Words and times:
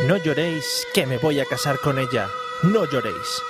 No 0.00 0.16
lloréis, 0.16 0.84
que 0.94 1.06
me 1.06 1.18
voy 1.18 1.38
a 1.38 1.44
casar 1.44 1.78
con 1.78 1.98
ella. 1.98 2.28
No 2.64 2.90
lloréis. 2.90 3.42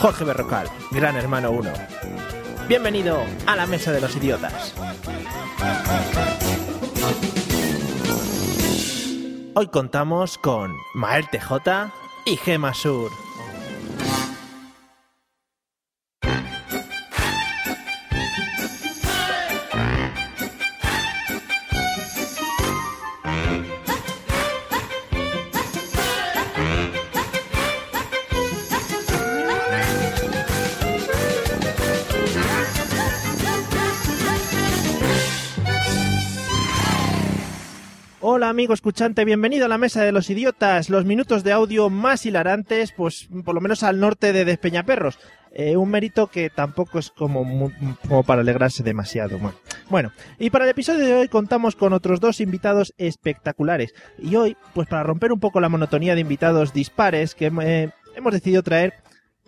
Jorge 0.00 0.24
Berrocal, 0.24 0.66
Gran 0.90 1.16
Hermano 1.16 1.50
1. 1.50 1.70
Bienvenido 2.66 3.22
a 3.46 3.56
la 3.56 3.66
Mesa 3.66 3.92
de 3.92 4.00
los 4.00 4.16
Idiotas. 4.16 4.74
Hoy 9.54 9.66
contamos 9.68 10.38
con 10.38 10.74
Mael 10.94 11.28
TJ 11.28 11.90
y 12.24 12.36
Gema 12.36 12.72
Sur. 12.72 13.10
Hola 38.38 38.50
amigo 38.50 38.72
escuchante, 38.72 39.24
bienvenido 39.24 39.64
a 39.64 39.68
la 39.68 39.78
Mesa 39.78 40.04
de 40.04 40.12
los 40.12 40.30
Idiotas, 40.30 40.90
los 40.90 41.04
minutos 41.04 41.42
de 41.42 41.50
audio 41.50 41.90
más 41.90 42.24
hilarantes, 42.24 42.92
pues 42.92 43.28
por 43.44 43.52
lo 43.52 43.60
menos 43.60 43.82
al 43.82 43.98
norte 43.98 44.32
de 44.32 44.44
Despeñaperros. 44.44 45.18
Eh, 45.50 45.76
un 45.76 45.90
mérito 45.90 46.28
que 46.28 46.48
tampoco 46.48 47.00
es 47.00 47.10
como, 47.10 47.72
como 48.06 48.22
para 48.22 48.42
alegrarse 48.42 48.84
demasiado. 48.84 49.38
Bueno. 49.38 49.56
bueno, 49.90 50.12
y 50.38 50.50
para 50.50 50.66
el 50.66 50.70
episodio 50.70 51.04
de 51.04 51.14
hoy 51.14 51.26
contamos 51.26 51.74
con 51.74 51.92
otros 51.92 52.20
dos 52.20 52.40
invitados 52.40 52.94
espectaculares. 52.96 53.92
Y 54.18 54.36
hoy, 54.36 54.56
pues 54.72 54.86
para 54.86 55.02
romper 55.02 55.32
un 55.32 55.40
poco 55.40 55.60
la 55.60 55.68
monotonía 55.68 56.14
de 56.14 56.20
invitados 56.20 56.72
dispares, 56.72 57.34
que 57.34 57.50
eh, 57.62 57.90
hemos 58.14 58.32
decidido 58.32 58.62
traer 58.62 58.94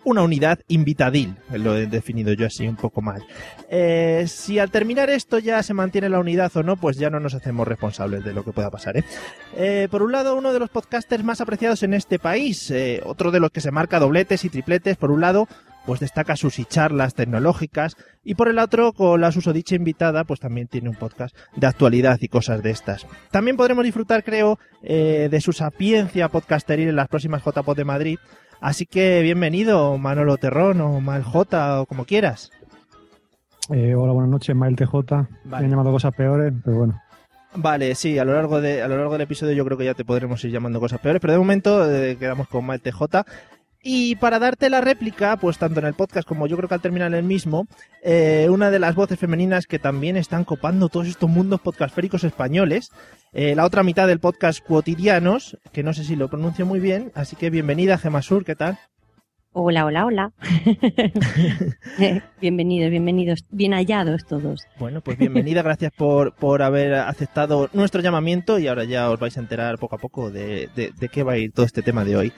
una 0.03 0.23
unidad 0.23 0.59
invitadil, 0.67 1.35
lo 1.51 1.77
he 1.77 1.87
definido 1.87 2.33
yo 2.33 2.47
así 2.47 2.67
un 2.67 2.75
poco 2.75 3.01
mal. 3.01 3.23
Eh, 3.69 4.25
si 4.27 4.59
al 4.59 4.71
terminar 4.71 5.09
esto 5.09 5.39
ya 5.39 5.61
se 5.63 5.73
mantiene 5.73 6.09
la 6.09 6.19
unidad 6.19 6.51
o 6.55 6.63
no, 6.63 6.77
pues 6.77 6.97
ya 6.97 7.09
no 7.09 7.19
nos 7.19 7.33
hacemos 7.33 7.67
responsables 7.67 8.23
de 8.23 8.33
lo 8.33 8.43
que 8.43 8.51
pueda 8.51 8.69
pasar. 8.69 8.97
¿eh? 8.97 9.03
Eh, 9.55 9.87
por 9.91 10.03
un 10.03 10.11
lado, 10.11 10.35
uno 10.35 10.53
de 10.53 10.59
los 10.59 10.69
podcasters 10.69 11.23
más 11.23 11.41
apreciados 11.41 11.83
en 11.83 11.93
este 11.93 12.19
país, 12.19 12.71
eh, 12.71 13.01
otro 13.05 13.31
de 13.31 13.39
los 13.39 13.51
que 13.51 13.61
se 13.61 13.71
marca 13.71 13.99
dobletes 13.99 14.45
y 14.45 14.49
tripletes, 14.49 14.97
por 14.97 15.11
un 15.11 15.21
lado, 15.21 15.47
pues 15.85 15.99
destaca 15.99 16.35
sus 16.35 16.59
y 16.59 16.65
charlas 16.65 17.15
tecnológicas, 17.15 17.95
y 18.23 18.35
por 18.35 18.47
el 18.47 18.59
otro, 18.59 18.93
con 18.93 19.19
la 19.19 19.31
susodicha 19.31 19.75
invitada, 19.75 20.23
pues 20.23 20.39
también 20.39 20.67
tiene 20.67 20.89
un 20.89 20.95
podcast 20.95 21.35
de 21.55 21.67
actualidad 21.67 22.19
y 22.21 22.27
cosas 22.27 22.61
de 22.61 22.71
estas. 22.71 23.07
También 23.31 23.57
podremos 23.57 23.83
disfrutar, 23.83 24.23
creo, 24.23 24.59
eh, 24.83 25.27
de 25.31 25.41
su 25.41 25.53
sapiencia 25.53 26.29
podcasteril 26.29 26.89
en 26.89 26.95
las 26.95 27.07
próximas 27.07 27.43
JPod 27.43 27.75
de 27.75 27.85
Madrid, 27.85 28.19
Así 28.61 28.85
que 28.85 29.23
bienvenido, 29.23 29.97
Manolo 29.97 30.37
Terrón 30.37 30.81
o 30.81 31.01
Mal 31.01 31.23
J 31.23 31.81
o 31.81 31.87
como 31.87 32.05
quieras. 32.05 32.51
Eh, 33.71 33.95
hola, 33.95 34.13
buenas 34.13 34.29
noches, 34.29 34.55
Mael 34.55 34.75
TJ. 34.75 34.93
Vale. 35.01 35.27
Me 35.45 35.57
han 35.57 35.69
llamado 35.71 35.91
cosas 35.91 36.13
peores, 36.13 36.53
pero 36.63 36.77
bueno. 36.77 37.01
Vale, 37.55 37.95
sí, 37.95 38.19
a 38.19 38.23
lo 38.23 38.33
largo 38.33 38.61
de 38.61 38.83
a 38.83 38.87
lo 38.87 38.97
largo 38.97 39.13
del 39.13 39.23
episodio 39.23 39.53
yo 39.53 39.65
creo 39.65 39.79
que 39.79 39.85
ya 39.85 39.95
te 39.95 40.05
podremos 40.05 40.43
ir 40.45 40.51
llamando 40.51 40.79
cosas 40.79 40.99
peores, 40.99 41.19
pero 41.19 41.33
de 41.33 41.39
momento 41.39 41.91
eh, 41.91 42.17
quedamos 42.17 42.47
con 42.49 42.63
Mal 42.63 42.81
TJ. 42.81 43.25
Y 43.83 44.15
para 44.17 44.37
darte 44.37 44.69
la 44.69 44.79
réplica, 44.79 45.37
pues 45.37 45.57
tanto 45.57 45.79
en 45.79 45.87
el 45.87 45.95
podcast 45.95 46.27
como 46.27 46.45
yo 46.45 46.55
creo 46.55 46.69
que 46.69 46.75
al 46.75 46.81
terminar 46.81 47.13
el 47.15 47.23
mismo, 47.23 47.67
eh, 48.03 48.47
una 48.51 48.69
de 48.69 48.77
las 48.77 48.93
voces 48.93 49.17
femeninas 49.17 49.65
que 49.65 49.79
también 49.79 50.17
están 50.17 50.43
copando 50.43 50.87
todos 50.87 51.07
estos 51.07 51.29
mundos 51.29 51.61
podcastféricos 51.61 52.23
españoles, 52.23 52.91
eh, 53.33 53.55
la 53.55 53.65
otra 53.65 53.81
mitad 53.81 54.07
del 54.07 54.19
podcast 54.19 54.63
Cuotidianos, 54.63 55.57
que 55.71 55.81
no 55.81 55.93
sé 55.93 56.03
si 56.03 56.15
lo 56.15 56.29
pronuncio 56.29 56.63
muy 56.65 56.79
bien, 56.79 57.11
así 57.15 57.35
que 57.35 57.49
bienvenida 57.49 57.97
Gemma 57.97 58.21
Sur, 58.21 58.45
¿qué 58.45 58.55
tal? 58.55 58.77
Hola, 59.53 59.85
hola, 59.85 60.05
hola. 60.05 60.31
Eh, 61.99 62.21
bienvenidos, 62.39 62.89
bienvenidos, 62.89 63.45
bien 63.49 63.73
hallados 63.73 64.25
todos. 64.25 64.61
Bueno, 64.79 65.01
pues 65.01 65.17
bienvenida, 65.17 65.61
gracias 65.61 65.91
por, 65.91 66.33
por 66.35 66.61
haber 66.61 66.93
aceptado 66.93 67.69
nuestro 67.73 68.01
llamamiento 68.01 68.59
y 68.59 68.67
ahora 68.67 68.85
ya 68.85 69.09
os 69.09 69.19
vais 69.19 69.37
a 69.37 69.41
enterar 69.41 69.77
poco 69.77 69.95
a 69.95 69.99
poco 69.99 70.31
de, 70.31 70.69
de, 70.75 70.91
de 70.97 71.09
qué 71.09 71.23
va 71.23 71.33
a 71.33 71.37
ir 71.37 71.51
todo 71.51 71.65
este 71.65 71.81
tema 71.81 72.05
de 72.05 72.15
hoy. 72.15 72.33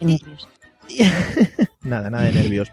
Nervios. 0.00 0.48
nada, 1.82 2.10
nada 2.10 2.24
de 2.24 2.32
nervios. 2.32 2.72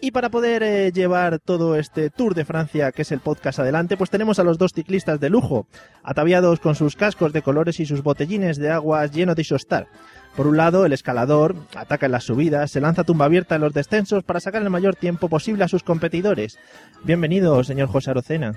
Y 0.00 0.12
para 0.12 0.30
poder 0.30 0.62
eh, 0.62 0.92
llevar 0.92 1.40
todo 1.40 1.74
este 1.74 2.08
Tour 2.08 2.34
de 2.34 2.44
Francia, 2.44 2.92
que 2.92 3.02
es 3.02 3.10
el 3.10 3.18
podcast 3.18 3.58
adelante, 3.58 3.96
pues 3.96 4.10
tenemos 4.10 4.38
a 4.38 4.44
los 4.44 4.56
dos 4.56 4.72
ciclistas 4.72 5.18
de 5.18 5.28
lujo, 5.28 5.66
ataviados 6.04 6.60
con 6.60 6.76
sus 6.76 6.94
cascos 6.94 7.32
de 7.32 7.42
colores 7.42 7.80
y 7.80 7.86
sus 7.86 8.04
botellines 8.04 8.58
de 8.58 8.70
aguas 8.70 9.10
llenos 9.10 9.34
de 9.34 9.42
isostar. 9.42 9.88
Por 10.36 10.46
un 10.46 10.56
lado, 10.56 10.86
el 10.86 10.92
escalador 10.92 11.56
ataca 11.74 12.06
en 12.06 12.12
las 12.12 12.24
subidas, 12.24 12.70
se 12.70 12.80
lanza 12.80 13.02
tumba 13.02 13.24
abierta 13.24 13.56
en 13.56 13.62
los 13.62 13.74
descensos 13.74 14.22
para 14.22 14.38
sacar 14.38 14.62
el 14.62 14.70
mayor 14.70 14.94
tiempo 14.94 15.28
posible 15.28 15.64
a 15.64 15.68
sus 15.68 15.82
competidores. 15.82 16.58
Bienvenido, 17.02 17.64
señor 17.64 17.88
José 17.88 18.10
Arocena. 18.10 18.54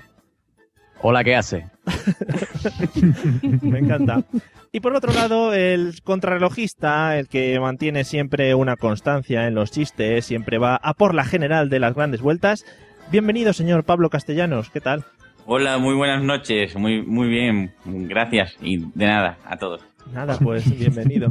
Hola, 1.04 1.24
¿qué 1.24 1.34
hace? 1.34 1.66
Me 3.62 3.80
encanta. 3.80 4.22
Y 4.70 4.80
por 4.80 4.94
otro 4.94 5.12
lado, 5.12 5.52
el 5.52 6.00
contrarrelojista, 6.04 7.18
el 7.18 7.28
que 7.28 7.58
mantiene 7.58 8.04
siempre 8.04 8.54
una 8.54 8.76
constancia 8.76 9.48
en 9.48 9.54
los 9.54 9.72
chistes, 9.72 10.24
siempre 10.24 10.58
va 10.58 10.76
a 10.76 10.94
por 10.94 11.14
la 11.14 11.24
general 11.24 11.68
de 11.68 11.80
las 11.80 11.94
grandes 11.94 12.20
vueltas. 12.20 12.64
Bienvenido, 13.10 13.52
señor 13.52 13.84
Pablo 13.84 14.10
Castellanos, 14.10 14.70
¿qué 14.70 14.80
tal? 14.80 15.04
Hola, 15.44 15.78
muy 15.78 15.94
buenas 15.96 16.22
noches. 16.22 16.76
Muy, 16.76 17.02
muy 17.02 17.28
bien. 17.28 17.74
Gracias. 17.84 18.56
Y 18.62 18.78
de 18.94 19.06
nada, 19.06 19.38
a 19.44 19.56
todos. 19.56 19.82
Nada, 20.12 20.38
pues 20.38 20.70
bienvenido. 20.78 21.28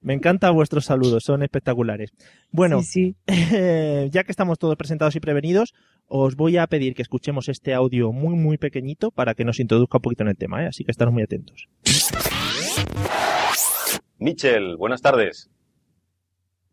Me 0.00 0.14
encantan 0.14 0.54
vuestros 0.54 0.84
saludos, 0.84 1.24
son 1.24 1.42
espectaculares. 1.42 2.12
Bueno, 2.52 2.80
Sí, 2.82 3.16
sí. 3.16 3.16
eh, 3.52 4.08
ya 4.12 4.22
que 4.22 4.30
estamos 4.30 4.58
todos 4.58 4.76
presentados 4.76 5.16
y 5.16 5.20
prevenidos, 5.20 5.74
os 6.12 6.34
voy 6.34 6.56
a 6.56 6.66
pedir 6.66 6.94
que 6.94 7.02
escuchemos 7.02 7.48
este 7.48 7.72
audio 7.72 8.10
muy, 8.10 8.34
muy 8.34 8.58
pequeñito 8.58 9.12
para 9.12 9.34
que 9.34 9.44
nos 9.44 9.60
introduzca 9.60 9.98
un 9.98 10.02
poquito 10.02 10.24
en 10.24 10.30
el 10.30 10.36
tema, 10.36 10.64
¿eh? 10.64 10.66
así 10.66 10.84
que 10.84 10.90
estaros 10.90 11.14
muy 11.14 11.22
atentos. 11.22 11.68
Michel, 14.18 14.76
buenas 14.76 15.00
tardes. 15.00 15.48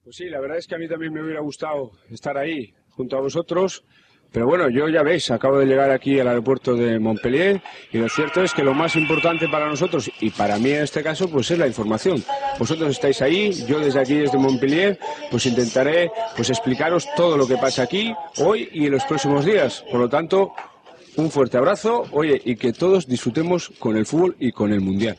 Pues 0.04 0.16
sí, 0.16 0.26
la 0.26 0.40
verdad 0.40 0.58
es 0.58 0.66
que 0.66 0.74
a 0.74 0.80
mí 0.80 0.88
también 0.90 1.14
me 1.14 1.22
hubiera 1.22 1.42
gustado 1.42 1.92
estar 2.10 2.36
ahí 2.36 2.74
junto 2.90 3.16
a 3.16 3.22
vosotros. 3.22 3.86
Pero 4.32 4.46
bueno, 4.46 4.70
yo 4.70 4.90
ya 4.90 5.04
veis, 5.04 5.32
acabo 5.32 5.58
de 5.58 5.66
llegar 5.66 5.90
aquí 5.90 6.20
al 6.20 6.28
aeropuerto 6.28 6.76
de 6.76 7.00
Montpellier 7.00 7.62
y 7.92 7.98
lo 7.98 8.10
cierto 8.10 8.44
es 8.44 8.54
que 8.54 8.64
lo 8.64 8.74
más 8.74 8.96
importante 8.96 9.48
para 9.48 9.68
nosotros 9.68 10.12
y 10.20 10.30
para 10.30 10.60
mí 10.60 10.72
en 10.72 10.84
este 10.84 11.02
caso 11.02 11.30
pues 11.30 11.50
es 11.52 11.58
la 11.58 11.68
información. 11.68 12.24
Vosotros 12.60 12.90
estáis 12.90 13.22
ahí, 13.22 13.52
yo 13.68 13.80
desde 13.80 14.00
aquí 14.00 14.16
desde 14.16 14.38
Montpellier 14.38 15.00
pues 15.32 15.46
intentaré 15.46 16.12
pues 16.36 16.50
explicaros 16.50 17.08
todo 17.16 17.38
lo 17.38 17.48
que 17.48 17.58
pasa 17.58 17.84
aquí 17.84 18.14
hoy 18.38 18.70
y 18.74 18.86
en 18.86 18.92
los 18.92 19.06
próximos 19.06 19.46
días. 19.46 19.84
Por 19.90 20.00
lo 20.00 20.10
tanto, 20.10 20.54
un 21.16 21.32
fuerte 21.32 21.58
abrazo, 21.58 22.06
oye, 22.12 22.40
y 22.46 22.58
que 22.58 22.74
todos 22.74 23.08
disfrutemos 23.08 23.72
con 23.80 23.98
el 23.98 24.06
fútbol 24.06 24.36
y 24.40 24.52
con 24.52 24.72
el 24.72 24.82
mundial. 24.82 25.18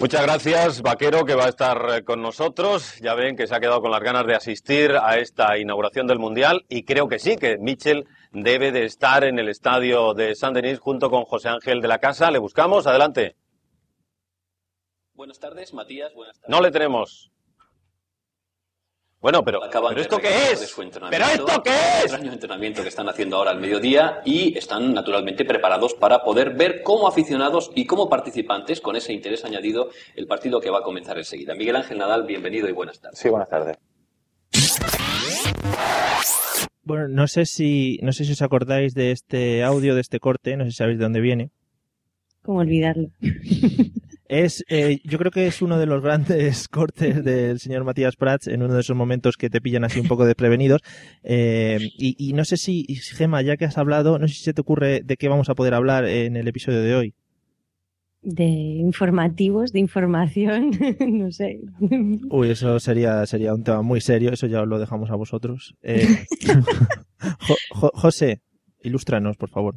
Muchas 0.00 0.22
gracias, 0.22 0.82
Vaquero, 0.82 1.24
que 1.24 1.34
va 1.34 1.46
a 1.46 1.48
estar 1.48 1.86
eh, 1.90 2.04
con 2.04 2.20
nosotros. 2.20 2.98
Ya 3.00 3.14
ven 3.14 3.36
que 3.36 3.46
se 3.46 3.54
ha 3.54 3.60
quedado 3.60 3.80
con 3.80 3.90
las 3.90 4.02
ganas 4.02 4.26
de 4.26 4.34
asistir 4.34 4.92
a 4.92 5.18
esta 5.18 5.56
inauguración 5.56 6.06
del 6.06 6.18
Mundial 6.18 6.64
y 6.68 6.84
creo 6.84 7.08
que 7.08 7.18
sí, 7.18 7.36
que 7.36 7.58
Michel 7.58 8.06
debe 8.32 8.72
de 8.72 8.84
estar 8.84 9.24
en 9.24 9.38
el 9.38 9.48
estadio 9.48 10.12
de 10.14 10.34
Saint-Denis 10.34 10.78
junto 10.78 11.10
con 11.10 11.24
José 11.24 11.48
Ángel 11.48 11.80
de 11.80 11.88
la 11.88 11.98
Casa. 11.98 12.30
Le 12.30 12.38
buscamos, 12.38 12.86
adelante. 12.86 13.36
Buenas 15.14 15.38
tardes, 15.38 15.72
Matías. 15.72 16.12
Buenas 16.12 16.40
tardes. 16.40 16.50
No 16.50 16.60
le 16.60 16.70
tenemos. 16.70 17.30
Bueno, 19.24 19.42
pero, 19.42 19.64
Acaban 19.64 19.88
¿pero 19.94 20.02
esto 20.02 20.18
qué 20.18 20.52
es? 20.52 20.60
de 20.60 20.66
su 20.66 20.82
¿Pero 20.82 20.84
entrenamiento, 20.84 21.46
esto 21.46 21.62
qué 21.62 21.70
un 21.70 21.76
es? 21.76 22.02
extraño 22.02 22.32
entrenamiento 22.34 22.82
que 22.82 22.88
están 22.90 23.08
haciendo 23.08 23.38
ahora 23.38 23.52
al 23.52 23.58
mediodía 23.58 24.20
y 24.26 24.54
están 24.58 24.92
naturalmente 24.92 25.46
preparados 25.46 25.94
para 25.94 26.22
poder 26.22 26.54
ver 26.54 26.82
como 26.82 27.08
aficionados 27.08 27.70
y 27.74 27.86
como 27.86 28.10
participantes, 28.10 28.82
con 28.82 28.96
ese 28.96 29.14
interés 29.14 29.42
añadido, 29.46 29.88
el 30.14 30.26
partido 30.26 30.60
que 30.60 30.68
va 30.68 30.80
a 30.80 30.82
comenzar 30.82 31.16
enseguida. 31.16 31.54
Miguel 31.54 31.76
Ángel 31.76 31.96
Nadal, 31.96 32.26
bienvenido 32.26 32.68
y 32.68 32.72
buenas 32.72 33.00
tardes. 33.00 33.18
Sí, 33.18 33.30
buenas 33.30 33.48
tardes. 33.48 33.78
Bueno, 36.82 37.08
no 37.08 37.26
sé 37.26 37.46
si 37.46 37.98
no 38.02 38.12
sé 38.12 38.26
si 38.26 38.32
os 38.32 38.42
acordáis 38.42 38.92
de 38.92 39.10
este 39.10 39.64
audio, 39.64 39.94
de 39.94 40.02
este 40.02 40.20
corte, 40.20 40.54
no 40.58 40.64
sé 40.64 40.72
si 40.72 40.76
sabéis 40.76 40.98
de 40.98 41.04
dónde 41.04 41.22
viene. 41.22 41.50
¿Cómo 42.42 42.58
olvidarlo? 42.58 43.08
Es, 44.26 44.64
eh, 44.68 45.00
yo 45.04 45.18
creo 45.18 45.30
que 45.30 45.46
es 45.46 45.60
uno 45.60 45.78
de 45.78 45.86
los 45.86 46.02
grandes 46.02 46.66
cortes 46.68 47.22
del 47.24 47.60
señor 47.60 47.84
Matías 47.84 48.16
Prats 48.16 48.46
en 48.46 48.62
uno 48.62 48.74
de 48.74 48.80
esos 48.80 48.96
momentos 48.96 49.36
que 49.36 49.50
te 49.50 49.60
pillan 49.60 49.84
así 49.84 50.00
un 50.00 50.08
poco 50.08 50.24
desprevenidos. 50.24 50.80
Eh, 51.22 51.78
y, 51.98 52.16
y 52.18 52.32
no 52.32 52.44
sé 52.44 52.56
si, 52.56 52.84
Gema, 52.96 53.42
ya 53.42 53.56
que 53.56 53.66
has 53.66 53.76
hablado, 53.78 54.18
no 54.18 54.26
sé 54.26 54.34
si 54.34 54.42
se 54.44 54.54
te 54.54 54.60
ocurre 54.62 55.02
de 55.04 55.16
qué 55.16 55.28
vamos 55.28 55.48
a 55.50 55.54
poder 55.54 55.74
hablar 55.74 56.06
en 56.06 56.36
el 56.36 56.48
episodio 56.48 56.80
de 56.80 56.94
hoy. 56.94 57.14
De 58.22 58.44
informativos, 58.44 59.72
de 59.72 59.80
información, 59.80 60.70
no 61.06 61.30
sé. 61.30 61.60
Uy, 62.30 62.48
eso 62.50 62.80
sería, 62.80 63.26
sería 63.26 63.52
un 63.52 63.62
tema 63.64 63.82
muy 63.82 64.00
serio, 64.00 64.32
eso 64.32 64.46
ya 64.46 64.62
os 64.62 64.68
lo 64.68 64.78
dejamos 64.78 65.10
a 65.10 65.16
vosotros. 65.16 65.74
Eh, 65.82 66.24
Jo- 67.46 67.56
Jo- 67.70 67.92
José, 67.94 68.40
ilústranos, 68.82 69.36
por 69.36 69.50
favor. 69.50 69.76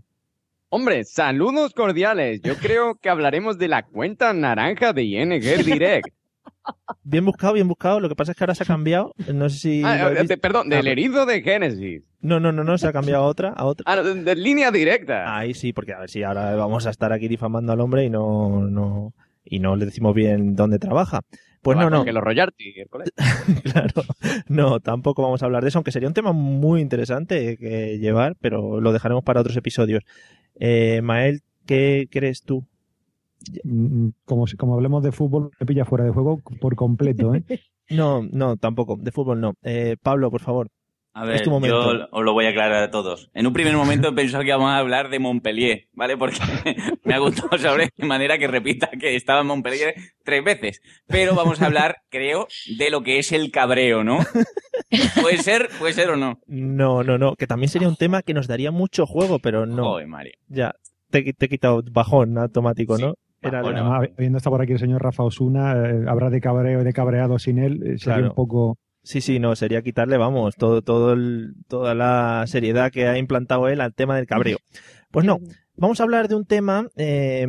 Hombre, 0.70 1.04
saludos 1.06 1.74
cordiales. 1.74 2.42
Yo 2.42 2.56
creo 2.56 2.96
que 2.96 3.10
hablaremos 3.10 3.58
de 3.58 3.68
la 3.70 3.84
cuenta 3.84 4.34
naranja 4.34 4.92
de 4.94 5.04
ING 5.04 5.40
Direct. 5.64 6.08
Bien 7.04 7.24
buscado, 7.24 7.54
bien 7.54 7.68
buscado. 7.70 8.02
Lo 8.02 8.10
que 8.10 8.16
pasa 8.16 8.32
es 8.34 8.38
que 8.38 8.44
ahora 8.44 8.54
se 8.56 8.64
ha 8.64 8.66
cambiado. 8.66 9.14
No 9.34 9.50
sé 9.50 9.58
si. 9.60 9.82
Ah, 9.86 10.12
eh, 10.12 10.24
de- 10.26 10.38
perdón, 10.38 10.68
Ah, 10.72 10.76
del 10.76 10.88
erizo 10.88 11.26
de 11.26 11.42
Génesis. 11.42 12.04
No, 12.20 12.42
no, 12.42 12.52
no, 12.52 12.66
no, 12.66 12.78
se 12.78 12.88
ha 12.88 12.92
cambiado 12.92 13.24
a 13.24 13.28
otra, 13.28 13.50
a 13.56 13.64
otra. 13.64 13.86
Ah, 13.88 14.02
de 14.02 14.36
línea 14.36 14.70
directa. 14.70 15.38
Ahí 15.38 15.54
sí, 15.54 15.72
porque 15.72 15.94
a 15.94 16.00
ver 16.00 16.10
si 16.10 16.24
ahora 16.24 16.56
vamos 16.56 16.86
a 16.86 16.90
estar 16.90 17.14
aquí 17.14 17.30
difamando 17.30 17.72
al 17.72 17.80
hombre 17.80 18.04
y 18.04 18.10
no, 18.10 18.62
no, 18.68 19.14
y 19.46 19.60
no 19.60 19.78
le 19.78 19.86
decimos 19.86 20.14
bien 20.14 20.56
dónde 20.58 20.78
trabaja. 20.78 21.22
Pues 21.62 21.78
no, 21.78 21.90
no, 21.90 22.06
Que 22.06 22.14
los 22.14 22.24
colegio. 22.90 23.14
claro, 23.64 24.04
no, 24.48 24.80
tampoco 24.80 25.22
vamos 25.24 25.42
a 25.42 25.46
hablar 25.46 25.64
de 25.64 25.70
eso, 25.70 25.80
aunque 25.80 25.92
sería 25.92 26.08
un 26.08 26.14
tema 26.14 26.32
muy 26.32 26.82
interesante 26.82 27.58
que 27.58 27.98
llevar, 28.00 28.36
pero 28.40 28.80
lo 28.80 28.94
dejaremos 28.94 29.24
para 29.24 29.42
otros 29.42 29.58
episodios. 29.58 30.04
Eh, 30.60 31.02
Mael, 31.04 31.42
¿qué 31.66 32.08
crees 32.10 32.44
tú? 32.44 32.66
Mm, 33.64 34.10
Como, 34.26 34.48
si- 34.48 34.58
como 34.58 34.74
hablemos 34.76 35.04
de 35.04 35.12
fútbol, 35.12 35.52
me 35.60 35.66
pilla 35.66 35.86
fuera 35.86 36.04
de 36.06 36.12
juego 36.12 36.42
por 36.60 36.76
completo, 36.76 37.36
¿eh? 37.36 37.44
No, 37.90 38.22
no, 38.22 38.58
tampoco, 38.58 38.98
de 39.00 39.12
fútbol 39.14 39.40
no. 39.40 39.54
Eh, 39.64 39.96
Pablo, 40.02 40.30
por 40.30 40.42
favor. 40.42 40.68
A 41.20 41.26
ver, 41.26 41.44
yo 41.46 42.08
os 42.12 42.24
lo 42.24 42.34
voy 42.34 42.46
a 42.46 42.50
aclarar 42.50 42.84
a 42.84 42.92
todos. 42.92 43.32
En 43.34 43.48
un 43.48 43.54
primer 43.54 43.76
momento 43.76 44.10
he 44.10 44.14
pensado 44.14 44.44
que 44.44 44.50
íbamos 44.50 44.70
a 44.70 44.78
hablar 44.78 45.10
de 45.10 45.18
Montpellier, 45.18 45.88
¿vale? 45.94 46.16
Porque 46.16 46.38
me 47.04 47.16
ha 47.16 47.18
gustado 47.18 47.58
saber 47.58 47.90
de 47.98 48.06
manera 48.06 48.38
que 48.38 48.46
repita 48.48 48.88
que 49.00 49.16
estaba 49.16 49.42
en 49.42 49.48
Montpellier 49.48 49.96
tres 50.24 50.44
veces. 50.44 50.82
Pero 51.08 51.34
vamos 51.34 51.60
a 51.62 51.66
hablar, 51.66 51.98
creo, 52.10 52.48
de 52.78 52.92
lo 52.92 53.02
que 53.02 53.18
es 53.18 53.32
el 53.32 53.50
cabreo, 53.52 54.04
¿no? 54.04 54.20
Puede 55.22 55.38
ser, 55.40 55.70
puede 55.80 55.94
ser 55.94 56.10
o 56.12 56.18
no. 56.18 56.40
No, 56.48 57.04
no, 57.04 57.18
no, 57.18 57.36
que 57.36 57.48
también 57.48 57.70
sería 57.70 57.88
un 57.88 57.96
tema 57.96 58.22
que 58.22 58.34
nos 58.34 58.48
daría 58.48 58.72
mucho 58.72 59.06
juego, 59.06 59.40
pero 59.40 59.66
no. 59.66 59.84
Joder, 59.84 60.08
Mario. 60.08 60.34
Ya, 60.50 60.76
te, 61.10 61.34
te 61.34 61.46
he 61.46 61.50
quitado 61.50 61.82
bajón 61.92 62.38
automático, 62.38 62.98
Sí, 62.98 63.04
¿no? 63.04 63.16
Era 63.42 63.62
la- 63.62 63.70
Además, 63.70 64.10
habiendo 64.18 64.38
estado 64.38 64.56
por 64.56 64.62
aquí 64.62 64.74
el 64.74 64.80
señor 64.80 65.02
Rafa 65.04 65.24
Osuna, 65.24 65.74
eh, 65.74 66.06
habrá 66.08 66.30
de 66.30 66.42
cabreo 66.42 66.82
y 66.82 66.84
de 66.84 66.94
cabreado 66.94 67.38
sin 67.40 67.60
él. 67.60 67.74
eh, 67.84 67.98
sería 67.98 68.16
Claro. 68.18 68.30
un 68.30 68.36
poco. 68.36 68.78
Sí, 69.08 69.22
sí, 69.22 69.40
no, 69.40 69.56
sería 69.56 69.82
quitarle, 69.82 70.18
vamos, 70.18 70.56
todo, 70.58 70.82
todo 70.82 71.14
el- 71.14 71.54
toda 71.70 71.96
la 71.96 72.44
seriedad 72.46 72.92
que 72.92 73.08
ha 73.08 73.18
implantado 73.18 73.70
él 73.70 73.80
al 73.80 73.94
tema 73.94 74.18
del 74.18 74.28
cabreo. 74.28 74.58
Pues 75.12 75.26
no, 75.26 75.40
vamos 75.78 76.02
a 76.02 76.04
hablar 76.04 76.28
de 76.28 76.36
un 76.36 76.44
tema 76.46 76.90
eh, 76.98 77.48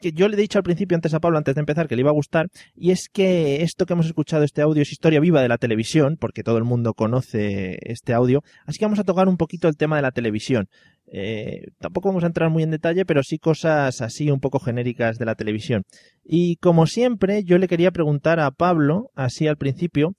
que 0.00 0.12
yo 0.12 0.28
le 0.28 0.36
he 0.36 0.40
dicho 0.40 0.58
al 0.58 0.62
principio, 0.62 0.94
antes 0.94 1.12
a 1.12 1.18
Pablo, 1.18 1.38
antes 1.38 1.56
de 1.56 1.60
empezar, 1.60 1.88
que 1.88 1.96
le 1.96 2.02
iba 2.02 2.10
a 2.10 2.14
gustar, 2.14 2.46
y 2.76 2.92
es 2.92 3.08
que 3.08 3.62
esto 3.64 3.84
que 3.84 3.94
hemos 3.94 4.06
escuchado, 4.06 4.44
este 4.44 4.62
audio, 4.62 4.82
es 4.82 4.92
historia 4.92 5.18
viva 5.18 5.42
de 5.42 5.48
la 5.48 5.58
televisión, 5.58 6.18
porque 6.20 6.44
todo 6.44 6.56
el 6.58 6.62
mundo 6.64 6.94
conoce 6.94 7.78
este 7.80 8.12
audio, 8.12 8.44
así 8.64 8.78
que 8.78 8.84
vamos 8.84 9.00
a 9.00 9.04
tocar 9.04 9.26
un 9.26 9.38
poquito 9.38 9.66
el 9.66 9.76
tema 9.76 9.96
de 9.96 10.02
la 10.02 10.12
televisión. 10.12 10.68
Eh, 11.10 11.68
tampoco 11.80 12.10
vamos 12.10 12.22
a 12.22 12.28
entrar 12.28 12.48
muy 12.50 12.62
en 12.62 12.70
detalle, 12.70 13.04
pero 13.04 13.24
sí 13.24 13.38
cosas 13.38 14.00
así 14.02 14.30
un 14.30 14.38
poco 14.38 14.60
genéricas 14.60 15.18
de 15.18 15.24
la 15.24 15.34
televisión. 15.34 15.82
Y 16.24 16.56
como 16.56 16.86
siempre, 16.86 17.42
yo 17.42 17.58
le 17.58 17.66
quería 17.66 17.90
preguntar 17.90 18.38
a 18.38 18.50
Pablo, 18.52 19.10
así 19.16 19.48
al 19.48 19.56
principio, 19.56 20.14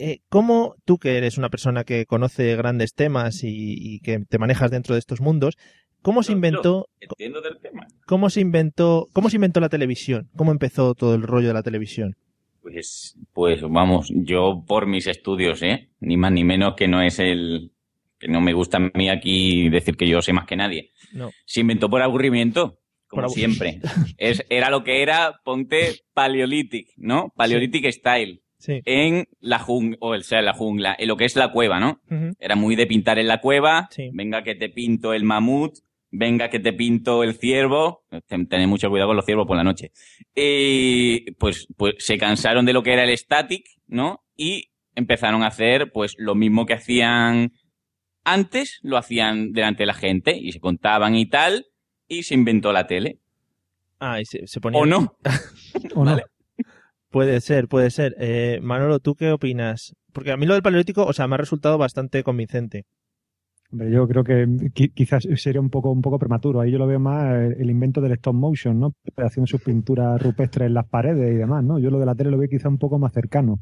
eh, 0.00 0.20
¿Cómo 0.28 0.76
tú, 0.84 0.98
que 0.98 1.16
eres 1.18 1.38
una 1.38 1.50
persona 1.50 1.84
que 1.84 2.06
conoce 2.06 2.56
grandes 2.56 2.94
temas 2.94 3.44
y, 3.44 3.74
y 3.78 4.00
que 4.00 4.18
te 4.28 4.38
manejas 4.38 4.70
dentro 4.70 4.94
de 4.94 4.98
estos 4.98 5.20
mundos, 5.20 5.56
cómo 6.02 6.22
se 6.22 6.32
inventó, 6.32 6.88
yo 7.00 7.08
Entiendo 7.10 7.40
del 7.40 7.58
tema. 7.58 7.86
cómo 8.06 8.30
se 8.30 8.40
inventó, 8.40 9.08
cómo 9.12 9.30
se 9.30 9.36
inventó 9.36 9.60
la 9.60 9.68
televisión? 9.68 10.30
¿Cómo 10.36 10.52
empezó 10.52 10.94
todo 10.94 11.14
el 11.14 11.22
rollo 11.22 11.48
de 11.48 11.54
la 11.54 11.62
televisión? 11.62 12.16
Pues, 12.62 13.16
pues 13.32 13.60
vamos, 13.62 14.10
yo 14.14 14.64
por 14.66 14.86
mis 14.86 15.06
estudios, 15.06 15.62
¿eh? 15.62 15.90
Ni 16.00 16.16
más 16.16 16.32
ni 16.32 16.44
menos 16.44 16.74
que 16.76 16.88
no 16.88 17.02
es 17.02 17.18
el... 17.18 17.72
que 18.18 18.28
no 18.28 18.40
me 18.40 18.52
gusta 18.52 18.78
a 18.78 18.90
mí 18.94 19.08
aquí 19.08 19.68
decir 19.68 19.96
que 19.96 20.08
yo 20.08 20.20
sé 20.22 20.32
más 20.32 20.46
que 20.46 20.56
nadie. 20.56 20.90
No. 21.12 21.30
Se 21.46 21.60
inventó 21.60 21.88
por 21.88 22.02
aburrimiento, 22.02 22.78
como 23.08 23.28
siempre. 23.28 23.80
Es, 24.18 24.44
era 24.50 24.70
lo 24.70 24.84
que 24.84 25.02
era, 25.02 25.40
ponte 25.44 26.00
Paleolithic, 26.12 26.88
¿no? 26.96 27.32
Paleolithic 27.36 27.90
Style. 27.90 28.42
Sí. 28.60 28.80
En 28.84 29.26
la 29.40 29.58
jungla, 29.58 29.96
o 30.00 30.16
sea, 30.20 30.38
en 30.38 30.44
la 30.44 30.52
jungla, 30.52 30.94
en 30.98 31.08
lo 31.08 31.16
que 31.16 31.24
es 31.24 31.34
la 31.34 31.50
cueva, 31.50 31.80
¿no? 31.80 32.00
Era 32.38 32.54
muy 32.56 32.76
de 32.76 32.86
pintar 32.86 33.18
en 33.18 33.26
la 33.26 33.40
cueva. 33.40 33.88
Sí. 33.90 34.10
Venga 34.12 34.42
que 34.44 34.54
te 34.54 34.68
pinto 34.68 35.12
el 35.14 35.24
mamut. 35.24 35.72
Venga 36.12 36.50
que 36.50 36.58
te 36.60 36.72
pinto 36.72 37.22
el 37.22 37.34
ciervo. 37.34 38.04
Ten- 38.26 38.46
Tened 38.48 38.66
mucho 38.68 38.90
cuidado 38.90 39.08
con 39.08 39.16
los 39.16 39.24
ciervos 39.24 39.46
por 39.46 39.56
la 39.56 39.64
noche. 39.64 39.92
Y 40.34 41.30
pues, 41.32 41.68
pues 41.76 41.94
se 41.98 42.18
cansaron 42.18 42.66
de 42.66 42.72
lo 42.72 42.82
que 42.82 42.92
era 42.92 43.04
el 43.04 43.16
static, 43.16 43.64
¿no? 43.86 44.22
Y 44.36 44.70
empezaron 44.94 45.42
a 45.42 45.46
hacer 45.46 45.90
pues 45.92 46.14
lo 46.18 46.34
mismo 46.34 46.66
que 46.66 46.74
hacían 46.74 47.52
antes, 48.24 48.78
lo 48.82 48.96
hacían 48.98 49.52
delante 49.52 49.84
de 49.84 49.86
la 49.86 49.94
gente 49.94 50.36
y 50.36 50.52
se 50.52 50.60
contaban 50.60 51.14
y 51.14 51.26
tal. 51.26 51.66
Y 52.08 52.24
se 52.24 52.34
inventó 52.34 52.72
la 52.72 52.86
tele. 52.86 53.18
Ah, 54.00 54.20
y 54.20 54.24
se, 54.24 54.46
se 54.46 54.60
ponía... 54.60 54.80
¿O 54.82 54.86
no? 54.86 55.16
¿o 55.94 56.04
no? 56.04 56.10
Vale. 56.10 56.24
Puede 57.10 57.40
ser, 57.40 57.66
puede 57.68 57.90
ser. 57.90 58.14
Eh, 58.18 58.60
Manolo, 58.62 59.00
¿tú 59.00 59.14
qué 59.16 59.32
opinas? 59.32 59.94
Porque 60.12 60.30
a 60.32 60.36
mí 60.36 60.46
lo 60.46 60.54
del 60.54 60.62
paleolítico, 60.62 61.04
o 61.04 61.12
sea, 61.12 61.26
me 61.26 61.34
ha 61.34 61.38
resultado 61.38 61.76
bastante 61.76 62.22
convincente. 62.22 62.84
Hombre, 63.72 63.90
yo 63.92 64.06
creo 64.08 64.24
que 64.24 64.46
qui- 64.74 64.92
quizás 64.94 65.26
sería 65.36 65.60
un 65.60 65.70
poco, 65.70 65.90
un 65.92 66.02
poco 66.02 66.18
prematuro. 66.18 66.60
Ahí 66.60 66.72
yo 66.72 66.78
lo 66.78 66.86
veo 66.86 67.00
más 67.00 67.34
el 67.58 67.70
invento 67.70 68.00
del 68.00 68.12
stop 68.12 68.34
motion, 68.34 68.80
¿no? 68.80 68.94
Haciendo 69.16 69.46
sus 69.46 69.62
pinturas 69.62 70.20
rupestres 70.22 70.66
en 70.68 70.74
las 70.74 70.88
paredes 70.88 71.32
y 71.34 71.36
demás, 71.36 71.64
¿no? 71.64 71.78
Yo 71.78 71.90
lo 71.90 71.98
de 72.00 72.06
la 72.06 72.14
tele 72.14 72.30
lo 72.30 72.38
veo 72.38 72.48
quizá 72.48 72.68
un 72.68 72.78
poco 72.78 72.98
más 72.98 73.12
cercano. 73.12 73.60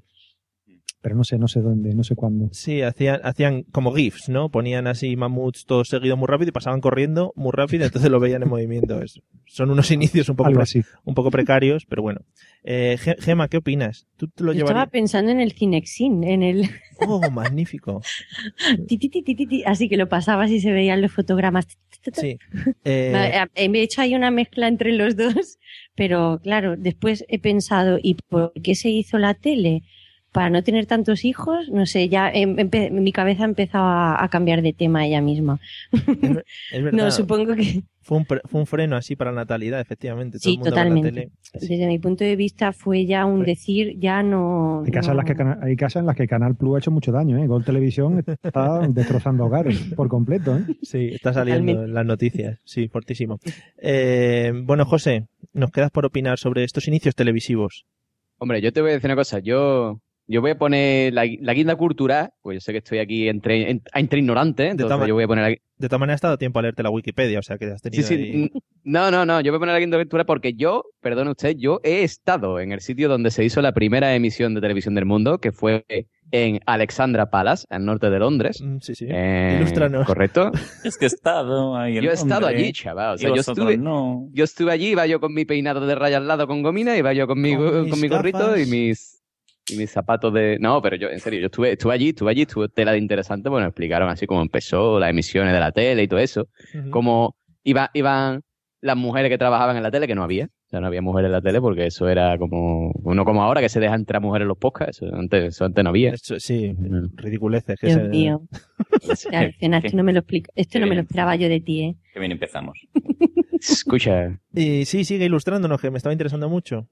Pero 1.01 1.15
no 1.15 1.23
sé, 1.23 1.39
no 1.39 1.47
sé 1.47 1.61
dónde, 1.61 1.95
no 1.95 2.03
sé 2.03 2.17
cuándo. 2.17 2.49
Sí, 2.53 2.83
hacían, 2.83 3.21
hacían 3.23 3.63
como 3.71 3.93
GIFs, 3.95 4.29
¿no? 4.29 4.51
Ponían 4.51 4.89
así 4.89 5.15
mamuts 5.17 5.65
todos 5.65 5.89
seguidos 5.89 6.19
muy 6.19 6.27
rápido 6.27 6.49
y 6.49 6.53
pasaban 6.53 6.81
corriendo 6.81 7.33
muy 7.37 7.53
rápido, 7.53 7.85
entonces 7.85 8.11
lo 8.11 8.19
veían 8.19 8.43
en 8.43 8.49
movimiento. 8.51 9.01
Es- 9.01 9.21
son 9.47 9.71
unos 9.71 9.91
inicios 9.93 10.29
un 10.29 10.37
poco, 10.37 10.49
Algo 10.49 10.59
pre- 10.59 10.63
así. 10.65 10.83
un 11.05 11.15
poco 11.15 11.31
precarios, 11.31 11.87
pero 11.89 12.03
bueno. 12.03 12.21
Eh, 12.65 12.97
Ge- 12.99 13.17
Gema, 13.21 13.49
¿qué 13.49 13.59
opinas? 13.59 14.09
¿Tú 14.17 14.27
te 14.29 14.43
lo 14.45 14.53
Yo 14.53 14.65
estaba 14.65 14.87
pensando 14.87 15.31
en 15.31 15.41
el 15.41 15.53
Cinexin, 15.53 16.25
en 16.25 16.43
el 16.43 16.63
Oh, 17.01 17.31
magnífico. 17.31 18.03
así 19.67 19.89
que 19.89 19.97
lo 19.97 20.09
pasabas 20.09 20.51
y 20.51 20.61
se 20.61 20.73
veían 20.73 21.01
los 21.01 21.13
fotogramas. 21.13 21.67
Sí. 22.13 22.39
Eh, 22.85 23.11
Vale, 23.13 23.51
He 23.55 23.83
hecho 23.83 24.01
ahí 24.03 24.15
una 24.15 24.31
mezcla 24.31 24.69
entre 24.69 24.93
los 24.93 25.17
dos, 25.17 25.59
pero 25.95 26.41
claro, 26.43 26.77
después 26.77 27.25
he 27.29 27.39
pensado, 27.39 27.99
¿y 28.03 28.15
por 28.15 28.53
qué 28.63 28.75
se 28.75 28.89
hizo 28.91 29.19
la 29.19 29.35
tele? 29.35 29.83
Para 30.33 30.51
no 30.51 30.63
tener 30.63 30.85
tantos 30.87 31.25
hijos, 31.25 31.69
no 31.71 31.87
sé, 31.87 32.09
ya 32.11 32.31
em- 32.31 32.57
mi 32.93 33.13
cabeza 33.13 33.43
ha 33.45 33.47
empezado 33.47 33.87
a, 33.87 34.29
cambiar 34.31 34.61
de 34.61 34.73
tema 34.75 35.07
ella 35.07 35.23
misma. 35.23 35.59
es 35.91 36.03
verdad. 36.83 36.93
No, 36.93 37.11
supongo 37.11 37.55
que 37.55 37.83
fue, 38.03 38.19
un, 38.19 38.25
pre- 38.27 38.43
fue 38.45 38.61
un 38.61 38.67
freno 38.67 38.97
así 38.97 39.17
para 39.17 39.33
la 39.33 39.41
natalidad, 39.43 39.81
efectivamente. 39.81 40.39
Todo 40.39 40.43
Sí, 40.43 40.51
el 40.51 40.57
mundo 40.59 40.71
totalmente. 40.71 41.09
tele. 41.11 41.31
Desde 41.55 41.87
mi 41.87 41.99
punto 41.99 42.25
de 42.25 42.37
vista 42.37 42.73
fue 42.75 43.07
ya 43.07 43.25
un 43.25 43.43
decir, 43.43 43.99
ya 43.99 44.23
no... 44.23 44.83
Hay 44.85 44.91
casas, 44.93 45.11
en 45.13 45.17
las 45.17 45.25
que, 45.25 45.33
no- 45.33 45.39
Cana- 45.39 45.59
hay 45.63 45.77
casas 45.77 46.01
en 46.01 46.07
las 46.07 46.17
que 46.17 46.29
Canal 46.29 46.55
Plus 46.57 46.77
ha 46.77 46.79
hecho 46.79 46.91
mucho 46.91 47.11
daño, 47.11 47.39
¿eh? 47.39 47.47
Gol 47.47 47.65
Televisión 47.65 48.23
está 48.43 48.81
destrozando 48.89 49.47
hogares 49.47 49.79
por 49.97 50.09
completo, 50.09 50.59
¿eh? 50.59 50.65
Sí, 50.83 51.09
está 51.15 51.33
saliendo 51.33 51.73
Totalmente. 51.73 51.89
en 51.89 51.95
las 51.95 52.07
noticias. 52.07 52.59
Sí, 52.65 52.89
fortísimo. 52.89 53.39
Eh, 53.79 54.53
bueno, 54.65 54.85
José, 54.85 55.27
nos 55.55 55.71
quedas 55.71 55.91
por 55.91 56.05
opinar 56.05 56.39
sobre 56.39 56.65
estos 56.65 56.87
inicios 56.87 57.15
televisivos. 57.15 57.87
Hombre, 58.39 58.61
yo 58.61 58.73
te 58.73 58.81
voy 58.83 58.91
a 58.91 58.95
decir 58.95 59.09
una 59.09 59.17
cosa. 59.17 59.39
Yo 59.41 60.01
yo 60.29 60.41
voy 60.43 60.51
a 60.53 60.59
poner 60.59 61.13
la, 61.15 61.25
la 61.41 61.55
guinda 61.55 61.75
cultural, 61.77 62.31
pues 62.43 62.57
yo 62.57 62.61
sé 62.61 62.73
que 62.73 62.79
estoy 62.79 62.99
aquí 62.99 63.29
entre, 63.29 63.71
en- 63.71 63.83
entre 63.95 64.19
ignorantes, 64.21 64.71
entonces 64.73 65.09
yo 65.09 65.15
voy 65.15 65.25
a 65.25 65.27
poner 65.27 65.45
la, 65.51 65.57
De 65.79 65.89
todas 65.89 65.99
maneras, 66.01 66.23
ha 66.23 66.29
dado 66.29 66.39
tiempo 66.39 66.59
a 66.59 66.63
leerte 66.63 66.83
la 66.83 66.91
Wikipedia, 66.91 67.39
o 67.39 67.43
sea 67.43 67.57
que 67.59 67.65
has 67.67 67.81
Sí, 67.81 67.91
tenido 67.91 68.07
sí. 68.09 68.15
ahí- 68.15 68.31
n- 68.35 68.51
No, 68.85 69.11
no, 69.11 69.25
no. 69.27 69.41
Yo 69.41 69.51
voy 69.53 69.57
a 69.57 69.61
poner 69.61 69.73
la 69.75 69.81
guinda 69.81 69.97
aventura 69.97 70.25
porque 70.25 70.53
yo, 70.55 70.85
perdone 71.01 71.31
usted, 71.31 71.57
yo 71.57 71.81
he 71.83 72.03
estado 72.05 72.61
en 72.61 72.73
el 72.73 72.81
sitio 72.81 73.09
donde 73.09 73.31
se 73.31 73.45
hizo 73.45 73.61
la 73.63 73.73
primera 73.73 74.15
emisión 74.15 74.55
de 74.55 74.61
televisión 74.61 74.95
del 74.95 75.05
mundo, 75.07 75.39
que 75.39 75.51
fue 75.53 75.85
en 76.31 76.61
Alexandra 76.67 77.31
Palace, 77.31 77.65
al 77.71 77.87
norte 77.87 78.11
de 78.11 78.19
Londres. 78.19 78.61
Mm, 78.63 78.79
Sí, 78.81 78.95
sí. 78.95 79.07
Eh, 79.09 79.55
Ilústranos. 79.57 80.07
Correcto. 80.07 80.51
Es 80.85 80.99
que 80.99 81.07
he 81.07 81.09
estado 81.09 81.75
ahí. 81.77 81.97
en 81.99 82.05
Yo 82.05 82.11
he 82.11 82.15
estado 82.15 82.47
allí, 82.47 82.71
chaval. 82.73 83.13
O 83.13 83.15
y 83.15 83.19
sea, 83.19 83.29
yo 83.31 83.41
estuve, 83.41 83.77
no. 83.79 84.29
yo 84.33 84.45
estuve 84.45 84.73
allí, 84.73 84.89
iba 84.89 85.07
yo 85.07 85.21
con 85.21 85.33
mi 85.33 85.45
peinado 85.47 85.87
de 85.87 85.95
raya 85.95 86.19
al 86.19 86.29
lado 86.29 86.47
con 86.47 86.63
gomina, 86.63 86.97
iba 86.99 87.13
yo 87.15 87.27
con 87.27 87.41
mi, 87.41 87.57
Con 87.57 87.89
con 87.89 88.01
mi 88.01 88.09
gorrito 88.09 88.59
y 88.59 88.67
mis 88.67 89.18
y 89.71 89.77
mis 89.77 89.91
zapatos 89.91 90.33
de... 90.33 90.59
No, 90.61 90.81
pero 90.83 90.97
yo, 90.97 91.09
en 91.11 91.21
serio, 91.21 91.41
yo 91.41 91.47
estuve, 91.47 91.73
estuve 91.73 91.95
allí, 91.95 92.09
estuve 92.11 92.31
allí, 92.31 92.43
estuve 92.43 92.69
tela 92.69 92.93
de 92.93 92.99
interesante, 92.99 93.49
bueno, 93.49 93.67
explicaron 93.67 94.09
así 94.09 94.27
cómo 94.27 94.43
empezó 94.43 94.99
las 94.99 95.11
emisiones 95.11 95.53
de 95.53 95.61
la 95.61 95.73
tele 95.73 96.03
y 96.03 96.09
todo 96.09 96.21
eso. 96.21 96.49
Ujú. 96.79 96.91
cómo 96.91 97.37
iba, 97.65 97.91
iban 97.95 98.43
las 98.81 98.97
mujeres 98.97 99.31
que 99.31 99.39
trabajaban 99.39 99.77
en 99.77 99.83
la 99.83 99.91
tele, 99.91 100.07
que 100.07 100.15
no 100.15 100.23
había. 100.23 100.47
O 100.47 100.71
sea, 100.71 100.81
no 100.81 100.87
había 100.87 101.01
mujeres 101.01 101.29
en 101.29 101.33
la 101.33 101.41
tele 101.41 101.61
porque 101.63 101.87
eso 101.87 102.09
era 102.11 102.37
como... 102.39 102.91
Uno 103.03 103.25
como 103.25 103.43
ahora 103.43 103.63
que 103.63 103.71
se 103.71 103.81
deja 103.81 103.95
entrar 103.95 104.21
mujeres 104.21 104.45
en 104.45 104.49
los 104.49 104.59
podcasts. 104.59 105.01
Eso 105.03 105.15
antes, 105.15 105.45
eso 105.55 105.65
antes 105.65 105.83
no 105.83 105.89
había. 105.91 106.11
Eso, 106.13 106.39
sí, 106.39 106.75
Mm. 106.77 107.17
ridiculeces. 107.17 107.81
Que 107.81 107.87
Dios 107.87 107.99
se- 108.03 108.09
mío. 108.09 108.43
Claro, 109.31 109.51
esto 109.61 109.97
no 109.97 110.05
me 110.05 110.13
lo 110.13 110.19
explico. 110.21 110.51
Esto 110.55 110.79
no 110.79 110.87
me 110.87 110.95
lo 110.95 111.01
esperaba 111.03 111.37
yo 111.37 111.49
de 111.49 111.61
ti, 111.61 111.83
¿eh? 111.83 111.97
Que 112.13 112.21
bien 112.21 112.33
empezamos. 112.33 112.79
Escucha. 113.61 114.39
Y 114.55 114.85
sí, 114.85 115.05
sigue 115.05 115.25
ilustrándonos, 115.25 115.81
que 115.81 115.91
me 115.91 115.97
estaba 115.99 116.13
interesando 116.13 116.49
mucho. 116.49 116.87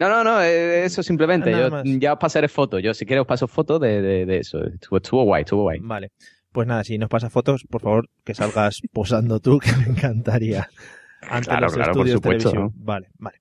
No, 0.00 0.08
no, 0.08 0.24
no, 0.24 0.42
eh, 0.42 0.84
eso 0.84 1.02
simplemente. 1.02 1.52
Yo 1.52 1.82
ya 1.84 2.14
os 2.14 2.18
pasaré 2.18 2.48
fotos. 2.48 2.82
Yo 2.82 2.94
si 2.94 3.04
quieres 3.06 3.20
os 3.20 3.26
paso 3.28 3.46
fotos 3.46 3.80
de, 3.80 4.00
de, 4.02 4.26
de 4.26 4.38
eso. 4.38 4.64
Estuvo, 4.64 4.96
estuvo 4.96 5.24
guay, 5.24 5.42
estuvo 5.42 5.62
guay. 5.62 5.78
Vale. 5.82 6.10
Pues 6.52 6.66
nada, 6.66 6.82
si 6.82 6.98
nos 6.98 7.08
pasa 7.08 7.30
fotos, 7.30 7.64
por 7.70 7.82
favor, 7.82 8.08
que 8.24 8.34
salgas 8.34 8.80
posando 8.92 9.38
tú, 9.40 9.58
que 9.60 9.70
me 9.76 9.84
encantaría. 9.84 10.68
Ante 11.22 11.48
Claro, 11.48 11.66
los 11.66 11.74
claro, 11.74 11.92
por 11.92 12.06
estudios 12.06 12.06
de 12.06 12.12
supuesto. 12.14 12.50
televisión. 12.50 12.72
Vale, 12.84 13.08
vale. 13.18 13.38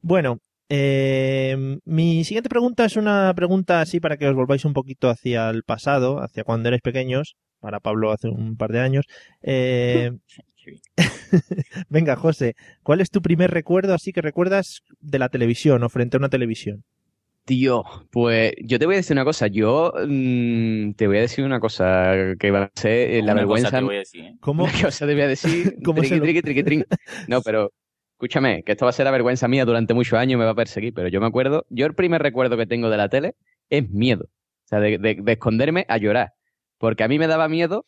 Bueno, 0.00 0.38
eh, 0.70 1.78
mi 1.84 2.24
siguiente 2.24 2.48
pregunta 2.48 2.84
es 2.86 2.96
una 2.96 3.32
pregunta 3.34 3.80
así 3.82 4.00
para 4.00 4.16
que 4.16 4.26
os 4.28 4.34
volváis 4.34 4.64
un 4.64 4.72
poquito 4.72 5.10
hacia 5.10 5.50
el 5.50 5.62
pasado, 5.62 6.20
hacia 6.22 6.42
cuando 6.44 6.68
erais 6.68 6.82
pequeños. 6.82 7.36
Para 7.60 7.80
Pablo 7.80 8.12
hace 8.12 8.28
un 8.28 8.56
par 8.56 8.70
de 8.72 8.80
años. 8.80 9.04
Eh, 9.42 10.12
venga, 11.88 12.16
José, 12.16 12.54
¿cuál 12.82 13.00
es 13.00 13.10
tu 13.10 13.20
primer 13.22 13.50
recuerdo 13.50 13.94
así 13.94 14.12
que 14.12 14.22
recuerdas 14.22 14.82
de 15.00 15.18
la 15.18 15.28
televisión 15.28 15.82
o 15.82 15.88
frente 15.88 16.16
a 16.16 16.18
una 16.18 16.28
televisión? 16.28 16.84
Tío, 17.44 17.82
pues 18.10 18.52
yo 18.62 18.78
te 18.78 18.84
voy 18.84 18.96
a 18.96 18.98
decir 18.98 19.14
una 19.14 19.24
cosa. 19.24 19.46
Yo 19.46 19.94
mm, 20.06 20.92
te 20.92 21.06
voy 21.06 21.16
a 21.16 21.20
decir 21.22 21.44
una 21.46 21.60
cosa 21.60 22.12
que 22.38 22.50
va 22.50 22.64
a 22.64 22.70
ser 22.74 23.10
eh, 23.10 23.22
la 23.22 23.32
cosa 23.32 23.34
vergüenza. 23.36 23.70
te 23.78 23.84
voy 23.84 23.94
a 23.96 23.98
decir, 24.00 24.24
¿eh? 24.24 24.34
¿Cómo? 24.40 24.64
Una 24.64 24.82
cosa 24.82 25.06
te 25.06 25.12
voy 25.14 25.22
a 25.22 25.28
decir. 25.28 25.76
¿Cómo 25.84 26.00
triqui, 26.02 26.20
triqui, 26.20 26.42
triqui, 26.42 26.62
trin. 26.62 26.84
No, 27.28 27.40
pero 27.40 27.72
escúchame, 28.12 28.62
que 28.64 28.72
esto 28.72 28.84
va 28.84 28.90
a 28.90 28.92
ser 28.92 29.04
la 29.06 29.12
vergüenza 29.12 29.48
mía 29.48 29.64
durante 29.64 29.94
muchos 29.94 30.18
años 30.18 30.34
y 30.34 30.36
me 30.36 30.44
va 30.44 30.50
a 30.50 30.54
perseguir. 30.54 30.92
Pero 30.92 31.08
yo 31.08 31.20
me 31.22 31.26
acuerdo, 31.26 31.64
yo 31.70 31.86
el 31.86 31.94
primer 31.94 32.20
recuerdo 32.22 32.58
que 32.58 32.66
tengo 32.66 32.90
de 32.90 32.96
la 32.98 33.08
tele 33.08 33.34
es 33.70 33.88
miedo. 33.88 34.24
O 34.26 34.68
sea, 34.68 34.80
de, 34.80 34.98
de- 34.98 35.16
de 35.22 35.32
esconderme 35.32 35.86
a 35.88 35.96
llorar. 35.96 36.32
Porque 36.76 37.02
a 37.04 37.08
mí 37.08 37.18
me 37.18 37.28
daba 37.28 37.48
miedo. 37.48 37.86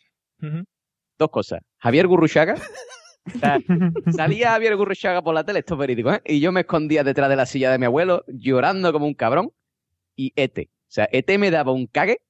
Dos 1.21 1.31
cosas. 1.31 1.61
Javier 1.79 2.09
Gurruchaga. 2.09 2.57
O 3.27 3.39
sea, 3.39 3.59
salía 4.17 4.53
Javier 4.53 4.77
Gurruchaga 4.77 5.23
por 5.23 5.35
la 5.35 5.45
tele, 5.45 5.59
esto 5.59 5.75
es 5.75 5.79
verídico, 5.79 6.11
¿eh? 6.11 6.23
Y 6.25 6.41
yo 6.41 6.53
me 6.53 6.61
escondía 6.61 7.05
detrás 7.05 7.29
de 7.29 7.37
la 7.37 7.45
silla 7.45 7.71
de 7.71 7.79
mi 7.79 7.85
abuelo, 7.85 8.25
llorando 8.27 8.95
como 8.95 9.07
un 9.07 9.13
cabrón. 9.13 9.53
Y 10.17 10.33
Ete. 10.37 10.71
O 10.73 10.93
sea, 10.93 11.07
Ete 11.13 11.37
me 11.37 11.51
daba 11.51 11.71
un 11.71 11.87
cague. 11.87 12.23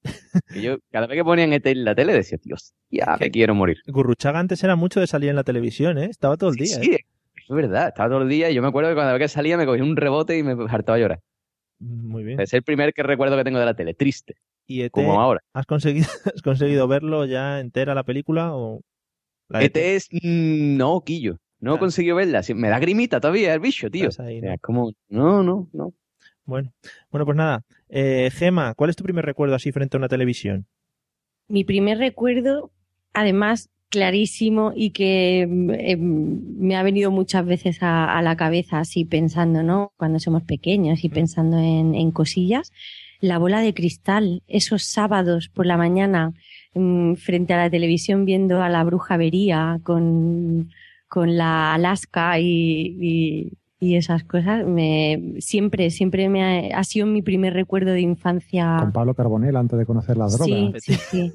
Que 0.53 0.61
yo, 0.61 0.79
cada 0.91 1.07
vez 1.07 1.17
que 1.17 1.25
ponían 1.25 1.53
Ete 1.53 1.71
en 1.71 1.85
la 1.85 1.95
tele, 1.95 2.13
decía, 2.13 2.39
Dios, 2.43 2.75
ya 2.91 3.17
me 3.21 3.31
quiero 3.31 3.55
morir. 3.55 3.79
Gurruchaga 3.87 4.41
antes 4.41 4.65
era 4.65 4.75
mucho 4.75 4.99
de 4.99 5.07
salir 5.07 5.31
en 5.31 5.37
la 5.37 5.45
televisión, 5.45 5.97
¿eh? 5.97 6.07
Estaba 6.11 6.37
todo 6.37 6.51
el 6.51 6.57
día. 6.57 6.81
Sí, 6.83 6.91
¿eh? 6.91 7.07
es 7.37 7.57
verdad, 7.57 7.89
estaba 7.89 8.09
todo 8.09 8.23
el 8.23 8.29
día 8.29 8.51
y 8.51 8.55
yo 8.55 8.61
me 8.61 8.69
acuerdo 8.69 8.91
que 8.91 8.97
cada 8.97 9.13
vez 9.13 9.23
que 9.23 9.29
salía 9.29 9.57
me 9.57 9.67
cogía 9.67 9.85
un 9.85 9.97
rebote 9.97 10.37
y 10.37 10.43
me 10.43 10.57
hartaba 10.69 10.97
a 10.97 11.01
llorar. 11.01 11.21
Muy 11.79 12.25
bien. 12.25 12.41
Es 12.41 12.53
el 12.53 12.63
primer 12.63 12.93
que 12.93 13.03
recuerdo 13.03 13.37
que 13.37 13.45
tengo 13.45 13.61
de 13.61 13.65
la 13.65 13.75
tele, 13.75 13.95
triste, 13.95 14.35
¿Y 14.71 14.83
ET, 14.83 14.93
como 14.93 15.21
ahora. 15.21 15.41
¿has 15.53 15.67
conseguido, 15.67 16.07
has 16.35 16.43
conseguido 16.43 16.87
verlo 16.87 17.25
ya 17.27 17.59
entera 17.61 17.95
la 17.95 18.05
película 18.05 18.55
o 18.55 18.81
la 19.49 19.65
ET 19.65 19.77
es, 19.97 20.07
mm, 20.13 20.77
no, 20.77 21.01
Quillo, 21.05 21.39
no 21.59 21.73
he 21.73 21.77
Ah. 21.77 21.81
conseguido 21.81 22.15
verla. 22.17 22.41
Me 22.55 22.69
da 22.69 22.79
grimita 22.79 23.21
todavía 23.21 23.53
el 23.53 23.61
bicho, 23.61 23.91
tío. 23.91 24.09
Ahí, 24.21 24.39
O 24.39 24.43
¿no? 24.43 24.47
sea, 24.49 24.59
como, 24.59 24.93
no, 25.09 25.43
no, 25.43 25.69
no. 25.73 25.93
Bueno, 26.45 26.73
bueno, 27.11 27.25
pues 27.27 27.37
nada. 27.37 27.63
Eh, 27.89 28.31
Gema, 28.33 28.75
¿cuál 28.75 28.91
es 28.91 28.97
tu 28.97 29.03
primer 29.05 29.25
recuerdo 29.25 29.55
así 29.57 29.73
frente 29.73 29.97
a 29.97 29.99
una 29.99 30.09
televisión? 30.09 30.67
Mi 31.49 31.65
primer 31.65 31.99
recuerdo, 31.99 32.71
además, 33.13 33.71
clarísimo 33.89 34.73
y 34.75 34.91
que 34.91 35.47
mm, 35.51 35.71
eh, 35.73 35.97
me 35.97 36.77
ha 36.77 36.83
venido 36.85 37.11
muchas 37.11 37.45
veces 37.45 37.83
a, 37.83 38.17
a 38.17 38.23
la 38.23 38.37
cabeza 38.37 38.79
así 38.79 39.05
pensando, 39.05 39.65
¿no? 39.65 39.93
Cuando 39.97 40.21
somos 40.21 40.45
pequeños 40.45 41.03
y 41.03 41.09
pensando 41.09 41.59
en, 41.59 41.97
en 41.97 42.13
cosillas. 42.13 42.71
La 43.21 43.39
bola 43.39 43.61
de 43.61 43.75
cristal, 43.75 44.43
esos 44.49 44.85
sábados 44.85 45.49
por 45.49 45.67
la 45.67 45.77
mañana 45.77 46.33
mm, 46.75 47.15
frente 47.15 47.53
a 47.53 47.59
la 47.59 47.71
televisión 47.71 48.25
viendo 48.25 48.63
a 48.63 48.69
la 48.71 48.83
bruja 48.83 49.19
Vería 49.19 49.79
con, 49.83 50.71
con 51.07 51.37
la 51.37 51.75
Alaska 51.75 52.39
y, 52.41 52.97
y, 52.99 53.53
y 53.83 53.97
esas 53.97 54.25
cosas, 54.25 54.67
me, 54.67 55.35
siempre, 55.39 55.91
siempre 55.91 56.29
me 56.29 56.71
ha, 56.71 56.79
ha 56.79 56.85
sido 56.85 57.07
mi 57.07 57.23
primer 57.23 57.55
recuerdo 57.55 57.93
de 57.93 58.03
infancia. 58.03 58.77
Con 58.79 58.93
Pablo 58.93 59.15
Carbonell 59.15 59.57
antes 59.57 59.79
de 59.79 59.87
conocer 59.87 60.19
la 60.19 60.27
droga. 60.27 60.45
Sí, 60.45 60.73
sí, 60.79 60.95
sí. 61.11 61.33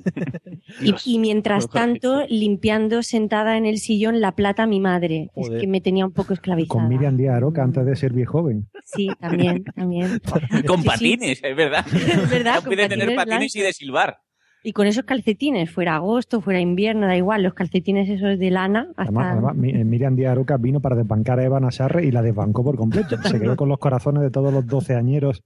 Y, 1.06 1.18
mientras 1.20 1.68
tanto, 1.70 2.24
limpiando 2.30 3.02
sentada 3.02 3.58
en 3.58 3.66
el 3.66 3.80
sillón 3.80 4.22
la 4.22 4.34
plata 4.34 4.68
mi 4.68 4.80
madre. 4.80 5.32
Joder. 5.34 5.56
Es 5.56 5.62
que 5.62 5.68
me 5.68 5.82
tenía 5.82 6.06
un 6.06 6.12
poco 6.12 6.34
esclavizada. 6.34 6.82
Con 6.82 6.88
Miriam 6.88 7.18
Díaz 7.18 7.36
Aroca 7.36 7.64
antes 7.64 7.84
de 7.84 7.96
ser 7.96 8.14
bien 8.14 8.28
joven. 8.28 8.70
Sí, 8.84 9.10
también, 9.20 9.64
también. 9.64 10.22
Con 10.68 10.78
Sí, 10.78 10.84
sí. 10.84 10.88
patines, 10.88 11.44
es 11.44 11.56
verdad. 11.56 11.86
Es 11.96 12.30
verdad, 12.30 12.56
No 12.56 12.62
con 12.62 12.76
puede 12.76 12.88
tener 12.88 13.08
patines 13.16 13.26
patines 13.26 13.56
y 13.56 13.62
de 13.62 13.74
silbar. 13.74 14.18
Y 14.66 14.74
con 14.74 14.88
esos 14.88 15.06
calcetines, 15.06 15.70
fuera 15.70 15.94
agosto, 15.94 16.42
fuera 16.42 16.60
invierno, 16.60 17.06
da 17.06 17.16
igual, 17.16 17.44
los 17.44 17.54
calcetines 17.54 18.10
esos 18.10 18.40
de 18.40 18.50
lana, 18.50 18.88
hasta... 18.98 19.04
Además, 19.04 19.32
además, 19.34 19.56
eh, 19.64 19.84
Miriam 19.84 20.16
Díaz 20.16 20.32
Aroca 20.32 20.58
vino 20.58 20.80
para 20.80 20.96
desbancar 20.96 21.40
a 21.40 21.44
Eva 21.44 21.60
Nasarre 21.60 22.04
y 22.04 22.10
la 22.10 22.24
desbancó 22.24 22.64
por 22.64 22.76
completo. 22.76 23.16
Se 23.30 23.40
quedó 23.40 23.56
con 23.56 23.70
los 23.70 23.78
corazones 23.78 24.24
de 24.24 24.32
todos 24.32 24.52
los 24.52 24.66
doceañeros 24.66 25.44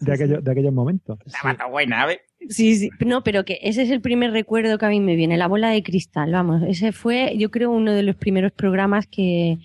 de, 0.00 0.12
aquellos, 0.14 0.42
de 0.42 0.50
aquellos 0.50 0.72
momentos. 0.72 1.18
Tan 1.42 1.70
buena, 1.70 2.00
¿sabes? 2.00 2.20
Sí, 2.48 2.76
sí. 2.76 2.90
No, 3.04 3.22
pero 3.22 3.44
que 3.44 3.58
ese 3.60 3.82
es 3.82 3.90
el 3.90 4.00
primer 4.00 4.30
recuerdo 4.30 4.78
que 4.78 4.86
a 4.86 4.88
mí 4.88 5.00
me 5.00 5.16
viene, 5.16 5.36
la 5.36 5.46
bola 5.46 5.68
de 5.68 5.82
cristal, 5.82 6.32
vamos. 6.32 6.62
Ese 6.66 6.92
fue, 6.92 7.36
yo 7.36 7.50
creo, 7.50 7.72
uno 7.72 7.92
de 7.92 8.04
los 8.04 8.16
primeros 8.16 8.52
programas 8.52 9.06
que, 9.06 9.58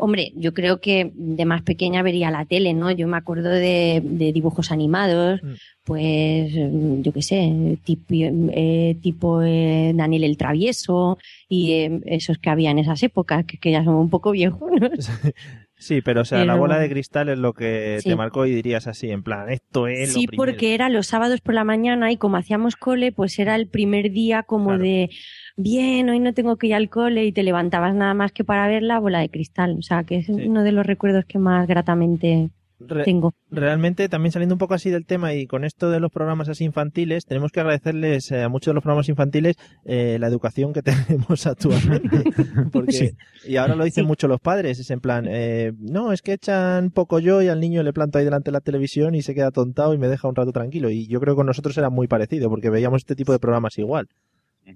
hombre, 0.00 0.32
yo 0.36 0.54
creo 0.54 0.80
que 0.80 1.10
de 1.14 1.44
más 1.44 1.62
pequeña 1.62 2.02
vería 2.02 2.30
la 2.30 2.44
tele, 2.46 2.72
¿no? 2.72 2.90
Yo 2.92 3.06
me 3.08 3.16
acuerdo 3.16 3.50
de, 3.50 4.00
de 4.02 4.32
dibujos 4.32 4.70
animados, 4.72 5.42
Mm. 5.42 5.52
pues, 5.84 6.52
mm, 6.54 7.02
yo 7.02 7.12
qué 7.12 7.22
sé, 7.22 7.78
tipo, 7.84 8.14
eh, 8.14 8.96
tipo 9.02 9.42
eh, 9.42 9.92
Daniel 9.94 10.24
el 10.24 10.36
Travieso 10.36 11.18
y 11.48 11.72
eh, 11.72 12.00
esos 12.06 12.38
que 12.38 12.48
había 12.50 12.70
en 12.70 12.78
esas 12.78 13.02
épocas, 13.02 13.44
que, 13.44 13.58
que 13.58 13.70
ya 13.72 13.84
son 13.84 13.94
un 13.96 14.08
poco 14.08 14.30
viejos, 14.30 14.70
¿no? 14.80 14.88
Sí, 15.80 16.00
pero 16.02 16.22
o 16.22 16.24
sea, 16.24 16.44
la 16.44 16.56
bola 16.56 16.76
de 16.80 16.88
cristal 16.90 17.28
es 17.28 17.38
lo 17.38 17.52
que 17.52 17.98
Sí. 18.02 18.08
te 18.08 18.16
marcó 18.16 18.46
y 18.46 18.52
dirías 18.52 18.88
así, 18.88 19.12
en 19.12 19.22
plan, 19.22 19.48
esto 19.48 19.86
es 19.86 20.12
Sí, 20.12 20.26
lo 20.26 20.36
porque 20.36 20.74
era 20.74 20.88
los 20.88 21.06
sábados 21.06 21.40
por 21.40 21.54
la 21.54 21.62
mañana 21.62 22.10
y 22.10 22.16
como 22.16 22.36
hacíamos 22.36 22.74
cole, 22.74 23.12
pues 23.12 23.38
era 23.38 23.54
el 23.54 23.68
primer 23.68 24.10
día 24.10 24.42
como 24.42 24.70
Claro. 24.70 24.82
de, 24.82 25.10
bien, 25.58 26.08
hoy 26.08 26.20
no 26.20 26.32
tengo 26.32 26.56
que 26.56 26.68
ir 26.68 26.74
al 26.74 26.88
cole 26.88 27.26
y 27.26 27.32
te 27.32 27.42
levantabas 27.42 27.94
nada 27.94 28.14
más 28.14 28.32
que 28.32 28.44
para 28.44 28.66
ver 28.68 28.82
la 28.82 28.98
bola 28.98 29.18
de 29.20 29.28
cristal. 29.28 29.76
O 29.78 29.82
sea, 29.82 30.04
que 30.04 30.16
es 30.18 30.26
Sí. 30.26 30.32
uno 30.32 30.62
de 30.62 30.72
los 30.72 30.86
recuerdos 30.86 31.24
que 31.26 31.38
más 31.38 31.66
gratamente 31.68 32.50
Re- 32.80 33.02
tengo. 33.02 33.34
realmente 33.50 34.08
también 34.08 34.30
saliendo 34.30 34.54
un 34.54 34.58
poco 34.60 34.74
así 34.74 34.88
del 34.88 35.04
tema 35.04 35.34
y 35.34 35.48
con 35.48 35.64
esto 35.64 35.90
de 35.90 35.98
los 35.98 36.12
programas 36.12 36.48
así 36.48 36.64
infantiles, 36.64 37.24
tenemos 37.26 37.50
que 37.50 37.58
agradecerles 37.58 38.30
eh, 38.30 38.42
a 38.44 38.48
muchos 38.48 38.70
de 38.70 38.74
los 38.74 38.82
programas 38.84 39.08
infantiles 39.08 39.56
eh, 39.84 40.16
la 40.20 40.28
educación 40.28 40.72
que 40.72 40.82
tenemos 41.28 41.44
actualmente. 41.46 42.22
Porque, 42.72 42.92
Sí. 42.92 43.10
Y 43.46 43.56
ahora 43.56 43.74
lo 43.74 43.82
dicen 43.84 44.04
Sí. 44.04 44.08
mucho 44.08 44.28
los 44.28 44.40
padres, 44.40 44.78
es 44.78 44.90
en 44.92 45.00
plan, 45.00 45.26
eh, 45.28 45.72
no, 45.80 46.12
es 46.12 46.22
que 46.22 46.34
echan 46.34 46.90
poco 46.90 47.18
yo 47.18 47.42
y 47.42 47.48
al 47.48 47.58
niño 47.58 47.82
le 47.82 47.92
planto 47.92 48.18
ahí 48.18 48.24
delante 48.24 48.50
de 48.50 48.52
la 48.52 48.60
televisión 48.60 49.16
y 49.16 49.22
se 49.22 49.34
queda 49.34 49.50
tontado 49.50 49.92
y 49.92 49.98
me 49.98 50.06
deja 50.06 50.28
un 50.28 50.36
rato 50.36 50.52
tranquilo. 50.52 50.88
Y 50.88 51.08
yo 51.08 51.18
creo 51.18 51.34
que 51.34 51.38
con 51.38 51.46
nosotros 51.46 51.76
era 51.78 51.90
muy 51.90 52.06
parecido 52.06 52.48
porque 52.48 52.70
veíamos 52.70 53.02
este 53.02 53.16
tipo 53.16 53.32
de 53.32 53.40
programas 53.40 53.76
igual. 53.78 54.06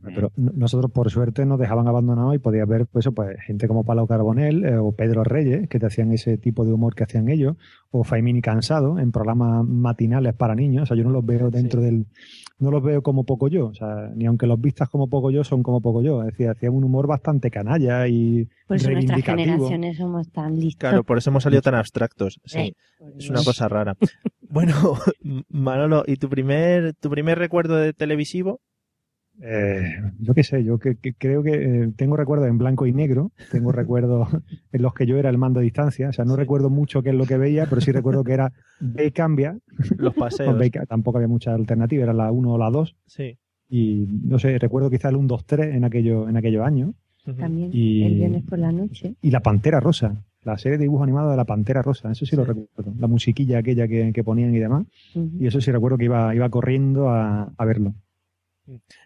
Pero 0.02 0.32
nosotros, 0.36 0.90
por 0.90 1.10
suerte, 1.10 1.44
nos 1.44 1.58
dejaban 1.58 1.88
abandonados 1.88 2.34
y 2.34 2.38
podías 2.38 2.66
ver 2.68 2.86
pues, 2.86 3.04
eso, 3.04 3.12
pues, 3.12 3.36
gente 3.46 3.68
como 3.68 3.84
Pablo 3.84 4.06
Carbonell 4.06 4.64
eh, 4.64 4.76
o 4.78 4.92
Pedro 4.92 5.24
Reyes, 5.24 5.68
que 5.68 5.78
te 5.78 5.86
hacían 5.86 6.12
ese 6.12 6.38
tipo 6.38 6.64
de 6.64 6.72
humor 6.72 6.94
que 6.94 7.04
hacían 7.04 7.28
ellos, 7.28 7.56
o 7.90 8.04
Faimini 8.04 8.40
Cansado, 8.40 8.98
en 8.98 9.12
programas 9.12 9.66
matinales 9.66 10.34
para 10.34 10.54
niños. 10.54 10.84
O 10.84 10.86
sea, 10.86 10.96
yo 10.96 11.04
no 11.04 11.10
los 11.10 11.24
veo 11.24 11.50
dentro 11.50 11.80
del. 11.80 12.06
No 12.58 12.70
los 12.70 12.82
veo 12.82 13.02
como 13.02 13.24
poco 13.24 13.48
yo. 13.48 13.66
O 13.66 13.74
sea, 13.74 14.10
ni 14.14 14.26
aunque 14.26 14.46
los 14.46 14.60
vistas 14.60 14.88
como 14.88 15.08
poco 15.08 15.30
yo, 15.30 15.44
son 15.44 15.62
como 15.62 15.80
poco 15.80 16.02
yo. 16.02 16.20
Es 16.22 16.28
decir, 16.28 16.48
hacían 16.48 16.74
un 16.74 16.84
humor 16.84 17.06
bastante 17.06 17.50
canalla 17.50 18.06
y 18.08 18.48
Por 18.66 18.76
eso 18.76 18.90
nuestras 18.90 19.22
generaciones 19.22 19.96
somos 19.96 20.30
tan 20.30 20.58
listos. 20.58 20.88
Claro, 20.88 21.04
por 21.04 21.18
eso 21.18 21.30
hemos 21.30 21.42
salido 21.42 21.62
tan 21.62 21.74
abstractos. 21.74 22.40
Sí. 22.44 22.58
Eh, 22.58 22.74
Es 23.18 23.30
una 23.30 23.42
cosa 23.42 23.68
rara. 23.68 23.96
Bueno, 24.52 24.98
Manolo, 25.48 26.04
¿y 26.06 26.16
tu 26.16 26.28
primer, 26.28 26.92
tu 26.92 27.08
primer 27.08 27.38
recuerdo 27.38 27.76
de 27.76 27.94
televisivo? 27.94 28.60
Eh, 29.40 29.82
yo 30.20 30.34
qué 30.34 30.44
sé, 30.44 30.62
yo 30.62 30.78
que, 30.78 30.96
que 30.96 31.14
creo 31.14 31.42
que 31.42 31.52
eh, 31.84 31.92
tengo 31.96 32.16
recuerdos 32.16 32.48
en 32.48 32.58
blanco 32.58 32.86
y 32.86 32.92
negro, 32.92 33.32
tengo 33.50 33.72
recuerdos 33.72 34.28
en 34.72 34.82
los 34.82 34.94
que 34.94 35.06
yo 35.06 35.16
era 35.16 35.30
el 35.30 35.38
mando 35.38 35.60
a 35.60 35.62
distancia, 35.62 36.10
o 36.10 36.12
sea, 36.12 36.24
no 36.24 36.36
recuerdo 36.36 36.70
mucho 36.70 37.02
qué 37.02 37.10
es 37.10 37.14
lo 37.16 37.24
que 37.26 37.38
veía, 37.38 37.66
pero 37.66 37.80
sí 37.80 37.92
recuerdo 37.92 38.24
que 38.24 38.32
era 38.34 38.52
B 38.80 39.10
cambia, 39.12 39.58
Los 39.96 40.14
paseos. 40.14 40.56
Tampoco 40.88 41.18
había 41.18 41.28
mucha 41.28 41.54
alternativa, 41.54 42.04
era 42.04 42.12
la 42.12 42.30
1 42.30 42.52
o 42.52 42.58
la 42.58 42.70
2, 42.70 42.94
Sí. 43.06 43.38
y 43.68 44.06
no 44.24 44.38
sé, 44.38 44.58
recuerdo 44.58 44.90
quizá 44.90 45.08
el 45.08 45.16
1, 45.16 45.26
2, 45.28 45.44
3 45.46 45.74
en, 45.74 45.84
aquello, 45.84 46.28
en 46.28 46.36
aquellos 46.36 46.64
años. 46.64 46.94
También, 47.38 47.70
Y- 47.72 48.02
el 48.04 48.14
viernes 48.16 48.42
por 48.44 48.58
la 48.58 48.70
noche. 48.72 49.14
y 49.22 49.30
La 49.30 49.40
Pantera 49.40 49.80
Rosa, 49.80 50.22
la 50.44 50.58
serie 50.58 50.76
de 50.76 50.82
dibujos 50.84 51.04
animados 51.04 51.30
de 51.30 51.36
La 51.36 51.44
Pantera 51.44 51.80
Rosa, 51.82 52.10
eso 52.12 52.26
sí, 52.26 52.34
lo 52.36 52.44
recuerdo, 52.44 52.92
la 52.98 53.06
musiquilla 53.06 53.58
aquella 53.58 53.86
que, 53.88 54.12
que 54.12 54.24
ponían 54.24 54.54
y 54.54 54.58
demás, 54.58 54.86
y 55.14 55.46
eso 55.46 55.60
sí 55.60 55.70
recuerdo 55.70 55.98
que 55.98 56.04
iba, 56.06 56.34
iba 56.34 56.48
corriendo 56.50 57.08
a, 57.10 57.52
a 57.56 57.64
verlo. 57.64 57.94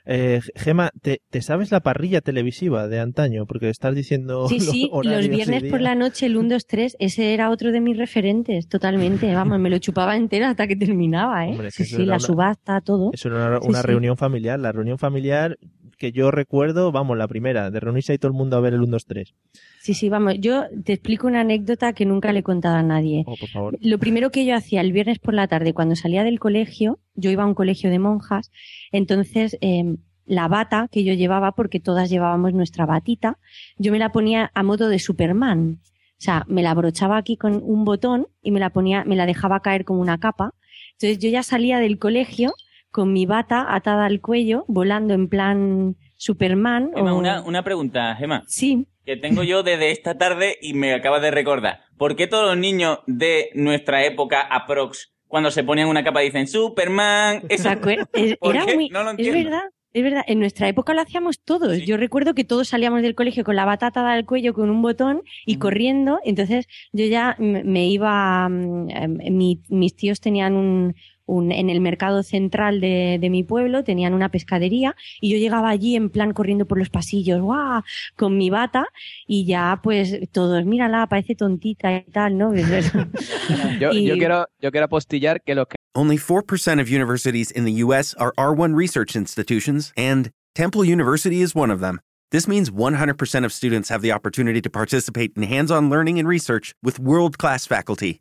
Eh, 0.04 0.40
Gema, 0.54 0.90
¿te, 1.02 1.22
te 1.30 1.40
sabes 1.40 1.70
la 1.72 1.80
parrilla 1.80 2.20
televisiva 2.20 2.88
de 2.88 3.00
antaño? 3.00 3.46
Porque 3.46 3.68
estás 3.70 3.94
diciendo. 3.94 4.46
Sí, 4.48 4.58
los 4.58 4.68
sí, 4.70 4.90
los 5.02 5.28
viernes 5.28 5.64
por 5.64 5.80
la 5.80 5.94
noche, 5.94 6.26
el 6.26 6.36
1, 6.36 6.48
2, 6.50 6.66
3, 6.66 6.96
ese 6.98 7.32
era 7.34 7.50
otro 7.50 7.72
de 7.72 7.80
mis 7.80 7.96
referentes, 7.96 8.68
totalmente. 8.68 9.34
Vamos, 9.34 9.58
me 9.58 9.70
lo 9.70 9.78
chupaba 9.78 10.16
entero 10.16 10.46
hasta 10.46 10.66
que 10.66 10.76
terminaba, 10.76 11.46
¿eh? 11.46 11.50
Hombre, 11.52 11.70
sí, 11.70 11.84
sí, 11.84 11.98
la 12.04 12.14
una- 12.16 12.20
subasta, 12.20 12.80
todo. 12.80 13.10
Eso 13.12 13.28
era 13.28 13.48
una, 13.48 13.60
Sí, 13.60 13.68
una 13.68 13.80
sí. 13.80 13.86
reunión 13.86 14.16
familiar. 14.16 14.58
La 14.60 14.72
reunión 14.72 14.98
familiar 14.98 15.58
que 15.96 16.12
yo 16.12 16.30
recuerdo, 16.30 16.92
vamos, 16.92 17.16
la 17.16 17.28
primera, 17.28 17.70
de 17.70 17.80
reunirse 17.80 18.12
ahí 18.12 18.18
todo 18.18 18.30
el 18.30 18.36
mundo 18.36 18.56
a 18.56 18.60
ver 18.60 18.74
el 18.74 18.80
1, 18.80 18.90
2, 18.90 19.06
3. 19.06 19.34
Sí, 19.80 19.94
sí, 19.94 20.08
vamos. 20.08 20.34
Yo 20.38 20.64
te 20.84 20.92
explico 20.92 21.26
una 21.26 21.40
anécdota 21.40 21.92
que 21.92 22.04
nunca 22.04 22.32
le 22.32 22.40
he 22.40 22.42
contado 22.42 22.76
a 22.76 22.82
nadie. 22.82 23.24
Oh, 23.26 23.36
por 23.36 23.48
favor. 23.48 23.78
Lo 23.80 23.98
primero 23.98 24.30
que 24.30 24.44
yo 24.44 24.54
hacía 24.54 24.80
el 24.80 24.92
viernes 24.92 25.18
por 25.18 25.34
la 25.34 25.48
tarde, 25.48 25.72
cuando 25.72 25.96
salía 25.96 26.24
del 26.24 26.38
colegio, 26.38 26.98
yo 27.14 27.30
iba 27.30 27.44
a 27.44 27.46
un 27.46 27.54
colegio 27.54 27.90
de 27.90 27.98
monjas, 27.98 28.50
entonces 28.92 29.56
eh, 29.60 29.96
la 30.26 30.48
bata 30.48 30.88
que 30.90 31.04
yo 31.04 31.14
llevaba, 31.14 31.52
porque 31.52 31.80
todas 31.80 32.10
llevábamos 32.10 32.52
nuestra 32.52 32.84
batita, 32.84 33.38
yo 33.78 33.92
me 33.92 33.98
la 33.98 34.12
ponía 34.12 34.50
a 34.54 34.62
modo 34.62 34.88
de 34.88 34.98
Superman. 34.98 35.80
O 36.18 36.22
sea, 36.22 36.44
me 36.48 36.62
la 36.62 36.70
abrochaba 36.70 37.18
aquí 37.18 37.36
con 37.36 37.60
un 37.62 37.84
botón 37.84 38.26
y 38.42 38.50
me 38.50 38.60
la 38.60 38.70
ponía, 38.70 39.04
me 39.04 39.16
la 39.16 39.26
dejaba 39.26 39.60
caer 39.60 39.84
como 39.84 40.00
una 40.00 40.18
capa. 40.18 40.54
Entonces 40.92 41.18
yo 41.18 41.28
ya 41.28 41.42
salía 41.42 41.78
del 41.78 41.98
colegio 41.98 42.54
con 42.96 43.12
mi 43.12 43.26
bata 43.26 43.66
atada 43.68 44.06
al 44.06 44.22
cuello, 44.22 44.64
volando 44.68 45.12
en 45.12 45.28
plan 45.28 45.96
Superman. 46.16 46.92
Gema, 46.94 47.12
o- 47.12 47.18
una, 47.18 47.42
una 47.42 47.62
pregunta, 47.62 48.14
Gema, 48.16 48.42
Sí, 48.46 48.86
que 49.04 49.18
tengo 49.18 49.42
yo 49.42 49.62
desde 49.62 49.90
esta 49.90 50.16
tarde 50.16 50.56
y 50.62 50.72
me 50.72 50.94
acabas 50.94 51.20
de 51.20 51.30
recordar. 51.30 51.80
¿Por 51.98 52.16
qué 52.16 52.26
todos 52.26 52.46
los 52.46 52.56
niños 52.56 53.00
de 53.06 53.50
nuestra 53.54 54.02
época 54.06 54.40
aprox, 54.40 55.12
cuando 55.28 55.50
se 55.50 55.62
ponían 55.62 55.88
una 55.88 56.02
capa, 56.02 56.20
dicen 56.20 56.48
Superman? 56.48 57.42
¿Se 57.48 57.54
Eso, 57.56 57.68
es- 58.14 58.36
¿Por 58.38 58.56
era 58.56 58.64
qué? 58.64 58.74
muy, 58.74 58.88
No 58.88 59.02
lo 59.02 59.10
es 59.10 59.18
entiendo. 59.18 59.44
verdad, 59.50 59.62
es 59.92 60.02
verdad. 60.02 60.24
En 60.26 60.38
nuestra 60.40 60.68
época 60.68 60.94
lo 60.94 61.02
hacíamos 61.02 61.40
todos. 61.42 61.76
Sí. 61.76 61.84
Yo 61.86 61.96
recuerdo 61.98 62.34
que 62.34 62.44
todos 62.44 62.68
salíamos 62.68 63.02
del 63.02 63.14
colegio 63.14 63.44
con 63.44 63.56
la 63.56 63.64
batata 63.66 64.10
al 64.10 64.24
cuello 64.24 64.54
con 64.54 64.70
un 64.70 64.80
botón 64.82 65.22
y 65.44 65.56
corriendo. 65.58 66.18
Entonces 66.24 66.66
yo 66.92 67.04
ya 67.06 67.36
me 67.38 67.86
iba, 67.88 68.48
mm, 68.48 68.88
mi- 69.30 69.60
mis 69.68 69.94
tíos 69.96 70.20
tenían 70.20 70.54
un, 70.54 70.94
un- 71.26 71.52
en 71.52 71.70
el 71.70 71.80
mercado 71.80 72.22
central 72.22 72.80
de, 72.80 73.18
de 73.20 73.30
mi 73.30 73.42
pueblo 73.42 73.84
tenían 73.84 74.14
una 74.14 74.30
pescadería 74.30 74.94
y 75.20 75.30
yo 75.32 75.38
llegaba 75.38 75.68
allí 75.70 75.96
en 75.96 76.08
plan 76.10 76.32
corriendo 76.32 76.66
por 76.66 76.78
los 76.78 76.88
pasillos, 76.88 77.40
¡guau! 77.40 77.82
con 78.16 78.38
mi 78.38 78.48
bata 78.50 78.86
y 79.26 79.44
ya 79.44 79.80
pues 79.82 80.18
todos, 80.32 80.64
mírala, 80.64 81.06
parece 81.08 81.34
tontita 81.34 81.92
y 81.96 82.02
tal, 82.10 82.38
¿no? 82.38 82.52
Yo, 83.80 83.92
Y- 83.92 84.06
yo 84.06 84.16
quiero, 84.16 84.46
yo 84.60 84.70
quiero 84.70 84.86
apostillar 84.86 85.42
que 85.42 85.54
los 85.54 85.66
que 85.68 85.76
Only 85.94 86.18
4% 86.18 86.78
of 86.80 86.90
universities 86.90 87.50
in 87.50 87.64
the 87.64 87.82
U.S. 87.84 88.14
are 88.18 88.32
R1 88.36 88.74
research 88.76 89.16
institutions, 89.16 89.94
and 89.96 90.30
Temple 90.54 90.84
University 90.84 91.40
is 91.40 91.54
one 91.54 91.70
of 91.72 91.80
them. 91.80 92.00
This 92.32 92.46
means 92.46 92.70
100% 92.70 93.44
of 93.46 93.52
students 93.52 93.88
have 93.88 94.02
the 94.02 94.12
opportunity 94.12 94.60
to 94.60 94.68
participate 94.68 95.32
in 95.36 95.44
hands 95.44 95.70
on 95.70 95.88
learning 95.88 96.18
and 96.18 96.28
research 96.28 96.74
with 96.82 96.98
world 96.98 97.38
class 97.38 97.64
faculty. 97.66 98.20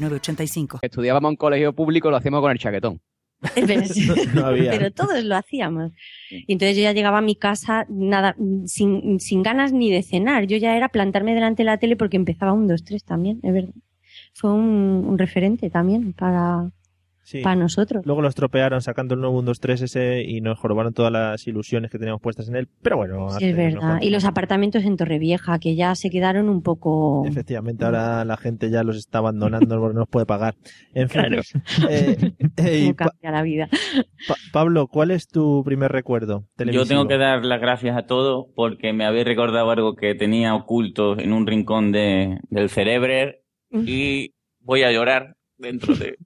906985. 0.00 0.78
estudiábamos 0.82 1.30
en 1.30 1.36
colegio 1.36 1.72
público 1.74 2.10
lo 2.10 2.16
hacíamos 2.16 2.40
con 2.40 2.52
el 2.52 2.58
chaquetón. 2.58 3.00
Pero, 3.54 3.84
sí, 3.84 4.08
No 4.34 4.46
había. 4.46 4.70
pero 4.70 4.90
todos 4.90 5.22
lo 5.22 5.36
hacíamos. 5.36 5.92
Y 6.30 6.52
entonces 6.52 6.76
yo 6.76 6.82
ya 6.82 6.92
llegaba 6.92 7.18
a 7.18 7.22
mi 7.22 7.36
casa 7.36 7.86
nada, 7.88 8.34
sin, 8.64 9.20
sin 9.20 9.42
ganas 9.42 9.72
ni 9.72 9.90
de 9.90 10.02
cenar. 10.02 10.46
Yo 10.46 10.56
ya 10.56 10.76
era 10.76 10.88
plantarme 10.88 11.34
delante 11.34 11.62
de 11.62 11.66
la 11.66 11.78
tele 11.78 11.96
porque 11.96 12.16
empezaba 12.16 12.52
un 12.52 12.66
2, 12.66 12.84
3 12.84 13.04
también, 13.04 13.40
es 13.42 13.52
verdad. 13.52 13.74
Fue 14.34 14.52
un, 14.52 15.04
un 15.06 15.18
referente 15.18 15.70
también 15.70 16.12
para, 16.12 16.70
Sí. 17.26 17.42
para 17.42 17.56
nosotros. 17.56 18.06
Luego 18.06 18.22
lo 18.22 18.28
estropearon 18.28 18.80
sacando 18.82 19.14
el 19.14 19.20
nuevo 19.20 19.36
1, 19.38 19.46
2, 19.46 19.58
3 19.58 19.82
ese 19.82 20.22
y 20.22 20.40
nos 20.40 20.60
jorobaron 20.60 20.92
todas 20.94 21.10
las 21.10 21.44
ilusiones 21.48 21.90
que 21.90 21.98
teníamos 21.98 22.20
puestas 22.22 22.48
en 22.48 22.54
él. 22.54 22.68
Pero 22.82 22.98
bueno, 22.98 23.30
Sí, 23.30 23.46
es 23.46 23.56
verdad. 23.56 23.98
Y 24.00 24.10
los 24.10 24.24
apartamentos 24.24 24.84
en 24.84 24.96
Torrevieja, 24.96 25.58
que 25.58 25.74
ya 25.74 25.92
se 25.96 26.08
quedaron 26.08 26.48
un 26.48 26.62
poco... 26.62 27.24
Efectivamente, 27.26 27.84
ahora 27.84 28.24
la 28.24 28.36
gente 28.36 28.70
ya 28.70 28.84
los 28.84 28.96
está 28.96 29.18
abandonando 29.18 29.76
porque 29.80 29.94
no 29.94 30.00
los 30.00 30.08
puede 30.08 30.24
pagar. 30.24 30.54
En 30.94 31.08
fin, 31.08 31.20
Claro. 31.22 31.42
eh, 31.90 32.32
eh, 32.58 32.94
cambia 32.96 33.30
la 33.32 33.42
vida. 33.42 33.68
Pa- 34.28 34.36
Pablo, 34.52 34.86
¿cuál 34.86 35.10
es 35.10 35.26
tu 35.26 35.64
primer 35.64 35.90
recuerdo? 35.90 36.42
Yo 36.42 36.46
televisivo? 36.56 36.84
tengo 36.86 37.08
que 37.08 37.18
dar 37.18 37.44
las 37.44 37.60
gracias 37.60 37.96
a 37.96 38.06
todos 38.06 38.46
porque 38.54 38.92
me 38.92 39.04
habéis 39.04 39.24
recordado 39.26 39.68
algo 39.72 39.96
que 39.96 40.14
tenía 40.14 40.54
oculto 40.54 41.18
en 41.18 41.32
un 41.32 41.44
rincón 41.48 41.90
de, 41.90 42.38
del 42.50 42.68
cerebro 42.70 43.32
y 43.72 44.32
voy 44.60 44.84
a 44.84 44.92
llorar 44.92 45.34
dentro 45.58 45.94
de 45.96 46.16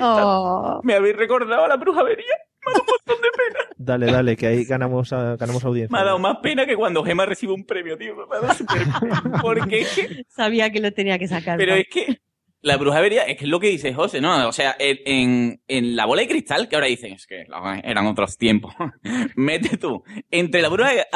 Oh. 0.00 0.80
Me 0.82 0.94
habéis 0.94 1.16
recordado 1.16 1.64
a 1.64 1.68
la 1.68 1.76
brujería. 1.76 2.34
Me 2.64 2.70
ha 2.70 2.74
dado 2.74 2.82
un 2.82 2.86
montón 2.86 3.22
de 3.22 3.28
pena. 3.30 3.60
Dale, 3.78 4.06
dale, 4.06 4.36
que 4.36 4.46
ahí 4.46 4.64
ganamos, 4.64 5.10
ganamos 5.10 5.64
audiencia. 5.64 5.94
Me 5.94 6.00
ha 6.00 6.04
dado 6.04 6.18
más 6.18 6.38
pena 6.38 6.66
que 6.66 6.74
cuando 6.74 7.04
Gema 7.04 7.24
recibe 7.24 7.52
un 7.52 7.64
premio, 7.64 7.96
tío. 7.96 8.16
Me 8.16 8.36
ha 8.36 8.40
dado 8.40 8.54
súper 8.54 8.78
pena. 9.00 9.22
Porque 9.40 9.80
es 9.82 9.94
que 9.94 10.24
Sabía 10.28 10.72
que 10.72 10.80
lo 10.80 10.92
tenía 10.92 11.18
que 11.18 11.28
sacar. 11.28 11.56
Pero 11.56 11.74
es 11.74 11.86
que 11.88 12.20
la 12.66 12.76
brujería 12.78 13.22
es 13.22 13.36
que 13.36 13.44
es 13.44 13.50
lo 13.50 13.60
que 13.60 13.68
dice 13.68 13.94
José, 13.94 14.20
¿no? 14.20 14.48
O 14.48 14.52
sea, 14.52 14.74
en, 14.80 15.60
en, 15.68 15.94
la 15.94 16.04
bola 16.04 16.22
de 16.22 16.28
cristal, 16.28 16.68
que 16.68 16.74
ahora 16.74 16.88
dicen, 16.88 17.12
es 17.12 17.24
que 17.24 17.46
eran 17.84 18.06
otros 18.06 18.36
tiempos. 18.36 18.74
Mete 19.36 19.76
tú, 19.76 20.02
entre 20.32 20.62
la 20.62 20.68
brujería, 20.68 21.06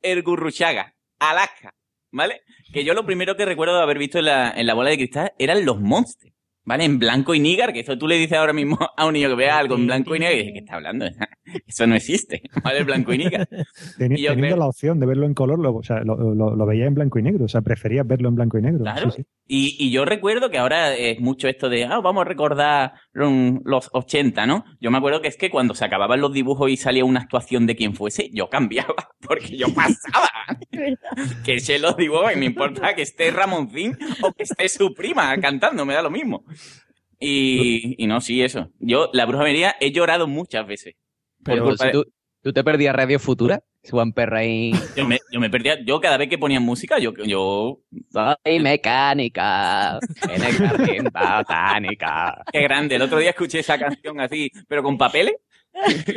el 0.00 0.22
gurruchaga, 0.22 0.94
Alaska, 1.18 1.74
¿vale? 2.10 2.40
Que 2.72 2.84
yo 2.84 2.94
lo 2.94 3.04
primero 3.04 3.36
que 3.36 3.44
recuerdo 3.44 3.76
de 3.76 3.82
haber 3.82 3.98
visto 3.98 4.18
en 4.18 4.26
la, 4.26 4.50
en 4.50 4.66
la 4.66 4.72
bola 4.72 4.88
de 4.88 4.96
cristal 4.96 5.32
eran 5.38 5.66
los 5.66 5.78
monsters. 5.78 6.34
¿Vale? 6.68 6.84
En 6.84 6.98
blanco 6.98 7.34
y 7.34 7.40
nígar, 7.40 7.72
que 7.72 7.80
eso 7.80 7.96
tú 7.96 8.06
le 8.06 8.16
dices 8.16 8.36
ahora 8.36 8.52
mismo 8.52 8.78
a 8.96 9.06
un 9.06 9.14
niño 9.14 9.30
que 9.30 9.36
vea 9.36 9.56
algo 9.56 9.74
en 9.76 9.86
blanco 9.86 10.14
y 10.14 10.18
nígar 10.18 10.34
y 10.34 10.38
dice, 10.40 10.52
¿qué 10.52 10.58
está 10.58 10.74
hablando? 10.76 11.06
Eso 11.66 11.86
no 11.86 11.94
existe, 11.94 12.42
¿vale? 12.62 12.84
Blanco 12.84 13.14
y 13.14 13.18
nígar. 13.18 13.48
Teni- 13.98 14.18
Y 14.18 14.22
yo 14.24 14.32
teniendo 14.32 14.48
creo- 14.48 14.56
la 14.58 14.66
opción 14.66 15.00
de 15.00 15.06
verlo 15.06 15.24
en 15.24 15.32
color, 15.32 15.58
lo, 15.58 15.74
o 15.76 15.82
sea, 15.82 16.00
lo, 16.04 16.34
lo, 16.34 16.54
lo 16.54 16.66
veía 16.66 16.84
en 16.84 16.92
blanco 16.92 17.18
y 17.18 17.22
negro, 17.22 17.46
o 17.46 17.48
sea, 17.48 17.62
preferías 17.62 18.06
verlo 18.06 18.28
en 18.28 18.34
blanco 18.34 18.58
y 18.58 18.62
negro. 18.62 18.80
Claro. 18.80 19.10
Sí, 19.12 19.22
sí. 19.22 19.26
Y, 19.50 19.76
y 19.86 19.90
yo 19.90 20.04
recuerdo 20.04 20.50
que 20.50 20.58
ahora 20.58 20.94
es 20.94 21.18
mucho 21.20 21.48
esto 21.48 21.70
de, 21.70 21.86
ah, 21.86 22.00
vamos 22.00 22.20
a 22.20 22.24
recordar 22.28 22.92
los 23.14 23.88
80, 23.94 24.44
¿no? 24.46 24.62
Yo 24.78 24.90
me 24.90 24.98
acuerdo 24.98 25.22
que 25.22 25.28
es 25.28 25.38
que 25.38 25.48
cuando 25.48 25.72
se 25.74 25.86
acababan 25.86 26.20
los 26.20 26.34
dibujos 26.34 26.70
y 26.70 26.76
salía 26.76 27.06
una 27.06 27.20
actuación 27.20 27.64
de 27.66 27.74
quien 27.74 27.94
fuese, 27.94 28.28
yo 28.34 28.50
cambiaba, 28.50 28.94
porque 29.26 29.56
yo 29.56 29.68
pasaba. 29.74 30.28
que 31.46 31.60
se 31.60 31.78
los 31.78 31.96
dibujos 31.96 32.30
y 32.34 32.38
me 32.38 32.44
importa 32.44 32.94
que 32.94 33.00
esté 33.02 33.30
Ramoncín 33.30 33.96
o 34.22 34.32
que 34.32 34.42
esté 34.42 34.68
su 34.68 34.92
prima 34.92 35.34
cantando, 35.40 35.86
me 35.86 35.94
da 35.94 36.02
lo 36.02 36.10
mismo. 36.10 36.44
Y, 37.20 38.02
y 38.02 38.06
no, 38.06 38.20
sí, 38.20 38.42
eso. 38.42 38.70
Yo, 38.78 39.10
la 39.12 39.26
brujería, 39.26 39.74
he 39.80 39.90
llorado 39.90 40.26
muchas 40.26 40.66
veces. 40.66 40.94
Pero 41.42 41.76
si, 41.76 41.90
tú, 41.90 42.04
¿Tú 42.42 42.52
te 42.52 42.62
perdías 42.62 42.94
Radio 42.94 43.18
Futura? 43.18 43.62
Juan 43.90 44.12
Perraín. 44.12 44.74
Yo 44.96 45.06
me, 45.06 45.18
yo 45.30 45.40
me 45.40 45.50
perdía, 45.50 45.82
yo 45.84 46.00
cada 46.00 46.16
vez 46.16 46.28
que 46.28 46.38
ponían 46.38 46.62
música, 46.62 46.98
yo, 46.98 47.12
yo 47.24 47.80
Soy 48.10 48.60
mecánica 48.60 49.98
en 50.22 50.42
el 50.44 50.52
jardín 50.54 51.04
botánica. 51.04 52.42
Qué 52.52 52.62
grande. 52.62 52.96
El 52.96 53.02
otro 53.02 53.18
día 53.18 53.30
escuché 53.30 53.60
esa 53.60 53.78
canción 53.78 54.20
así, 54.20 54.50
pero 54.68 54.82
con 54.82 54.96
papeles. 54.98 55.34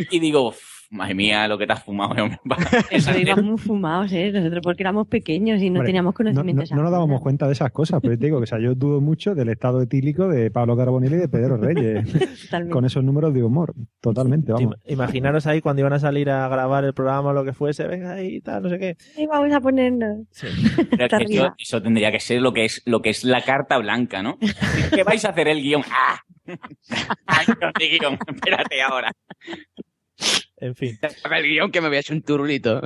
Y 0.10 0.20
digo, 0.20 0.50
"Uf, 0.50 0.58
madre 0.92 1.16
mía, 1.16 1.48
lo 1.48 1.58
que 1.58 1.66
te 1.66 1.74
has 1.74 1.84
fumado. 1.84 2.12
hombre". 2.24 2.38
Eso 2.92 3.18
íbamos 3.18 3.62
fumados, 3.62 4.12
¿eh? 4.12 4.32
Nosotros 4.32 4.62
porque 4.64 4.84
éramos 4.84 5.08
pequeños 5.08 5.62
y 5.62 5.70
no 5.70 5.80
Hombre, 5.80 5.88
teníamos 5.88 6.14
No, 6.14 6.18
conocimiento 6.18 6.64
no- 6.76 6.84
nos 6.84 6.92
dábamos 6.92 7.22
cuenta 7.22 7.48
de 7.48 7.54
esas 7.54 7.72
cosas, 7.72 8.00
pero 8.02 8.18
te 8.18 8.26
digo 8.26 8.38
que 8.40 8.44
o 8.44 8.48
sea, 8.48 8.60
yo 8.60 8.76
dudo 8.76 9.02
mucho 9.02 9.34
del 9.34 9.50
estado 9.50 9.82
etílico 9.82 10.28
de 10.28 10.52
Pablo 10.52 10.76
Carbonell 10.78 11.14
y 11.14 11.18
de 11.18 11.28
Pedro 11.30 11.58
Reyes, 11.58 12.04
con 12.72 12.86
esos 12.86 13.04
números 13.04 13.34
de 13.34 13.44
humor. 13.44 13.74
Totalmente, 14.02 14.52
vamos. 14.52 14.76
Im- 14.86 14.94
Imaginaros 14.94 15.48
ahí 15.48 15.62
cuando 15.62 15.80
iban 15.82 15.94
a 15.94 16.00
salir 16.00 16.30
a 16.30 16.48
grabar 16.50 16.84
el 16.86 16.94
programa 16.94 17.30
o 17.30 17.34
lo 17.34 17.44
que 17.46 17.54
fuese, 17.54 17.88
venga 17.88 18.14
ahí 18.14 18.36
y 18.36 18.42
tal, 18.42 18.64
no 18.64 18.70
sé 18.70 18.78
qué. 18.80 18.98
Ahí 19.18 19.26
vamos 19.28 19.52
a 19.54 19.60
ponernos. 19.62 20.28
Pero 20.92 21.06
es 21.06 21.28
que 21.28 21.50
eso, 21.58 21.82
tendría 21.82 22.12
que 22.12 22.20
ser 22.20 22.42
lo 22.42 22.54
que 22.54 22.66
es 22.66 22.82
lo 22.86 23.02
que 23.02 23.10
es 23.12 23.24
la 23.24 23.42
carta 23.42 23.78
blanca, 23.78 24.22
¿no? 24.22 24.38
¿Qué 24.94 25.04
vais 25.04 25.24
a 25.26 25.30
hacer 25.30 25.48
el 25.48 25.62
guion? 25.62 25.84
¡Ah! 25.92 26.20
¡Ay, 27.28 27.46
no 27.62 27.72
sé 27.80 27.86
guion! 27.88 28.18
Espérate 28.28 28.82
ahora. 28.82 29.12
En 30.62 30.76
fin. 30.76 30.98
El 31.36 31.44
guion 31.44 31.72
que 31.72 31.82
me 31.82 31.88
había 31.88 32.00
hecho 32.00 32.14
un 32.14 32.22
turulito. 32.22 32.82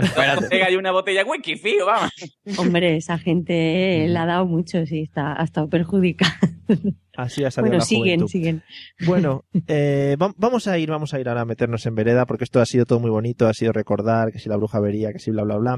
Pega 0.50 0.66
ahí 0.68 0.76
una 0.76 0.92
botella 0.92 1.24
whisky, 1.26 1.58
fijo, 1.58 1.86
vamos. 1.86 2.10
Hombre, 2.58 2.96
esa 2.98 3.18
gente 3.20 4.06
eh, 4.06 4.08
le 4.08 4.18
ha 4.18 4.26
dado 4.26 4.46
mucho, 4.46 4.84
sí, 4.86 5.02
está, 5.02 5.40
ha 5.40 5.44
estado 5.44 5.70
perjudicada. 5.70 6.40
Así 7.18 7.44
ha 7.44 7.52
salido 7.52 7.70
Bueno, 7.72 7.80
la 7.80 7.86
siguen, 7.86 8.04
juventud. 8.22 8.28
siguen. 8.28 8.64
Bueno, 9.06 9.44
eh, 9.68 10.18
va- 10.22 10.34
vamos 10.38 10.68
a 10.68 10.78
ir, 10.80 10.90
vamos 10.90 11.14
a 11.14 11.20
ir 11.20 11.28
ahora 11.30 11.42
a 11.42 11.46
meternos 11.46 11.86
en 11.86 11.96
vereda, 11.96 12.26
porque 12.26 12.44
esto 12.46 12.60
ha 12.62 12.66
sido 12.66 12.86
todo 12.86 13.00
muy 13.00 13.10
bonito, 13.12 13.48
ha 13.48 13.54
sido 13.54 13.72
recordar 13.74 14.32
que 14.32 14.40
si 14.40 14.50
la 14.50 14.56
bruja 14.58 14.80
vería, 14.80 15.12
que 15.14 15.20
si 15.20 15.32
bla 15.32 15.44
bla 15.44 15.58
bla. 15.58 15.78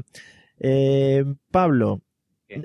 Eh, 0.60 1.24
Pablo, 1.50 2.00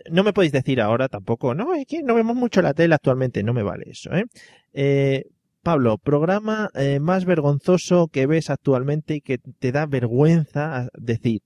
no 0.09 0.23
me 0.23 0.33
podéis 0.33 0.51
decir 0.53 0.79
ahora 0.81 1.09
tampoco, 1.09 1.53
no, 1.53 1.73
es 1.73 1.85
que 1.85 2.01
no 2.03 2.15
vemos 2.15 2.35
mucho 2.35 2.61
la 2.61 2.73
tele 2.73 2.95
actualmente, 2.95 3.43
no 3.43 3.53
me 3.53 3.63
vale 3.63 3.85
eso, 3.89 4.11
¿eh? 4.13 4.25
Eh, 4.73 5.25
Pablo, 5.63 5.97
programa 5.97 6.69
eh, 6.75 6.99
más 6.99 7.23
vergonzoso 7.23 8.09
que 8.09 8.25
ves 8.27 8.49
actualmente 8.49 9.15
y 9.15 9.21
que 9.21 9.37
te 9.37 9.71
da 9.71 9.85
vergüenza 9.85 10.89
decir. 10.93 11.41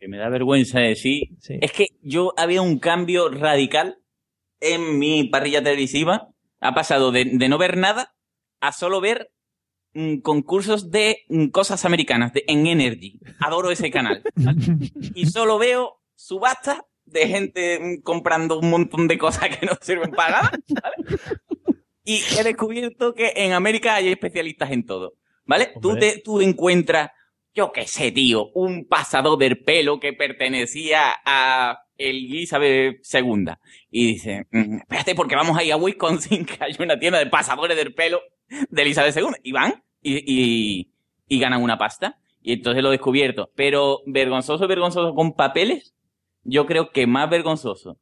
Que 0.00 0.08
me 0.08 0.16
da 0.16 0.30
vergüenza 0.30 0.80
decir. 0.80 1.28
Es 1.48 1.72
que 1.72 1.88
yo 2.00 2.32
había 2.38 2.62
un 2.62 2.78
cambio 2.78 3.28
radical 3.28 3.98
en 4.60 4.98
mi 4.98 5.24
parrilla 5.24 5.62
televisiva. 5.62 6.30
Ha 6.60 6.74
pasado 6.74 7.12
de, 7.12 7.26
de 7.26 7.48
no 7.50 7.58
ver 7.58 7.76
nada 7.76 8.14
a 8.60 8.72
solo 8.72 9.02
ver 9.02 9.30
mm, 9.92 10.20
concursos 10.20 10.90
de 10.90 11.18
mm, 11.28 11.48
cosas 11.48 11.84
americanas 11.84 12.32
de, 12.32 12.44
en 12.48 12.66
Energy. 12.66 13.20
Adoro 13.40 13.70
ese 13.70 13.90
canal. 13.90 14.22
¿vale? 14.34 14.58
y 15.14 15.26
solo 15.26 15.58
veo 15.58 16.00
subastas 16.14 16.80
de 17.04 17.28
gente 17.28 17.78
mm, 17.78 18.02
comprando 18.02 18.58
un 18.58 18.70
montón 18.70 19.08
de 19.08 19.18
cosas 19.18 19.50
que 19.50 19.66
no 19.66 19.72
sirven 19.82 20.12
para 20.12 20.42
nada. 20.42 20.50
¿vale? 20.68 21.18
Y 22.04 22.20
he 22.38 22.44
descubierto 22.44 23.14
que 23.14 23.32
en 23.34 23.52
América 23.52 23.94
hay 23.94 24.08
especialistas 24.08 24.70
en 24.70 24.84
todo. 24.84 25.14
¿Vale? 25.46 25.72
Tú, 25.80 25.96
te, 25.96 26.20
tú 26.20 26.40
encuentras, 26.40 27.10
yo 27.54 27.72
qué 27.72 27.86
sé, 27.86 28.12
tío, 28.12 28.50
un 28.54 28.86
pasador 28.86 29.38
del 29.38 29.62
pelo 29.62 30.00
que 30.00 30.12
pertenecía 30.12 31.14
a 31.24 31.78
Elizabeth 31.96 33.00
II. 33.12 33.44
Y 33.90 34.06
dice, 34.06 34.46
"Mm, 34.50 34.78
espérate 34.78 35.14
porque 35.14 35.36
vamos 35.36 35.56
a 35.58 35.64
ir 35.64 35.72
a 35.72 35.76
Wisconsin, 35.76 36.44
que 36.46 36.56
hay 36.60 36.74
una 36.78 36.98
tienda 36.98 37.18
de 37.18 37.26
pasadores 37.26 37.76
del 37.76 37.94
pelo 37.94 38.20
de 38.70 38.82
Elizabeth 38.82 39.16
II. 39.16 39.26
Y 39.42 39.52
van 39.52 39.82
y, 40.02 40.16
y, 40.26 40.92
y 41.28 41.38
ganan 41.38 41.62
una 41.62 41.78
pasta. 41.78 42.18
Y 42.42 42.52
entonces 42.52 42.82
lo 42.82 42.90
he 42.90 42.92
descubierto. 42.92 43.50
Pero 43.54 44.00
vergonzoso, 44.06 44.66
vergonzoso 44.66 45.14
con 45.14 45.34
papeles, 45.34 45.94
yo 46.42 46.66
creo 46.66 46.90
que 46.90 47.06
más 47.06 47.30
vergonzoso 47.30 47.98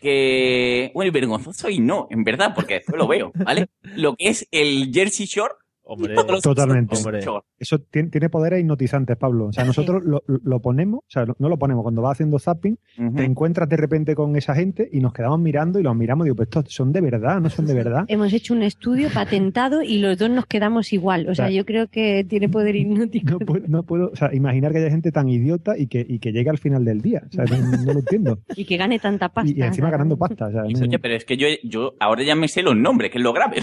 que... 0.00 0.90
Bueno, 0.94 1.08
y 1.08 1.12
vergonzoso 1.12 1.68
y 1.70 1.78
no, 1.78 2.06
en 2.10 2.24
verdad, 2.24 2.52
porque 2.54 2.74
después 2.74 2.98
lo 2.98 3.06
veo, 3.06 3.32
¿vale? 3.34 3.68
Lo 3.96 4.16
que 4.16 4.28
es 4.28 4.46
el 4.50 4.90
Jersey 4.92 5.26
Shore. 5.26 5.54
Hombre, 5.82 6.14
Totalmente. 6.42 6.96
Hombre. 6.96 7.24
Eso 7.64 7.78
tiene, 7.78 8.10
tiene 8.10 8.28
poderes 8.28 8.60
hipnotizantes, 8.60 9.16
Pablo. 9.16 9.46
O 9.46 9.52
sea, 9.52 9.64
nosotros 9.64 10.04
lo, 10.04 10.22
lo 10.26 10.60
ponemos, 10.60 11.00
o 11.00 11.08
sea, 11.10 11.24
no 11.38 11.48
lo 11.48 11.58
ponemos 11.58 11.82
cuando 11.82 12.02
va 12.02 12.12
haciendo 12.12 12.38
zapping, 12.38 12.76
te 13.16 13.24
encuentras 13.24 13.68
de 13.68 13.76
repente 13.78 14.14
con 14.14 14.36
esa 14.36 14.54
gente 14.54 14.88
y 14.92 15.00
nos 15.00 15.12
quedamos 15.14 15.40
mirando 15.40 15.78
y 15.80 15.82
los 15.82 15.96
miramos 15.96 16.26
y 16.26 16.28
digo, 16.28 16.36
pues 16.36 16.48
estos 16.48 16.72
son 16.74 16.92
de 16.92 17.00
verdad, 17.00 17.40
no 17.40 17.48
son 17.48 17.66
de 17.66 17.74
verdad. 17.74 18.04
Hemos 18.08 18.32
hecho 18.34 18.52
un 18.54 18.62
estudio 18.62 19.08
patentado 19.12 19.82
y 19.82 19.98
los 19.98 20.18
dos 20.18 20.28
nos 20.30 20.46
quedamos 20.46 20.92
igual. 20.92 21.28
O 21.28 21.34
sea, 21.34 21.48
yo 21.50 21.64
creo 21.64 21.88
que 21.88 22.24
tiene 22.28 22.48
poder 22.48 22.76
hipnótico. 22.76 23.32
No 23.32 23.38
puedo, 23.38 23.64
no 23.66 23.82
puedo, 23.82 24.10
o 24.12 24.16
sea, 24.16 24.34
imaginar 24.34 24.72
que 24.72 24.78
haya 24.78 24.90
gente 24.90 25.10
tan 25.10 25.28
idiota 25.28 25.78
y 25.78 25.86
que, 25.86 26.04
y 26.06 26.18
que 26.18 26.32
llegue 26.32 26.50
al 26.50 26.58
final 26.58 26.84
del 26.84 27.00
día. 27.00 27.22
O 27.28 27.32
sea, 27.32 27.44
no, 27.46 27.56
no 27.84 27.92
lo 27.94 27.98
entiendo. 28.00 28.38
Y 28.56 28.64
que 28.66 28.76
gane 28.76 28.98
tanta 28.98 29.28
pasta. 29.30 29.50
Y, 29.50 29.58
y 29.58 29.62
encima 29.62 29.90
ganando 29.90 30.16
pasta. 30.16 30.46
O 30.48 30.50
sea, 30.52 30.62
no- 30.62 30.80
Oye, 30.80 30.98
pero 30.98 31.14
es 31.14 31.24
que 31.24 31.36
yo, 31.36 31.46
yo 31.64 31.94
ahora 31.98 32.22
ya 32.22 32.34
me 32.34 32.46
sé 32.48 32.62
los 32.62 32.76
nombres, 32.76 33.10
que 33.10 33.18
es 33.18 33.24
lo 33.24 33.32
grave, 33.32 33.56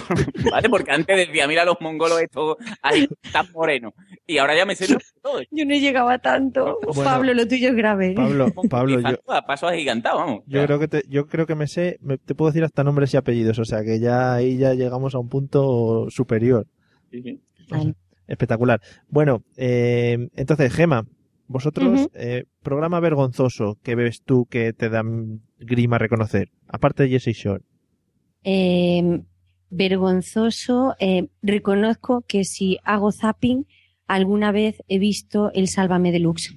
¿vale? 0.52 0.70
Porque 0.70 0.92
antes 0.92 1.16
decía, 1.28 1.48
mira 1.48 1.64
los 1.66 1.76
mongolos 1.82 2.22
estos 2.22 2.58
ahí 2.82 3.08
tan 3.32 3.46
morenos. 3.54 3.91
Y 4.28 4.38
ahora 4.38 4.56
ya 4.56 4.66
me 4.66 4.76
sé 4.76 4.92
los 4.92 5.04
todos. 5.22 5.44
Yo 5.52 5.66
no 5.66 5.76
llegaba 5.76 6.20
tanto. 6.20 6.80
Pablo, 7.04 7.34
lo 7.34 7.48
tuyo 7.48 7.70
es 7.70 7.76
grave. 7.76 8.14
Pablo, 8.16 8.52
Pablo, 8.70 9.00
yo, 9.00 9.18
A 9.28 9.46
paso 9.46 9.68
agigantado, 9.68 10.18
vamos. 10.20 10.44
yo 10.48 10.64
creo 10.66 10.80
que 10.80 10.88
te, 10.88 11.04
yo 11.10 11.28
creo 11.28 11.46
que 11.46 11.56
me 11.56 11.68
sé, 11.68 11.98
me- 12.02 12.18
te 12.18 12.34
puedo 12.36 12.52
decir 12.52 12.64
hasta 12.64 12.84
nombres 12.84 13.14
y 13.14 13.18
apellidos, 13.18 13.60
o 13.60 13.66
sea 13.66 13.84
que 13.84 14.00
ya 14.00 14.34
ahí 14.34 14.58
ya 14.58 14.74
llegamos 14.74 15.16
a 15.16 15.20
un 15.20 15.30
punto 15.30 16.08
superior. 16.10 16.68
Espectacular. 18.28 18.80
Bueno, 19.10 19.44
eh, 19.58 20.30
entonces, 20.36 20.74
Gema, 20.74 21.06
vosotros, 21.48 22.08
eh, 22.14 22.46
programa 22.64 23.00
vergonzoso 23.00 23.78
que 23.84 23.96
ves 23.96 24.22
tú 24.24 24.46
que 24.46 24.72
te 24.74 24.90
da 24.90 25.04
grima 25.60 25.98
reconocer, 25.98 26.50
aparte 26.68 27.04
de 27.04 27.10
Jesse 27.20 27.36
Shore. 27.36 27.64
Eh, 28.44 29.22
vergonzoso. 29.70 30.96
eh, 31.00 31.28
reconozco 31.42 32.24
que 32.28 32.44
si 32.46 32.78
hago 32.84 33.12
zapping, 33.12 33.66
alguna 34.16 34.52
vez 34.52 34.82
he 34.88 35.00
visto 35.00 35.52
el 35.54 35.68
Sálvame 35.68 36.12
Deluxe. 36.12 36.56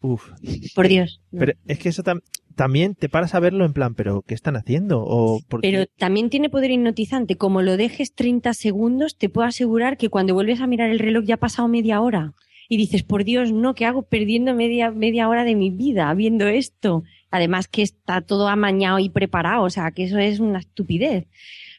Uf. 0.00 0.30
Por 0.74 0.88
Dios. 0.88 1.20
no. 1.32 1.40
Pero 1.40 1.52
es 1.66 1.78
que 1.78 1.88
eso 1.88 2.02
tam- 2.04 2.22
también 2.54 2.94
te 2.94 3.08
paras 3.08 3.34
a 3.34 3.40
verlo 3.40 3.64
en 3.64 3.72
plan, 3.72 3.94
pero 3.94 4.22
¿qué 4.22 4.34
están 4.34 4.56
haciendo? 4.56 5.02
O 5.04 5.40
Pero 5.60 5.86
también 5.98 6.30
tiene 6.30 6.48
poder 6.48 6.70
hipnotizante. 6.70 7.36
Como 7.36 7.62
lo 7.62 7.76
dejes 7.76 8.14
30 8.14 8.54
segundos, 8.54 9.16
te 9.16 9.28
puedo 9.28 9.46
asegurar 9.48 9.96
que 9.96 10.08
cuando 10.08 10.34
vuelves 10.34 10.60
a 10.60 10.66
mirar 10.66 10.90
el 10.90 10.98
reloj 10.98 11.24
ya 11.24 11.34
ha 11.34 11.38
pasado 11.38 11.68
media 11.68 12.00
hora. 12.00 12.34
Y 12.68 12.76
dices, 12.78 13.02
por 13.04 13.24
Dios, 13.24 13.52
no, 13.52 13.74
¿qué 13.74 13.84
hago 13.84 14.02
perdiendo 14.02 14.54
media, 14.54 14.90
media 14.90 15.28
hora 15.28 15.44
de 15.44 15.54
mi 15.54 15.70
vida 15.70 16.12
viendo 16.14 16.46
esto? 16.48 17.04
Además 17.30 17.68
que 17.68 17.82
está 17.82 18.20
todo 18.22 18.48
amañado 18.48 18.98
y 18.98 19.08
preparado, 19.08 19.62
o 19.64 19.70
sea, 19.70 19.90
que 19.92 20.04
eso 20.04 20.18
es 20.18 20.40
una 20.40 20.58
estupidez. 20.60 21.26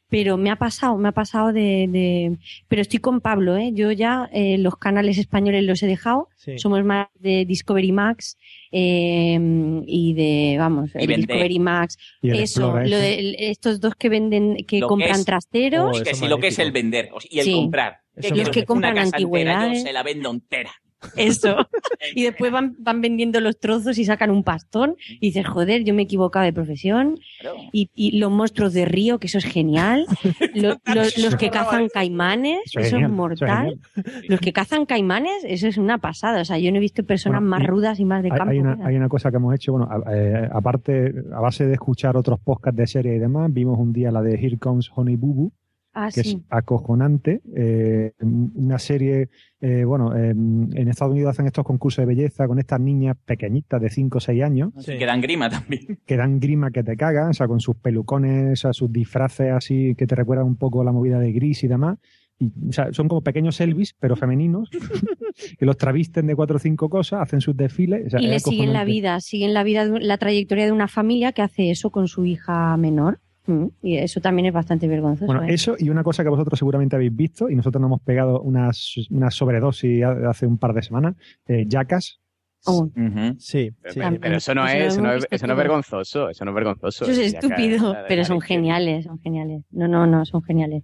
Pero 0.09 0.37
me 0.37 0.49
ha 0.51 0.55
pasado, 0.55 0.97
me 0.97 1.09
ha 1.09 1.11
pasado 1.11 1.51
de... 1.51 1.87
de- 1.89 2.37
Pero 2.69 2.81
estoy 2.81 2.99
con 2.99 3.19
Pablo, 3.19 3.57
¿eh? 3.57 3.71
Yo 3.73 3.91
ya 3.91 4.29
eh, 4.31 4.57
los 4.57 4.77
canales 4.77 5.17
españoles 5.17 5.63
los 5.65 5.83
he 5.83 5.87
dejado. 5.87 6.29
Sí. 6.37 6.57
Somos 6.57 6.83
más 6.85 7.07
de 7.19 7.43
Discovery 7.45 7.91
Max 7.91 8.37
eh, 8.71 9.37
y 9.85 10.13
de, 10.13 10.55
vamos, 10.57 10.91
Y 10.95 10.99
el. 11.11 11.17
Discovery 11.17 11.59
Max. 11.59 11.97
Y 12.21 12.29
el 12.29 12.39
Eso, 12.39 12.79
lo 12.79 12.97
de 12.97 13.19
el- 13.19 13.35
estos 13.37 13.79
dos 13.81 13.95
que 13.95 14.09
venden, 14.09 14.55
que 14.65 14.79
Lo 14.79 14.87
que 14.87 14.89
compran 14.89 15.19
es- 15.19 15.25
trasteros. 15.25 15.99
Oh, 15.99 16.03
que 16.03 16.15
sí, 16.15 16.27
lo 16.27 16.39
que 16.39 16.47
es 16.47 16.59
el 16.59 16.71
vender 16.71 17.09
o 17.13 17.19
sea, 17.19 17.29
y 17.31 17.39
el 17.39 17.45
Sí. 17.45 17.51
comprar. 17.53 17.97
Eso 18.15 18.33
¿Qué 18.33 18.39
Los 18.39 18.49
que 18.49 18.63
compran 18.65 18.93
Una 18.93 19.01
casa 19.03 19.17
entera, 19.17 19.17
antigüedades. 19.51 19.79
yo 19.79 19.87
se 19.87 19.93
la 19.93 20.03
vendo 20.03 20.31
entera. 20.31 20.71
Eso. 21.15 21.55
y 22.15 22.23
después 22.23 22.51
van, 22.51 22.75
van 22.79 23.01
vendiendo 23.01 23.39
los 23.39 23.59
trozos 23.59 23.97
y 23.97 24.05
sacan 24.05 24.31
un 24.31 24.43
pastón. 24.43 24.95
Y 25.09 25.27
dices, 25.27 25.47
joder, 25.47 25.83
yo 25.83 25.93
me 25.93 26.01
he 26.01 26.05
equivocado 26.05 26.45
de 26.45 26.53
profesión. 26.53 27.19
Claro. 27.39 27.57
Y, 27.71 27.89
y 27.93 28.17
los 28.19 28.31
monstruos 28.31 28.73
de 28.73 28.85
río, 28.85 29.19
que 29.19 29.27
eso 29.27 29.37
es 29.37 29.45
genial. 29.45 30.05
Lo- 30.55 30.77
lo- 30.85 31.03
los 31.23 31.35
que 31.35 31.49
cazan 31.49 31.87
caimanes, 31.93 32.59
Eso 32.65 32.79
eso, 32.79 32.79
es 32.79 32.85
es 32.85 32.91
genial, 32.93 33.11
eso 33.11 33.11
es 33.11 33.17
mortal. 33.17 33.79
Los 34.27 34.39
que 34.39 34.53
cazan 34.53 34.85
caimanes, 34.85 35.43
eso 35.43 35.67
es 35.67 35.77
una 35.77 35.97
pasada. 35.99 36.41
O 36.41 36.45
sea, 36.45 36.57
yo 36.57 36.71
no 36.71 36.77
he 36.77 36.81
visto 36.81 37.03
personas 37.03 37.41
Bueno, 37.41 37.57
más 37.57 37.67
rudas 37.67 37.99
y 37.99 38.05
más 38.05 38.23
de 38.23 38.29
Hay, 38.31 38.37
campo. 38.37 38.51
hay 38.51 38.59
una, 38.59 38.77
hay 38.85 38.95
una 38.95 39.09
cosa 39.09 39.29
que 39.31 39.37
hemos 39.37 39.53
hecho, 39.53 39.73
bueno, 39.73 39.87
a- 39.89 40.15
eh, 40.15 40.49
aparte, 40.51 41.13
a 41.33 41.39
base 41.39 41.65
de 41.67 41.73
escuchar 41.73 42.17
otros 42.17 42.39
podcasts 42.39 42.77
de 42.77 42.87
serie 42.87 43.15
y 43.15 43.19
demás, 43.19 43.51
vimos 43.53 43.77
un 43.79 43.93
día 43.93 44.11
la 44.11 44.21
de 44.21 44.35
Here 44.35 44.57
Comes 44.57 44.89
Honey 44.95 45.15
Boo 45.15 45.33
Boo, 45.33 45.51
Ah, 45.99 46.11
que 46.13 46.21
sí. 46.21 46.35
es 46.35 46.37
acojonante. 46.51 47.41
eh, 47.55 48.13
una 48.21 48.77
serie, 48.77 49.29
eh, 49.59 49.83
bueno, 49.83 50.15
eh, 50.15 50.29
en 50.29 50.87
Estados 50.87 51.11
Unidos 51.11 51.31
hacen 51.31 51.47
estos 51.47 51.65
concursos 51.65 52.03
de 52.03 52.05
belleza 52.05 52.47
con 52.47 52.59
estas 52.59 52.79
niñas 52.79 53.17
pequeñitas 53.25 53.81
de 53.81 53.89
5 53.89 54.19
o 54.19 54.21
6 54.21 54.43
años 54.43 54.73
Así 54.77 54.95
que 54.95 55.07
dan 55.07 55.21
grima 55.21 55.49
también. 55.49 55.97
que 56.05 56.15
dan 56.15 56.39
grima 56.39 56.69
que 56.69 56.83
te 56.83 56.95
cagan, 56.95 57.31
o 57.31 57.33
sea, 57.33 57.47
con 57.47 57.59
sus 57.59 57.77
pelucones, 57.77 58.51
o 58.51 58.55
sea, 58.55 58.73
sus 58.73 58.93
disfraces 58.93 59.51
así 59.51 59.95
que 59.95 60.05
te 60.05 60.13
recuerdan 60.13 60.45
un 60.45 60.55
poco 60.55 60.83
la 60.83 60.91
movida 60.91 61.17
de 61.19 61.31
gris 61.31 61.63
y 61.63 61.67
demás. 61.67 61.97
Y, 62.37 62.51
o 62.69 62.71
sea, 62.71 62.93
son 62.93 63.07
como 63.07 63.21
pequeños 63.21 63.59
Elvis, 63.59 63.95
pero 63.99 64.15
femeninos, 64.15 64.69
que 65.57 65.65
los 65.65 65.77
travisten 65.77 66.27
de 66.27 66.35
cuatro 66.35 66.57
o 66.57 66.59
cinco 66.59 66.89
cosas, 66.89 67.23
hacen 67.23 67.41
sus 67.41 67.57
desfiles. 67.57 68.05
o 68.05 68.09
sea, 68.11 68.21
y 68.21 68.27
le 68.27 68.39
siguen 68.39 68.71
la 68.71 68.85
vida, 68.85 69.19
siguen 69.19 69.55
la 69.55 69.63
vida, 69.63 69.83
la 69.85 70.19
trayectoria 70.19 70.65
de 70.65 70.71
una 70.71 70.87
familia 70.87 71.31
que 71.31 71.41
hace 71.41 71.71
eso 71.71 71.89
con 71.89 72.07
su 72.07 72.23
hija 72.23 72.77
menor. 72.77 73.19
Mm, 73.47 73.67
Y 73.81 73.97
eso 73.97 74.19
también 74.21 74.45
es 74.47 74.53
bastante 74.53 74.87
vergonzoso. 74.87 75.25
Bueno, 75.25 75.43
¿eh? 75.43 75.53
eso 75.53 75.75
y 75.79 75.89
una 75.89 76.03
cosa 76.03 76.21
que 76.23 76.29
vosotros 76.29 76.59
seguramente 76.59 76.95
habéis 76.95 77.15
visto 77.15 77.49
y 77.49 77.55
nosotros 77.55 77.81
nos 77.81 77.87
hemos 77.89 78.01
pegado 78.01 78.41
unas, 78.41 78.93
una 79.09 79.31
sobredosis 79.31 80.03
ha- 80.03 80.29
hace 80.29 80.45
un 80.45 80.57
par 80.57 80.73
de 80.73 80.83
semanas, 80.83 81.15
eh, 81.47 81.65
Jackass. 81.67 82.19
Oh, 82.65 82.89
Sí, 83.37 83.71
Pero, 83.81 83.93
sí. 83.93 83.99
pero- 84.01 84.19
pero 84.19 84.35
eso 84.37 84.53
no 84.53 84.67
es, 84.67 84.73
eso 84.91 85.01
no 85.01 85.13
es, 85.13 85.25
eso 85.31 85.47
no 85.47 85.53
es 85.53 85.57
vergonzoso, 85.57 86.29
eso 86.29 86.43
no 86.43 86.51
es 86.51 86.55
vergonzoso. 86.55 87.05
Eso 87.05 87.21
es 87.21 87.33
estúpido, 87.33 87.95
pero 88.09 88.25
son 88.25 88.41
geniales, 88.41 89.05
son 89.05 89.19
geniales. 89.21 89.63
No, 89.71 89.87
no, 89.87 90.05
no, 90.05 90.25
son 90.25 90.43
geniales. 90.43 90.83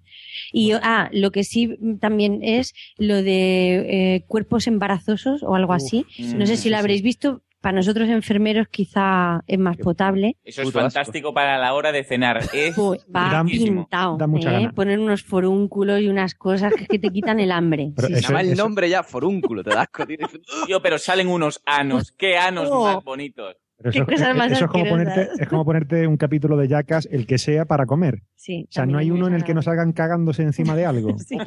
Y 0.53 0.71
ah, 0.81 1.09
lo 1.11 1.31
que 1.31 1.43
sí 1.43 1.67
mm, 1.67 1.95
también 1.97 2.39
es 2.41 2.73
lo 2.97 3.15
de 3.21 4.15
eh, 4.15 4.23
cuerpos 4.27 4.67
embarazosos 4.67 5.43
o 5.43 5.55
algo 5.55 5.73
así. 5.73 6.05
No 6.37 6.45
sé 6.45 6.55
si 6.55 6.69
lo 6.69 6.77
habréis 6.77 7.01
visto. 7.01 7.41
Para 7.63 7.77
nosotros 7.77 8.09
enfermeros 8.09 8.67
quizá 8.67 9.39
es 9.47 9.57
más 9.57 9.77
potable. 9.77 10.35
Eso 10.43 10.63
es 10.63 10.67
Puto 10.67 10.79
asco. 10.79 10.89
fantástico 10.91 11.33
para 11.33 11.57
la 11.57 11.73
hora 11.73 11.93
de 11.93 12.03
cenar. 12.03 12.41
Es 12.53 12.75
Pues 12.75 13.05
va 13.05 13.29
Da- 13.31 13.43
pintado. 13.45 14.17
da 14.17 14.27
mucha 14.27 14.49
¿eh? 14.49 14.63
gana. 14.63 14.73
Poner 14.73 14.99
unos 14.99 15.23
forúnculos 15.23 16.01
y 16.01 16.09
unas 16.09 16.35
cosas 16.35 16.73
que, 16.73 16.87
que 16.87 16.99
te 16.99 17.09
quitan 17.09 17.39
el 17.39 17.53
hambre. 17.53 17.93
Pero 17.95 18.09
Sí, 18.09 18.13
eso- 18.15 18.33
Nada 18.33 18.43
más 18.43 18.51
el 18.51 18.57
nombre 18.57 18.89
ya, 18.89 19.01
forúnculo, 19.01 19.63
te 19.63 19.69
da 19.69 19.83
asco. 19.83 20.03
Tío, 20.67 20.81
pero 20.81 20.97
salen 20.97 21.29
unos 21.29 21.61
anos. 21.65 22.11
¿Qué 22.11 22.35
anos 22.37 22.67
Oh. 22.69 22.83
más 22.83 23.01
bonitos? 23.01 23.55
Pero 23.83 23.91
Qué 23.91 23.99
eso, 23.99 24.05
cosas 24.07 24.29
eh, 24.29 24.33
más 24.37 24.51
eso 24.51 24.65
es, 24.65 24.71
como 24.71 24.85
ponerte, 24.85 25.29
es 25.39 25.47
como 25.47 25.65
ponerte 25.65 26.07
un 26.07 26.17
capítulo 26.17 26.57
de 26.57 26.67
Jackass, 26.67 27.07
el 27.11 27.27
que 27.27 27.37
sea, 27.37 27.65
para 27.65 27.85
comer. 27.85 28.23
sí, 28.35 28.65
O 28.69 28.71
sea, 28.71 28.85
no 28.85 28.97
hay 28.97 29.11
uno 29.11 29.27
en 29.27 29.33
el 29.33 29.43
que 29.43 29.53
nos 29.53 29.67
hagan 29.67 29.91
cagándose 29.91 30.41
encima 30.43 30.75
de 30.75 30.85
algo. 30.85 31.15
Sí, 31.27 31.37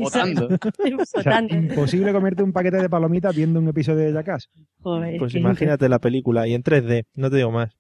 O 1.15 1.23
sea, 1.23 1.41
imposible 1.43 2.13
comerte 2.13 2.43
un 2.43 2.53
paquete 2.53 2.77
de 2.77 2.89
palomitas 2.89 3.35
viendo 3.35 3.59
un 3.59 3.69
episodio 3.69 4.05
de 4.05 4.13
Jackass. 4.13 4.49
Joder, 4.81 5.19
Pues 5.19 5.35
imagínate 5.35 5.89
la 5.89 5.99
película 5.99 6.47
y 6.47 6.55
en 6.55 6.63
3D, 6.63 7.05
no 7.15 7.31
te 7.31 7.37
digo 7.39 7.51
más. 7.51 7.75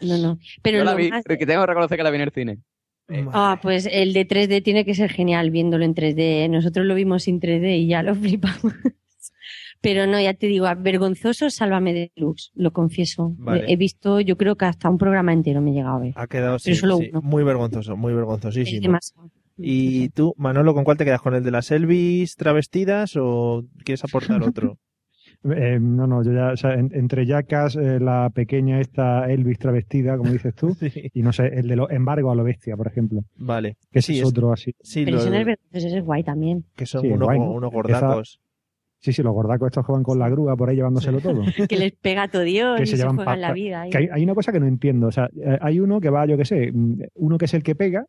No, 0.00 0.16
no. 0.18 0.38
Pero 0.62 0.78
Yo 0.78 0.84
la 0.84 0.90
lo 0.92 0.96
vi, 0.96 1.10
más- 1.10 1.22
pero 1.24 1.38
que 1.38 1.46
tengo 1.46 1.62
que 1.62 1.66
reconocer 1.66 1.96
que 1.96 2.04
la 2.04 2.10
vi 2.10 2.16
en 2.16 2.22
el 2.22 2.30
cine. 2.30 2.58
Ah, 3.32 3.58
pues 3.60 3.88
el 3.90 4.12
de 4.12 4.26
3D 4.26 4.62
tiene 4.62 4.84
que 4.84 4.94
ser 4.94 5.10
genial 5.10 5.50
viéndolo 5.50 5.84
en 5.84 5.94
3D. 5.94 6.44
¿eh? 6.44 6.48
Nosotros 6.48 6.86
lo 6.86 6.94
vimos 6.94 7.24
sin 7.24 7.40
3D 7.40 7.78
y 7.78 7.86
ya 7.88 8.02
lo 8.02 8.14
flipamos. 8.14 8.72
Pero 9.82 10.06
no, 10.06 10.18
ya 10.20 10.32
te 10.32 10.46
digo, 10.46 10.66
vergonzoso, 10.78 11.50
sálvame 11.50 11.92
de 11.92 12.12
Lux, 12.16 12.52
lo 12.54 12.70
confieso. 12.72 13.34
Vale. 13.36 13.64
He 13.70 13.76
visto, 13.76 14.20
yo 14.20 14.36
creo 14.36 14.56
que 14.56 14.64
hasta 14.64 14.88
un 14.88 14.96
programa 14.96 15.32
entero 15.32 15.60
me 15.60 15.72
he 15.72 15.74
llegado 15.74 15.96
a 15.96 16.00
ver. 16.00 16.12
Ha 16.16 16.26
quedado 16.28 16.58
sí, 16.58 16.74
solo 16.76 16.98
sí, 16.98 17.10
uno. 17.10 17.20
muy 17.22 17.42
vergonzoso, 17.44 17.96
muy 17.96 18.14
vergonzosísimo. 18.14 18.98
¿Y 19.58 20.08
tú, 20.10 20.34
Manolo, 20.38 20.72
con 20.74 20.84
cuál 20.84 20.96
te 20.96 21.04
quedas? 21.04 21.20
¿Con 21.20 21.34
el 21.34 21.42
de 21.44 21.50
las 21.50 21.70
Elvis 21.70 22.36
travestidas 22.36 23.16
o 23.16 23.64
quieres 23.84 24.02
aportar 24.04 24.40
otro? 24.54 24.78
Eh, 25.44 25.78
no, 25.80 26.06
no, 26.06 26.22
yo 26.22 26.32
ya, 26.32 26.52
o 26.52 26.56
sea, 26.56 26.74
en- 26.74 26.90
entre 26.94 27.26
Jackass, 27.26 27.74
eh, 27.74 27.98
la 27.98 28.30
pequeña 28.32 28.80
esta 28.80 29.28
Elvis 29.28 29.58
travestida, 29.58 30.16
como 30.16 30.30
dices 30.30 30.54
tú, 30.54 30.74
Sí. 30.80 31.10
y 31.12 31.22
no 31.22 31.32
sé, 31.32 31.48
el 31.48 31.66
de 31.66 31.74
los 31.74 31.90
embargo 31.90 32.30
a 32.30 32.36
lo 32.36 32.44
bestia, 32.44 32.76
por 32.76 32.86
ejemplo, 32.86 33.24
Vale. 33.36 33.76
que 33.90 34.00
Sí, 34.02 34.14
es 34.14 34.20
es- 34.20 34.28
otro 34.28 34.52
así. 34.52 34.72
Sí, 34.80 35.04
Pero 35.04 35.16
lo- 35.18 35.30
no 35.30 35.36
es 35.72 36.04
guay 36.04 36.22
también. 36.22 36.64
que 36.76 36.86
son 36.86 37.00
Sí, 37.00 37.08
unos, 37.08 37.26
guay, 37.26 37.40
¿no? 37.40 37.50
unos 37.50 37.72
gordacos. 37.72 38.38
Sí, 39.02 39.12
sí, 39.12 39.20
los 39.22 39.32
gordacos 39.32 39.66
estos 39.66 39.84
que 39.84 39.90
van 39.92 40.04
con 40.04 40.18
la 40.18 40.28
grúa 40.28 40.54
por 40.56 40.68
ahí 40.68 40.76
llevándoselo 40.76 41.20
todo. 41.20 41.42
Que 41.68 41.76
les 41.76 41.92
pega 41.92 42.28
todo 42.28 42.42
Dios 42.42 42.76
Que 42.76 42.84
y 42.84 42.86
se 42.86 42.96
se 42.96 43.06
juegan 43.06 43.40
la 43.40 43.52
vida. 43.52 43.82
ahí. 43.82 43.90
Que 43.90 43.98
hay, 43.98 44.08
hay 44.12 44.22
una 44.22 44.34
cosa 44.34 44.52
que 44.52 44.60
no 44.60 44.66
entiendo. 44.66 45.08
O 45.08 45.10
sea, 45.10 45.28
eh, 45.36 45.58
hay 45.60 45.80
uno 45.80 46.00
que 46.00 46.08
va, 46.08 46.24
yo 46.24 46.36
qué 46.36 46.44
sé, 46.44 46.70
mm, 46.72 47.02
uno 47.16 47.36
que 47.36 47.46
es 47.46 47.54
el 47.54 47.64
que 47.64 47.74
pega 47.74 48.06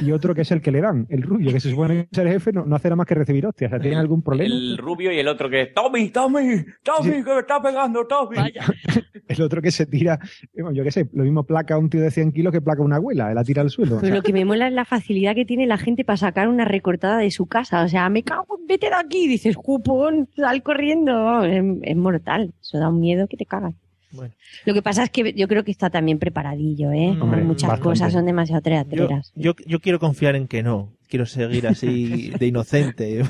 y 0.00 0.12
otro 0.12 0.34
que 0.34 0.42
es 0.42 0.50
el 0.52 0.60
que 0.60 0.70
le 0.70 0.80
dan, 0.80 1.06
el 1.10 1.22
rubio, 1.22 1.52
que 1.52 1.60
se 1.60 1.70
supone 1.70 1.94
que 1.94 2.08
es 2.12 2.18
el 2.18 2.28
jefe, 2.28 2.52
no, 2.52 2.64
no 2.64 2.76
hace 2.76 2.88
nada 2.88 2.96
más 2.96 3.06
que 3.06 3.14
recibir 3.14 3.46
hostias. 3.46 3.68
O 3.68 3.72
sea, 3.72 3.80
¿tienen 3.80 3.98
algún 3.98 4.22
problema? 4.22 4.54
El 4.54 4.78
rubio 4.78 5.12
y 5.12 5.18
el 5.18 5.28
otro 5.28 5.48
que 5.50 5.66
Tommy, 5.66 6.10
Tommy, 6.10 6.64
Tommy, 6.82 7.08
Sí. 7.10 7.24
que 7.24 7.34
me 7.34 7.40
está 7.40 7.60
pegando, 7.62 8.06
Tommy. 8.06 8.36
El 9.28 9.42
otro 9.42 9.60
que 9.60 9.70
se 9.70 9.84
tira, 9.84 10.18
eh, 10.54 10.62
yo 10.72 10.82
qué 10.82 10.90
sé, 10.90 11.06
lo 11.12 11.22
mismo 11.22 11.44
placa 11.44 11.74
a 11.74 11.78
un 11.78 11.90
tío 11.90 12.00
de 12.00 12.10
100 12.10 12.32
kilos 12.32 12.50
que 12.50 12.62
placa 12.62 12.80
a 12.80 12.84
una 12.84 12.96
abuela, 12.96 13.34
la 13.34 13.44
tira 13.44 13.60
al 13.60 13.68
suelo. 13.68 13.96
O 13.96 14.00
Pero 14.00 14.06
sea, 14.08 14.16
lo 14.16 14.22
que 14.22 14.32
me 14.32 14.46
mola 14.46 14.68
es 14.68 14.72
la 14.72 14.86
facilidad 14.86 15.34
que 15.34 15.44
tiene 15.44 15.66
la 15.66 15.76
gente 15.76 16.02
para 16.02 16.16
sacar 16.16 16.48
una 16.48 16.64
recortada 16.64 17.18
de 17.18 17.30
su 17.30 17.44
casa. 17.46 17.82
O 17.84 17.88
sea, 17.88 18.08
me 18.08 18.22
cago 18.22 18.58
en 18.58 18.66
vete 18.66 18.86
de 18.88 18.94
aquí. 18.94 19.28
Dices, 19.28 19.56
cupón, 19.56 20.30
sal 20.34 20.62
corriendo. 20.62 21.44
Es, 21.44 21.62
es 21.82 21.96
mortal. 21.96 22.54
Eso 22.62 22.78
da 22.78 22.88
un 22.88 23.00
miedo 23.00 23.26
que 23.28 23.36
te 23.36 23.44
cagas. 23.44 23.74
Bueno. 24.10 24.34
Lo 24.64 24.74
que 24.74 24.82
pasa 24.82 25.04
es 25.04 25.10
que 25.10 25.32
yo 25.34 25.48
creo 25.48 25.64
que 25.64 25.70
está 25.70 25.90
también 25.90 26.18
preparadillo, 26.18 26.92
¿eh? 26.92 27.16
Hombre, 27.20 27.42
muchas 27.42 27.68
bastante. 27.68 27.82
cosas 27.90 28.12
son 28.12 28.24
demasiado 28.26 28.60
Yo, 28.60 28.62
teatreras. 28.62 29.32
yo, 29.34 29.54
yo 29.66 29.80
quiero 29.80 29.98
confiar 29.98 30.34
en 30.36 30.46
que 30.48 30.62
no. 30.62 30.92
Quiero 31.08 31.26
seguir 31.26 31.66
así 31.66 32.30
de 32.38 32.46
inocente 32.46 33.22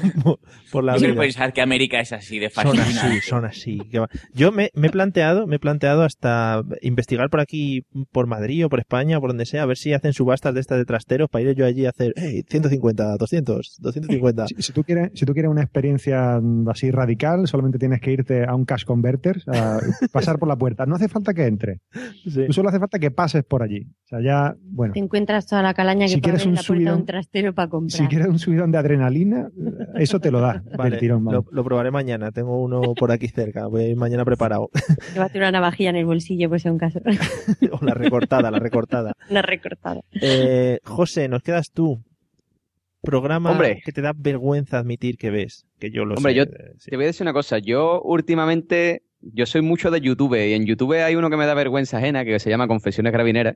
por 0.72 0.84
la 0.84 0.96
vida. 0.96 1.14
pensar 1.14 1.52
que 1.52 1.60
América 1.60 2.00
es 2.00 2.12
así 2.12 2.38
de 2.38 2.50
Son 2.50 2.64
fascinante. 2.76 2.98
así, 3.16 3.20
son 3.28 3.44
así. 3.44 3.78
Yo 4.34 4.52
me, 4.52 4.70
me 4.74 4.88
he 4.88 4.90
planteado, 4.90 5.46
me 5.46 5.56
he 5.56 5.58
planteado 5.58 6.02
hasta 6.02 6.62
investigar 6.82 7.30
por 7.30 7.40
aquí, 7.40 7.82
por 8.12 8.26
Madrid 8.26 8.66
o 8.66 8.68
por 8.68 8.80
España, 8.80 9.18
o 9.18 9.20
por 9.20 9.30
donde 9.30 9.46
sea, 9.46 9.62
a 9.62 9.66
ver 9.66 9.76
si 9.76 9.92
hacen 9.92 10.12
subastas 10.12 10.54
de 10.54 10.60
estas 10.60 10.78
de 10.78 10.84
trasteros 10.84 11.28
para 11.30 11.42
ir 11.44 11.54
yo 11.56 11.64
allí 11.66 11.86
a 11.86 11.90
hacer, 11.90 12.12
hey, 12.16 12.42
150, 12.48 13.16
200, 13.16 13.76
250. 13.80 14.46
si, 14.48 14.54
si 14.62 14.72
tú 14.72 14.82
quieres, 14.84 15.10
si 15.14 15.24
tú 15.24 15.32
quieres 15.32 15.50
una 15.50 15.62
experiencia 15.62 16.40
así 16.68 16.90
radical, 16.90 17.46
solamente 17.46 17.78
tienes 17.78 18.00
que 18.00 18.12
irte 18.12 18.44
a 18.44 18.54
un 18.54 18.64
cash 18.64 18.84
converter, 18.84 19.42
a 19.46 19.78
pasar 20.12 20.38
por 20.38 20.48
la 20.48 20.56
puerta. 20.56 20.84
No 20.86 20.96
hace 20.96 21.08
falta 21.08 21.32
que 21.34 21.46
entre. 21.46 21.78
Sí. 22.24 22.46
Tú 22.46 22.52
solo 22.52 22.68
hace 22.70 22.78
falta 22.78 22.98
que 22.98 23.10
pases 23.10 23.44
por 23.44 23.62
allí. 23.62 23.82
O 24.04 24.08
sea, 24.08 24.20
ya, 24.20 24.54
bueno. 24.62 24.94
Te 24.94 25.00
encuentras 25.00 25.46
toda 25.46 25.62
la 25.62 25.74
calaña 25.74 26.06
que 26.06 26.12
Si 26.14 26.20
quieres 26.20 26.44
un 26.46 26.54
la 26.54 26.62
puerta 26.62 26.72
de 26.74 26.78
subidón- 26.90 26.96
un 27.00 27.06
trastero 27.06 27.54
para 27.54 27.67
comprar. 27.68 27.90
Si 27.98 28.06
quieres 28.06 28.28
un 28.28 28.38
subidón 28.38 28.72
de 28.72 28.78
adrenalina, 28.78 29.48
eso 29.96 30.20
te 30.20 30.30
lo 30.30 30.40
da. 30.40 30.62
Vale, 30.76 30.90
del 30.90 31.00
tirón, 31.00 31.24
lo, 31.24 31.44
lo 31.50 31.64
probaré 31.64 31.90
mañana. 31.90 32.30
Tengo 32.32 32.62
uno 32.62 32.94
por 32.94 33.12
aquí 33.12 33.28
cerca. 33.28 33.66
Voy 33.66 33.82
a 33.82 33.88
ir 33.88 33.96
mañana 33.96 34.24
preparado. 34.24 34.70
Te 35.14 35.18
va 35.18 35.26
a 35.26 35.28
tener 35.28 35.44
una 35.48 35.52
navajilla 35.60 35.90
en 35.90 35.96
el 35.96 36.06
bolsillo, 36.06 36.48
pues 36.48 36.64
en 36.66 36.72
un 36.72 36.78
caso. 36.78 37.00
o 37.72 37.84
la 37.84 37.94
recortada, 37.94 38.50
la 38.50 38.58
recortada. 38.58 39.12
una 39.30 39.42
recortada. 39.42 40.00
Eh, 40.20 40.78
José, 40.84 41.28
nos 41.28 41.42
quedas 41.42 41.70
tú. 41.72 42.02
Programa 43.00 43.52
Hombre. 43.52 43.80
que 43.84 43.92
te 43.92 44.02
da 44.02 44.12
vergüenza 44.14 44.78
admitir 44.78 45.16
que 45.18 45.30
ves. 45.30 45.66
Que 45.78 45.90
yo 45.90 46.04
lo 46.04 46.16
Hombre, 46.16 46.32
sé. 46.32 46.36
yo 46.36 46.42
eh, 46.42 46.72
sí. 46.78 46.90
Te 46.90 46.96
voy 46.96 47.04
a 47.04 47.08
decir 47.08 47.24
una 47.24 47.32
cosa. 47.32 47.58
Yo 47.58 48.02
últimamente, 48.02 49.02
yo 49.20 49.46
soy 49.46 49.62
mucho 49.62 49.90
de 49.90 50.00
YouTube 50.00 50.34
y 50.34 50.52
en 50.52 50.66
YouTube 50.66 50.94
hay 51.02 51.14
uno 51.14 51.30
que 51.30 51.36
me 51.36 51.46
da 51.46 51.54
vergüenza 51.54 51.98
ajena 51.98 52.24
que 52.24 52.38
se 52.40 52.50
llama 52.50 52.66
Confesiones 52.66 53.12
Gravineras. 53.12 53.54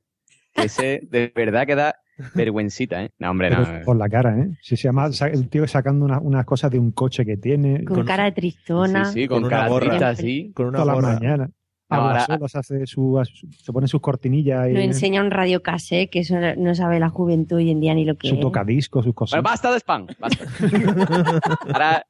Que 0.55 0.63
ese 0.65 1.01
de 1.11 1.33
verdad 1.35 1.67
que 1.67 1.75
da 1.75 1.97
vergüencita, 2.35 3.05
¿eh? 3.05 3.11
No, 3.19 3.31
hombre, 3.31 3.51
no. 3.51 3.65
Pero 3.65 3.85
por 3.85 3.97
la 3.97 4.09
cara, 4.09 4.39
¿eh? 4.39 4.51
Si 4.63 4.77
se 4.77 4.85
llama 4.89 5.09
el 5.33 5.49
tío 5.49 5.67
sacando 5.67 6.05
una- 6.05 6.19
unas 6.21 6.45
cosas 6.45 6.71
de 6.71 6.79
un 6.79 6.93
coche 6.93 7.25
que 7.25 7.37
tiene 7.37 7.85
Con, 7.85 7.97
Con- 7.99 8.07
cara 8.07 8.25
de 8.25 8.33
tristona. 8.33 9.05
Sí, 9.07 9.23
sí, 9.23 9.29
con, 9.29 9.39
con 9.43 9.45
una 9.47 9.57
cara 9.57 9.69
gorra. 9.69 9.87
triste 9.89 10.05
así. 10.05 10.53
Con 10.55 10.67
una 10.67 10.79
todas 10.79 10.87
las 10.87 10.97
gorra. 11.05 11.15
mañanas. 11.21 11.51
No, 11.91 11.97
Habla 11.99 12.09
ahora- 12.23 12.25
solo, 12.25 12.49
se, 12.49 12.59
hace 12.59 12.87
su, 12.87 13.23
se 13.51 13.71
pone 13.71 13.87
sus 13.87 14.01
cortinillas 14.01 14.67
y 14.71 14.73
Nos 14.73 14.83
enseña 14.83 15.21
un 15.21 15.31
radiocassette, 15.31 16.09
que 16.11 16.21
eso 16.21 16.37
no 16.57 16.75
sabe 16.75 16.99
la 16.99 17.11
juventud 17.11 17.57
hoy 17.57 17.71
en 17.71 17.81
día 17.81 17.93
ni 17.93 18.07
lo 18.07 18.17
que 18.17 18.29
su 18.29 18.37
es. 18.37 18.41
tocadiscos, 18.41 19.05
sus 19.05 19.15
cosas. 19.15 19.33
Bueno, 19.43 19.51
basta 19.51 19.71
de 19.73 19.77
spam. 19.79 20.07
Basta. 20.19 20.47
Ahora, 21.73 22.07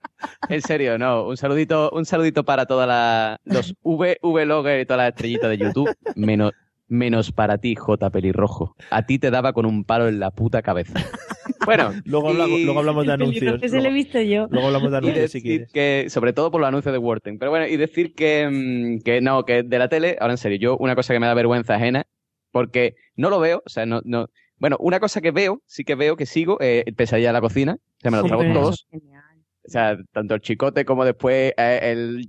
en 0.49 0.62
serio, 0.62 0.99
no. 0.99 1.27
Un 1.27 1.37
saludito, 1.37 1.91
un 1.91 2.05
saludito 2.05 2.45
para 2.45 2.67
todas 2.67 2.87
las 2.87 3.38
los 3.45 3.75
V, 3.83 4.19
Vlogger 4.23 4.81
y 4.81 4.87
todas 4.87 4.99
las 4.99 5.09
estrellitas 5.09 5.51
de 5.51 5.59
YouTube. 5.59 5.93
Menos, 6.15 6.53
menos 6.92 7.33
para 7.33 7.59
ti, 7.59 7.74
J 7.74 8.11
Pelirrojo. 8.11 8.76
A 8.90 9.05
ti 9.07 9.18
te 9.18 9.31
daba 9.31 9.52
con 9.52 9.66
un 9.66 9.85
palo 9.85 10.09
en 10.09 10.20
la 10.20 10.31
puta 10.31 10.62
cabeza. 10.62 10.94
Bueno, 11.64 11.92
Luego, 12.07 12.28
y- 12.28 12.33
hablamos, 12.33 12.61
luego 12.62 12.78
hablamos 12.81 13.07
de 13.07 13.12
pelirrojo 13.12 13.31
anuncios. 13.38 13.62
ese 13.62 13.76
lo 13.76 13.78
he 13.78 13.83
Luego, 13.83 13.94
visto 13.94 14.20
yo. 14.20 14.48
luego 14.50 14.66
hablamos 14.66 14.90
de 14.90 14.96
anuncios 14.96 15.31
si 15.31 15.38
decir 15.38 15.42
quieres. 15.68 15.72
que, 15.72 16.11
sobre 16.11 16.33
todo 16.33 16.50
por 16.50 16.61
los 16.61 16.66
anuncios 16.66 16.92
de 16.92 16.98
Worten. 16.98 17.38
Pero 17.38 17.52
bueno, 17.52 17.66
y 17.68 17.76
decir 17.76 18.14
que, 18.14 18.48
mm, 18.50 19.02
que 19.05 19.20
no, 19.20 19.44
que 19.44 19.62
de 19.62 19.78
la 19.78 19.88
tele, 19.88 20.16
ahora 20.20 20.33
en 20.35 20.38
serio, 20.38 20.59
yo 20.59 20.76
una 20.78 20.96
cosa 20.96 21.14
que 21.14 21.20
me 21.20 21.26
da 21.28 21.35
vergüenza 21.35 21.76
ajena, 21.76 22.05
porque 22.50 22.94
no 23.14 23.31
lo 23.31 23.38
veo, 23.38 23.62
o 23.64 23.68
sea, 23.68 23.87
no, 23.87 24.00
no, 24.05 24.26
bueno, 24.57 24.76
una 24.81 24.98
cosa 24.98 25.20
que 25.20 25.31
veo, 25.31 25.62
sí 25.66 25.85
que 25.85 25.94
veo, 25.94 26.16
que 26.16 26.26
sigo, 26.26 26.59
eh, 26.61 26.85
pesadilla 26.96 27.28
de 27.28 27.33
la 27.35 27.40
cocina, 27.40 27.74
o 27.74 28.00
sea, 28.00 28.11
me 28.11 28.16
lo 28.16 28.24
trago 28.24 28.42
todos, 28.52 28.88
o 28.92 29.68
sea, 29.70 29.96
tanto 30.12 30.35
el 30.35 30.40
chicote 30.40 30.85
como 30.85 31.05
después 31.05 31.52
eh, 31.57 31.78
el 31.83 32.28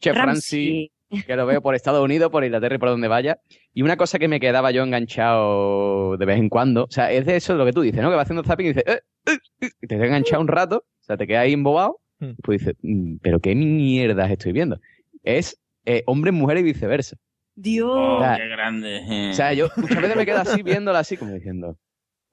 Chef 0.00 0.16
Ramsay. 0.16 0.92
Que 1.26 1.36
lo 1.36 1.46
veo 1.46 1.62
por 1.62 1.74
Estados 1.74 2.04
Unidos, 2.04 2.30
por 2.30 2.44
Inglaterra 2.44 2.74
y 2.74 2.78
por 2.78 2.88
donde 2.90 3.08
vaya. 3.08 3.38
Y 3.74 3.82
una 3.82 3.96
cosa 3.96 4.18
que 4.18 4.28
me 4.28 4.40
quedaba 4.40 4.70
yo 4.70 4.82
enganchado 4.82 6.16
de 6.16 6.26
vez 6.26 6.38
en 6.38 6.48
cuando, 6.48 6.84
o 6.84 6.90
sea, 6.90 7.10
es 7.12 7.26
de 7.26 7.36
eso 7.36 7.54
lo 7.54 7.64
que 7.64 7.72
tú 7.72 7.80
dices, 7.82 8.00
¿no? 8.02 8.10
Que 8.10 8.16
va 8.16 8.22
haciendo 8.22 8.42
zapping 8.44 8.66
y 8.66 8.68
dices, 8.70 8.84
eh, 8.86 9.00
eh, 9.26 9.38
eh, 9.62 9.68
y 9.82 9.86
te 9.86 9.94
quedas 9.96 10.06
enganchado 10.08 10.40
un 10.42 10.48
rato, 10.48 10.76
o 10.86 11.02
sea, 11.02 11.16
te 11.16 11.26
quedas 11.26 11.42
ahí 11.44 11.52
embobado, 11.52 12.00
Hmm. 12.20 12.30
y 12.36 12.42
pues 12.42 12.58
dices, 12.60 12.74
"Mm, 12.82 13.18
pero 13.22 13.38
qué 13.38 13.54
mierdas 13.54 14.28
estoy 14.32 14.50
viendo. 14.52 14.80
Es 15.22 15.56
eh, 15.86 16.02
hombre, 16.06 16.32
mujer 16.32 16.58
y 16.58 16.62
viceversa. 16.64 17.16
Dios. 17.54 17.90
Oh, 17.94 18.18
sea, 18.20 18.36
qué 18.36 18.48
grande. 18.48 18.96
eh. 19.08 19.30
O 19.30 19.34
sea, 19.34 19.52
yo 19.52 19.68
muchas 19.76 20.02
veces 20.02 20.16
me 20.16 20.26
quedo 20.26 20.38
así 20.40 20.62
viéndola 20.64 20.98
así, 20.98 21.16
como 21.16 21.32
diciendo, 21.32 21.78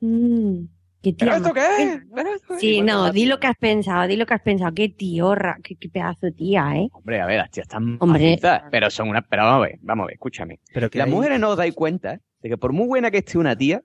Mm, 0.01 0.65
qué 1.06 1.13
tía 1.13 1.28
¿pero 1.28 1.38
esto 1.38 1.54
qué 1.54 1.60
es? 1.62 1.78
buena, 1.78 1.96
¿no? 2.06 2.15
¿Pero 2.15 2.30
esto 2.36 2.48
qué 2.50 2.54
es?". 2.56 2.60
Sí, 2.62 2.82
no, 2.82 3.12
di 3.12 3.26
lo 3.26 3.39
que 3.39 3.48
has 3.48 3.58
pensado, 3.58 4.08
di 4.08 4.15
lo 4.15 4.26
que 4.26 4.34
has 4.34 4.41
pensado. 4.41 4.74
Qué 4.74 4.89
tiorra, 4.89 5.58
qué, 5.63 5.76
qué 5.76 5.89
pedazo 5.89 6.26
de 6.26 6.32
tía, 6.32 6.76
¿eh? 6.76 6.89
Hombre, 6.91 7.22
a 7.22 7.26
ver, 7.26 7.38
las 7.38 7.52
tías 7.52 7.65
están 7.65 7.98
Hombre. 8.00 8.22
macizas, 8.32 8.63
pero 8.72 8.89
son 8.89 9.10
una... 9.10 9.22
Pero 9.22 9.44
vamos 9.44 9.58
a 9.65 9.68
ver, 9.70 9.80
vamos 9.82 10.04
a 10.04 10.08
ver, 10.08 10.13
escúchame. 10.15 10.60
Pero 10.74 10.89
que 10.89 10.98
Las 10.98 11.08
hay- 11.08 11.13
mujeres 11.13 11.39
no 11.39 11.50
os 11.52 11.58
dais 11.58 11.74
cuenta 11.74 12.20
de 12.41 12.50
que 12.50 12.58
por 12.58 12.74
muy 12.74 12.88
buena 12.88 13.12
que 13.12 13.20
esté 13.20 13.38
una 13.38 13.56
tía, 13.56 13.82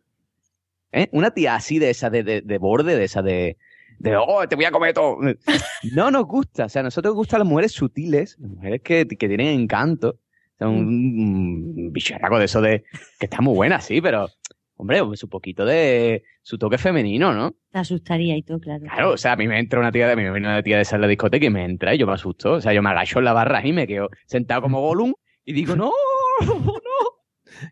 ¿eh? 0.93 1.09
una 1.13 1.31
tía 1.31 1.55
así 1.55 1.79
de 1.79 1.91
esa 1.91 2.11
de, 2.11 2.23
de, 2.23 2.41
de 2.43 2.59
borde, 2.59 2.97
de 2.97 3.05
esa 3.05 3.23
de, 3.23 3.57
de, 3.99 4.17
oh, 4.17 4.47
te 4.49 4.57
voy 4.57 4.65
a 4.65 4.71
comer 4.71 4.95
todo, 4.95 5.19
no 5.95 6.11
nos 6.11 6.25
gusta. 6.27 6.65
O 6.65 6.69
sea, 6.69 6.81
a 6.81 6.83
nosotros 6.85 7.11
nos 7.13 7.17
gustan 7.17 7.41
las 7.41 7.49
mujeres 7.49 7.73
sutiles, 7.73 8.37
las 8.41 8.51
mujeres 8.51 8.81
que, 8.83 9.07
que 9.07 9.29
tienen 9.29 9.49
encanto. 9.61 10.19
O 10.55 10.59
sea, 10.59 10.69
un, 10.69 10.87
un 10.87 11.93
bicharraco 11.93 12.39
de 12.39 12.45
eso 12.45 12.61
de 12.61 12.85
que 13.19 13.27
está 13.27 13.41
muy 13.41 13.55
buena, 13.55 13.81
sí, 13.81 14.01
pero 14.03 14.29
hombre, 14.81 15.05
pues 15.05 15.23
un 15.23 15.31
poquito 15.31 15.65
de 15.65 16.23
su 16.43 16.59
toque 16.59 16.79
femenino, 16.79 17.33
¿no? 17.33 17.55
Te 17.71 17.79
asustaría 17.79 18.37
y 18.37 18.43
todo, 18.43 18.59
claro. 18.59 18.85
Claro, 18.85 19.13
o 19.13 19.17
sea, 19.17 19.33
a 19.33 19.37
mí 19.37 19.47
me 19.47 19.59
entra 19.59 19.79
una 19.79 19.93
tía 19.93 20.09
de, 20.09 20.17
me 20.17 20.23
viene 20.23 20.49
una 20.49 20.63
tía 20.63 20.77
de 20.77 20.83
esa 20.83 20.97
en 20.97 21.03
la 21.03 21.09
discoteca 21.09 21.45
y 21.47 21.51
me 21.51 21.65
entra 21.65 21.95
y 21.95 21.99
yo 21.99 22.07
me 22.07 22.15
asusto. 22.15 22.53
O 22.53 22.61
sea, 22.61 22.73
yo 22.73 22.83
me 22.83 22.91
agacho 22.91 23.19
en 23.19 23.27
la 23.27 23.33
barra 23.33 23.65
y 23.67 23.73
me 23.73 23.87
quedo 23.87 24.09
sentado 24.27 24.63
como 24.63 24.81
Gollum 24.87 25.13
y 25.45 25.53
digo, 25.53 25.77
no. 25.77 25.93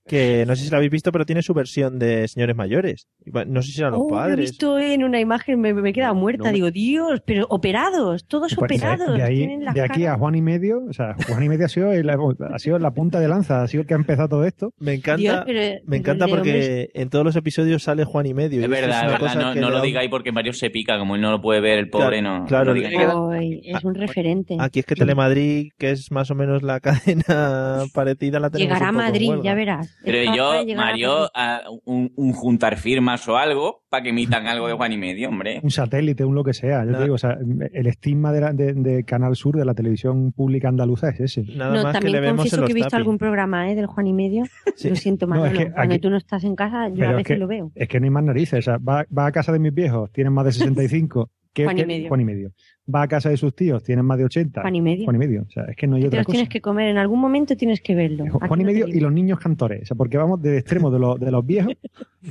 Que 0.06 0.44
no 0.46 0.56
sé 0.56 0.64
si 0.64 0.70
lo 0.70 0.76
habéis 0.76 0.90
visto, 0.92 1.12
pero 1.12 1.24
tiene 1.26 1.42
su 1.42 1.54
versión 1.54 1.98
de 1.98 2.26
señores 2.28 2.56
mayores. 2.56 3.08
No 3.46 3.62
sé 3.62 3.72
si 3.72 3.80
eran 3.80 3.92
los 3.92 4.00
Oh, 4.02 4.10
lo 4.10 4.16
he 4.16 4.18
padres. 4.20 4.50
visto 4.50 4.78
en 4.78 5.04
una 5.04 5.20
imagen, 5.20 5.60
me, 5.60 5.72
me 5.74 5.90
he 5.90 5.92
quedado 5.92 6.14
muerta. 6.14 6.48
no. 6.48 6.52
Digo, 6.52 6.70
Dios, 6.70 7.22
pero 7.26 7.46
operados, 7.50 8.26
todos 8.26 8.54
Pues 8.54 8.72
operados. 8.80 9.14
de 9.16 9.22
ahí, 9.22 9.48
aquí 9.82 10.06
a 10.06 10.14
Juan 10.16 10.34
y 10.34 10.42
medio, 10.42 10.82
o 10.88 10.92
sea, 10.92 11.14
Juan 11.28 11.42
y 11.42 11.48
medio 11.48 11.66
ha 11.66 11.68
sido, 11.68 11.92
el- 11.92 12.08
ha 12.10 12.58
sido 12.58 12.78
la 12.78 12.90
punta 12.92 13.20
de 13.20 13.28
lanza, 13.28 13.62
ha 13.62 13.68
sido 13.68 13.82
el 13.82 13.86
que 13.86 13.94
ha 13.94 13.96
empezado 13.96 14.28
todo 14.28 14.44
esto. 14.44 14.72
Me 14.78 14.94
encanta, 14.94 15.16
Dios, 15.20 15.42
pero- 15.46 15.80
me 15.86 15.96
encanta 15.98 16.26
porque 16.26 16.50
hombres- 16.50 16.88
en 16.94 17.10
todos 17.10 17.24
los 17.24 17.36
episodios 17.36 17.82
sale 17.82 18.04
Juan 18.04 18.26
y 18.26 18.34
medio. 18.34 18.60
y 18.60 18.64
Es 18.64 18.70
verdad, 18.70 18.88
una 18.88 18.96
es 18.98 19.12
verdad, 19.12 19.18
cosa 19.18 19.34
no, 19.48 19.54
que 19.54 19.60
no 19.60 19.70
lo 19.70 19.80
digáis 19.82 20.10
porque 20.10 20.32
Mario 20.32 20.52
se 20.52 20.70
pica, 20.70 20.98
como 20.98 21.14
él 21.16 21.20
no 21.20 21.30
lo 21.30 21.40
puede 21.40 21.60
ver, 21.60 21.78
el 21.78 21.90
pobre, 21.90 22.22
no, 22.22 22.44
claro, 22.46 22.74
no. 22.74 23.30
Ay, 23.30 23.60
es 23.64 23.84
un 23.84 23.94
referente. 23.94 24.56
Aquí 24.58 24.80
es 24.80 24.86
que 24.86 24.94
Telemadrid, 24.94 25.70
que 25.78 25.90
es 25.90 26.10
más 26.10 26.30
o 26.30 26.34
menos 26.34 26.62
la 26.62 26.80
cadena 27.28 27.84
parecida, 27.92 28.40
la 28.40 28.50
tenemos 28.50 28.72
Llegará 28.74 28.88
a 28.88 28.92
Madrid, 28.92 29.32
ya 29.42 29.54
verás. 29.54 29.67
Pero 30.04 30.34
yo, 30.34 30.50
a 30.52 30.64
Mario, 30.76 31.30
a 31.34 31.62
un, 31.84 32.12
un 32.16 32.32
juntar 32.32 32.76
firmas 32.76 33.26
o 33.28 33.36
algo 33.36 33.82
para 33.88 34.02
que 34.02 34.10
emitan 34.10 34.46
algo 34.46 34.68
de 34.68 34.74
Juan 34.74 34.92
y 34.92 34.98
medio, 34.98 35.28
hombre. 35.28 35.60
Un 35.62 35.70
satélite, 35.70 36.24
un 36.24 36.34
lo 36.34 36.44
que 36.44 36.52
sea. 36.54 36.80
Yo 36.84 36.90
Nada. 36.90 36.98
te 36.98 37.04
digo, 37.04 37.14
o 37.14 37.18
sea, 37.18 37.36
el 37.72 37.86
estigma 37.86 38.32
de, 38.32 38.40
la- 38.40 38.52
de- 38.52 38.74
de 38.74 39.04
Canal 39.04 39.34
Sur, 39.36 39.56
de 39.56 39.64
la 39.64 39.74
televisión 39.74 40.32
pública 40.32 40.68
andaluza, 40.68 41.08
es 41.10 41.20
ese. 41.20 41.42
Nada 41.56 41.74
No, 41.74 41.82
más 41.82 41.86
que 41.86 41.92
también 41.92 42.12
le 42.12 42.20
vemos 42.20 42.30
en 42.30 42.36
confieso 42.36 42.56
los 42.60 42.66
que 42.66 42.72
he 42.72 42.74
visto 42.74 42.90
tapis. 42.90 42.98
algún 42.98 43.18
programa 43.18 43.70
¿eh? 43.70 43.74
del 43.74 43.86
Juan 43.86 44.06
y 44.06 44.12
medio. 44.12 44.44
Sí. 44.76 44.90
Lo 44.90 44.96
siento, 44.96 45.26
No, 45.26 45.34
es 45.36 45.40
Manolo. 45.42 45.58
que 45.58 45.72
Cuando 45.72 45.94
aquí- 45.94 46.00
tú 46.02 46.10
no 46.10 46.16
estás 46.16 46.44
en 46.44 46.54
casa, 46.54 46.88
yo 46.88 46.94
Pero 46.96 47.06
a 47.08 47.10
es 47.10 47.16
veces 47.16 47.26
que- 47.34 47.36
lo 47.38 47.46
veo. 47.46 47.72
Es 47.74 47.88
que 47.88 47.98
no 48.00 48.04
hay 48.04 48.10
más 48.10 48.24
narices. 48.24 48.58
O 48.60 48.62
sea, 48.62 48.78
va, 48.78 49.04
va 49.16 49.26
a 49.26 49.32
casa 49.32 49.52
de 49.52 49.58
mis 49.58 49.74
viejos, 49.74 50.10
tienen 50.12 50.32
más 50.32 50.44
de 50.44 50.52
65. 50.52 51.30
¿Qué- 51.52 51.64
Juan 51.64 51.76
y 51.78 51.80
qué- 51.80 51.86
medio. 51.86 52.08
Juan 52.08 52.20
y 52.20 52.24
medio. 52.24 52.52
Va 52.94 53.02
a 53.02 53.08
casa 53.08 53.28
de 53.28 53.36
sus 53.36 53.54
tíos, 53.54 53.82
tienen 53.82 54.04
más 54.04 54.16
de 54.16 54.24
80. 54.24 54.62
Juan 54.62 54.74
y 54.74 54.80
medio. 54.80 55.04
Juan 55.04 55.16
y 55.16 55.18
medio. 55.18 55.42
O 55.46 55.50
sea, 55.50 55.64
es 55.64 55.76
que 55.76 55.86
no 55.86 55.96
hay 55.96 56.02
Te 56.02 56.08
otra 56.08 56.20
los 56.20 56.26
cosa. 56.26 56.32
tienes 56.36 56.48
que 56.48 56.60
comer, 56.62 56.88
en 56.88 56.96
algún 56.96 57.20
momento 57.20 57.54
tienes 57.56 57.80
que 57.82 57.94
verlo. 57.94 58.24
Juan 58.30 58.50
Aquí 58.52 58.62
y 58.62 58.64
medio 58.64 58.88
y 58.88 59.00
los 59.00 59.12
niños 59.12 59.38
cantores. 59.38 59.82
O 59.82 59.86
sea, 59.86 59.96
porque 59.96 60.16
vamos 60.16 60.40
del 60.40 60.56
extremo 60.56 60.90
de, 60.90 60.98
los 60.98 61.20
de 61.20 61.30
los 61.30 61.44
viejos 61.44 61.74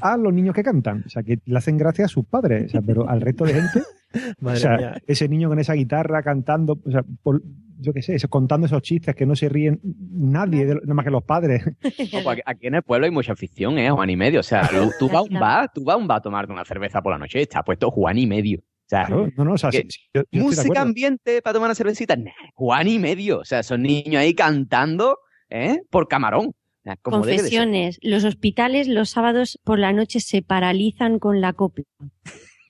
a 0.02 0.18
los 0.18 0.34
niños 0.34 0.56
que 0.56 0.64
cantan. 0.64 1.04
O 1.06 1.10
sea, 1.10 1.22
que 1.24 1.40
le 1.46 1.58
hacen 1.58 1.78
gracia 1.78 2.06
a 2.06 2.08
sus 2.08 2.26
padres. 2.26 2.66
O 2.66 2.70
sea, 2.70 2.82
pero 2.82 3.08
al 3.08 3.22
resto 3.22 3.46
de 3.46 3.54
gente. 3.54 3.82
Madre 4.40 4.58
o 4.58 4.60
sea, 4.62 4.78
mía. 4.78 5.02
ese 5.06 5.28
niño 5.30 5.50
con 5.50 5.60
esa 5.60 5.74
guitarra 5.74 6.24
cantando, 6.24 6.80
o 6.84 6.92
sea, 6.92 7.04
por- 7.22 7.44
yo 7.80 7.94
qué 7.94 8.02
sé, 8.02 8.16
eso, 8.16 8.28
contando 8.28 8.66
esos 8.66 8.82
chistes 8.82 9.14
que 9.14 9.28
no 9.28 9.36
se 9.36 9.50
ríen 9.50 9.80
nadie, 9.84 10.66
de- 10.66 10.76
nada 10.76 10.94
más 10.96 11.06
que 11.06 11.12
los 11.12 11.24
padres. 11.24 11.64
Aquí- 12.28 12.42
aquí 12.44 12.68
en 12.68 12.76
el 12.76 12.82
pueblo 12.84 13.06
hay 13.06 13.12
mucha 13.12 13.34
afición, 13.34 13.78
¿eh? 13.78 13.92
Juan 13.92 14.10
y 14.10 14.16
medio. 14.16 14.40
O 14.40 14.44
sea, 14.44 14.62
tú, 14.72 14.90
tú 14.98 15.08
vas 15.08 15.18
a 15.18 15.22
un 15.22 15.40
bar, 15.40 15.70
tú 15.72 15.84
vas 15.84 15.96
a 15.96 15.98
un 16.00 16.08
bar 16.08 16.18
a 16.18 16.22
tomarte 16.22 16.52
una 16.52 16.66
cerveza 16.66 17.02
por 17.04 17.12
la 17.12 17.20
noche 17.20 17.38
y 17.40 17.42
está 17.44 17.62
puesto 17.62 17.92
Juan 17.92 18.18
y 18.18 18.26
medio. 18.26 18.62
O 18.88 18.90
sea, 18.90 19.06
Claro, 19.06 19.30
no, 19.36 19.44
no, 19.46 19.54
o 19.54 19.58
sea, 19.58 19.70
que- 19.70 19.80
sí, 19.82 19.88
sí, 19.90 20.00
yo- 20.14 20.22
yo 20.22 20.24
estoy 20.30 20.40
de 20.40 20.44
música 20.46 20.82
ambiente 20.82 21.42
para 21.42 21.54
tomar 21.56 21.68
una 21.68 21.76
cervecita, 21.76 22.16
nah, 22.16 22.32
Juan 22.56 22.88
y 22.88 23.00
medio. 23.00 23.40
O 23.40 23.46
sea, 23.46 23.62
son 23.64 23.82
niños 23.84 24.16
ahí 24.16 24.34
cantando, 24.34 25.18
¿eh? 25.50 25.82
Por 25.90 26.08
camarón. 26.08 26.54
Como. 27.02 27.18
Confesiones. 27.18 28.00
Los 28.02 28.24
hospitales 28.24 28.88
los 28.88 29.10
sábados 29.10 29.60
por 29.66 29.78
la 29.78 29.92
noche 29.92 30.22
se 30.22 30.42
paralizan 30.42 31.20
con 31.20 31.42
la 31.42 31.52
copla. 31.52 31.84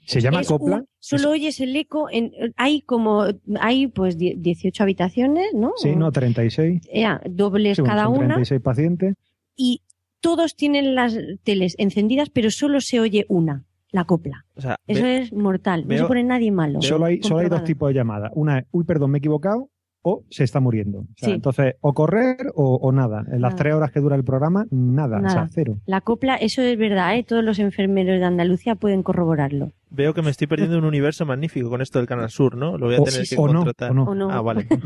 Se 0.07 0.21
llama 0.21 0.41
Es 0.41 0.47
copla. 0.47 0.77
un- 0.77 0.87
solo 0.97 1.29
oyes 1.29 1.59
el 1.59 1.75
eco. 1.75 2.07
En, 2.09 2.31
hay 2.55 2.81
como, 2.81 3.25
hay 3.59 3.85
pues 3.87 4.17
die- 4.17 4.33
18 4.37 4.81
habitaciones, 4.81 5.53
¿no? 5.53 5.73
Sí, 5.77 5.95
no, 5.95 6.11
36. 6.11 6.81
Ya, 6.91 7.21
dobles 7.29 7.75
Sí, 7.75 7.81
bueno, 7.83 7.93
cada 7.95 8.05
son 8.05 8.13
una. 8.17 8.27
36 8.35 8.61
pacientes. 8.61 9.13
Y 9.55 9.81
todos 10.19 10.55
tienen 10.55 10.95
las 10.95 11.15
teles 11.43 11.75
encendidas, 11.77 12.29
pero 12.31 12.49
solo 12.49 12.81
se 12.81 12.99
oye 12.99 13.25
una, 13.29 13.65
la 13.91 14.05
copla. 14.05 14.45
O 14.55 14.61
sea, 14.61 14.75
Eso 14.87 15.03
ve- 15.03 15.17
es 15.21 15.33
mortal. 15.33 15.81
no 15.83 15.87
veo- 15.87 15.99
se 15.99 16.05
pone 16.07 16.23
nadie 16.23 16.51
malo. 16.51 16.81
Solo 16.81 17.05
hay, 17.05 17.21
solo 17.23 17.39
hay 17.41 17.49
dos 17.49 17.63
tipos 17.63 17.89
de 17.89 17.95
llamadas. 17.95 18.31
Una 18.35 18.59
es, 18.59 18.65
uy, 18.71 18.83
perdón, 18.83 19.11
me 19.11 19.17
he 19.17 19.19
equivocado, 19.19 19.69
o 20.03 20.23
se 20.29 20.43
está 20.45 20.59
muriendo. 20.61 20.99
O 20.99 21.05
sea, 21.17 21.29
Sí. 21.29 21.35
Entonces, 21.35 21.75
o 21.81 21.93
correr 21.93 22.37
o, 22.55 22.75
o 22.75 22.91
nada. 22.93 23.21
En 23.27 23.41
las 23.41 23.51
Nada. 23.51 23.55
tres 23.55 23.73
horas 23.73 23.91
que 23.91 23.99
dura 23.99 24.15
el 24.15 24.23
programa, 24.23 24.65
nada. 24.71 25.19
O 25.25 25.29
sea, 25.29 25.47
cero. 25.51 25.79
La 25.85 25.99
copla, 26.01 26.35
eso 26.35 26.61
es 26.61 26.77
verdad, 26.77 27.17
¿eh? 27.17 27.23
Todos 27.23 27.43
los 27.43 27.59
enfermeros 27.59 28.17
de 28.19 28.25
Andalucía 28.25 28.75
pueden 28.75 29.03
corroborarlo. 29.03 29.71
veo 29.89 30.13
que 30.13 30.21
me 30.21 30.29
estoy 30.29 30.47
perdiendo 30.47 30.77
un 30.79 30.85
universo 30.85 31.25
magnífico 31.25 31.69
con 31.69 31.81
esto 31.81 31.99
del 31.99 32.07
Canal 32.07 32.29
Sur, 32.29 32.55
¿no? 32.55 32.77
Lo 32.77 32.85
voy 32.87 32.95
a 32.95 33.01
O- 33.01 33.03
tener 33.03 33.27
que 33.27 33.35
o 33.37 33.47
no, 33.47 33.59
contratar. 33.65 33.91
o 33.91 33.93
no. 33.93 34.03
¿O 34.03 34.15
no? 34.15 34.29
Ah, 34.29 34.41
vale. 34.41 34.67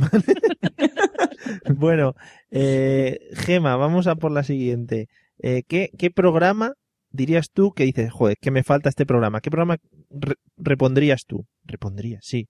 bueno, 1.75 2.13
eh, 2.49 3.19
Gema, 3.33 3.75
vamos 3.75 4.07
a 4.07 4.15
por 4.15 4.31
la 4.31 4.43
siguiente. 4.43 5.07
Eh, 5.39 5.63
¿qué, 5.67 5.89
¿Qué 5.97 6.11
programa 6.11 6.73
dirías 7.12 7.50
tú 7.52 7.71
que 7.74 7.84
dices, 7.86 8.12
joder, 8.12 8.38
que 8.41 8.52
me 8.52 8.63
falta 8.63 8.89
este 8.89 9.06
programa? 9.06 9.41
¿Qué 9.41 9.50
programa 9.52 9.78
re- 10.10 10.36
repondrías 10.58 11.26
tú? 11.26 11.45
Repondrías, 11.63 12.21
sí. 12.24 12.47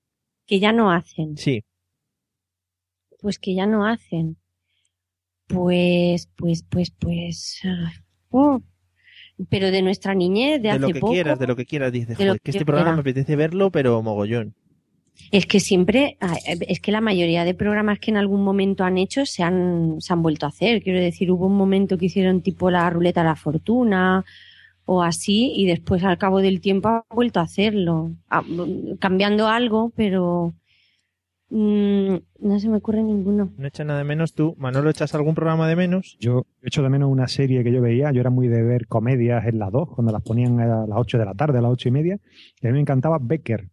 Que 0.48 0.60
ya 0.60 0.72
no 0.72 0.92
hacen. 0.92 1.38
Sí. 1.38 1.64
Pues 3.20 3.38
que 3.40 3.54
ya 3.56 3.66
no 3.68 3.86
hacen. 3.86 4.38
Pues, 5.48 6.30
pues, 6.36 6.64
pues, 6.70 6.92
pues. 6.92 7.60
ah, 7.66 7.92
oh. 8.30 8.62
Pero 9.50 9.72
de 9.72 9.82
nuestra 9.82 10.14
niñez, 10.14 10.62
de, 10.62 10.70
De 10.70 10.70
hace 10.72 10.80
lo 10.80 10.88
que 10.90 11.00
poco. 11.00 11.14
quieras, 11.14 11.40
de 11.40 11.48
lo 11.48 11.56
que 11.56 11.66
quieras, 11.66 11.92
dices, 11.92 12.18
De 12.18 12.26
joder, 12.26 12.40
que 12.40 12.44
que 12.44 12.52
este 12.52 12.66
programa 12.66 12.92
quiera. 12.92 12.96
me 12.98 13.02
apetece 13.02 13.36
verlo, 13.36 13.72
pero 13.72 14.02
mogollón. 14.02 14.54
Es 15.32 15.46
que 15.46 15.60
siempre, 15.60 16.18
ah, 16.22 16.36
es 16.46 16.80
que 16.80 16.92
la 16.92 17.02
mayoría 17.02 17.44
de 17.44 17.54
programas 17.54 18.00
que 18.00 18.12
en 18.12 18.18
algún 18.18 18.44
momento 18.44 18.84
han 18.84 18.98
hecho 18.98 19.26
se 19.26 19.44
han, 19.44 19.96
se 20.00 20.14
han 20.14 20.22
vuelto 20.24 20.46
a 20.46 20.50
hacer. 20.50 20.82
Quiero 20.82 21.00
decir, 21.00 21.32
hubo 21.32 21.48
un 21.48 21.56
momento 21.58 21.98
que 21.98 22.06
hicieron 22.06 22.42
tipo 22.42 22.72
la 22.72 22.90
ruleta 22.90 23.22
de 23.22 23.28
la 23.28 23.36
fortuna 23.36 24.24
o 24.94 25.04
así 25.04 25.54
y 25.56 25.66
después 25.68 26.04
al 26.04 26.18
cabo 26.18 26.42
del 26.42 26.60
tiempo 26.60 26.90
han 26.90 27.04
vuelto 27.16 27.40
a 27.40 27.44
hacerlo. 27.44 28.12
Ah, 28.30 28.44
cambiando 29.00 29.48
algo, 29.48 29.94
pero 29.96 30.54
mm, 31.50 32.16
no 32.42 32.60
se 32.60 32.68
me 32.68 32.76
ocurre 32.76 33.02
ninguno. 33.02 33.54
No 33.58 33.68
echa 33.68 33.86
nada 33.86 34.00
de 34.00 34.04
menos 34.04 34.34
tú. 34.34 34.54
Manolo, 34.58 34.90
¿echas 34.90 35.16
algún 35.16 35.34
programa 35.34 35.66
de 35.70 35.78
menos? 35.78 36.18
Yo 36.20 36.46
echo 36.62 36.84
de 36.84 36.90
menos 36.90 37.10
una 37.10 37.30
serie 37.30 37.64
que 37.64 37.72
yo 37.72 37.82
veía. 37.82 38.12
Yo 38.12 38.20
era 38.20 38.30
muy 38.30 38.50
de 38.50 38.64
ver 38.64 38.88
comedias 38.88 39.46
en 39.46 39.60
las 39.60 39.72
dos, 39.72 39.88
cuando 39.96 40.12
las 40.12 40.22
ponían 40.24 40.60
a 40.60 40.86
las 40.86 40.98
8 40.98 41.18
de 41.20 41.26
la 41.26 41.36
tarde, 41.36 41.60
a 41.60 41.62
las 41.62 41.72
ocho 41.72 41.88
y 41.88 41.94
media. 41.94 42.20
Y 42.60 42.68
a 42.68 42.70
mí 42.70 42.74
me 42.74 42.82
encantaba 42.82 43.18
Becker, 43.22 43.70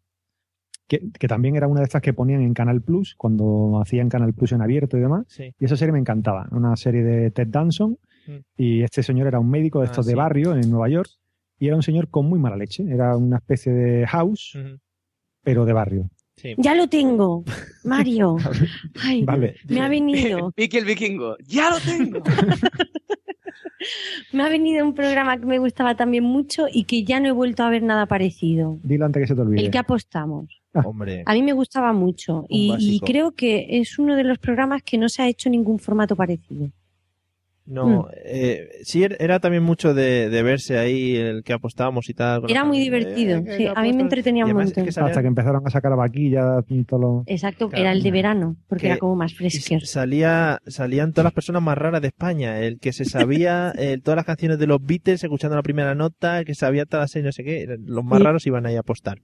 que, 0.87 1.03
que 1.19 1.27
también 1.27 1.57
era 1.57 1.67
una 1.67 1.81
de 1.81 1.87
estas 1.87 2.01
que 2.01 2.13
ponían 2.13 2.43
en 2.43 2.55
Canal 2.55 2.81
Plus, 2.81 3.17
cuando 3.17 3.81
hacían 3.83 4.09
Canal 4.09 4.35
Plus 4.35 4.53
en 4.53 4.63
abierto 4.63 4.97
y 4.97 5.01
demás. 5.01 5.27
Sí. 5.27 5.53
Y 5.59 5.65
esa 5.65 5.77
serie 5.77 5.91
me 5.91 5.99
encantaba. 5.99 6.47
Una 6.53 6.77
serie 6.77 7.03
de 7.03 7.33
Ted 7.33 7.49
Danson. 7.49 7.99
Mm. 8.29 8.37
Y 8.57 8.83
este 8.83 9.03
señor 9.03 9.27
era 9.27 9.41
un 9.41 9.51
médico 9.51 9.81
de 9.81 9.87
Ah, 9.87 9.91
estos 9.91 10.07
de 10.07 10.13
sí. 10.13 10.17
barrio 10.17 10.55
en 10.55 10.71
Nueva 10.71 10.89
York. 10.89 11.11
Y 11.59 11.67
era 11.67 11.75
un 11.77 11.83
señor 11.83 12.09
con 12.09 12.27
muy 12.29 12.39
mala 12.39 12.57
leche. 12.57 12.85
Era 12.89 13.17
una 13.17 13.39
especie 13.39 13.73
de 13.73 14.07
house, 14.07 14.57
pero 15.43 15.65
de 15.65 15.73
barrio. 15.73 16.11
Sí. 16.37 16.55
Ya 16.57 16.77
lo 16.77 16.87
tengo, 16.89 17.43
Mario. 17.83 18.37
Ay, 19.03 19.25
Vale. 19.25 19.57
me 19.69 19.81
ha 19.81 19.89
venido. 19.89 20.53
Vicky 20.57 20.77
el 20.79 20.85
vikingo, 20.85 21.37
¡ya 21.45 21.71
lo 21.71 21.81
tengo! 21.81 22.23
Me 24.33 24.43
ha 24.43 24.49
venido 24.49 24.85
un 24.85 24.93
programa 24.95 25.39
que 25.39 25.47
me 25.47 25.59
gustaba 25.59 25.95
también 25.95 26.25
mucho 26.25 26.67
y 26.71 26.85
que 26.85 27.05
ya 27.05 27.21
no 27.21 27.29
he 27.29 27.33
vuelto 27.33 27.63
a 27.63 27.71
ver 27.71 27.83
nada 27.83 28.07
parecido. 28.07 28.79
Dilo 28.83 29.07
antes 29.07 29.23
que 29.23 29.27
se 29.29 29.35
te 29.35 29.41
olvide. 29.41 29.65
El 29.65 29.71
que 29.71 29.79
apostamos. 29.79 30.61
Hombre. 30.85 31.23
A 31.27 31.33
mí 31.33 31.43
me 31.43 31.53
gustaba 31.53 31.93
mucho 31.93 32.45
y, 32.49 32.75
y 32.79 33.01
creo 33.01 33.33
que 33.33 33.67
es 33.81 33.99
uno 33.99 34.17
de 34.17 34.25
los 34.25 34.39
programas 34.39 34.83
que 34.83 34.99
no 34.99 35.09
se 35.09 35.23
ha 35.23 35.29
hecho 35.29 35.49
ningún 35.49 35.79
formato 35.79 36.17
parecido. 36.17 36.71
No, 37.71 37.87
Mm. 37.87 38.05
eh, 38.25 38.69
sí, 38.83 39.03
er- 39.03 39.17
era 39.21 39.41
también 39.41 39.63
mucho 39.63 39.93
de, 39.93 40.31
de 40.31 40.43
verse 40.43 40.79
ahí 40.79 41.17
el 41.17 41.43
que 41.45 41.53
apostábamos 41.53 42.09
y 42.09 42.15
tal. 42.15 42.43
Era 42.49 42.65
muy 42.65 42.79
divertido, 42.79 43.37
Eh, 43.41 43.45
sí, 43.59 43.65
que 43.65 43.73
a 43.75 43.83
mí 43.83 43.93
me 43.93 44.01
entretenía 44.03 44.45
Y 44.47 44.51
un 44.53 44.61
es 44.61 44.67
montón. 44.69 44.85
que 44.87 44.93
salían- 44.93 45.11
Hasta 45.11 45.21
que 45.21 45.29
empezaron 45.29 45.67
a 45.67 45.71
sacar 45.71 45.95
vaquillas 45.95 46.65
y 46.69 46.85
todo 46.85 47.01
lo... 47.01 47.23
Exacto, 47.27 47.69
Claro. 47.69 47.83
era 47.83 47.93
el 47.93 48.03
de 48.03 48.11
verano, 48.11 48.57
porque 48.69 48.83
Que- 48.83 48.89
era 48.89 48.99
como 48.99 49.17
más 49.17 49.35
fresquer. 49.35 49.85
salía, 49.87 50.61
salían 50.67 51.13
todas 51.13 51.25
las 51.25 51.33
personas 51.35 51.63
más 51.63 51.77
raras 51.77 52.01
de 52.01 52.09
España. 52.09 52.59
El 52.61 52.79
que 52.79 52.93
se 52.95 53.05
sabía 53.05 53.73
eh, 53.79 53.99
todas 54.03 54.17
las 54.17 54.25
canciones 54.25 54.59
de 54.59 54.67
los 54.67 54.83
Beatles 54.83 55.23
escuchando 55.23 55.55
la 55.57 55.63
primera 55.63 55.95
nota, 55.95 56.39
el 56.39 56.47
que 56.47 56.55
sabía 56.55 56.87
todas 56.87 57.05
las 57.05 57.11
series, 57.11 57.27
no 57.27 57.33
sé 57.33 57.45
qué. 57.45 57.67
Los 57.85 58.03
más 58.05 58.19
Sí. 58.19 58.25
raros 58.25 58.47
iban 58.47 58.65
ahí 58.65 58.77
a 58.77 58.81
apostar. 58.81 59.19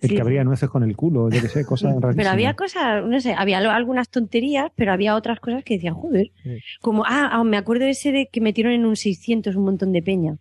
El 0.00 0.10
Sí. 0.10 0.14
que 0.16 0.20
abría 0.20 0.44
nueces 0.44 0.68
con 0.68 0.82
el 0.82 0.94
culo, 0.94 1.30
yo 1.30 1.40
qué 1.40 1.48
sé, 1.48 1.64
cosas 1.64 1.92
rarísimas. 1.94 2.16
Pero 2.16 2.30
había 2.30 2.54
cosas, 2.54 3.04
no 3.06 3.18
sé, 3.20 3.32
había 3.32 3.58
algunas 3.58 4.10
tonterías, 4.10 4.70
pero 4.76 4.92
había 4.92 5.16
otras 5.16 5.40
cosas 5.40 5.64
que 5.64 5.74
decían, 5.74 5.94
joder. 5.94 6.32
Sí. 6.42 6.58
Como, 6.82 7.04
ah, 7.06 7.30
ah, 7.32 7.44
me 7.44 7.56
acuerdo 7.56 7.86
ese 7.86 8.12
de 8.12 8.28
que 8.30 8.40
metieron 8.42 8.72
en 8.74 8.84
un 8.84 8.96
600 8.96 9.56
un 9.56 9.64
montón 9.64 9.92
de 9.92 10.02
peña. 10.02 10.36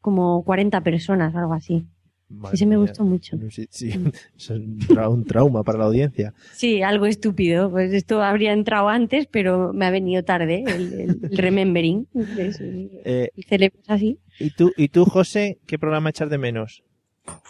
Como 0.00 0.44
40 0.44 0.80
personas, 0.82 1.34
algo 1.34 1.54
así. 1.54 1.84
Madre 2.28 2.54
Ese 2.54 2.64
me 2.64 2.76
mía. 2.76 2.86
gustó 2.86 3.02
mucho. 3.04 3.36
Sí, 3.50 3.66
sí. 3.70 3.88
Eso 4.38 4.54
es 4.54 4.60
un, 4.60 4.78
tra- 4.78 5.10
un 5.10 5.24
trauma 5.24 5.64
para 5.64 5.78
la 5.78 5.86
audiencia. 5.86 6.32
Sí, 6.52 6.80
algo 6.80 7.06
estúpido. 7.06 7.68
Pues 7.68 7.92
esto 7.92 8.22
habría 8.22 8.52
entrado 8.52 8.88
antes, 8.88 9.26
pero 9.26 9.72
me 9.72 9.84
ha 9.86 9.90
venido 9.90 10.22
tarde 10.22 10.62
el, 10.64 10.92
el- 10.92 11.18
el 11.32 11.36
remembering. 11.36 12.06
Es- 12.38 12.60
Eh, 12.60 13.30
el 13.36 13.44
cerebro 13.44 13.80
es 13.82 13.90
así. 13.90 14.18
¿y, 14.38 14.50
tú, 14.50 14.70
¿Y 14.76 14.86
tú, 14.88 15.04
José, 15.04 15.58
qué 15.66 15.76
programa 15.80 16.10
echas 16.10 16.30
de 16.30 16.38
menos? 16.38 16.84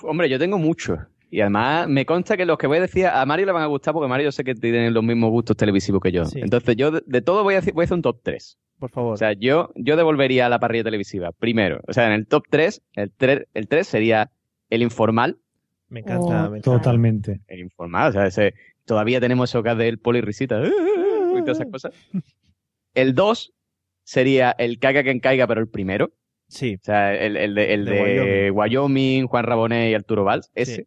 Hombre, 0.02 0.30
yo 0.30 0.38
tengo 0.38 0.56
mucho. 0.58 0.96
Y 1.30 1.40
además 1.40 1.88
me 1.88 2.04
consta 2.04 2.36
que 2.36 2.44
los 2.44 2.58
que 2.58 2.66
voy 2.66 2.78
a 2.78 2.80
decir 2.82 3.06
a 3.06 3.24
Mario 3.24 3.46
le 3.46 3.52
van 3.52 3.62
a 3.62 3.66
gustar 3.66 3.94
porque 3.94 4.08
Mario 4.08 4.26
yo 4.26 4.32
sé 4.32 4.42
que 4.42 4.54
tiene 4.54 4.90
los 4.90 5.04
mismos 5.04 5.30
gustos 5.30 5.56
televisivos 5.56 6.00
que 6.02 6.10
yo. 6.10 6.24
Sí. 6.24 6.40
Entonces 6.40 6.74
yo 6.76 6.90
de, 6.90 7.02
de 7.06 7.22
todo 7.22 7.44
voy 7.44 7.54
a, 7.54 7.58
decir, 7.58 7.72
voy 7.72 7.82
a 7.82 7.84
hacer 7.84 7.94
un 7.94 8.02
top 8.02 8.20
3. 8.22 8.58
Por 8.80 8.90
favor. 8.90 9.14
O 9.14 9.16
sea, 9.16 9.32
yo, 9.34 9.70
yo 9.76 9.96
devolvería 9.96 10.46
a 10.46 10.48
la 10.48 10.58
parrilla 10.58 10.84
televisiva. 10.84 11.32
Primero, 11.32 11.80
o 11.86 11.92
sea, 11.92 12.06
en 12.06 12.12
el 12.12 12.26
top 12.26 12.44
3, 12.50 12.82
el 12.94 13.12
3, 13.12 13.46
el 13.54 13.68
3 13.68 13.86
sería 13.86 14.30
el 14.70 14.82
informal. 14.82 15.38
me 15.88 16.00
encanta. 16.00 16.46
Oh, 16.46 16.50
me 16.50 16.58
encanta. 16.58 16.78
Totalmente. 16.78 17.40
El 17.46 17.60
informal, 17.60 18.08
o 18.08 18.12
sea, 18.12 18.26
ese, 18.26 18.54
todavía 18.84 19.20
tenemos 19.20 19.50
eso 19.50 19.62
que 19.62 19.74
del 19.74 19.98
poli 19.98 20.20
risita 20.22 20.60
y 20.64 21.40
todas 21.42 21.60
esas 21.60 21.70
cosas. 21.70 21.92
El 22.94 23.14
2 23.14 23.52
sería 24.02 24.50
el 24.58 24.80
caiga 24.80 25.04
quien 25.04 25.20
caiga, 25.20 25.46
pero 25.46 25.60
el 25.60 25.68
primero. 25.68 26.10
Sí, 26.48 26.74
O 26.74 26.84
sea, 26.84 27.14
el, 27.14 27.36
el 27.36 27.54
de, 27.54 27.74
el 27.74 27.84
De 27.84 27.92
de 27.92 28.50
Wyoming. 28.50 29.28
Juan 29.28 29.44
Rabonet 29.44 29.92
y 29.92 29.94
Arturo 29.94 30.24
Valls, 30.24 30.50
ese. 30.56 30.74
Sí. 30.74 30.86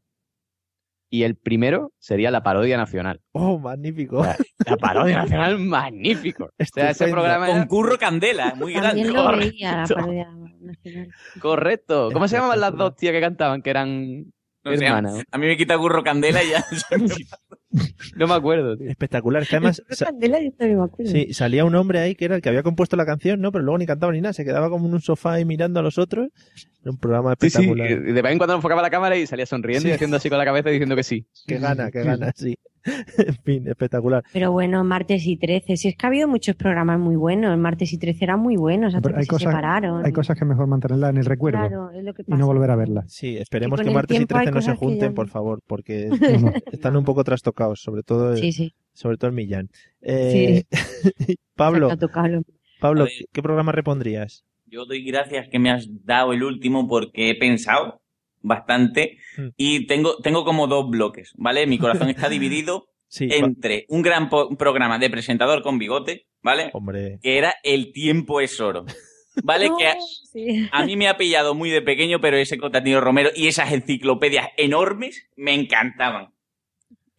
Y 1.13 1.21
el 1.25 1.35
primero 1.35 1.91
sería 1.99 2.31
la 2.31 2.41
parodia 2.41 2.75
nacional. 2.75 3.21
Oh, 3.33 3.59
magnífico. 3.59 4.17
O 4.17 4.23
sea, 4.23 4.35
la 4.65 4.77
parodia 4.77 5.17
nacional, 5.17 5.59
magnífico. 5.59 6.45
O 6.45 6.49
sea, 6.65 6.85
ese 6.85 6.91
Estupendo. 7.05 7.15
programa 7.17 7.49
era 7.51 7.59
Concurro 7.59 7.97
Candela, 7.99 8.55
muy 8.55 8.73
grande. 8.73 9.05
Lo 9.05 9.23
correcto. 9.25 9.51
veía 9.51 9.75
la 9.77 9.87
parodia 9.87 10.27
nacional. 10.59 11.09
correcto. 11.39 12.09
¿Cómo 12.11 12.27
se 12.27 12.35
llamaban 12.37 12.59
las 12.59 12.75
dos 12.75 12.95
tías 12.95 13.13
que 13.13 13.21
cantaban? 13.21 13.61
Que 13.61 13.69
eran 13.69 14.25
No 14.63 14.71
hermanas. 14.71 15.23
a 15.31 15.37
mí 15.37 15.45
me 15.45 15.55
quita 15.55 15.77
Curro 15.77 16.03
Candela 16.03 16.43
y 16.43 16.49
ya. 16.49 16.65
No 18.15 18.27
me 18.27 18.33
acuerdo, 18.33 18.77
tío. 18.77 18.89
Espectacular. 18.89 19.43
Es 19.43 19.49
que 19.49 19.55
además 19.55 19.81
sa- 19.89 20.05
Candela, 20.05 20.41
yo 20.41 20.51
también 20.51 20.79
me 20.79 20.85
acuerdo. 20.85 21.11
sí, 21.11 21.33
salía 21.33 21.65
un 21.65 21.75
hombre 21.75 21.99
ahí 21.99 22.15
que 22.15 22.25
era 22.25 22.35
el 22.35 22.41
que 22.41 22.49
había 22.49 22.63
compuesto 22.63 22.95
la 22.95 23.05
canción, 23.05 23.41
¿no? 23.41 23.51
Pero 23.51 23.63
luego 23.63 23.77
ni 23.77 23.85
cantaba 23.85 24.11
ni 24.13 24.21
nada. 24.21 24.33
Se 24.33 24.45
quedaba 24.45 24.69
como 24.69 24.87
en 24.87 24.93
un 24.93 25.01
sofá 25.01 25.33
ahí 25.33 25.45
mirando 25.45 25.79
a 25.79 25.83
los 25.83 25.97
otros. 25.97 26.29
Era 26.81 26.91
un 26.91 26.97
programa 26.97 27.31
Sí, 27.39 27.49
sí. 27.49 27.61
espectacular. 27.61 27.91
y 27.91 27.95
De 28.13 28.21
vez 28.21 28.31
en 28.31 28.37
cuando 28.37 28.55
enfocaba 28.55 28.81
la 28.81 28.89
cámara 28.89 29.15
y 29.17 29.25
salía 29.25 29.45
sonriendo 29.45 29.83
Sí. 29.83 29.89
y 29.89 29.91
haciendo 29.91 30.17
así 30.17 30.29
con 30.29 30.37
la 30.37 30.45
cabeza 30.45 30.69
diciendo 30.69 30.95
que 30.95 31.03
sí. 31.03 31.25
Que 31.47 31.57
gana, 31.57 31.89
que 31.91 32.03
gana, 32.03 32.31
sí. 32.35 32.55
en 33.17 33.35
fin, 33.45 33.65
espectacular. 33.69 34.25
Pero 34.33 34.51
bueno, 34.51 34.83
martes 34.83 35.25
y 35.25 35.37
13. 35.37 35.77
Si 35.77 35.87
es 35.87 35.95
que 35.95 36.05
ha 36.05 36.09
habido 36.09 36.27
muchos 36.27 36.57
programas 36.57 36.99
muy 36.99 37.15
buenos. 37.15 37.57
Martes 37.57 37.93
y 37.93 37.97
13 37.97 38.25
eran 38.25 38.41
muy 38.41 38.57
buenos 38.57 38.93
hasta 38.93 39.01
Pero 39.07 39.13
que 39.15 39.19
hay 39.21 39.23
se 39.25 39.29
cosas- 39.29 39.51
separaron. 39.53 40.05
Hay 40.05 40.11
cosas 40.11 40.37
que 40.37 40.43
es 40.43 40.49
mejor 40.49 40.67
mantenerlas 40.67 41.11
en 41.11 41.17
el 41.19 41.25
recuerdo 41.25 41.59
Claro, 41.59 41.91
es 41.91 42.03
lo 42.03 42.13
que 42.13 42.23
y 42.27 42.33
no 42.33 42.45
volver 42.45 42.69
a 42.71 42.75
verlas. 42.75 43.05
Sí, 43.07 43.37
esperemos 43.37 43.79
que 43.79 43.89
martes 43.89 44.15
y 44.15 44.19
tiempo 44.19 44.35
hay 44.35 44.47
13 44.47 44.55
no 44.55 44.61
se 44.61 44.67
ya 44.67 44.75
junten, 44.75 45.13
por 45.13 45.29
favor, 45.29 45.61
porque 45.65 46.09
No, 46.09 46.17
no. 46.51 46.53
están 46.73 46.97
un 46.97 47.05
poco 47.05 47.23
trastocados, 47.23 47.62
sobre 47.75 48.03
todo, 48.03 48.35
Sí, 48.37 48.51
sí. 48.51 48.73
sobre 48.93 49.17
todo 49.17 49.29
el 49.29 49.35
Millán. 49.35 49.69
Eh, 50.01 50.63
Pablo, 51.55 51.89
Pablo, 52.79 53.03
ver. 53.05 53.13
¿qué, 53.31 53.41
programa 53.41 53.71
repondrías? 53.71 54.43
Yo 54.65 54.85
doy 54.85 55.03
gracias 55.03 55.47
que 55.49 55.59
me 55.59 55.69
has 55.71 55.87
dado 56.05 56.33
el 56.33 56.43
último 56.43 56.87
porque 56.87 57.29
he 57.29 57.35
pensado 57.35 58.01
bastante 58.41 59.17
Mm. 59.37 59.47
y 59.57 59.87
tengo, 59.87 60.17
tengo 60.17 60.43
como 60.45 60.67
dos 60.67 60.89
bloques, 60.89 61.31
¿vale? 61.37 61.65
Mi 61.67 61.77
corazón 61.77 62.09
está 62.09 62.27
dividido 62.29 62.87
entre 63.19 63.85
un 63.89 64.01
gran 64.01 64.29
po- 64.29 64.49
programa 64.57 64.97
de 64.99 65.09
presentador 65.09 65.61
con 65.61 65.77
bigote, 65.79 66.25
¿vale? 66.41 66.71
hombre, 66.73 67.19
Que 67.21 67.37
era 67.37 67.53
El 67.63 67.91
tiempo 67.93 68.41
es 68.41 68.59
oro. 68.59 68.85
¿Vale? 69.43 69.69
No, 69.69 69.77
Que 69.79 69.87
a, 69.87 69.95
sí. 70.31 70.67
a 70.71 70.85
mí 70.85 70.95
me 70.97 71.07
ha 71.07 71.15
pillado 71.17 71.53
muy 71.55 71.69
de 71.69 71.81
pequeño, 71.81 72.19
pero 72.19 72.37
ese 72.37 72.57
Cotatino 72.57 72.99
Romero 73.01 73.29
y 73.35 73.47
esas 73.47 73.71
enciclopedias 73.71 74.47
enormes 74.57 75.27
me 75.37 75.53
encantaban. 75.53 76.27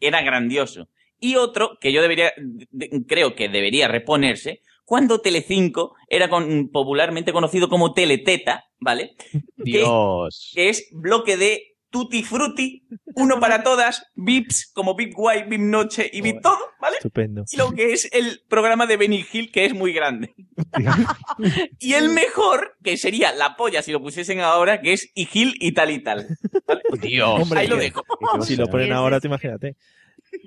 Era 0.07 0.23
grandioso. 0.23 0.89
Y 1.19 1.37
otro 1.37 1.79
que 1.81 1.93
yo 1.93 2.03
debería, 2.03 2.33
de- 2.37 3.05
creo 3.07 3.35
que 3.35 3.49
debería 3.49 3.89
reponerse, 3.89 4.61
cuando 4.85 5.21
Telecinco 5.21 5.95
era 6.09 6.29
con- 6.29 6.69
popularmente 6.71 7.33
conocido 7.33 7.69
como 7.69 7.95
Teleteta, 7.95 8.65
¿vale? 8.79 9.15
Que- 9.33 9.41
Dios. 9.57 10.53
que 10.55 10.69
es 10.69 10.89
bloque 10.93 11.37
de 11.39 11.74
Tutti 11.95 12.25
Frutti, 12.25 12.83
uno 13.15 13.39
para 13.39 13.63
todas, 13.63 14.11
Vips, 14.17 14.73
como 14.75 14.97
Vip 14.97 15.15
Guay, 15.15 15.45
Vip 15.49 15.61
Noche 15.61 16.11
y 16.13 16.23
Vip 16.23 16.41
Todo, 16.43 16.59
¿vale? 16.81 16.97
estupendo. 16.97 17.45
Y 17.53 17.57
lo 17.57 17.71
que 17.71 17.93
es 17.93 18.11
el 18.13 18.41
programa 18.49 18.87
de 18.87 18.97
Benny 18.97 19.25
Hill, 19.33 19.53
que 19.53 19.65
es 19.65 19.75
muy 19.75 19.93
grande. 19.93 20.35
y 21.79 21.93
el 21.93 22.09
mejor, 22.09 22.77
que 22.83 22.97
sería 22.97 23.33
la 23.33 23.55
polla 23.55 23.81
si 23.81 23.93
lo 23.93 24.03
pusiesen 24.03 24.41
ahora, 24.41 24.81
que 24.81 24.93
es 24.93 25.09
y 25.15 25.27
Gil 25.27 25.55
y 25.61 25.71
tal 25.71 25.93
y 25.93 26.03
tal. 26.03 26.27
Dios. 27.01 27.43
Hombre, 27.43 27.61
Ahí 27.61 27.69
lo 27.69 27.77
dejo. 27.77 28.03
Si 28.41 28.57
lo 28.57 28.67
ponen 28.67 28.93
ahora, 28.93 29.21
te 29.21 29.29
imagínate. 29.29 29.77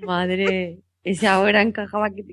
Madre. 0.02 0.80
Ese 1.02 1.28
ahora 1.28 1.62
encajaba 1.62 2.10
que... 2.10 2.26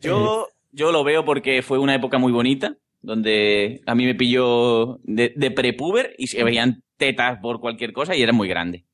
Yo, 0.00 0.46
yo 0.70 0.92
lo 0.92 1.02
veo 1.02 1.24
porque 1.24 1.62
fue 1.62 1.80
una 1.80 1.96
época 1.96 2.18
muy 2.18 2.30
bonita, 2.30 2.76
donde 3.00 3.80
a 3.84 3.96
mí 3.96 4.04
me 4.04 4.14
pilló 4.14 5.00
de, 5.02 5.32
de 5.34 5.50
prepuber 5.50 6.14
y 6.18 6.28
se 6.28 6.44
veían 6.44 6.84
tetas 7.02 7.38
por 7.40 7.58
cualquier 7.60 7.92
cosa 7.92 8.14
y 8.14 8.22
era 8.22 8.32
muy 8.32 8.48
grande. 8.48 8.84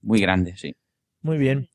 Muy 0.00 0.20
grande, 0.20 0.56
sí. 0.56 0.74
Muy 1.22 1.36
bien. 1.38 1.66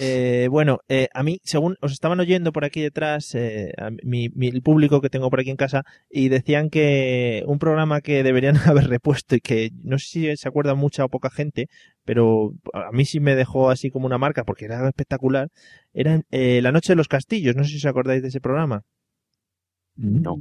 Eh, 0.00 0.46
bueno, 0.48 0.78
eh, 0.88 1.08
a 1.12 1.24
mí, 1.24 1.40
según 1.42 1.74
os 1.80 1.90
estaban 1.90 2.20
oyendo 2.20 2.52
por 2.52 2.64
aquí 2.64 2.80
detrás, 2.80 3.34
eh, 3.34 3.72
a 3.76 3.90
mi, 4.04 4.28
mi- 4.28 4.46
el 4.46 4.62
público 4.62 5.00
que 5.00 5.10
tengo 5.10 5.28
por 5.28 5.40
aquí 5.40 5.50
en 5.50 5.56
casa, 5.56 5.82
y 6.08 6.28
decían 6.28 6.70
que 6.70 7.42
un 7.48 7.58
programa 7.58 8.00
que 8.00 8.22
deberían 8.22 8.54
haber 8.80 8.86
repuesto 8.88 9.34
y 9.34 9.40
que 9.40 9.70
no 9.82 9.98
sé 9.98 10.06
si 10.06 10.36
se 10.36 10.46
acuerda 10.48 10.76
mucha 10.76 11.04
o 11.04 11.08
poca 11.08 11.30
gente, 11.30 11.66
pero 12.04 12.52
a 12.74 12.92
mí 12.92 13.04
sí 13.06 13.18
me 13.18 13.34
dejó 13.34 13.70
así 13.70 13.90
como 13.90 14.06
una 14.06 14.18
marca 14.18 14.44
porque 14.44 14.66
era 14.66 14.86
espectacular, 14.86 15.48
era 15.92 16.20
eh, 16.30 16.60
La 16.62 16.70
Noche 16.70 16.92
de 16.92 16.96
los 16.96 17.08
Castillos. 17.08 17.56
No 17.56 17.64
sé 17.64 17.70
si 17.70 17.76
os 17.78 17.86
acordáis 17.86 18.22
de 18.22 18.28
ese 18.28 18.40
programa. 18.40 18.84
No. 19.96 20.36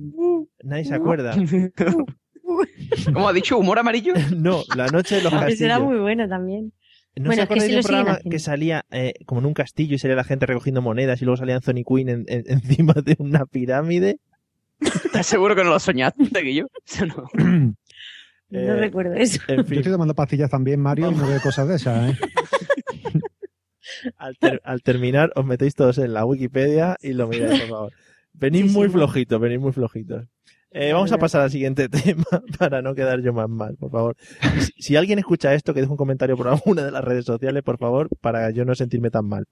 Nadie 0.64 0.86
se 0.86 0.94
acuerda. 0.94 1.34
¿Cómo 3.14 3.28
ha 3.30 3.34
dicho? 3.34 3.58
¿Humor 3.58 3.80
amarillo? 3.80 4.14
no, 4.36 4.64
La 4.76 4.88
Noche 4.88 5.16
de 5.16 5.22
los 5.24 5.34
Ese 5.34 5.66
era 5.66 5.76
Castillos. 5.76 5.82
muy 5.82 5.98
bueno 6.00 6.28
también. 6.28 6.74
¿No 7.16 7.26
Bueno, 7.26 7.42
se 7.42 7.42
es 7.44 7.50
que 7.50 7.62
sí 7.62 7.72
de 7.72 7.78
un 7.78 7.84
programa 7.84 8.20
que 8.30 8.38
salía 8.40 8.86
eh, 8.92 9.14
como 9.26 9.42
en 9.42 9.48
un 9.48 9.54
castillo 9.56 9.96
y 9.96 9.98
salía 10.00 10.16
la 10.16 10.24
gente 10.24 10.46
recogiendo 10.46 10.82
monedas 10.84 11.20
y 11.22 11.26
luego 11.26 11.38
salía 11.38 11.56
Anthony 11.56 11.84
Quinn 11.88 12.10
en- 12.10 12.26
en- 12.28 12.44
encima 12.48 12.94
de 12.94 13.16
una 13.20 13.46
pirámide? 13.46 14.20
¿Estás 14.80 15.26
seguro 15.26 15.56
que 15.56 15.64
no 15.64 15.72
lo 15.72 15.80
soñaste, 15.80 16.42
Guillo? 16.42 16.68
Eso 16.86 17.06
no. 17.08 17.24
No 17.34 17.74
Eh, 18.52 18.76
recuerdo 18.78 19.14
eso. 19.16 19.42
En 19.48 19.66
Yo 19.66 19.76
estoy 19.80 19.92
tomando 19.92 20.14
pastillas 20.16 20.50
también, 20.52 20.80
Mario, 20.80 21.12
y 21.12 21.16
no 21.16 21.28
veo 21.28 21.42
cosas 21.42 21.68
de 21.68 21.76
esas, 21.76 22.12
¿eh? 22.12 22.18
al, 24.18 24.38
ter- 24.38 24.62
al 24.64 24.82
terminar 24.84 25.32
os 25.36 25.46
metéis 25.46 25.76
todos 25.76 25.98
en 25.98 26.14
la 26.14 26.24
Wikipedia 26.26 26.98
y 27.02 27.14
lo 27.14 27.28
miráis, 27.28 27.60
por 27.62 27.70
favor. 27.70 27.94
Venís 28.34 28.72
Sí, 28.72 28.78
muy 28.78 28.90
flojitos, 28.90 29.40
venís 29.42 29.60
muy 29.60 29.72
flojitos. 29.72 30.26
Eh, 30.80 30.94
vamos 30.94 31.12
a 31.12 31.18
pasar 31.18 31.42
al 31.42 31.52
siguiente 31.52 31.90
tema 31.90 32.26
para 32.60 32.82
no 32.82 32.94
quedar 32.96 33.22
yo 33.22 33.34
más 33.34 33.50
mal, 33.50 33.76
por 33.78 33.92
favor. 33.92 34.16
Si, 34.60 34.72
si 34.82 34.96
alguien 34.96 35.20
escucha 35.20 35.54
esto, 35.54 35.74
que 35.74 35.82
deje 35.82 35.92
un 35.92 35.98
comentario 35.98 36.38
por 36.38 36.48
alguna 36.48 36.84
de 36.84 36.92
las 36.92 37.04
redes 37.04 37.26
sociales, 37.26 37.64
por 37.64 37.78
favor, 37.78 38.10
para 38.22 38.50
yo 38.52 38.66
no 38.66 38.76
sentirme 38.76 39.10
tan 39.10 39.26
mal. 39.28 39.46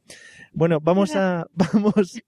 Bueno, 0.53 0.80
vamos 0.82 1.15
a, 1.15 1.45
vamos, 1.73 2.21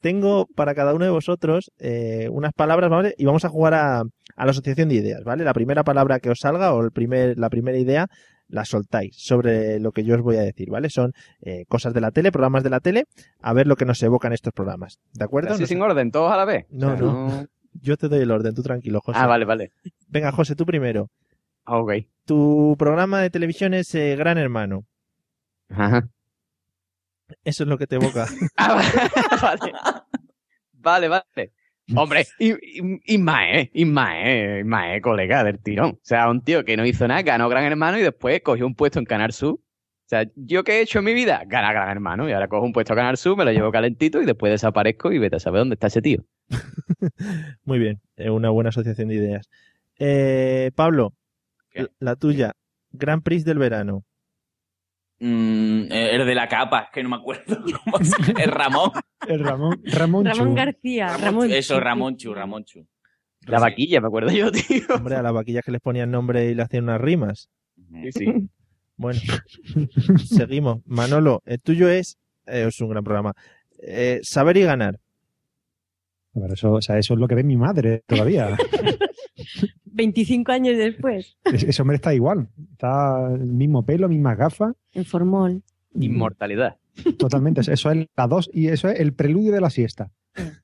tengo 0.00 0.46
para 0.54 0.74
cada 0.74 0.94
uno 0.94 1.04
de 1.04 1.10
vosotros 1.10 1.70
eh, 1.78 2.28
unas 2.30 2.52
palabras, 2.52 2.90
¿vale? 2.90 3.14
Y 3.18 3.24
vamos 3.24 3.44
a 3.44 3.48
jugar 3.48 3.74
a, 3.74 4.00
a 4.00 4.44
la 4.44 4.50
asociación 4.50 4.88
de 4.88 4.96
ideas, 4.96 5.24
¿vale? 5.24 5.44
La 5.44 5.54
primera 5.54 5.82
palabra 5.84 6.20
que 6.20 6.30
os 6.30 6.38
salga 6.40 6.72
o 6.74 6.82
el 6.82 6.90
primer, 6.92 7.38
la 7.38 7.50
primera 7.50 7.78
idea 7.78 8.06
la 8.46 8.66
soltáis 8.66 9.16
sobre 9.18 9.80
lo 9.80 9.90
que 9.92 10.04
yo 10.04 10.14
os 10.16 10.20
voy 10.20 10.36
a 10.36 10.42
decir, 10.42 10.68
¿vale? 10.70 10.90
Son 10.90 11.12
eh, 11.40 11.64
cosas 11.66 11.94
de 11.94 12.00
la 12.02 12.10
tele, 12.10 12.30
programas 12.30 12.62
de 12.62 12.70
la 12.70 12.80
tele, 12.80 13.04
a 13.40 13.52
ver 13.54 13.66
lo 13.66 13.74
que 13.74 13.86
nos 13.86 14.02
evocan 14.02 14.32
estos 14.34 14.52
programas, 14.52 14.98
¿de 15.14 15.24
acuerdo? 15.24 15.54
Así 15.54 15.62
No 15.62 15.66
sin 15.66 15.78
sé. 15.78 15.82
orden, 15.82 16.10
todos 16.10 16.30
a 16.30 16.36
la 16.36 16.44
vez. 16.44 16.66
No, 16.70 16.88
O 16.92 16.96
sea, 16.96 17.00
no. 17.00 17.46
Yo 17.80 17.96
te 17.96 18.08
doy 18.08 18.20
el 18.20 18.30
orden, 18.30 18.54
tú 18.54 18.62
tranquilo, 18.62 19.00
José. 19.00 19.18
Ah, 19.20 19.26
vale, 19.26 19.44
vale. 19.44 19.72
Venga, 20.08 20.32
José, 20.32 20.54
tú 20.54 20.64
primero. 20.64 21.10
Ah, 21.64 21.78
Ok. 21.78 21.92
Tu 22.26 22.74
programa 22.78 23.20
de 23.20 23.28
televisión 23.30 23.74
es 23.74 23.94
eh, 23.94 24.16
Gran 24.16 24.38
Hermano. 24.38 24.86
Ajá. 25.68 26.08
Eso 27.42 27.64
es 27.64 27.68
lo 27.68 27.76
que 27.78 27.86
te 27.86 27.96
evoca. 27.96 28.26
Ah, 28.56 28.80
vale. 29.42 29.72
Vale, 30.72 31.08
vale. 31.08 31.52
Hombre, 31.94 32.26
y, 32.38 32.52
y, 32.52 33.00
Ismael, 33.14 33.70
Ismael, 33.74 34.60
Ismael, 34.60 35.02
colega 35.02 35.44
del 35.44 35.58
tirón. 35.58 35.90
O 35.90 35.98
sea, 36.02 36.30
un 36.30 36.42
tío 36.42 36.64
que 36.64 36.76
no 36.76 36.86
hizo 36.86 37.06
nada, 37.06 37.22
ganó 37.22 37.48
Gran 37.48 37.64
Hermano 37.64 37.98
y 37.98 38.02
después 38.02 38.40
cogió 38.42 38.66
un 38.66 38.74
puesto 38.74 38.98
en 38.98 39.04
Canal 39.04 39.32
Sur. 39.32 39.58
O 40.04 40.06
sea, 40.06 40.26
¿yo 40.36 40.64
qué 40.64 40.72
he 40.72 40.82
hecho 40.82 40.98
en 40.98 41.06
mi 41.06 41.14
vida? 41.14 41.42
Ganar 41.46 41.72
Gran 41.72 41.88
Hermano 41.88 42.28
y 42.28 42.32
ahora 42.32 42.46
cojo 42.46 42.66
un 42.66 42.74
puesto 42.74 42.92
en 42.92 42.98
Canal 42.98 43.16
Sur, 43.16 43.38
me 43.38 43.44
lo 43.46 43.52
llevo 43.52 43.72
calentito 43.72 44.20
y 44.20 44.26
después 44.26 44.52
desaparezco 44.52 45.10
y 45.12 45.18
vete 45.18 45.36
a 45.36 45.40
saber 45.40 45.60
dónde 45.60 45.74
está 45.74 45.86
ese 45.86 46.02
tío. 46.02 46.24
Muy 47.64 47.78
bien, 47.78 48.02
eh, 48.16 48.28
una 48.28 48.50
buena 48.50 48.68
asociación 48.68 49.08
de 49.08 49.14
ideas. 49.14 49.48
Eh, 49.98 50.72
Pablo, 50.74 51.14
la 52.00 52.16
tuya. 52.16 52.52
Gran 52.92 53.22
Prix 53.22 53.44
del 53.44 53.58
verano. 53.58 54.04
Mm, 55.20 55.90
el 55.90 56.26
de 56.26 56.34
la 56.34 56.48
capa, 56.48 56.90
que 56.92 57.02
no 57.02 57.08
me 57.08 57.16
acuerdo 57.16 57.56
cómo 57.84 57.98
se 58.04 58.22
llama. 58.22 58.40
Es 58.40 58.46
Ramón. 58.46 58.90
El 59.26 59.40
Ramón, 59.40 59.80
Ramón, 59.84 60.26
Ramón 60.26 60.48
Chu. 60.48 60.54
García. 60.54 61.16
Ramón 61.16 61.50
Eso, 61.50 61.74
Chu. 61.76 61.80
Ramón 61.80 62.16
Chu, 62.18 62.34
Ramón 62.34 62.64
Chu. 62.64 62.86
La 63.46 63.58
vaquilla, 63.58 64.00
me 64.02 64.08
acuerdo 64.08 64.30
yo, 64.32 64.50
tío. 64.52 64.82
Hombre, 64.94 65.16
a 65.16 65.22
las 65.22 65.32
vaquillas 65.32 65.64
que 65.64 65.72
les 65.72 65.80
ponían 65.80 66.10
nombre 66.10 66.50
y 66.50 66.54
le 66.54 66.62
hacían 66.62 66.84
unas 66.84 67.00
rimas. 67.00 67.48
Sí, 68.02 68.12
sí. 68.12 68.26
Bueno, 68.96 69.20
seguimos. 70.24 70.80
Manolo, 70.86 71.42
el 71.46 71.60
tuyo 71.60 71.88
es, 71.88 72.18
eh, 72.46 72.66
es 72.68 72.80
un 72.80 72.90
gran 72.90 73.04
programa. 73.04 73.34
Eh, 73.78 74.20
saber 74.22 74.56
y 74.56 74.62
ganar. 74.62 75.00
Pero 76.32 76.54
eso, 76.54 76.72
o 76.72 76.82
sea, 76.82 76.98
eso 76.98 77.14
es 77.14 77.20
lo 77.20 77.28
que 77.28 77.34
ve 77.34 77.44
mi 77.44 77.56
madre 77.56 78.02
todavía. 78.06 78.56
25 79.84 80.50
años 80.52 80.76
después. 80.76 81.36
Ese 81.44 81.70
ese 81.70 81.82
hombre 81.82 81.96
está 81.96 82.12
igual. 82.14 82.48
Está 82.72 83.32
el 83.32 83.52
mismo 83.52 83.84
pelo, 83.84 84.08
mismas 84.08 84.36
gafas. 84.36 84.74
En 84.92 85.04
formol. 85.04 85.62
Inmortalidad. 85.94 86.76
Totalmente. 87.18 87.60
Eso- 87.60 87.90
es 87.90 88.06
la 88.16 88.26
dos 88.28 88.48
y 88.52 88.68
eso 88.68 88.88
es 88.88 89.00
el 89.00 89.12
preludio 89.14 89.52
de 89.52 89.60
la 89.60 89.70
siesta. 89.70 90.10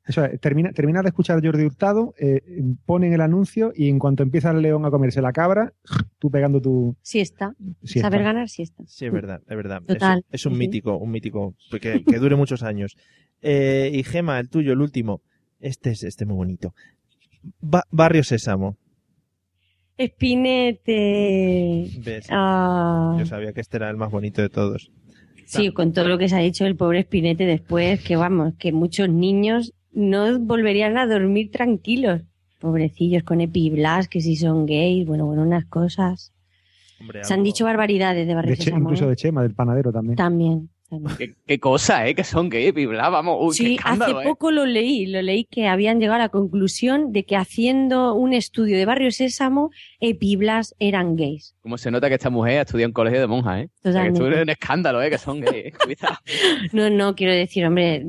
Eso 0.05 0.25
es, 0.25 0.41
termina, 0.41 0.73
termina 0.73 1.01
de 1.03 1.09
escuchar 1.09 1.41
Jordi 1.45 1.65
Hurtado, 1.65 2.13
eh, 2.19 2.41
ponen 2.87 3.13
el 3.13 3.21
anuncio 3.21 3.73
y 3.75 3.89
en 3.89 4.01
cuanto 4.01 4.25
empieza 4.25 4.51
el 4.51 4.63
león 4.63 4.85
a 4.85 4.91
comerse 4.91 5.23
la 5.23 5.33
cabra, 5.33 5.73
tú 6.19 6.29
pegando 6.31 6.61
tu 6.61 6.97
Siesta. 7.03 7.55
siesta. 7.85 8.09
Saber 8.11 8.25
ganar 8.25 8.49
siesta. 8.49 8.83
Sí, 8.87 9.07
es 9.07 9.13
verdad, 9.13 9.41
es 9.49 9.57
verdad. 9.57 9.81
Total, 9.87 10.25
Es, 10.31 10.41
es 10.41 10.47
un 10.47 10.55
sí, 10.55 10.59
mítico, 10.59 10.97
un 10.97 11.11
mítico 11.13 11.55
que, 11.81 12.03
que 12.05 12.19
dure 12.19 12.35
muchos 12.35 12.65
años. 12.65 12.97
Eh, 13.43 13.93
y 13.95 14.03
Gema, 14.03 14.41
el 14.41 14.49
tuyo, 14.49 14.73
el 14.73 14.81
último. 14.81 15.23
Este 15.61 15.91
es 15.91 16.03
este 16.03 16.27
muy 16.27 16.35
bonito. 16.37 16.75
Ba- 17.61 17.87
Barrio 17.93 18.25
Sésamo. 18.25 18.77
Espinete. 20.61 21.91
¿Ves? 22.05 22.27
Ah. 22.31 23.17
Yo 23.19 23.27
sabía 23.27 23.53
que 23.53 23.61
este 23.61 23.77
era 23.77 23.91
el 23.91 23.97
más 23.97 24.11
bonito 24.11 24.43
de 24.43 24.49
todos. 24.49 24.91
Sí, 25.59 25.71
con 25.73 25.93
todo 25.93 26.09
lo 26.09 26.19
que 26.19 26.29
se 26.29 26.37
ha 26.37 26.39
dicho 26.39 26.65
el 26.67 26.77
pobre 26.77 27.03
Spinete 27.03 27.45
después, 27.47 28.01
que 28.03 28.17
vamos, 28.17 28.55
que 28.59 28.73
muchos 28.73 29.09
niños 29.09 29.73
no 29.93 30.39
volverían 30.39 30.97
a 30.97 31.07
dormir 31.07 31.51
tranquilos. 31.51 32.23
Pobrecillos 32.61 33.23
con 33.23 33.41
epiblas, 33.41 34.07
que 34.09 34.21
si 34.21 34.37
son 34.37 34.67
gays, 34.67 35.07
bueno, 35.07 35.27
bueno, 35.27 35.43
unas 35.43 35.65
cosas. 35.65 36.33
Hombre, 37.01 37.25
Se 37.25 37.33
han 37.35 37.43
dicho 37.43 37.65
barbaridades 37.65 38.27
de 38.27 38.35
Barrio 38.35 38.51
De 38.51 38.57
Che- 38.59 38.65
Sésamo, 38.65 38.85
incluso 38.85 39.07
¿eh? 39.07 39.09
de 39.09 39.17
Chema, 39.17 39.43
del 39.43 39.55
panadero 39.55 39.91
también. 39.91 40.17
También. 40.17 40.69
¿Qué, 41.19 41.35
qué 41.47 41.61
cosa, 41.61 42.07
¿eh? 42.09 42.15
Que 42.15 42.25
son 42.25 42.49
gay, 42.49 42.71
bla, 42.73 43.09
vamos. 43.09 43.37
Uy, 43.41 43.55
Sí, 43.55 43.79
hace 43.85 44.11
¿eh? 44.11 44.15
poco 44.25 44.51
lo 44.51 44.67
leí, 44.67 45.07
lo 45.07 45.23
leí 45.23 45.45
que 45.45 45.69
habían 45.69 46.01
llegado 46.01 46.17
a 46.17 46.19
la 46.19 46.29
conclusión 46.31 47.13
de 47.13 47.25
que 47.25 47.37
haciendo 47.37 48.15
un 48.15 48.33
estudio 48.33 48.77
de 48.77 48.85
Barrio 48.85 49.11
Sésamo, 49.13 49.71
epiblas 50.01 50.75
eran 50.79 51.17
gays. 51.17 51.55
Como 51.63 51.79
se 51.79 51.91
nota 51.91 52.09
que 52.09 52.17
esta 52.17 52.31
mujer 52.31 52.59
ha 52.59 52.63
estudiado 52.63 52.89
en 52.89 52.93
colegio 52.93 53.21
de 53.21 53.27
monjas, 53.29 53.63
¿eh? 53.63 53.69
O 53.85 53.93
sea, 53.93 54.03
que 54.03 54.11
Totalmente. 54.11 54.19
esto 54.25 54.37
es 54.37 54.43
un 54.43 54.51
escándalo, 54.51 55.03
¿eh? 55.03 55.11
Que 55.11 55.19
son 55.19 55.41
gays. 55.41 55.67
¿eh? 55.67 55.73
No, 56.73 56.91
no, 56.91 57.15
quiero 57.15 57.33
decir, 57.33 57.65
hombre, 57.67 58.05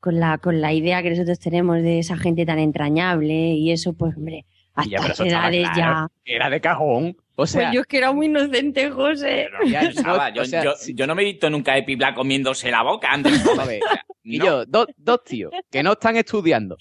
con 0.00 0.20
la, 0.20 0.38
con 0.38 0.60
la 0.60 0.72
idea 0.72 1.02
que 1.02 1.10
nosotros 1.10 1.38
tenemos 1.38 1.76
de 1.76 2.00
esa 2.00 2.16
gente 2.16 2.44
tan 2.44 2.58
entrañable 2.58 3.34
y 3.34 3.72
eso, 3.72 3.94
pues, 3.94 4.16
hombre, 4.16 4.44
a 4.74 4.84
Ya, 4.84 4.98
edades 4.98 5.68
claro, 5.72 5.76
ya. 5.76 6.08
Era 6.24 6.50
de 6.50 6.60
cajón. 6.60 7.16
O 7.40 7.46
sea, 7.46 7.62
pues 7.66 7.74
yo 7.74 7.80
es 7.82 7.86
que 7.86 7.98
era 7.98 8.12
muy 8.12 8.26
inocente, 8.26 8.90
José. 8.90 9.48
ya, 9.68 9.82
no, 10.04 10.34
yo, 10.34 10.42
o 10.42 10.44
sea, 10.44 10.64
yo- 10.64 10.74
yo 10.94 11.06
no 11.06 11.14
me 11.14 11.22
he 11.22 11.26
visto 11.26 11.48
nunca 11.48 11.76
Epibla 11.78 12.12
comiéndose 12.14 12.70
la 12.70 12.82
boca 12.82 13.08
antes. 13.12 13.32
A 13.58 13.64
ver, 13.64 13.80
y 14.24 14.38
yo, 14.38 14.64
dos, 14.66 14.86
dos 14.96 15.22
tíos 15.24 15.52
que 15.70 15.82
no 15.82 15.92
están 15.92 16.16
estudiando, 16.16 16.76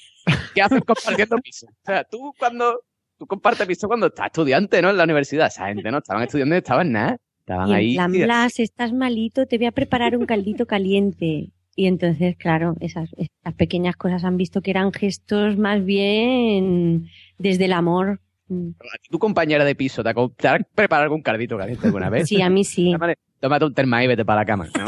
¿qué 0.56 0.62
hacen 0.64 0.80
compartiendo 0.80 1.38
piso? 1.38 1.68
O 1.68 1.86
sea, 1.86 2.04
tú 2.04 2.34
cuando 2.40 2.82
tú 3.20 3.28
compartes 3.28 3.68
piso 3.68 3.88
cuando 3.88 4.08
estás 4.08 4.28
estudiante, 4.28 4.82
¿no? 4.82 4.90
En 4.90 4.98
la 4.98 5.04
universidad, 5.04 5.48
esa 5.48 5.68
gente 5.68 5.90
no 5.92 6.00
estaban 6.00 6.24
estudiando 6.24 6.56
ni 6.56 6.58
estaban 6.60 6.92
nada. 6.92 7.18
Estaban 7.40 7.68
Y 7.70 7.72
en 7.72 7.78
ahí. 7.78 7.94
plan, 7.96 8.12
tío. 8.12 8.26
Blas, 8.26 8.60
estás 8.60 8.94
malito, 8.94 9.46
te 9.46 9.58
voy 9.58 9.68
a 9.68 9.72
preparar 9.72 10.18
un 10.18 10.26
caldito 10.26 10.66
caliente. 10.66 11.52
Y 11.76 11.86
entonces, 11.86 12.36
claro, 12.36 12.76
esas, 12.80 13.10
esas 13.18 13.54
pequeñas 13.56 13.96
cosas 13.96 14.24
han 14.24 14.36
visto 14.38 14.62
que 14.62 14.72
eran 14.72 14.92
gestos 14.92 15.56
más 15.58 15.86
bien 15.86 17.10
desde 17.38 17.66
el 17.66 17.74
amor. 17.74 18.20
Mm. 18.50 18.70
Tu 19.10 19.20
compañera 19.20 19.66
de 19.66 19.76
piso, 19.76 20.04
¿te 20.04 20.48
ha, 20.48 20.60
preparado 20.60 21.04
algún 21.04 21.22
cardito 21.22 21.58
caliente 21.58 21.88
alguna 21.88 22.10
vez? 22.10 22.28
Sí, 22.28 22.42
a 22.42 22.50
mí 22.50 22.64
sí. 22.64 22.92
Tómate, 22.92 23.18
tómate 23.40 23.66
un 23.66 23.74
terma 23.74 24.04
y 24.04 24.08
vete 24.08 24.26
para 24.26 24.42
la 24.42 24.46
cama. 24.46 24.68
¿no? 24.74 24.86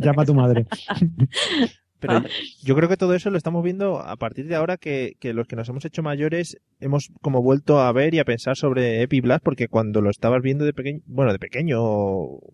Llama 0.00 0.22
a 0.22 0.26
tu 0.26 0.34
madre. 0.34 0.66
Pero 2.02 2.22
yo 2.62 2.76
creo 2.76 2.88
que 2.88 2.96
todo 2.98 3.14
eso 3.14 3.30
lo 3.30 3.38
estamos 3.38 3.64
viendo 3.64 4.00
a 4.00 4.16
partir 4.16 4.46
de 4.46 4.54
ahora 4.56 4.76
que, 4.76 5.14
que 5.20 5.32
los 5.32 5.46
que 5.46 5.56
nos 5.56 5.68
hemos 5.70 5.84
hecho 5.86 6.02
mayores 6.02 6.58
hemos 6.80 7.10
como 7.22 7.40
vuelto 7.42 7.80
a 7.80 7.90
ver 7.92 8.12
y 8.12 8.18
a 8.18 8.24
pensar 8.24 8.56
sobre 8.56 9.00
Epi 9.02 9.20
Blast 9.22 9.42
porque 9.42 9.68
cuando 9.68 10.00
lo 10.02 10.10
estabas 10.10 10.42
viendo 10.42 10.64
de 10.64 10.74
pequeño, 10.74 11.00
bueno, 11.06 11.32
de 11.32 11.38
pequeño, 11.38 11.80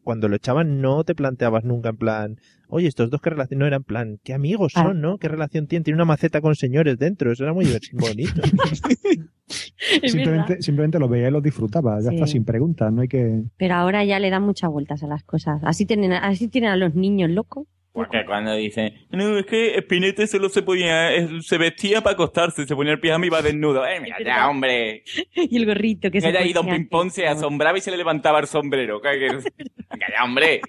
cuando 0.05 0.29
lo 0.29 0.37
echaban 0.37 0.81
no 0.81 1.03
te 1.03 1.15
planteabas 1.15 1.65
nunca 1.65 1.89
en 1.89 1.97
plan, 1.97 2.37
oye, 2.69 2.87
estos 2.87 3.11
dos 3.11 3.21
qué 3.23 3.31
relación, 3.31 3.59
no 3.61 3.67
eran 3.67 3.83
plan, 3.83 4.19
qué 4.23 4.35
amigos 4.35 4.73
Ah. 4.77 4.83
son, 4.85 5.01
¿no? 5.01 5.19
¿Qué 5.19 5.29
relación 5.29 5.67
tienen? 5.67 5.83
Tiene 5.85 5.97
una 5.97 6.05
maceta 6.05 6.41
con 6.43 6.55
señores 6.55 6.99
dentro, 6.99 7.33
eso 7.33 7.45
era 7.45 7.53
muy 7.55 7.65
bonito. 7.93 8.43
Simplemente, 10.07 10.61
simplemente 10.63 10.99
lo 10.99 11.09
veía 11.09 11.29
y 11.29 11.31
lo 11.31 11.41
disfrutaba, 11.41 11.99
ya 12.03 12.11
Sí. 12.11 12.15
está, 12.17 12.27
sin 12.27 12.45
preguntas, 12.45 12.93
no 12.93 13.01
hay 13.03 13.09
que... 13.09 13.45
Pero 13.57 13.75
ahora 13.75 14.05
ya 14.05 14.19
le 14.19 14.29
dan 14.31 14.43
muchas 14.43 14.71
vueltas 14.71 15.03
a 15.03 15.07
las 15.07 15.25
cosas. 15.25 15.61
Así 15.65 15.87
tienen, 15.87 16.13
así 16.13 16.49
tienen 16.49 16.71
a 16.71 16.77
los 16.77 16.95
niños 16.95 17.31
locos. 17.31 17.67
Porque 17.99 18.25
cuando 18.25 18.55
dicen, 18.55 18.95
no, 19.11 19.39
es 19.39 19.47
que 19.47 19.77
Spinete 19.83 20.29
solo 20.29 20.49
se 20.51 20.63
ponía, 20.63 21.13
eh, 21.17 21.43
se 21.43 21.59
vestía 21.59 22.01
para 22.01 22.15
acostarse, 22.15 22.65
se 22.65 22.77
ponía 22.77 22.93
el 22.93 23.01
pijama 23.01 23.25
y 23.25 23.27
iba 23.27 23.43
desnudo. 23.43 23.85
Eh, 23.85 23.99
mira 24.01 24.19
ya, 24.25 24.49
hombre. 24.49 25.03
y 25.35 25.57
el 25.57 25.67
gorrito 25.67 26.09
que 26.09 26.21
se 26.21 26.29
Mira 26.29 26.39
ahí 26.39 26.53
Don 26.53 26.67
ponía. 26.67 26.79
Pimpón 26.79 27.11
se 27.11 27.27
asombraba 27.27 27.77
y 27.77 27.81
se 27.81 27.91
le 27.91 27.97
levantaba 27.97 28.39
el 28.39 28.47
sombrero. 28.47 29.01
Venga 29.03 30.07
ya, 30.17 30.23
hombre. 30.23 30.61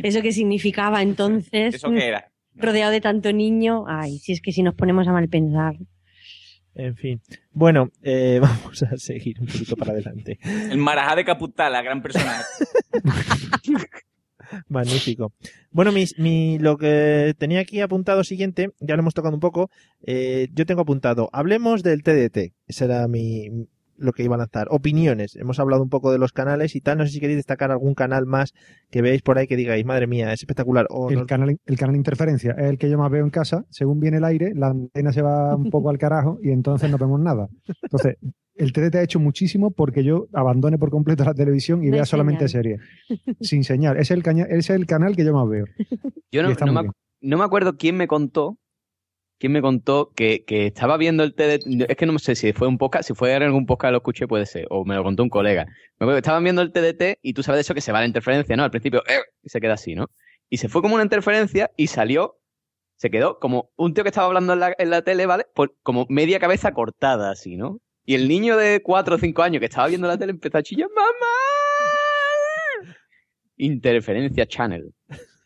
Eso 0.00 0.22
que 0.22 0.30
significaba 0.30 1.02
entonces, 1.02 1.74
¿Eso 1.74 1.90
qué 1.90 2.06
era? 2.06 2.30
rodeado 2.54 2.92
de 2.92 3.00
tanto 3.00 3.32
niño. 3.32 3.82
Ay, 3.88 4.18
si 4.18 4.30
es 4.30 4.40
que 4.40 4.52
si 4.52 4.62
nos 4.62 4.76
ponemos 4.76 5.08
a 5.08 5.12
mal 5.12 5.28
pensar. 5.28 5.74
En 6.76 6.94
fin. 6.94 7.20
Bueno, 7.50 7.90
eh, 8.04 8.38
vamos 8.40 8.80
a 8.84 8.96
seguir 8.96 9.40
un 9.40 9.48
poquito 9.48 9.74
para 9.76 9.90
adelante. 9.90 10.38
El 10.70 10.78
Marajá 10.78 11.16
de 11.16 11.24
Caputal, 11.24 11.72
la 11.72 11.82
gran 11.82 12.00
persona. 12.00 12.42
Magnífico. 14.68 15.32
Bueno, 15.70 15.92
mi, 15.92 16.04
mi- 16.18 16.58
lo 16.58 16.76
que 16.78 17.34
tenía 17.38 17.60
aquí 17.60 17.80
apuntado 17.80 18.24
siguiente, 18.24 18.70
ya 18.80 18.96
lo 18.96 19.00
hemos 19.02 19.14
tocado 19.14 19.34
un 19.34 19.40
poco. 19.40 19.70
eh, 20.02 20.48
yo 20.54 20.66
tengo 20.66 20.82
apuntado, 20.82 21.28
hablemos 21.32 21.82
del 21.82 22.02
TDT. 22.02 22.52
Ese 22.66 22.84
era 22.84 23.06
mi, 23.08 23.48
lo 23.98 24.12
que 24.12 24.22
iba 24.22 24.34
a 24.34 24.38
lanzar. 24.38 24.68
Opiniones. 24.70 25.36
Hemos 25.36 25.58
hablado 25.58 25.82
un 25.82 25.88
poco 25.88 26.12
de 26.12 26.18
los 26.18 26.32
canales 26.32 26.76
y 26.76 26.80
tal. 26.80 26.98
No 26.98 27.06
sé 27.06 27.12
si 27.12 27.20
queréis 27.20 27.38
destacar 27.38 27.70
algún 27.70 27.94
canal 27.94 28.26
más 28.26 28.52
que 28.90 29.02
veáis 29.02 29.22
por 29.22 29.38
ahí 29.38 29.46
que 29.46 29.56
digáis, 29.56 29.84
madre 29.84 30.06
mía, 30.06 30.32
es 30.32 30.40
espectacular. 30.40 30.86
O 30.90 31.10
El 31.10 31.26
canal, 31.26 31.56
el 31.64 31.76
canal 31.78 31.96
interferencia 31.96 32.52
es 32.58 32.66
el 32.70 32.78
que 32.78 32.88
yo 32.90 32.98
más 32.98 33.10
veo 33.10 33.24
en 33.24 33.30
casa. 33.30 33.64
Según 33.70 34.00
viene 34.00 34.18
el 34.18 34.24
aire, 34.24 34.52
la 34.54 34.68
antena 34.68 35.12
se 35.12 35.22
va 35.22 35.54
un 35.56 35.70
poco 35.70 35.90
al 35.90 35.98
carajo 35.98 36.38
y 36.42 36.50
entonces 36.50 36.90
no 36.90 36.98
vemos 36.98 37.20
nada. 37.20 37.48
Entonces, 37.82 38.16
el 38.54 38.72
TDT 38.72 38.94
ha 38.96 39.02
hecho 39.02 39.20
muchísimo 39.20 39.70
porque 39.70 40.02
yo 40.02 40.28
abandone 40.32 40.78
por 40.78 40.90
completo 40.90 41.24
la 41.24 41.34
televisión 41.34 41.82
y 41.84 41.86
No 41.88 41.92
vea 41.92 42.06
solamente 42.06 42.48
señal. 42.48 42.78
series. 43.08 43.36
Sin 43.40 43.64
señal. 43.64 43.96
Es 43.98 44.10
el, 44.10 44.22
caña- 44.22 44.46
es 44.48 44.70
el 44.70 44.86
canal 44.86 45.14
que 45.14 45.24
yo 45.24 45.32
más 45.34 45.48
veo. 45.48 45.66
Yo 46.32 46.42
bien. 46.46 46.56
no 47.20 47.36
me 47.38 47.44
acuerdo 47.44 47.76
quién 47.76 47.96
me 47.96 48.06
contó, 48.08 48.56
quién 49.38 49.52
me 49.52 49.60
contó 49.60 50.12
que, 50.14 50.44
que 50.44 50.66
estaba 50.66 50.96
viendo 50.96 51.22
el 51.22 51.34
TDT, 51.34 51.90
es 51.90 51.96
que 51.96 52.06
no 52.06 52.18
sé 52.18 52.34
si 52.34 52.52
fue 52.52 52.68
un 52.68 52.78
podcast, 52.78 53.08
si 53.08 53.14
fue 53.14 53.34
en 53.34 53.42
algún 53.42 53.66
podcast 53.66 53.92
lo 53.92 53.98
escuché 53.98 54.26
puede 54.26 54.46
ser, 54.46 54.66
o 54.70 54.84
me 54.84 54.94
lo 54.94 55.02
contó 55.04 55.22
un 55.22 55.28
colega. 55.28 55.66
Me 55.98 56.06
que 56.06 56.16
estaban 56.18 56.42
viendo 56.44 56.62
el 56.62 56.72
TDT 56.72 57.18
y 57.22 57.32
tú 57.32 57.42
sabes 57.42 57.58
de 57.58 57.60
eso 57.62 57.74
que 57.74 57.80
se 57.80 57.92
va 57.92 58.00
la 58.00 58.06
interferencia, 58.06 58.56
¿no? 58.56 58.64
Al 58.64 58.70
principio, 58.70 59.02
¡eh! 59.06 59.20
y 59.42 59.48
se 59.48 59.60
queda 59.60 59.74
así, 59.74 59.94
¿no? 59.94 60.10
Y 60.48 60.58
se 60.58 60.68
fue 60.68 60.82
como 60.82 60.94
una 60.94 61.04
interferencia 61.04 61.70
y 61.76 61.88
salió, 61.88 62.38
se 62.96 63.10
quedó 63.10 63.38
como 63.38 63.70
un 63.76 63.94
tío 63.94 64.04
que 64.04 64.10
estaba 64.10 64.26
hablando 64.26 64.52
en 64.52 64.60
la, 64.60 64.74
en 64.78 64.90
la 64.90 65.02
tele, 65.02 65.26
¿vale? 65.26 65.46
Por, 65.54 65.74
como 65.82 66.06
media 66.08 66.38
cabeza 66.38 66.72
cortada 66.72 67.30
así, 67.30 67.56
¿no? 67.56 67.80
Y 68.04 68.14
el 68.14 68.28
niño 68.28 68.56
de 68.56 68.82
4 68.82 69.16
o 69.16 69.18
5 69.18 69.42
años 69.42 69.60
que 69.60 69.66
estaba 69.66 69.88
viendo 69.88 70.06
la 70.06 70.16
tele 70.16 70.30
empezó 70.30 70.58
a 70.58 70.62
chillar, 70.62 70.88
¡mamá! 70.94 71.06
Interferencia 73.56 74.46
channel. 74.46 74.94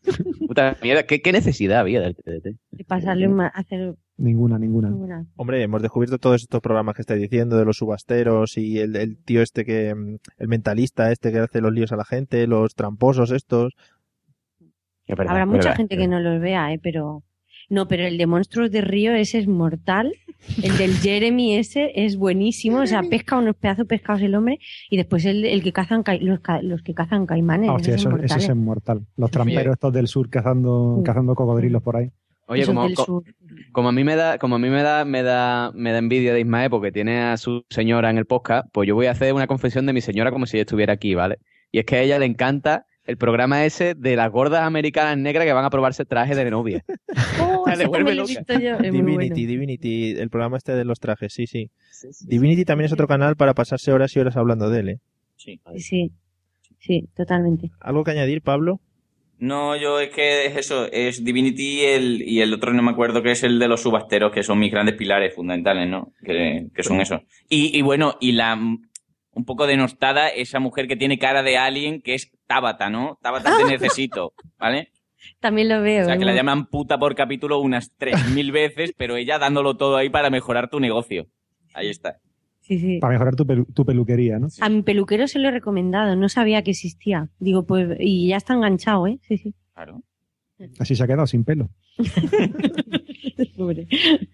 Puta 0.48 0.76
mierda, 0.82 1.03
¿qué, 1.05 1.20
qué 1.20 1.32
necesidad 1.32 1.80
había 1.80 2.01
del 2.01 2.16
TDT? 2.16 2.57
De 2.70 2.84
pasarle 2.84 3.28
un 3.28 3.34
ma- 3.34 3.48
hacer 3.48 3.94
Ninguna, 4.16 4.59
ninguna. 4.59 4.88
una. 4.88 5.26
Hombre, 5.36 5.62
hemos 5.62 5.80
descubierto 5.82 6.18
todos 6.18 6.42
estos 6.42 6.61
programas 6.61 6.94
que 6.94 7.03
estáis 7.03 7.20
diciendo 7.22 7.57
de 7.57 7.64
los 7.64 7.76
subasteros 7.78 8.59
y 8.59 8.78
el, 8.78 8.96
el 8.96 9.16
tío 9.16 9.40
este 9.42 9.64
que, 9.64 9.94
mm, 9.94 10.16
el 10.38 10.48
mentalista 10.48 11.11
este 11.12 11.32
que 11.32 11.38
hace 11.38 11.61
los 11.61 11.72
líos 11.72 11.92
a 11.92 11.96
la 11.96 12.05
gente, 12.05 12.46
los 12.46 12.74
tramposos 12.74 13.30
estos. 13.30 13.74
Verdad, 15.09 15.28
Habrá 15.30 15.46
mucha 15.46 15.59
verdad. 15.59 15.76
gente 15.76 15.96
que 15.96 16.07
no 16.07 16.20
los 16.20 16.40
vea, 16.40 16.72
¿eh? 16.72 16.78
Pero. 16.82 17.22
No, 17.68 17.86
pero 17.88 18.05
el 18.05 18.18
de 18.18 18.26
Monstruos 18.26 18.70
de 18.70 18.80
Río 18.80 19.12
ese 19.12 19.38
es 19.38 19.46
mortal. 19.48 20.12
El 20.62 20.76
del 20.78 20.93
Jeremy 20.99 21.57
ese 21.57 21.93
es 21.95 22.16
buenísimo. 22.16 22.78
O 22.80 22.86
sea, 22.86 23.03
pesca 23.03 23.36
unos 23.38 23.57
pedazos 23.57 23.86
pescados 23.86 24.22
el 24.22 24.34
hombre 24.34 24.59
y 24.91 24.97
después 24.97 25.24
el, 25.24 25.45
el 25.45 25.62
que 25.62 25.72
cazan 25.72 26.03
ca- 26.03 26.16
los, 26.16 26.41
ca- 26.41 26.62
los 26.62 26.82
que 26.82 26.95
cazan 26.95 27.26
caimanes. 27.26 27.70
Ah, 27.70 27.74
hostia, 27.74 27.95
eso, 27.95 28.09
eso 28.16 28.38
es 28.53 28.57
mortal. 28.57 29.07
Los 29.16 29.30
tramperos 29.30 29.72
estos 29.74 29.93
del 29.93 30.07
sur 30.09 30.28
cazando, 30.30 31.03
cazando 31.05 31.34
cocodrilos 31.34 31.82
por 31.82 31.97
ahí. 31.97 32.11
Oye, 32.47 32.66
como, 32.66 32.82
co- 32.95 33.22
como 33.70 33.88
a 33.91 33.93
mí 33.93 34.03
me 34.03 34.16
da, 34.16 34.38
como 34.38 34.57
a 34.57 34.59
mí 34.59 34.68
me 34.70 34.82
da, 34.82 35.05
me 35.05 35.22
da, 35.22 35.70
me 35.74 35.93
da 35.93 35.99
envidia 35.99 36.34
de 36.34 36.41
Ismael 36.41 36.68
porque 36.68 36.91
tiene 36.91 37.20
a 37.20 37.36
su 37.36 37.64
señora 37.70 38.11
en 38.11 38.18
el 38.18 38.24
podcast, 38.26 38.66
pues 38.72 38.88
yo 38.88 38.97
voy 38.97 39.07
a 39.07 39.12
hacer 39.12 39.32
una 39.34 39.47
confesión 39.47 39.86
de 39.86 39.93
mi 39.93 40.01
señora 40.01 40.32
como 40.32 40.47
si 40.47 40.57
ella 40.57 40.62
estuviera 40.62 40.93
aquí, 40.95 41.14
¿vale? 41.14 41.38
Y 41.70 41.78
es 41.78 41.84
que 41.84 41.97
a 41.97 42.03
ella 42.03 42.18
le 42.18 42.26
encanta 42.26 42.86
el 43.05 43.16
programa 43.16 43.64
ese 43.64 43.94
de 43.94 44.16
las 44.16 44.30
gordas 44.30 44.62
americanas 44.62 45.16
negras 45.18 45.46
que 45.46 45.53
van 45.53 45.64
a 45.64 45.70
probarse 45.70 46.05
traje 46.05 46.34
de 46.34 46.51
novia. 46.51 46.84
Oh, 47.42 47.64
también 47.64 47.90
lo 47.90 48.11
he 48.11 48.14
loca. 48.14 48.28
visto 48.28 48.59
yo. 48.59 48.76
Es 48.76 48.92
Divinity, 48.92 49.14
bueno. 49.14 49.34
Divinity, 49.34 50.11
el 50.18 50.30
programa 50.30 50.57
este 50.57 50.72
de 50.72 50.84
los 50.84 50.98
trajes, 51.01 51.32
sí, 51.32 51.46
sí. 51.46 51.70
Divinity 52.26 52.64
también 52.64 52.86
es 52.86 52.92
otro 52.92 53.07
canal 53.07 53.36
para 53.36 53.55
pasarse 53.55 53.92
horas 53.92 54.14
y 54.16 54.20
horas 54.20 54.36
hablando 54.36 54.68
de 54.70 54.80
él. 54.80 54.88
¿eh? 54.90 54.98
Sí. 55.36 55.61
Sí, 55.76 55.80
sí, 55.80 56.12
sí, 56.78 57.09
totalmente. 57.14 57.70
¿Algo 57.80 58.05
que 58.05 58.11
añadir, 58.12 58.42
Pablo? 58.42 58.80
No, 59.38 59.74
yo 59.76 60.01
es 60.01 60.11
que 60.11 60.46
es 60.46 60.57
eso, 60.57 60.86
es 60.92 61.24
Divinity 61.24 61.80
y 61.80 61.84
el, 61.84 62.22
y 62.22 62.40
el 62.42 62.53
otro 62.53 62.72
no 62.74 62.82
me 62.82 62.90
acuerdo 62.90 63.22
que 63.22 63.30
es 63.30 63.42
el 63.42 63.59
de 63.59 63.68
los 63.68 63.80
subasteros, 63.82 64.32
que 64.32 64.42
son 64.42 64.59
mis 64.59 64.70
grandes 64.70 64.96
pilares 64.96 65.34
fundamentales, 65.34 65.88
¿no? 65.88 66.12
Que, 66.22 66.66
que 66.74 66.82
son 66.82 67.01
esos. 67.01 67.22
Y, 67.48 67.76
y 67.76 67.80
bueno, 67.82 68.16
y 68.20 68.32
la 68.32 68.55
un 69.32 69.44
poco 69.44 69.66
denostada 69.66 70.28
esa 70.28 70.61
mujer 70.61 70.88
que 70.88 70.96
tiene 70.96 71.18
cara 71.18 71.42
de 71.42 71.57
alien, 71.57 72.03
que 72.03 72.14
es 72.14 72.30
Tabata, 72.51 72.90
¿no? 72.90 73.16
Tabata 73.22 73.57
te 73.59 73.64
necesito, 73.64 74.32
¿vale? 74.59 74.90
También 75.38 75.68
lo 75.68 75.80
veo. 75.82 76.03
O 76.03 76.07
sea, 76.07 76.18
que 76.18 76.24
la 76.24 76.34
llaman 76.34 76.66
puta 76.66 76.98
por 76.98 77.14
capítulo 77.14 77.61
unas 77.61 77.96
3.000 77.96 78.51
veces, 78.51 78.92
pero 78.96 79.14
ella 79.16 79.38
dándolo 79.38 79.76
todo 79.76 79.96
ahí 79.96 80.09
para 80.11 80.30
mejorar 80.30 80.68
tu 80.68 80.80
negocio. 80.80 81.28
Ahí 81.74 81.88
está. 81.90 82.16
Sí, 82.59 82.80
sí. 82.80 82.98
Para 82.98 83.12
mejorar 83.12 83.36
tu, 83.36 83.44
pelu- 83.44 83.72
tu 83.72 83.84
peluquería, 83.84 84.40
¿no? 84.40 84.48
A 84.61 84.68
mi 84.68 84.82
peluquero 84.82 85.28
se 85.28 85.38
lo 85.38 85.46
he 85.46 85.53
recomendado, 85.53 86.16
no 86.16 86.28
sabía 86.28 86.62
que 86.64 86.72
existía. 86.72 87.28
Digo, 87.38 87.64
pues, 87.66 87.96
y 88.01 88.26
ya 88.26 88.36
está 88.36 88.55
enganchado, 88.55 89.07
¿eh? 89.07 89.20
Sí, 89.22 89.38
sí. 89.38 89.55
Claro. 89.74 90.03
Así 90.80 90.96
se 90.96 91.05
ha 91.05 91.07
quedado 91.07 91.28
sin 91.28 91.44
pelo. 91.44 91.70
Pobre. 93.57 93.86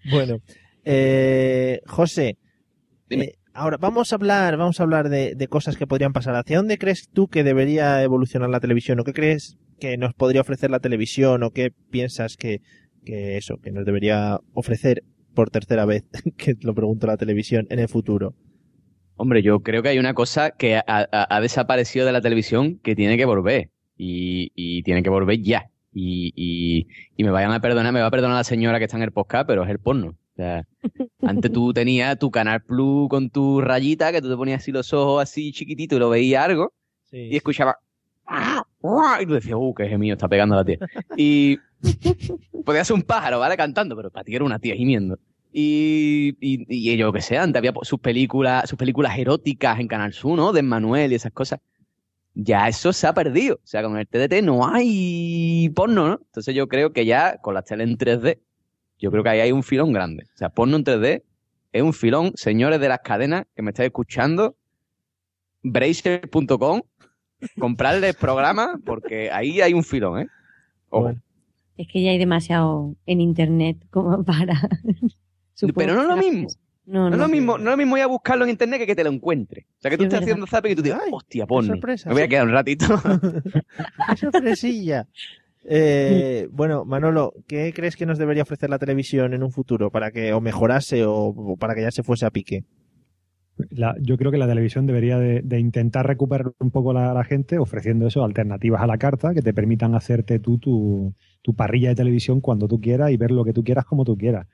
Bueno, 0.09 0.39
eh, 0.83 1.81
José, 1.85 2.37
eh, 3.11 3.33
ahora 3.57 3.77
vamos 3.77 4.11
a 4.13 4.15
hablar, 4.15 4.55
vamos 4.57 4.79
a 4.79 4.83
hablar 4.83 5.09
de, 5.09 5.47
cosas 5.49 5.75
que 5.77 5.87
podrían 5.87 6.13
pasar. 6.13 6.35
¿Hacia 6.35 6.57
dónde 6.57 6.77
crees 6.77 7.09
tú 7.09 7.27
que 7.27 7.43
debería 7.43 8.01
evolucionar 8.03 8.49
la 8.49 8.59
televisión? 8.59 8.99
¿O 8.99 9.03
qué 9.03 9.13
crees 9.13 9.57
que 9.79 9.97
nos 9.97 10.13
podría 10.13 10.41
ofrecer 10.41 10.69
la 10.69 10.79
televisión? 10.79 11.43
¿O 11.43 11.51
qué 11.51 11.71
piensas 11.89 12.37
que, 12.37 12.61
eso, 13.03 13.57
que 13.57 13.71
nos 13.71 13.85
debería 13.85 14.39
ofrecer 14.53 15.03
por 15.33 15.49
tercera 15.49 15.85
vez, 15.85 16.05
que 16.37 16.55
lo 16.61 16.73
pregunto 16.73 17.07
la 17.07 17.17
televisión, 17.17 17.67
en 17.69 17.79
el 17.79 17.89
futuro? 17.89 18.35
Hombre, 19.15 19.41
yo 19.41 19.61
creo 19.61 19.81
que 19.81 19.89
hay 19.89 19.99
una 19.99 20.13
cosa 20.13 20.51
que 20.51 20.75
ha, 20.77 20.83
ha- 20.87 21.35
ha 21.35 21.41
desaparecido 21.41 22.05
de 22.05 22.11
la 22.11 22.21
televisión 22.21 22.79
que 22.83 22.95
tiene 22.95 23.17
que 23.17 23.25
volver. 23.25 23.71
Y, 23.97 24.51
y 24.53 24.83
tiene 24.83 25.01
que 25.01 25.09
volver 25.09 25.41
ya. 25.41 25.71
Y, 25.91 26.31
y, 26.35 26.87
y 27.15 27.23
me 27.23 27.31
vayan 27.31 27.51
a 27.51 27.59
perdonar, 27.59 27.91
me 27.91 28.01
va 28.01 28.07
a 28.07 28.11
perdonar 28.11 28.37
la 28.37 28.43
señora 28.43 28.77
que 28.77 28.85
está 28.85 28.97
en 28.97 29.03
el 29.03 29.11
podcast, 29.11 29.47
pero 29.47 29.63
es 29.63 29.69
el 29.71 29.79
porno. 29.79 30.15
O 30.37 30.43
sea, 30.43 30.67
antes 31.23 31.51
tú 31.51 31.73
tenías 31.73 32.19
tu 32.19 32.29
canal 32.29 32.61
Plus 32.61 33.09
con 33.09 33.31
tu 33.31 33.59
rayita, 33.59 34.11
que 34.11 34.21
tú 34.21 34.29
te 34.29 34.35
ponías 34.35 34.61
así 34.61 34.71
los 34.71 34.93
ojos 34.93 35.23
así 35.23 35.51
chiquititos 35.51 35.95
y 35.95 35.99
lo 35.99 36.09
veías 36.09 36.45
algo, 36.45 36.73
y 37.11 37.35
escuchabas. 37.35 37.77
Y 39.19 39.25
tú 39.25 39.33
decías, 39.33 39.55
uh, 39.57 39.73
qué 39.73 39.87
gemido 39.87 40.13
está 40.13 40.27
pegando 40.27 40.55
la 40.55 40.63
tía. 40.63 40.77
Y 41.15 41.57
podía 42.63 42.85
ser 42.85 42.95
un 42.95 43.01
pájaro, 43.01 43.39
¿vale? 43.39 43.57
Cantando, 43.57 43.95
pero 43.95 44.11
para 44.11 44.25
ti 44.25 44.35
era 44.35 44.45
una 44.45 44.59
tía 44.59 44.75
gimiendo. 44.75 45.17
Y, 45.51 46.35
y, 46.39 46.67
y 46.69 46.97
yo 46.97 47.11
que 47.11 47.21
sé, 47.21 47.39
antes 47.39 47.57
había 47.57 47.73
sus 47.81 47.99
películas, 47.99 48.69
sus 48.69 48.77
películas 48.77 49.17
eróticas 49.17 49.79
en 49.79 49.87
Canal 49.87 50.13
Sur, 50.13 50.37
¿no? 50.37 50.53
De 50.53 50.61
Manuel 50.61 51.11
y 51.13 51.15
esas 51.15 51.31
cosas. 51.31 51.61
Ya 52.35 52.67
eso 52.67 52.93
se 52.93 53.07
ha 53.07 53.13
perdido. 53.15 53.55
O 53.55 53.65
sea, 53.67 53.81
con 53.81 53.97
el 53.97 54.07
TDT 54.07 54.43
no 54.43 54.67
hay 54.67 55.71
porno, 55.75 56.07
¿no? 56.07 56.19
Entonces 56.23 56.53
yo 56.53 56.67
creo 56.67 56.93
que 56.93 57.07
ya 57.07 57.37
con 57.37 57.55
las 57.55 57.65
tele 57.65 57.85
en 57.85 57.97
3D, 57.97 58.37
yo 58.99 59.11
creo 59.11 59.23
que 59.23 59.29
ahí 59.29 59.39
hay 59.39 59.51
un 59.51 59.63
filón 59.63 59.93
grande. 59.93 60.25
O 60.33 60.37
sea, 60.37 60.49
porno 60.49 60.77
en 60.77 60.83
3D 60.83 61.23
es 61.71 61.81
un 61.81 61.93
filón. 61.93 62.31
Señores 62.35 62.79
de 62.79 62.89
las 62.89 62.99
cadenas 62.99 63.45
que 63.55 63.61
me 63.61 63.71
estáis 63.71 63.87
escuchando, 63.87 64.55
bracer.com, 65.63 66.81
comprarle 67.59 68.09
el 68.09 68.15
programa 68.15 68.79
porque 68.85 69.31
ahí 69.31 69.61
hay 69.61 69.73
un 69.73 69.83
filón, 69.83 70.21
¿eh? 70.21 70.27
Ojo. 70.89 71.13
Es 71.77 71.87
que 71.87 72.01
ya 72.01 72.11
hay 72.11 72.17
demasiado 72.17 72.95
en 73.05 73.21
internet 73.21 73.77
como 73.91 74.23
para. 74.25 74.69
Pero 75.75 75.93
no 75.93 76.01
es 76.01 76.07
lo 76.07 76.17
mismo. 76.17 76.47
No, 76.85 77.09
No, 77.09 77.15
es 77.15 77.19
lo 77.19 77.27
mismo, 77.27 77.57
no 77.57 77.65
es 77.65 77.71
lo 77.71 77.77
mismo 77.77 77.97
ir 77.97 78.03
a 78.03 78.07
buscarlo 78.07 78.45
en 78.45 78.51
internet 78.51 78.79
que 78.79 78.87
que 78.87 78.95
te 78.95 79.03
lo 79.03 79.11
encuentre. 79.11 79.67
O 79.77 79.81
sea, 79.81 79.91
que 79.91 79.97
tú 79.97 80.03
Sí, 80.03 80.05
estés 80.05 80.19
es 80.19 80.23
haciendo 80.23 80.47
zapping 80.47 80.71
y 80.71 80.75
tú 80.75 80.81
digas, 80.81 81.01
hostia, 81.11 81.45
sorpresa, 81.45 82.09
Me 82.09 82.15
voy 82.15 82.23
a 82.23 82.27
quedar 82.29 82.47
un 82.47 82.53
ratito. 82.53 82.85
¡Qué 84.09 84.17
sorpresilla! 84.17 85.05
Eh, 85.69 86.47
bueno, 86.51 86.85
Manolo, 86.85 87.33
¿qué 87.45 87.73
crees 87.75 87.97
que 87.97 88.05
nos 88.05 88.17
debería 88.17 88.43
ofrecer 88.43 88.69
la 88.69 88.79
televisión 88.79 89.33
en 89.33 89.43
un 89.43 89.51
futuro 89.51 89.91
para 89.91 90.11
que 90.11 90.31
o 90.31 90.39
mejorase 90.39 91.03
o, 91.05 91.57
para 91.59 91.75
que 91.75 91.81
ya 91.81 91.91
se 91.91 92.03
fuese 92.03 92.25
a 92.25 92.31
pique? 92.31 92.63
Yo 94.01 94.17
creo 94.17 94.31
que 94.31 94.37
la 94.37 94.47
televisión 94.47 94.85
debería 94.85 95.17
de, 95.17 95.59
intentar 95.59 96.05
recuperar 96.05 96.53
un 96.59 96.71
poco 96.71 96.93
la, 96.93 97.11
la 97.13 97.23
gente 97.23 97.57
ofreciendo 97.57 98.07
eso, 98.07 98.23
alternativas 98.23 98.81
a 98.81 98.87
la 98.87 98.97
carta 98.97 99.33
que 99.33 99.41
te 99.41 99.53
permitan 99.53 99.95
hacerte 99.95 100.39
tú 100.39 100.59
tu, 100.59 101.13
tu 101.41 101.55
parrilla 101.55 101.89
de 101.89 101.95
televisión 101.95 102.39
cuando 102.39 102.67
tú 102.67 102.79
quieras 102.79 103.09
y 103.09 103.17
ver 103.17 103.31
lo 103.31 103.43
que 103.43 103.53
tú 103.53 103.63
quieras 103.63 103.85
como 103.85 104.05
tú 104.05 104.17
quieras. 104.17 104.47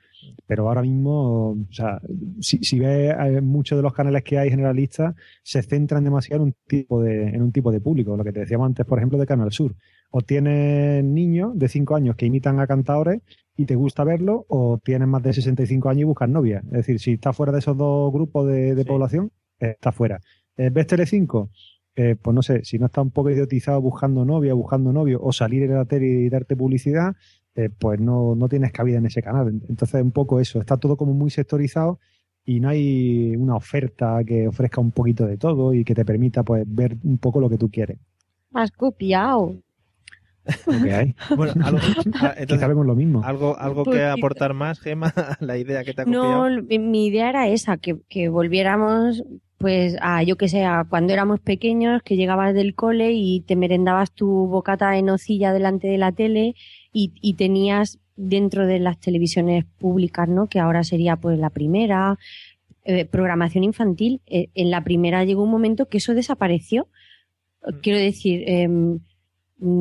Pero 0.46 0.68
ahora 0.68 0.80
mismo, 0.82 1.50
o 1.50 1.72
sea, 1.72 2.00
si, 2.40 2.58
si 2.58 2.78
ves 2.78 3.14
eh, 3.18 3.40
muchos 3.40 3.76
de 3.76 3.82
los 3.82 3.92
canales 3.92 4.22
que 4.22 4.38
hay 4.38 4.48
generalistas, 4.48 5.14
se 5.42 5.62
centran 5.62 6.02
demasiado 6.02 6.42
en 6.42 6.48
un 6.48 6.54
tipo 6.66 7.02
de, 7.02 7.28
en 7.28 7.42
un 7.42 7.52
tipo 7.52 7.70
de 7.70 7.80
público. 7.80 8.16
Lo 8.16 8.24
que 8.24 8.32
te 8.32 8.40
decíamos 8.40 8.66
antes, 8.66 8.86
por 8.86 8.98
ejemplo, 8.98 9.18
de 9.18 9.26
Canal 9.26 9.52
Sur. 9.52 9.74
O 10.16 10.20
tienes 10.20 11.02
niños 11.02 11.58
de 11.58 11.66
5 11.68 11.96
años 11.96 12.14
que 12.14 12.24
imitan 12.24 12.60
a 12.60 12.68
cantadores 12.68 13.20
y 13.56 13.66
te 13.66 13.74
gusta 13.74 14.04
verlo, 14.04 14.46
o 14.48 14.78
tienes 14.78 15.08
más 15.08 15.24
de 15.24 15.32
65 15.32 15.88
años 15.88 16.02
y 16.02 16.04
buscas 16.04 16.28
novia. 16.28 16.62
Es 16.66 16.86
decir, 16.86 17.00
si 17.00 17.14
estás 17.14 17.36
fuera 17.36 17.50
de 17.50 17.58
esos 17.58 17.76
dos 17.76 18.12
grupos 18.12 18.46
de, 18.46 18.76
de 18.76 18.84
población, 18.84 19.32
eh, 19.58 19.70
estás 19.70 19.92
fuera. 19.92 20.20
Eh, 20.56 20.70
¿Ves 20.70 20.86
Telecinco? 20.86 21.50
Eh, 21.96 22.14
pues 22.14 22.32
no 22.32 22.42
sé, 22.42 22.64
si 22.64 22.78
no 22.78 22.86
está 22.86 23.02
un 23.02 23.10
poco 23.10 23.30
idiotizado 23.30 23.80
buscando 23.80 24.24
novia, 24.24 24.54
buscando 24.54 24.92
novio, 24.92 25.18
o 25.20 25.32
salir 25.32 25.64
en 25.64 25.74
la 25.74 25.84
tele 25.84 26.06
y 26.06 26.28
darte 26.28 26.54
publicidad, 26.54 27.16
eh, 27.56 27.68
pues 27.76 27.98
no, 27.98 28.36
no 28.36 28.48
tienes 28.48 28.70
cabida 28.70 28.98
en 28.98 29.06
ese 29.06 29.20
canal. 29.20 29.48
Entonces, 29.68 30.00
un 30.00 30.12
poco 30.12 30.38
eso, 30.38 30.60
está 30.60 30.76
todo 30.76 30.96
como 30.96 31.12
muy 31.12 31.30
sectorizado 31.30 31.98
y 32.44 32.60
no 32.60 32.68
hay 32.68 33.34
una 33.34 33.56
oferta 33.56 34.22
que 34.24 34.46
ofrezca 34.46 34.80
un 34.80 34.92
poquito 34.92 35.26
de 35.26 35.38
todo 35.38 35.74
y 35.74 35.82
que 35.82 35.96
te 35.96 36.04
permita 36.04 36.44
pues 36.44 36.62
ver 36.68 36.98
un 37.02 37.18
poco 37.18 37.40
lo 37.40 37.50
que 37.50 37.58
tú 37.58 37.68
quieres. 37.68 37.98
Has 38.52 38.70
copiado. 38.70 39.56
Lo 40.66 40.82
que 40.82 40.92
hay. 40.94 41.14
Bueno, 41.36 41.54
algo, 41.64 41.78
ah, 42.20 42.34
Quizá 42.46 42.66
vemos 42.66 42.86
lo 42.86 42.94
mismo. 42.94 43.22
algo, 43.24 43.56
algo 43.58 43.84
Pues 43.84 43.96
que 43.98 44.02
quizá- 44.04 44.12
aportar 44.12 44.54
más, 44.54 44.78
Gema, 44.80 45.08
a 45.16 45.36
la 45.40 45.56
idea 45.58 45.84
que 45.84 45.94
te 45.94 46.02
ha 46.02 46.04
copiado. 46.04 46.48
No, 46.50 46.62
mi- 46.62 47.06
idea 47.06 47.28
era 47.30 47.48
esa, 47.48 47.76
que, 47.78 47.96
que 48.08 48.28
volviéramos, 48.28 49.22
pues, 49.58 49.96
a 50.00 50.22
yo 50.22 50.36
que 50.36 50.48
sé, 50.48 50.64
a 50.64 50.84
cuando 50.88 51.12
éramos 51.12 51.40
pequeños, 51.40 52.02
que 52.02 52.16
llegabas 52.16 52.54
del 52.54 52.74
cole 52.74 53.12
y 53.12 53.40
te 53.40 53.56
merendabas 53.56 54.12
tu 54.12 54.26
bocata 54.46 54.96
en 54.98 55.06
nocilla 55.06 55.52
delante 55.52 55.88
de 55.88 55.98
la 55.98 56.12
tele 56.12 56.54
y, 56.92 57.12
y 57.20 57.34
tenías 57.34 57.98
dentro 58.16 58.66
de 58.66 58.78
las 58.78 59.00
televisiones 59.00 59.64
públicas, 59.78 60.28
¿no? 60.28 60.46
Que 60.46 60.60
ahora 60.60 60.84
sería 60.84 61.16
pues 61.16 61.38
la 61.38 61.50
primera, 61.50 62.16
eh, 62.84 63.06
programación 63.06 63.64
infantil. 63.64 64.20
Eh, 64.26 64.48
en 64.54 64.70
la 64.70 64.84
primera 64.84 65.24
llegó 65.24 65.42
un 65.42 65.50
momento 65.50 65.86
que 65.88 65.98
eso 65.98 66.14
desapareció. 66.14 66.86
Quiero 67.82 67.98
decir, 67.98 68.44
em, 68.46 69.00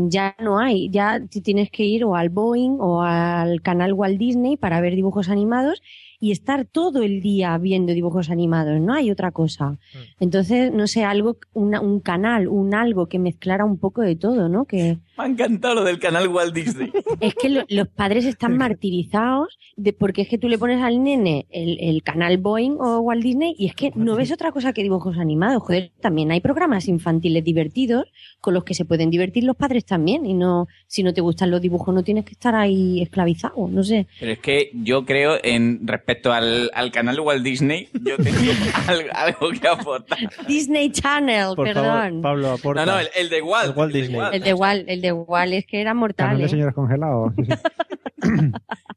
ya 0.09 0.35
no 0.39 0.59
hay, 0.59 0.89
ya 0.89 1.21
tienes 1.43 1.69
que 1.69 1.83
ir 1.83 2.05
o 2.05 2.15
al 2.15 2.29
Boeing 2.29 2.77
o 2.79 3.01
al 3.03 3.61
canal 3.61 3.93
Walt 3.93 4.17
Disney 4.17 4.57
para 4.57 4.79
ver 4.81 4.95
dibujos 4.95 5.29
animados 5.29 5.81
y 6.23 6.31
estar 6.31 6.63
todo 6.65 7.03
el 7.03 7.19
día 7.21 7.57
viendo 7.57 7.91
dibujos 7.91 8.29
animados, 8.29 8.79
no 8.79 8.93
hay 8.93 9.11
otra 9.11 9.31
cosa. 9.31 9.77
Entonces, 10.21 10.71
no 10.71 10.87
sé, 10.87 11.03
algo, 11.03 11.35
una- 11.53 11.81
un 11.81 11.99
canal, 11.99 12.47
un 12.47 12.73
algo 12.73 13.07
que 13.07 13.19
mezclara 13.19 13.65
un 13.65 13.77
poco 13.77 14.01
de 14.01 14.15
todo, 14.15 14.47
¿no? 14.47 14.63
Que 14.63 14.99
Me 15.17 15.25
ha 15.25 15.27
encantado 15.27 15.75
lo 15.75 15.83
del 15.83 15.99
canal 15.99 16.29
Walt 16.29 16.55
Disney. 16.55 16.91
es 17.19 17.35
que 17.35 17.49
lo- 17.49 17.65
los 17.67 17.87
padres 17.89 18.23
están 18.25 18.57
martirizados 18.57 19.59
de, 19.75 19.91
porque 19.93 20.21
es 20.21 20.27
que 20.29 20.37
tú 20.37 20.47
le 20.47 20.57
pones 20.57 20.81
al 20.81 21.03
nene 21.03 21.45
el, 21.49 21.77
el 21.81 22.03
canal 22.03 22.37
Boeing 22.37 22.77
o 22.79 22.99
Walt 23.01 23.21
Disney 23.21 23.53
y 23.57 23.65
es 23.67 23.75
que 23.75 23.91
no 23.95 24.15
ves 24.15 24.31
otra 24.31 24.51
cosa 24.53 24.71
que 24.71 24.81
dibujos 24.81 25.17
animados. 25.17 25.61
Joder, 25.63 25.91
también 25.99 26.31
hay 26.31 26.39
programas 26.39 26.87
infantiles 26.87 27.43
divertidos 27.43 28.05
con 28.39 28.53
los 28.53 28.63
que 28.63 28.73
se 28.73 28.85
pueden 28.85 29.09
divertir 29.09 29.43
los 29.43 29.55
padres 29.57 29.83
también 29.85 30.25
y 30.25 30.33
no, 30.33 30.67
si 30.87 31.03
no 31.03 31.13
te 31.13 31.19
gustan 31.21 31.51
los 31.51 31.61
dibujos 31.61 31.93
no 31.93 32.01
tienes 32.03 32.23
que 32.25 32.31
estar 32.31 32.55
ahí 32.55 33.01
esclavizado, 33.01 33.67
no 33.67 33.83
sé. 33.83 34.07
Pero 34.19 34.31
es 34.31 34.39
que 34.39 34.71
yo 34.73 35.05
creo, 35.05 35.33
en 35.43 35.85
respecto 35.85 36.12
al, 36.33 36.69
al 36.73 36.91
canal 36.91 37.19
Walt 37.19 37.43
Disney, 37.43 37.89
yo 37.93 38.17
tengo 38.17 38.37
algo, 38.87 39.09
algo 39.13 39.49
que 39.59 39.67
aportar. 39.67 40.17
Disney 40.47 40.91
Channel, 40.91 41.55
Por 41.55 41.65
perdón. 41.67 41.85
favor, 41.85 42.21
Pablo, 42.21 42.51
aporta. 42.51 42.85
No, 42.85 42.93
no, 42.93 42.99
el, 42.99 43.07
el 43.15 43.29
de 43.29 43.41
Walt. 43.41 43.71
El 43.71 43.77
Walt 43.77 43.93
de 43.93 43.99
Disney. 44.01 44.19
Walt. 44.19 44.33
El 44.35 44.43
de 44.43 44.53
Walt, 44.53 44.89
el 44.89 45.01
de 45.01 45.11
Walt 45.11 45.53
es 45.53 45.65
que 45.65 45.81
era 45.81 45.93
mortal. 45.93 46.27
Canal 46.27 46.39
de 46.39 46.45
¿eh? 46.45 46.49
señores 46.49 46.75
congelados. 46.75 47.33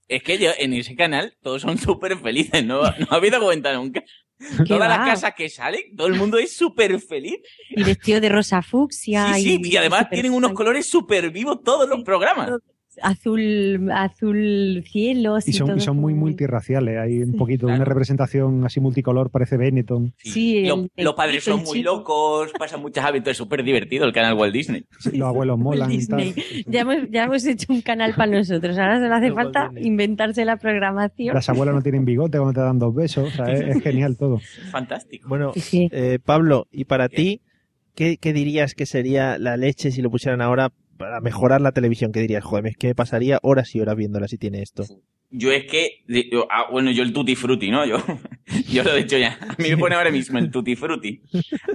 Es 0.09 0.23
que 0.23 0.39
yo, 0.39 0.51
en 0.57 0.73
ese 0.73 0.95
canal 0.95 1.35
todos 1.43 1.63
son 1.63 1.79
súper 1.79 2.17
felices, 2.19 2.65
¿no? 2.65 2.83
No 2.83 3.07
ha 3.11 3.17
habido 3.17 3.41
cuenta 3.41 3.73
nunca. 3.75 4.05
Todas 4.69 4.89
las 4.89 4.99
casas 4.99 5.35
que 5.35 5.49
salen, 5.49 5.97
todo 5.97 6.07
el 6.07 6.15
mundo 6.15 6.39
es 6.39 6.57
súper 6.57 7.01
feliz. 7.01 7.39
Y 7.71 7.83
vestido 7.83 8.21
de 8.21 8.29
rosa 8.29 8.63
fucsia. 8.63 9.35
Sí, 9.35 9.43
sí, 9.43 9.61
y 9.65 9.77
además 9.77 10.03
súper 10.03 10.15
tienen 10.21 10.33
unos 10.33 10.53
colores 10.53 10.89
súper 10.89 11.31
vivos 11.31 11.61
todos 11.65 11.89
los 11.89 12.05
programas. 12.05 12.53
Azul, 13.03 13.91
azul 13.93 14.85
cielo. 14.87 15.37
Y 15.45 15.53
son, 15.53 15.67
todo 15.69 15.77
y 15.77 15.81
son 15.81 15.97
muy 15.99 16.15
multirraciales. 16.15 16.99
Hay 16.99 17.23
un 17.23 17.33
poquito, 17.35 17.67
una 17.67 17.85
representación 17.85 18.65
así 18.65 18.81
multicolor, 18.81 19.31
parece 19.31 19.57
Benetton. 19.57 20.13
Sí, 20.19 20.65
Lo- 20.67 20.87
los 20.97 21.15
padres 21.15 21.45
son 21.45 21.63
muy 21.65 21.83
locos, 21.83 22.53
pasan 22.59 22.81
muchas 22.81 23.05
hábitos, 23.05 23.33
es 23.33 23.37
súper 23.37 23.63
divertido 23.65 24.05
el 24.05 24.13
canal 24.13 24.35
Walt 24.35 24.53
Disney. 24.55 24.85
Los 25.13 25.29
abuelos 25.29 25.59
molan 25.59 25.91
y 25.93 26.07
tal. 26.07 26.35
Ya 26.67 26.81
hemos, 26.81 26.97
ya 27.11 27.25
hemos 27.25 27.45
hecho 27.47 27.73
un 27.73 27.81
canal 27.83 28.15
para 28.15 28.33
nosotros. 28.33 28.77
Ahora 28.79 28.99
solo 29.01 29.15
hace 29.15 29.33
falta 29.33 29.71
inventarse 29.81 30.45
la 30.45 30.57
programación. 30.57 31.35
Las 31.35 31.49
abuelas 31.49 31.75
no 31.75 31.83
tienen 31.83 32.05
bigote 32.05 32.39
cuando 32.39 32.55
te 32.61 32.65
dan 32.65 32.79
dos 32.79 32.95
besos. 32.95 33.29
O 33.29 33.31
sea, 33.37 33.53
es, 33.53 33.77
es 33.77 33.83
genial 33.83 34.17
todo. 34.17 34.41
Fantástico. 34.71 35.29
Bueno, 35.29 35.53
eh, 35.73 36.19
Pablo, 36.25 36.67
¿y 36.73 36.85
para 36.85 37.09
ti 37.09 37.41
qué, 37.95 38.17
qué 38.19 38.33
dirías 38.33 38.75
que 38.75 38.87
sería 38.87 39.39
la 39.39 39.57
leche 39.57 39.91
si 39.91 40.03
lo 40.03 40.11
pusieran 40.11 40.41
ahora 40.43 40.73
para 40.97 41.21
mejorar 41.21 41.61
la 41.61 41.73
televisión, 41.73 42.13
¿qué 42.13 42.21
dirías? 42.21 42.45
Joder, 42.45 42.67
es 42.69 42.77
que 42.77 42.89
me 42.89 42.95
pasaría 42.95 43.39
horas 43.43 43.75
y 43.75 43.81
horas 43.81 43.97
viéndola 43.97 44.29
si 44.29 44.39
tiene 44.39 44.63
esto. 44.63 44.85
Yo 45.31 45.51
es 45.53 45.65
que, 45.67 46.05
yo- 46.07 46.47
ah, 46.51 46.67
bueno, 46.71 46.91
yo 46.93 47.03
el 47.03 47.13
tutti 47.13 47.35
frutti, 47.35 47.71
¿no? 47.71 47.85
Yo, 47.85 47.99
yo 48.69 48.83
lo 48.85 48.93
he 48.95 48.99
dicho 49.03 49.19
ya. 49.19 49.39
A 49.41 49.55
mí 49.61 49.69
me 49.71 49.77
pone 49.77 49.95
ahora 49.97 50.11
mismo 50.11 50.39
el 50.39 50.51
tutti 50.51 50.77
frutti. 50.77 51.23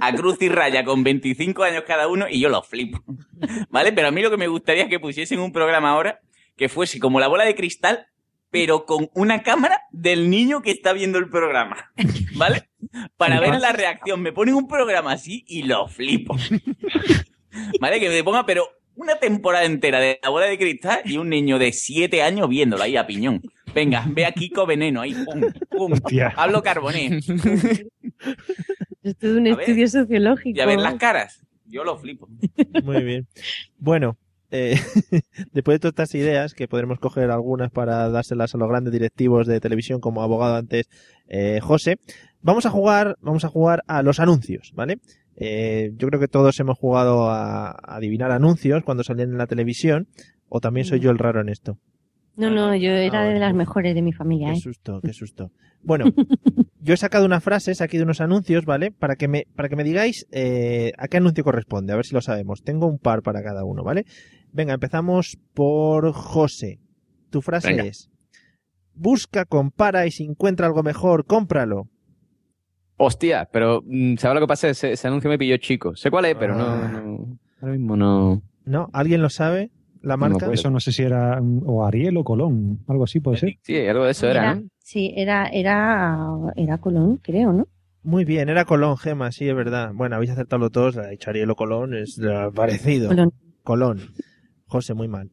A 0.00 0.12
cruz 0.14 0.40
y 0.40 0.48
raya 0.48 0.84
con 0.84 1.04
25 1.04 1.62
años 1.62 1.84
cada 1.86 2.08
uno 2.08 2.26
y 2.28 2.40
yo 2.40 2.48
lo 2.48 2.62
flipo. 2.62 3.02
¿Vale? 3.70 3.92
Pero 3.92 4.08
a 4.08 4.10
mí 4.10 4.22
lo 4.22 4.30
que 4.30 4.36
me 4.38 4.48
gustaría 4.48 4.84
es 4.84 4.88
que 4.88 4.98
pusiesen 5.00 5.38
un 5.38 5.52
programa 5.52 5.90
ahora 5.90 6.20
que 6.56 6.68
fuese 6.68 6.98
como 6.98 7.20
la 7.20 7.28
bola 7.28 7.44
de 7.44 7.54
cristal, 7.54 8.06
pero 8.50 8.84
con 8.86 9.08
una 9.14 9.42
cámara 9.42 9.80
del 9.90 10.28
niño 10.30 10.62
que 10.62 10.70
está 10.70 10.92
viendo 10.92 11.18
el 11.18 11.28
programa. 11.28 11.90
¿Vale? 12.36 12.68
Para 13.16 13.38
ver 13.40 13.60
la 13.60 13.72
reacción. 13.72 14.20
Me 14.22 14.32
ponen 14.32 14.54
un 14.54 14.66
programa 14.68 15.12
así 15.12 15.44
y 15.46 15.62
lo 15.64 15.88
flipo. 15.88 16.36
¿Vale? 17.80 18.00
Que 18.00 18.08
me 18.08 18.24
ponga, 18.24 18.46
pero 18.46 18.66
una 18.96 19.16
temporada 19.16 19.64
entera 19.64 20.00
de 20.00 20.18
la 20.22 20.28
bola 20.28 20.46
de 20.46 20.58
cristal 20.58 21.00
y 21.04 21.16
un 21.16 21.28
niño 21.28 21.58
de 21.58 21.72
7 21.72 22.22
años 22.22 22.48
viéndolo 22.48 22.82
ahí 22.82 22.96
a 22.96 23.06
piñón. 23.06 23.42
Venga, 23.74 24.04
ve 24.08 24.26
a 24.26 24.32
Kiko 24.32 24.66
Veneno 24.66 25.00
ahí, 25.00 25.14
pum, 25.14 25.42
pum. 25.70 25.92
Pablo 26.34 26.62
Carboné. 26.62 27.20
Es 29.02 29.16
todo 29.18 29.38
un 29.38 29.48
A 29.48 29.56
ver. 29.56 29.60
estudio 29.60 29.88
sociológico. 29.88 30.58
Y 30.58 30.60
a 30.60 30.66
ver 30.66 30.78
las 30.78 30.94
caras. 30.94 31.42
Yo 31.66 31.84
lo 31.84 31.96
flipo. 31.98 32.28
Muy 32.84 33.02
bien. 33.02 33.26
Bueno, 33.78 34.16
eh, 34.50 34.78
después 35.52 35.76
de 35.76 35.78
todas 35.78 35.92
estas 35.92 36.14
ideas, 36.14 36.54
que 36.54 36.68
podremos 36.68 36.98
coger 36.98 37.30
algunas 37.30 37.70
para 37.70 38.10
dárselas 38.10 38.54
a 38.54 38.58
los 38.58 38.68
grandes 38.68 38.92
directivos 38.92 39.46
de 39.46 39.58
televisión, 39.58 40.00
como 40.00 40.22
abogado 40.22 40.56
antes 40.56 40.88
eh, 41.28 41.60
José, 41.62 41.98
vamos 42.42 42.66
a 42.66 42.70
jugar, 42.70 43.16
vamos 43.22 43.44
a 43.44 43.48
jugar 43.48 43.82
a 43.86 44.02
los 44.02 44.20
anuncios, 44.20 44.72
¿vale? 44.74 44.98
Eh, 45.36 45.92
yo 45.96 46.08
creo 46.08 46.20
que 46.20 46.28
todos 46.28 46.58
hemos 46.60 46.78
jugado 46.78 47.28
a, 47.30 47.70
a 47.70 47.96
adivinar 47.96 48.30
anuncios 48.32 48.82
cuando 48.84 49.02
salían 49.04 49.30
en 49.30 49.38
la 49.38 49.46
televisión, 49.46 50.08
o 50.48 50.60
también 50.60 50.84
soy 50.86 51.00
yo 51.00 51.10
el 51.10 51.18
raro 51.18 51.40
en 51.40 51.48
esto. 51.48 51.78
No, 52.36 52.48
no, 52.50 52.74
yo 52.74 52.90
era 52.90 53.22
Ah, 53.22 53.24
de 53.26 53.38
las 53.38 53.52
mejores 53.54 53.94
de 53.94 54.00
mi 54.02 54.12
familia, 54.12 54.48
Qué 54.52 54.58
¿eh? 54.58 54.60
susto, 54.60 55.00
qué 55.02 55.12
susto. 55.12 55.50
Bueno, 55.82 56.06
yo 56.80 56.94
he 56.94 56.96
sacado 56.96 57.26
unas 57.26 57.44
frases 57.44 57.80
aquí 57.82 57.98
de 57.98 58.04
unos 58.04 58.20
anuncios, 58.22 58.64
¿vale? 58.64 58.90
Para 58.90 59.16
que 59.16 59.28
me, 59.28 59.46
para 59.54 59.68
que 59.68 59.76
me 59.76 59.84
digáis 59.84 60.26
eh, 60.32 60.92
a 60.96 61.08
qué 61.08 61.18
anuncio 61.18 61.44
corresponde, 61.44 61.92
a 61.92 61.96
ver 61.96 62.06
si 62.06 62.14
lo 62.14 62.22
sabemos. 62.22 62.62
Tengo 62.62 62.86
un 62.86 62.98
par 62.98 63.20
para 63.22 63.42
cada 63.42 63.64
uno, 63.64 63.82
¿vale? 63.84 64.06
Venga, 64.50 64.72
empezamos 64.74 65.38
por 65.52 66.12
José. 66.12 66.78
Tu 67.30 67.42
frase 67.42 67.68
Venga. 67.68 67.84
es: 67.84 68.10
Busca, 68.94 69.44
compara 69.44 70.06
y 70.06 70.10
si 70.10 70.24
encuentra 70.24 70.66
algo 70.66 70.82
mejor, 70.82 71.26
cómpralo. 71.26 71.88
Hostia, 72.96 73.48
pero 73.52 73.82
mm, 73.84 74.16
¿sabes 74.16 74.34
lo 74.34 74.40
que 74.40 74.46
pasa? 74.46 74.68
Ese, 74.68 74.92
ese 74.92 75.08
anuncio 75.08 75.28
me 75.30 75.38
pilló 75.38 75.56
chico. 75.56 75.94
Sé 75.96 76.10
cuál 76.10 76.26
es, 76.26 76.36
pero 76.36 76.54
no, 76.54 76.64
Ah. 76.66 76.88
no- 76.92 77.38
ahora 77.60 77.72
mismo 77.74 77.96
no. 77.96 78.42
¿No? 78.64 78.90
¿Alguien 78.92 79.22
lo 79.22 79.28
sabe? 79.30 79.70
¿La 80.02 80.16
marca? 80.16 80.50
Eso 80.52 80.70
no 80.70 80.80
sé 80.80 80.90
si 80.92 81.02
era 81.02 81.40
o 81.64 81.84
Ariel 81.86 82.16
o 82.16 82.24
Colón, 82.24 82.80
algo 82.88 83.04
así 83.04 83.20
puede 83.20 83.36
ser. 83.38 83.54
Sí, 83.62 83.76
algo 83.86 84.04
de 84.04 84.10
eso 84.12 84.28
era, 84.28 84.40
Era- 84.40 84.54
¿no? 84.56 84.62
Sí, 84.80 85.12
era, 85.16 85.46
era, 85.48 86.26
era 86.56 86.78
Colón, 86.78 87.18
creo, 87.22 87.52
¿no? 87.52 87.68
Muy 88.02 88.24
bien, 88.24 88.48
era 88.48 88.64
Colón, 88.64 88.96
Gema, 88.96 89.30
sí, 89.30 89.48
es 89.48 89.54
verdad. 89.54 89.92
Bueno, 89.94 90.16
habéis 90.16 90.32
acertado 90.32 90.58
los 90.58 90.72
dos, 90.72 90.96
ha 90.96 91.06
dicho 91.06 91.30
Ariel 91.30 91.50
o 91.50 91.54
Colón, 91.56 91.94
es 91.94 92.20
parecido. 92.54 93.08
Colón. 93.08 93.32
Colón. 93.62 94.00
José, 94.66 94.94
muy 94.94 95.06
mal. 95.06 95.30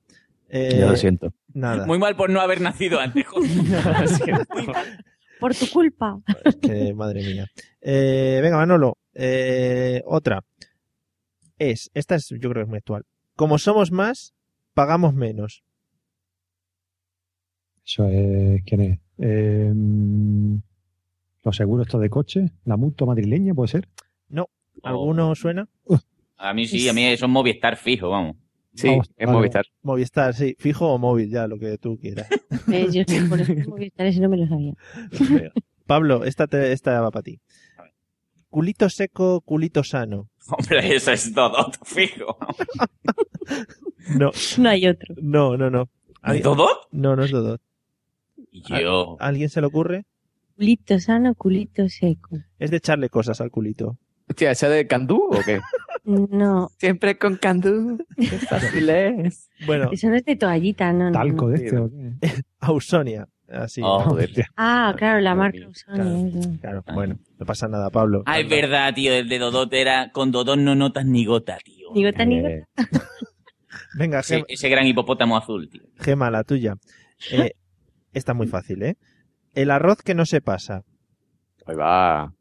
Eh, 0.50 0.78
Ya 0.80 0.86
lo 0.88 0.96
siento. 0.96 1.34
Nada. 1.54 1.86
Muy 1.88 1.98
mal 1.98 2.16
por 2.16 2.30
no 2.30 2.40
haber 2.42 2.62
nacido 2.62 3.00
antes. 3.00 3.26
joder. 3.28 3.50
Muy 4.56 4.68
mal. 4.68 5.06
Por 5.40 5.56
tu 5.56 5.70
culpa. 5.70 6.20
Es 6.46 6.56
que, 6.58 6.94
madre 6.94 7.22
mía. 7.24 7.48
Eh, 7.82 8.40
venga, 8.42 8.58
Manolo. 8.58 8.98
eh, 9.14 10.02
otra. 10.06 10.42
Es, 11.58 11.90
esta 11.94 12.16
es, 12.16 12.30
yo 12.30 12.38
creo 12.50 12.54
que 12.54 12.62
es 12.62 12.68
muy 12.68 12.78
actual. 12.78 13.04
Como 13.36 13.58
somos 13.58 13.92
más, 13.92 14.34
pagamos 14.74 15.14
menos. 15.14 15.64
Eso 17.86 18.08
es, 18.08 18.62
¿quién 18.66 18.82
es? 18.82 19.00
Eh, 19.18 19.74
los 21.44 21.56
seguros 21.56 21.88
estos 21.88 22.02
de 22.02 22.10
coche, 22.10 22.52
la 22.66 22.78
mutua 22.78 23.08
madrileña 23.08 23.54
puede 23.54 23.70
ser. 23.70 23.88
No. 24.28 24.48
¿Alguno 24.84 25.36
suena? 25.36 25.68
A 26.38 26.54
mí 26.54 26.66
sí, 26.68 26.88
a 26.88 26.94
mí 26.94 27.04
eso 27.06 27.26
es 27.26 27.32
Movistar 27.32 27.76
fijo, 27.76 28.10
vamos. 28.10 28.38
Sí, 28.76 28.88
Vamos, 28.88 29.10
vale. 29.18 29.32
Movistar. 29.32 29.66
Movistar, 29.82 30.34
sí. 30.34 30.56
Fijo 30.60 30.88
o 30.94 30.98
móvil, 30.98 31.30
ya, 31.30 31.48
lo 31.48 31.58
que 31.58 31.78
tú 31.78 31.98
quieras. 32.00 32.28
Eh, 32.72 32.88
yo 32.92 33.04
por 33.30 33.42
eso 33.42 33.54
Movistar, 33.70 34.06
ese 34.06 34.20
no 34.22 34.30
me 34.30 34.38
lo 34.38 34.48
sabía. 34.48 34.74
Pablo, 35.86 36.24
esta, 36.24 36.46
te- 36.48 36.72
esta 36.72 37.02
va 37.02 37.10
para 37.12 37.24
ti. 37.24 37.40
Culito 38.50 38.90
seco, 38.90 39.42
culito 39.42 39.84
sano. 39.84 40.30
Hombre, 40.48 40.96
eso 40.96 41.12
es 41.12 41.34
todo 41.34 41.72
fijo. 41.84 42.38
No, 44.18 44.32
No 44.58 44.70
hay 44.70 44.88
otro. 44.88 45.16
no, 45.22 45.58
no, 45.58 45.70
no. 45.70 45.90
¿Alguien- 46.22 46.44
¿Todo? 46.44 46.68
No, 46.92 47.16
no 47.16 47.24
es 47.24 47.32
Dodot. 47.32 47.62
Yo. 48.52 49.18
¿A 49.20 49.28
alguien 49.28 49.50
se 49.50 49.62
le 49.62 49.68
ocurre? 49.68 50.06
Culito 50.56 51.00
sano, 51.00 51.36
culito 51.36 51.88
seco. 51.90 52.38
Es 52.58 52.72
de 52.72 52.78
echarle 52.78 53.10
cosas 53.10 53.40
al 53.42 53.52
culito. 53.52 53.98
Hostia, 54.28 54.52
¿ese 54.52 54.68
de 54.70 54.88
Candú 54.88 55.18
o 55.32 55.40
qué? 55.46 55.60
No, 56.04 56.70
Siempre 56.78 57.18
con 57.18 57.38
Candú. 57.38 57.98
Qué 58.18 58.26
fácil 58.28 58.90
es. 58.90 59.50
Bueno, 59.66 59.90
eso 59.92 60.10
no 60.10 60.16
es 60.16 60.26
de 60.26 60.36
toallita, 60.36 60.92
no. 60.94 61.12
Talco 61.12 61.46
no. 61.46 61.52
de 61.52 61.66
este. 61.66 61.78
¿o 61.78 61.90
qué? 61.90 62.14
Ausonia. 62.60 63.28
Así. 63.48 63.82
Oh, 63.84 64.02
Joder. 64.02 64.30
Ah, 64.56 64.94
claro, 64.96 65.20
la 65.22 65.34
marca 65.34 65.58
Claro. 65.86 66.30
Claro, 66.62 66.84
bueno, 66.94 67.18
no 67.40 67.46
pasa 67.46 67.68
nada, 67.68 67.90
Pablo. 67.90 68.22
Ah, 68.28 68.40
es 68.40 68.48
verdad, 68.48 68.94
tío. 68.94 69.12
El 69.14 69.28
de 69.28 69.40
Dodot 69.40 69.74
era. 69.74 70.12
Con 70.12 70.32
Dodot 70.32 70.58
no 70.60 70.76
notas 70.76 71.06
ni 71.06 71.26
gota, 71.26 71.58
tío. 71.64 71.88
Ni 71.96 72.04
gota 72.04 72.26
ni 72.26 72.42
gota. 72.42 72.68
Venga, 73.98 74.20
Ese, 74.20 74.36
Gema, 74.36 74.46
ese 74.50 74.70
gran 74.70 74.86
hipopótamo 74.86 75.36
azul, 75.36 75.68
tío. 75.70 75.82
Gema, 75.98 76.30
la 76.30 76.44
tuya. 76.44 76.76
Eh, 77.32 77.54
está 78.14 78.34
muy 78.36 78.46
fácil, 78.48 78.84
¿eh? 78.84 78.98
El 79.56 79.72
arroz 79.72 80.04
que 80.04 80.14
no 80.14 80.26
se 80.26 80.42
pasa. 80.42 80.84
ahí 81.66 81.76
va. 81.76 82.34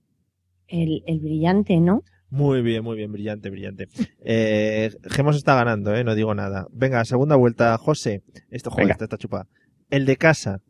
El, 0.67 1.03
el 1.07 1.21
brillante, 1.21 1.79
¿no? 1.81 2.03
Muy 2.31 2.61
bien, 2.63 2.85
muy 2.85 2.97
bien, 2.97 3.11
brillante, 3.11 3.49
brillante. 3.51 3.89
Eh, 4.23 4.91
Gema 5.11 5.33
se 5.33 5.39
está 5.39 5.55
ganando, 5.55 5.95
¿eh? 5.95 6.05
No 6.05 6.15
digo 6.15 6.35
nada. 6.35 6.67
Venga, 6.71 7.05
segunda 7.05 7.37
vuelta, 7.37 7.77
José. 7.79 8.23
Esto, 8.51 8.71
joder, 8.71 8.91
esta 8.91 9.05
está 9.05 9.17
chupada. 9.17 9.47
El 9.89 10.05
de 10.05 10.17
casa. 10.17 10.61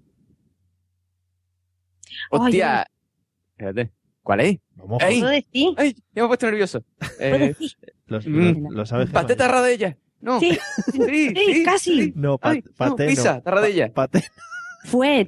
Hostia. 2.31 2.87
Espérate. 3.51 3.93
¿Cuál 4.23 4.41
es? 4.41 4.59
Vamos, 4.77 5.03
¡Ey! 5.03 5.21
¿Puedo 5.21 5.33
decir? 5.33 5.75
¡Ay! 5.79 5.93
Ya 6.15 6.23
me 6.23 6.25
he 6.25 6.27
puesto 6.29 6.47
nervioso. 6.47 6.85
¿Puedo 7.19 7.35
Eh, 7.37 7.55
Mm. 8.25 8.63
lo, 8.65 8.71
lo 8.71 8.87
sabes, 8.87 9.09
Gema? 9.09 9.21
¿Paté 9.21 9.37
tarradella? 9.37 9.97
No. 10.21 10.39
Sí, 10.41 10.59
Sí, 10.93 11.35
sí, 11.35 11.63
casi. 11.65 12.03
sí. 12.05 12.13
No, 12.15 12.39
pa- 12.39 12.51
Ay, 12.51 12.63
no, 12.65 12.73
paté 12.77 13.03
no. 13.05 13.09
pizza, 13.11 13.41
tarradella. 13.43 13.89
Pa- 13.93 14.07
paté. 14.09 14.25
Fue, 14.85 15.27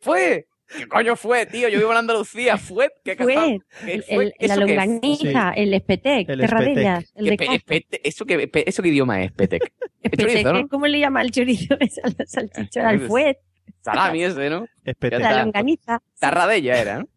¡Fue! 0.00 0.47
¿Qué 0.76 0.86
coño 0.86 1.16
fue, 1.16 1.46
tío? 1.46 1.68
Yo 1.68 1.78
vivo 1.78 1.92
en 1.92 1.98
Andalucía. 1.98 2.56
¿Fue? 2.58 2.90
¿Qué 3.04 3.16
fue. 3.16 3.60
¿Qué 3.84 3.94
El, 3.94 4.02
fue? 4.04 4.32
la 4.40 4.56
longaniza, 4.56 5.52
el 5.52 5.72
espetec, 5.74 6.28
El 6.28 6.40
terradellas, 6.40 7.10
el 7.14 7.24
¿Qué 7.24 7.30
de 7.30 7.36
pe- 7.36 7.46
casa. 7.46 7.56
espete- 7.56 8.00
¿Eso 8.04 8.24
qué, 8.26 8.50
¿Eso 8.66 8.82
qué 8.82 8.88
idioma 8.90 9.22
es, 9.22 9.32
Petec? 9.32 9.72
Espetec. 10.02 10.68
¿cómo 10.70 10.86
le 10.86 10.98
llama 11.00 11.22
el 11.22 11.30
chorizo? 11.30 11.74
Es 11.80 11.98
al 12.02 12.14
salchichón, 12.26 12.84
al 12.84 13.00
fuet, 13.00 13.38
Salami 13.82 14.24
ese, 14.24 14.50
¿no? 14.50 14.66
Espete. 14.84 15.18
Ya 15.18 15.30
la 15.32 15.42
longaniza. 15.44 16.02
Tarradella 16.18 16.80
era, 16.80 16.98
¿no? 17.00 17.08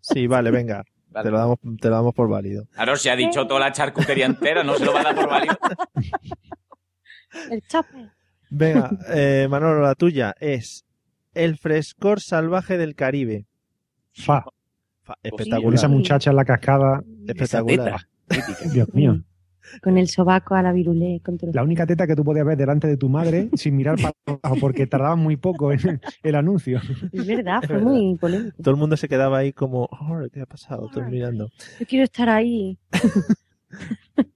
Sí, 0.00 0.26
vale, 0.26 0.50
venga. 0.50 0.84
Vale. 1.16 1.28
Te, 1.28 1.30
lo 1.32 1.38
damos, 1.38 1.58
te 1.80 1.88
lo 1.88 1.94
damos 1.94 2.14
por 2.14 2.28
válido. 2.28 2.66
Claro, 2.74 2.94
se 2.96 3.10
ha 3.10 3.16
dicho 3.16 3.46
toda 3.46 3.60
la 3.60 3.72
charcutería 3.72 4.26
entera, 4.26 4.62
no 4.62 4.74
se 4.76 4.84
lo 4.84 4.92
va 4.92 5.00
a 5.00 5.02
dar 5.04 5.14
por 5.14 5.30
válido. 5.30 5.58
El 7.50 7.62
chape. 7.66 8.10
Venga, 8.50 8.90
eh, 9.14 9.46
Manolo, 9.48 9.80
la 9.80 9.94
tuya 9.94 10.34
es 10.38 10.84
el 11.36 11.56
frescor 11.58 12.20
salvaje 12.20 12.76
del 12.78 12.94
Caribe. 12.94 13.46
Fa. 14.12 14.44
Fa- 15.02 15.18
Espectacular. 15.22 15.74
esa 15.74 15.88
muchacha 15.88 16.30
en 16.30 16.36
la 16.36 16.44
cascada. 16.44 17.02
Espectacular. 17.26 18.00
Dios 18.72 18.92
mío. 18.94 19.22
Con 19.82 19.98
el 19.98 20.08
sobaco 20.08 20.54
a 20.54 20.62
la 20.62 20.72
virulé. 20.72 21.20
La 21.52 21.62
única 21.64 21.86
teta 21.86 22.06
que 22.06 22.14
tú 22.14 22.22
podías 22.24 22.46
ver 22.46 22.56
delante 22.56 22.86
de 22.86 22.96
tu 22.96 23.08
madre 23.08 23.50
sin 23.54 23.74
mirar 23.76 23.96
para 23.96 24.14
abajo 24.26 24.56
porque 24.60 24.86
tardaba 24.86 25.16
muy 25.16 25.36
poco 25.36 25.72
en 25.72 26.00
el 26.22 26.34
anuncio. 26.36 26.80
Es 27.12 27.26
verdad, 27.26 27.58
Es 27.62 27.66
fue 27.68 27.76
verdad. 27.76 27.90
muy 27.90 28.16
polémico. 28.16 28.56
Todo 28.62 28.70
el 28.74 28.80
mundo 28.80 28.96
se 28.96 29.08
quedaba 29.08 29.38
ahí 29.38 29.52
como, 29.52 29.84
"Oh, 29.90 30.20
¿qué 30.32 30.40
ha 30.42 30.46
pasado? 30.46 30.88
Todos 30.92 31.08
mirando. 31.08 31.50
Yo 31.80 31.86
quiero 31.86 32.04
estar 32.04 32.28
ahí. 32.28 32.78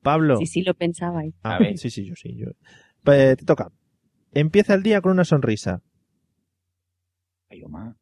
Pablo. 0.03 0.37
Sí, 0.39 0.47
sí, 0.47 0.63
lo 0.63 0.75
pensaba 0.75 1.21
ahí. 1.21 1.33
Ah, 1.43 1.57
A 1.57 1.59
ver. 1.61 1.79
sí, 1.79 1.91
sí, 1.91 2.05
yo 2.05 2.15
sí. 2.17 2.35
Yo. 2.37 2.49
Eh, 3.13 3.37
te 3.39 3.45
toca. 3.45 3.71
Empieza 4.33 4.75
el 4.75 4.83
día 4.83 5.01
con 5.01 5.13
una 5.13 5.25
sonrisa. 5.25 5.81
Ay, 7.51 7.63
Omar. 7.65 7.95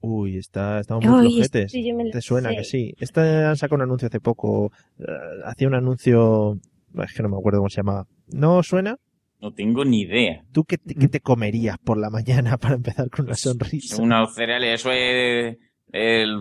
Uy, 0.00 0.36
está, 0.38 0.78
estamos 0.78 1.04
muy 1.04 1.32
flojetes. 1.32 1.72
yo 1.72 1.94
me 1.96 2.04
lo 2.04 2.10
¿Te 2.12 2.20
suena 2.20 2.50
sé. 2.50 2.56
que 2.56 2.64
sí? 2.64 2.94
Esta 3.00 3.50
han 3.50 3.56
sacado 3.56 3.76
un 3.76 3.82
anuncio 3.82 4.06
hace 4.08 4.20
poco. 4.20 4.70
eh, 5.00 5.04
hacía 5.44 5.66
un 5.66 5.74
anuncio. 5.74 6.58
Es 7.02 7.12
que 7.12 7.22
no 7.22 7.28
me 7.28 7.36
acuerdo 7.36 7.58
cómo 7.58 7.68
se 7.68 7.78
llamaba. 7.78 8.06
¿No 8.28 8.62
suena? 8.62 8.96
No 9.40 9.52
tengo 9.52 9.84
ni 9.84 10.02
idea. 10.02 10.44
¿Tú 10.52 10.64
qué 10.64 10.78
te, 10.78 10.94
qué 10.94 11.08
te 11.08 11.20
comerías 11.20 11.78
por 11.78 11.98
la 11.98 12.10
mañana 12.10 12.56
para 12.58 12.74
empezar 12.76 13.10
con 13.10 13.26
una 13.26 13.34
sonrisa? 13.34 14.00
Unos 14.00 14.34
cereales, 14.34 14.80
eso 14.80 14.90
es. 14.92 15.56
El. 15.92 16.40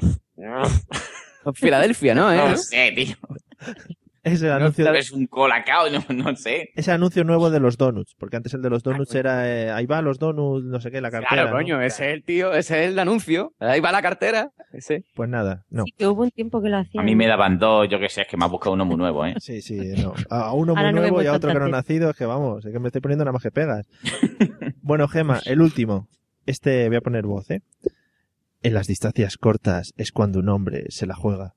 Filadelfia, 1.54 2.14
¿no? 2.14 2.32
¿Eh? 2.32 2.38
No 2.38 2.58
sé, 2.58 2.92
tío. 2.96 3.16
Es 4.34 4.42
el 4.42 4.52
anuncio, 4.52 4.86
No, 4.86 4.94
es 4.94 5.12
un 5.12 5.28
colacao, 5.28 5.90
no, 5.90 6.04
no 6.14 6.36
sé. 6.36 6.72
es 6.76 6.88
el 6.88 6.96
anuncio 6.96 7.24
nuevo 7.24 7.50
de 7.50 7.60
los 7.60 7.78
donuts, 7.78 8.16
porque 8.18 8.38
antes 8.38 8.54
el 8.54 8.62
de 8.62 8.70
los 8.70 8.84
donuts 8.84 9.14
era 9.16 9.48
eh, 9.48 9.72
ahí 9.72 9.86
va 9.86 10.02
los 10.02 10.20
donuts, 10.20 10.66
no 10.66 10.80
sé 10.80 10.92
qué, 10.92 11.02
la 11.02 11.12
cartera. 11.12 11.44
Claro, 11.44 11.50
¿no? 11.50 11.56
coño, 11.56 11.82
ese 11.82 12.10
es 12.10 12.14
el 12.14 12.24
tío, 12.24 12.54
ese 12.54 12.84
es 12.86 12.92
el 12.92 13.00
anuncio. 13.00 13.54
Ahí 13.60 13.80
va 13.80 13.92
la 13.92 14.02
cartera. 14.02 14.52
Ese. 14.72 15.06
Pues 15.16 15.30
nada, 15.30 15.66
no. 15.70 15.84
Sí, 15.86 15.94
que 15.98 16.08
hubo 16.08 16.24
un 16.24 16.32
tiempo 16.32 16.62
que 16.62 16.70
lo 16.70 16.78
hacían. 16.78 17.02
A 17.02 17.06
mí 17.06 17.16
me 17.16 17.28
daban 17.28 17.58
dos, 17.58 17.88
yo 17.90 18.00
qué 18.00 18.10
sé, 18.10 18.22
es 18.22 18.28
que 18.28 18.38
me 18.38 18.46
ha 18.46 18.48
buscado 18.48 18.74
uno 18.74 18.86
muy 18.86 18.98
nuevo, 18.98 19.26
¿eh? 19.26 19.36
Sí, 19.40 19.62
sí, 19.62 19.78
no. 20.02 20.14
A 20.30 20.54
uno 20.54 20.76
muy 20.76 20.94
nuevo 20.94 21.22
y 21.22 21.28
a 21.28 21.34
otro 21.34 21.52
que 21.52 21.60
no 21.60 21.66
ha 21.66 21.70
nacido, 21.70 22.10
es 22.10 22.18
que 22.18 22.26
vamos, 22.26 22.66
es 22.66 22.72
que 22.72 22.80
me 22.80 22.88
estoy 22.88 23.02
poniendo 23.02 23.24
nada 23.26 23.34
más 23.34 23.44
que 23.44 23.52
pegas. 23.52 23.88
bueno, 24.82 25.08
Gema, 25.08 25.42
el 25.46 25.62
último. 25.62 26.08
Este 26.46 26.88
voy 26.88 26.98
a 26.98 27.02
poner 27.02 27.26
voz, 27.26 27.50
¿eh? 27.52 27.62
En 28.64 28.74
las 28.74 28.88
distancias 28.88 29.38
cortas 29.38 29.94
es 29.98 30.12
cuando 30.12 30.40
un 30.40 30.50
hombre 30.50 30.86
se 30.90 31.06
la 31.06 31.16
juega. 31.16 31.54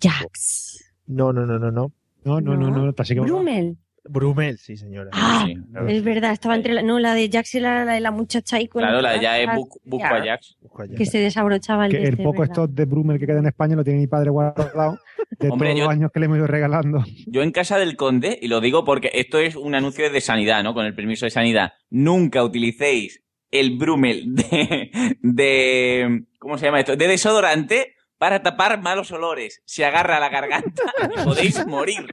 Jax. 0.00 0.91
No, 1.14 1.32
no, 1.32 1.46
no, 1.46 1.58
no, 1.58 1.70
no. 1.70 1.92
No, 2.24 2.40
no, 2.40 2.56
no, 2.56 2.70
no, 2.70 2.94
que 2.94 3.14
Brumel. 3.20 3.76
Brumel, 4.04 4.58
sí, 4.58 4.76
señora. 4.76 5.10
Ah, 5.12 5.44
Sí, 5.46 5.54
claro. 5.70 5.88
es 5.88 6.02
verdad, 6.02 6.32
estaba 6.32 6.56
entre 6.56 6.72
la, 6.72 6.82
no, 6.82 6.98
la 6.98 7.14
de 7.14 7.28
Jax 7.30 7.54
y 7.54 7.60
la, 7.60 7.84
la 7.84 7.92
de 7.94 8.00
la 8.00 8.10
muchacha 8.10 8.56
ahí 8.56 8.66
con 8.66 8.82
Claro, 8.82 9.00
la 9.00 9.12
de 9.12 9.20
ya 9.20 9.38
es 9.38 9.48
Busco 9.84 10.04
a 10.06 10.24
Jax. 10.24 10.56
Que 10.96 11.06
se 11.06 11.18
desabrochaba 11.18 11.86
el 11.86 11.92
que 11.92 11.98
el 11.98 12.04
este, 12.10 12.22
poco 12.24 12.40
¿verdad? 12.40 12.52
stock 12.52 12.70
de 12.72 12.84
Brummel 12.84 13.18
que 13.20 13.26
queda 13.26 13.38
en 13.38 13.46
España 13.46 13.76
lo 13.76 13.84
tiene 13.84 14.00
mi 14.00 14.08
padre 14.08 14.30
guardado 14.30 14.98
de 15.38 15.48
Hombre, 15.50 15.68
todos 15.68 15.78
yo- 15.78 15.84
los 15.84 15.92
años 15.92 16.10
que 16.12 16.18
le 16.20 16.26
hemos 16.26 16.38
ido 16.38 16.46
regalando. 16.48 17.04
Yo 17.26 17.42
en 17.42 17.52
casa 17.52 17.78
del 17.78 17.96
conde, 17.96 18.38
y 18.42 18.48
lo 18.48 18.60
digo 18.60 18.84
porque 18.84 19.10
esto 19.14 19.38
es 19.38 19.54
un 19.54 19.74
anuncio 19.76 20.10
de 20.10 20.20
sanidad, 20.20 20.64
¿no? 20.64 20.74
Con 20.74 20.84
el 20.84 20.94
permiso 20.96 21.26
de 21.26 21.30
sanidad. 21.30 21.72
Nunca 21.90 22.42
utilicéis 22.42 23.22
el 23.52 23.76
Brummel 23.78 24.34
de, 24.34 24.90
de 25.20 26.24
¿cómo 26.40 26.58
se 26.58 26.66
llama 26.66 26.80
esto? 26.80 26.96
De 26.96 27.06
desodorante 27.06 27.94
para 28.22 28.40
tapar 28.40 28.80
malos 28.80 29.10
olores. 29.10 29.60
Se 29.64 29.84
agarra 29.84 30.18
a 30.18 30.20
la 30.20 30.28
garganta 30.28 30.84
y 31.10 31.24
podéis 31.24 31.66
morir. 31.66 32.06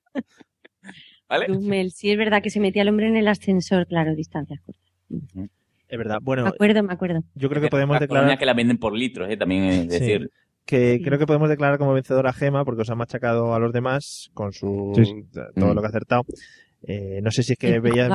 ¿Vale? 1.29 1.45
Brumel, 1.47 1.91
sí 1.91 2.09
es 2.09 2.17
verdad 2.17 2.41
que 2.41 2.49
se 2.49 2.59
metía 2.59 2.81
el 2.81 2.89
hombre 2.89 3.07
en 3.07 3.15
el 3.15 3.27
ascensor, 3.27 3.85
claro, 3.85 4.15
distancias 4.15 4.59
cortas. 4.65 4.83
Es 5.87 5.97
verdad. 5.99 6.15
Me 6.15 6.25
Bueno, 6.25 6.47
acuerdo, 6.47 6.81
me 6.81 6.93
acuerdo. 6.93 7.21
yo 7.35 7.47
creo 7.47 7.61
que 7.61 7.67
podemos 7.67 7.93
Las 7.93 8.01
declarar 8.01 8.39
que 8.39 8.45
la 8.47 8.55
venden 8.55 8.79
por 8.79 8.93
litros, 8.97 9.29
¿eh? 9.29 9.37
También 9.37 9.65
es 9.65 9.81
Sí. 9.81 9.87
decir. 9.99 10.31
que 10.65 10.95
Sí. 10.97 11.03
creo 11.03 11.19
que 11.19 11.27
podemos 11.27 11.47
declarar 11.49 11.77
como 11.77 11.93
vencedora 11.93 12.31
a 12.31 12.33
Gema 12.33 12.65
porque 12.65 12.81
os 12.81 12.89
ha 12.89 12.95
machacado 12.95 13.53
a 13.53 13.59
los 13.59 13.71
demás 13.71 14.31
con 14.33 14.51
su 14.51 14.93
Sí, 14.95 15.25
todo 15.55 15.71
Mm. 15.71 15.75
lo 15.75 15.81
que 15.81 15.85
ha 15.85 15.89
acertado. 15.89 16.23
Eh, 16.83 17.19
no 17.21 17.29
sé 17.29 17.43
si 17.43 17.53
es 17.53 17.59
que 17.59 17.79
veías, 17.81 18.09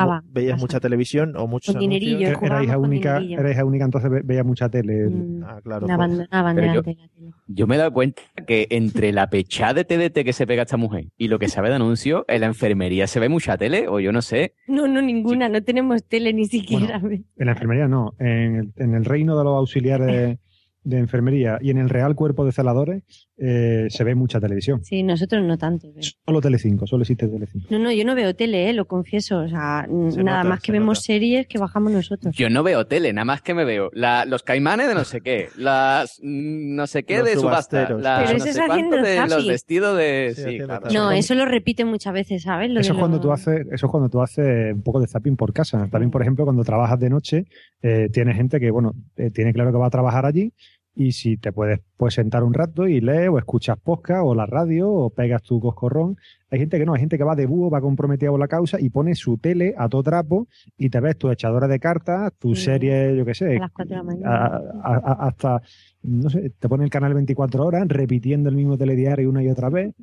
mucha 0.58 0.80
televisión 0.80 1.36
o 1.36 1.46
muchos 1.46 1.76
anuncios. 1.76 2.42
Era 2.42 2.62
hija 2.64 2.78
única, 2.78 3.14
dinerillo. 3.18 3.40
era 3.40 3.50
hija 3.50 3.64
única, 3.64 3.84
entonces 3.84 4.10
ve- 4.10 4.22
veía 4.24 4.42
mucha 4.42 4.70
tele. 4.70 5.06
Mm, 5.10 5.42
Ah, 5.44 5.60
claro. 5.62 5.86
la 5.86 5.96
pues. 5.98 6.10
yo- 6.12 6.82
de 6.82 6.94
la 6.94 7.08
tele. 7.08 7.30
Yo 7.46 7.66
me 7.66 7.74
he 7.74 7.78
dado 7.78 7.92
cuenta 7.92 8.22
que 8.46 8.66
entre 8.70 9.12
la 9.12 9.28
pechada 9.28 9.74
de 9.74 9.84
TDT 9.84 10.24
que 10.24 10.32
se 10.32 10.46
pega 10.46 10.62
esta 10.62 10.78
mujer 10.78 11.08
y 11.18 11.28
lo 11.28 11.38
que 11.38 11.48
sabe 11.48 11.68
de 11.68 11.74
anuncio, 11.74 12.24
en 12.26 12.40
la 12.40 12.46
enfermería 12.46 13.06
se 13.06 13.20
ve 13.20 13.28
mucha 13.28 13.58
tele, 13.58 13.86
o 13.86 14.00
yo 14.00 14.12
no 14.12 14.22
sé. 14.22 14.54
No, 14.66 14.88
no, 14.88 15.02
ninguna, 15.02 15.50
no 15.50 15.62
tenemos 15.62 16.02
tele 16.04 16.32
ni 16.32 16.46
siquiera. 16.46 17.02
En 17.04 17.46
la 17.46 17.52
enfermería 17.52 17.86
no, 17.86 18.14
en 18.18 18.56
el, 18.56 18.72
en 18.76 18.94
el 18.94 19.04
reino 19.04 19.36
de 19.36 19.44
los 19.44 19.58
auxiliares 19.58 20.38
de 20.84 20.98
enfermería 20.98 21.58
y 21.62 21.70
en 21.70 21.78
el 21.78 21.88
Real 21.88 22.14
Cuerpo 22.14 22.44
de 22.44 22.52
Celadores 22.52 23.02
eh, 23.36 23.86
se 23.88 24.04
ve 24.04 24.14
mucha 24.14 24.40
televisión. 24.40 24.82
Sí, 24.84 25.02
nosotros 25.02 25.42
no 25.44 25.58
tanto. 25.58 25.88
pero- 25.94 26.06
Solo 26.24 26.40
Telecinco, 26.40 26.86
solo 26.86 27.02
existe 27.02 27.26
Telecinco. 27.26 27.66
No, 27.70 27.78
no, 27.78 27.90
yo 27.92 28.04
no 28.04 28.14
veo 28.14 28.34
tele, 28.34 28.70
eh, 28.70 28.72
lo 28.72 28.86
confieso. 28.86 29.40
O 29.40 29.48
sea, 29.48 29.86
Se 29.88 30.22
nada 30.22 30.38
nota, 30.38 30.44
más 30.48 30.60
se 30.60 30.66
que 30.66 30.72
vemos 30.72 30.98
nota. 30.98 31.00
series 31.06 31.46
que 31.48 31.58
bajamos 31.58 31.92
nosotros. 31.92 32.34
Yo 32.36 32.48
no 32.50 32.62
veo 32.62 32.86
tele, 32.86 33.12
nada 33.12 33.24
más 33.24 33.42
que 33.42 33.54
me 33.54 33.64
veo 33.64 33.90
la- 33.92 34.24
los 34.24 34.42
caimanes 34.42 34.88
de 34.88 34.94
no 34.94 35.04
sé 35.04 35.20
qué, 35.20 35.48
las 35.56 36.20
mm, 36.22 36.74
no 36.76 36.86
sé 36.86 37.02
qué 37.04 37.18
Los 37.18 37.26
de 37.26 37.34
subasta, 37.34 37.86
subasteros. 37.86 38.02
las 38.02 38.18
Pero 38.22 38.30
no 38.38 38.44
eso 38.44 38.48
es 38.48 38.58
haciendo 38.70 38.96
de 38.98 39.16
los 39.20 39.30
zapping. 39.30 39.48
vestidos 39.48 39.98
de... 39.98 40.32
Sí, 40.36 40.58
claro. 40.58 40.86
No, 40.92 41.10
eso 41.12 41.34
lo 41.34 41.44
repite 41.44 41.84
muchas 41.84 42.12
veces, 42.14 42.42
¿sabes? 42.42 42.70
Lo 42.70 42.80
Eso 42.80 42.92
es 42.92 42.98
cuando 42.98 43.20
tú 43.20 43.32
haces, 43.32 43.66
eso 43.72 43.86
es 43.86 43.90
cuando 43.90 44.08
tú 44.08 44.22
haces 44.22 44.72
un 44.74 44.82
poco 44.82 45.00
de 45.00 45.06
zapping 45.08 45.36
por 45.36 45.52
casa. 45.52 45.88
También, 45.90 46.10
por 46.10 46.22
ejemplo, 46.22 46.44
cuando 46.44 46.62
trabajas 46.64 46.98
de 47.00 47.10
noche, 47.10 47.44
eh, 47.82 48.08
tienes 48.12 48.36
gente 48.36 48.60
que, 48.60 48.70
bueno, 48.70 48.92
eh, 49.16 49.30
tiene 49.30 49.52
claro 49.52 49.72
que 49.72 49.78
va 49.78 49.86
a 49.86 49.90
trabajar 49.90 50.24
allí 50.26 50.52
y 50.96 51.12
si 51.12 51.36
te 51.36 51.50
puedes 51.52 51.80
pues 51.96 52.14
sentar 52.14 52.44
un 52.44 52.54
rato 52.54 52.86
y 52.86 53.00
lees 53.00 53.28
o 53.28 53.38
escuchas 53.38 53.76
podcast 53.78 54.22
o 54.24 54.34
la 54.34 54.46
radio 54.46 54.90
o 54.90 55.10
pegas 55.10 55.42
tu 55.42 55.60
coscorrón. 55.60 56.16
Hay 56.50 56.60
gente 56.60 56.78
que 56.78 56.86
no, 56.86 56.94
hay 56.94 57.00
gente 57.00 57.18
que 57.18 57.24
va 57.24 57.34
de 57.34 57.46
búho, 57.46 57.68
va 57.70 57.80
comprometida 57.80 58.30
con 58.30 58.38
la 58.38 58.46
causa 58.46 58.80
y 58.80 58.90
pone 58.90 59.14
su 59.16 59.38
tele 59.38 59.74
a 59.76 59.88
todo 59.88 60.04
trapo 60.04 60.46
y 60.78 60.90
te 60.90 61.00
ves 61.00 61.16
tu 61.18 61.30
echadora 61.30 61.66
de 61.66 61.80
cartas, 61.80 62.32
tu 62.38 62.54
Sí. 62.54 62.62
serie, 62.66 63.16
yo 63.16 63.24
qué 63.24 63.34
sé, 63.34 63.56
A 63.56 63.60
las 63.60 63.72
4 63.72 63.90
de 63.90 63.96
la 63.96 64.02
mañana. 64.04 64.46
a- 64.82 64.94
a- 64.94 65.26
hasta, 65.28 65.62
no 66.02 66.30
sé, 66.30 66.50
te 66.58 66.68
pone 66.68 66.84
el 66.84 66.90
canal 66.90 67.12
24 67.14 67.64
horas 67.66 67.88
repitiendo 67.88 68.48
el 68.48 68.54
mismo 68.56 68.78
telediario 68.78 69.28
una 69.28 69.42
y 69.42 69.48
otra 69.48 69.68
vez. 69.70 69.94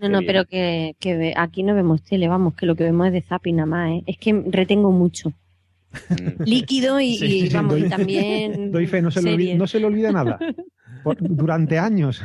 No, 0.00 0.08
no, 0.08 0.20
pero 0.26 0.46
que, 0.46 0.96
que 0.98 1.32
aquí 1.36 1.62
no 1.62 1.74
vemos 1.74 2.02
tele, 2.02 2.26
vamos, 2.26 2.54
que 2.54 2.66
lo 2.66 2.74
que 2.74 2.82
vemos 2.84 3.06
es 3.08 3.12
de 3.12 3.20
zapping 3.22 3.56
nada 3.56 3.66
más, 3.66 3.90
¿eh? 3.92 4.02
Es 4.06 4.16
que 4.18 4.32
retengo 4.50 4.90
mucho. 4.90 5.32
Mm. 6.08 6.42
Líquido 6.44 7.00
y, 7.00 7.16
Sí, 7.16 7.24
y, 7.26 7.46
sí, 7.48 7.54
vamos, 7.54 7.78
y 7.78 7.88
también 7.88 8.70
Doy 8.72 8.86
fe, 8.86 9.02
no 9.02 9.10
se, 9.10 9.22
le 9.22 9.30
olvida, 9.32 9.46
series. 9.46 9.58
no 9.58 9.66
se 9.66 9.80
le 9.80 9.86
olvida 9.86 10.12
nada. 10.12 10.38
Por- 11.02 11.16
durante 11.20 11.78
años. 11.78 12.22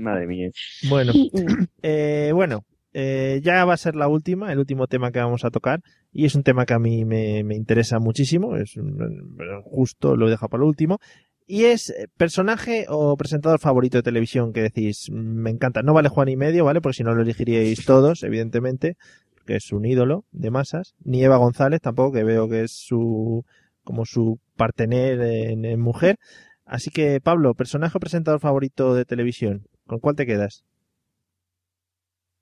Madre 0.00 0.26
mía. 0.26 0.50
Bueno, 0.88 1.12
eh, 1.82 2.30
bueno, 2.34 2.64
eh, 2.92 3.40
ya 3.42 3.64
va 3.64 3.74
a 3.74 3.76
ser 3.76 3.94
la 3.96 4.08
última, 4.08 4.52
el 4.52 4.58
último 4.58 4.86
tema 4.86 5.12
que 5.12 5.18
vamos 5.20 5.44
a 5.44 5.50
tocar 5.50 5.80
y 6.12 6.24
es 6.24 6.34
un 6.34 6.42
tema 6.42 6.66
que 6.66 6.74
a 6.74 6.78
mí 6.78 7.04
me, 7.04 7.44
me 7.44 7.54
interesa 7.54 7.98
muchísimo, 7.98 8.56
es 8.56 8.76
un- 8.76 9.36
justo 9.64 10.16
lo 10.16 10.26
he 10.26 10.30
dejado 10.30 10.48
para 10.48 10.62
el 10.62 10.68
último 10.68 10.98
y 11.46 11.64
es 11.64 11.90
eh, 11.90 12.08
personaje 12.16 12.86
o 12.88 13.16
presentador 13.16 13.58
favorito 13.60 13.98
de 13.98 14.02
televisión 14.02 14.52
que 14.52 14.62
decís, 14.62 15.08
"Mm, 15.10 15.14
me 15.42 15.50
encanta, 15.50 15.82
no 15.82 15.94
vale 15.94 16.08
Juan 16.08 16.28
y 16.28 16.36
medio, 16.36 16.64
¿vale? 16.64 16.80
Porque 16.80 16.96
si 16.96 17.04
no 17.04 17.14
lo 17.14 17.22
elegiríais 17.22 17.84
todos, 17.84 18.22
evidentemente, 18.22 18.96
que 19.48 19.56
es 19.56 19.72
un 19.72 19.86
ídolo 19.86 20.26
de 20.30 20.50
masas, 20.50 20.94
ni 21.02 21.24
Eva 21.24 21.38
González 21.38 21.80
tampoco, 21.80 22.12
que 22.12 22.22
veo 22.22 22.50
que 22.50 22.64
es 22.64 22.72
su 22.72 23.46
como 23.82 24.04
su 24.04 24.38
partener 24.56 25.18
en, 25.22 25.64
en 25.64 25.80
mujer. 25.80 26.18
Así 26.66 26.90
que, 26.90 27.18
Pablo, 27.22 27.54
personaje 27.54 27.96
o 27.96 28.00
presentador 28.00 28.40
favorito 28.40 28.94
de 28.94 29.06
televisión, 29.06 29.66
¿con 29.86 30.00
cuál 30.00 30.16
te 30.16 30.26
quedas? 30.26 30.66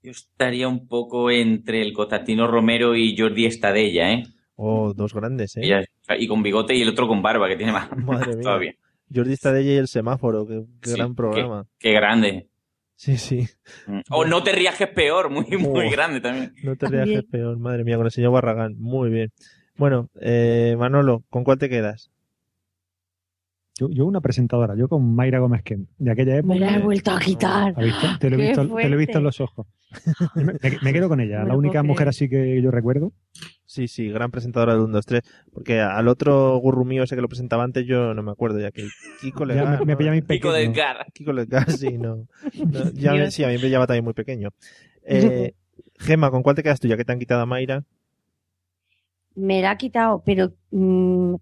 Yo 0.03 0.11
estaría 0.11 0.67
un 0.67 0.89
poco 0.89 1.31
entre 1.31 1.81
el 1.81 1.93
Constantino 1.93 2.49
Romero 2.49 2.97
y 2.97 3.17
Jordi 3.17 3.47
Estadella, 3.47 4.13
¿eh? 4.13 4.25
Oh, 4.57 4.93
dos 4.93 5.15
grandes, 5.15 5.57
¿eh? 5.57 5.87
Y 6.19 6.27
con 6.27 6.43
bigote 6.43 6.75
y 6.75 6.83
el 6.83 6.89
otro 6.89 7.07
con 7.07 7.23
barba, 7.23 7.47
que 7.49 7.57
tiene 7.57 7.71
más, 7.73 7.89
Madre 7.97 8.35
mía. 8.35 8.43
todavía. 8.43 8.73
Jordi 9.15 9.33
Estadella 9.33 9.73
y 9.75 9.77
el 9.77 9.87
semáforo, 9.87 10.45
qué, 10.45 10.65
qué 10.81 10.91
Sí, 10.91 10.97
gran 10.97 11.15
programa. 11.15 11.67
Qué 11.79 11.93
grande. 11.93 12.49
Sí, 12.97 13.17
sí. 13.19 13.47
Mm. 13.87 14.01
O 14.11 14.25
no 14.25 14.43
te 14.43 14.53
rías 14.53 14.75
que 14.77 14.85
es 14.85 14.91
peor, 14.91 15.29
muy, 15.31 15.45
muy 15.59 15.87
Oh. 15.87 15.91
grande 15.91 16.21
también. 16.21 16.55
No 16.63 16.77
te 16.77 16.87
rías 16.89 17.05
que 17.07 17.19
es 17.19 17.25
peor, 17.25 17.59
madre 17.59 17.85
mía, 17.85 17.97
con 17.97 18.07
el 18.07 18.13
señor 18.13 18.33
Barragán. 18.33 18.75
Muy 18.79 19.11
bien. 19.11 19.33
Bueno, 19.77 20.09
eh, 20.21 20.75
Manolo, 20.79 21.23
¿con 21.29 21.45
cuál 21.45 21.59
te 21.59 21.69
quedas? 21.69 22.11
Yo, 23.79 23.91
yo 23.91 24.07
una 24.07 24.23
presentadora, 24.23 24.75
yo 24.75 24.89
con 24.89 25.15
Mayra 25.15 25.39
Gómez 25.39 25.63
Ken, 25.63 25.87
de 25.99 26.11
aquella 26.11 26.37
época. 26.39 26.55
Me 26.55 26.61
la 26.61 26.77
he 26.77 26.79
vuelto 26.81 27.11
a 27.11 27.19
quitar. 27.19 27.75
Te 27.75 27.81
lo 28.31 28.37
he 28.39 28.47
visto, 28.47 28.67
te 28.67 28.89
lo 28.89 28.95
he 28.95 28.99
visto 28.99 29.19
en 29.19 29.25
los 29.25 29.39
ojos. 29.43 29.67
Me, 30.35 30.45
me- 30.63 30.79
me 30.81 30.93
quedo 30.95 31.09
con 31.11 31.21
ella, 31.21 31.45
la 31.45 31.55
única 31.55 31.83
mujer 31.83 32.09
así 32.09 32.27
que 32.31 32.63
yo 32.63 32.71
recuerdo. 32.71 33.13
Sí, 33.77 33.89
sí, 33.89 34.09
gran 34.09 34.31
presentadora 34.31 34.73
de 34.73 34.81
1, 34.81 34.91
2, 34.91 35.05
3. 35.05 35.23
Porque 35.53 35.81
al 35.81 36.09
otro 36.09 36.57
gurru 36.57 36.87
mío 36.87 37.03
ese 37.03 37.15
que 37.15 37.21
lo 37.21 37.29
presentaba 37.29 37.63
antes 37.63 37.85
yo 37.87 38.15
no 38.15 38.23
me 38.23 38.31
acuerdo, 38.31 38.59
ya 38.59 38.71
que 38.71 38.89
Kiko 39.21 39.45
Ya 39.45 39.55
Legar. 39.55 39.81
me, 39.81 39.85
me 39.85 39.97
pilla 39.99 40.13
mi 40.13 40.23
Pico 40.23 40.49
pequeño. 40.49 40.53
del 40.53 40.73
Gar. 40.73 41.07
Kiko 41.13 41.33
Legar, 41.35 41.71
sí, 41.71 41.99
no. 41.99 42.27
No, 42.55 42.91
ya 42.95 43.13
me, 43.13 43.31
sí, 43.31 43.45
a 43.45 43.49
mí 43.49 43.55
me 43.55 43.61
pillaba 43.61 43.87
también 43.87 44.05
muy 44.05 44.15
pequeño. 44.15 44.49
Eh, 45.09 45.53
Gema, 45.99 46.33
¿con 46.33 46.43
cuál 46.43 46.57
te 46.57 46.65
quedas 46.65 46.81
tú 46.81 46.89
ya 46.89 46.97
que 46.97 47.05
te 47.05 47.13
han 47.13 47.21
quitado 47.21 47.43
a 47.43 47.47
Mayra? 47.47 47.85
Me 49.37 49.61
la 49.63 49.71
ha 49.73 49.77
quitado, 49.77 50.23
pero 50.25 50.53
mm, 50.73 51.35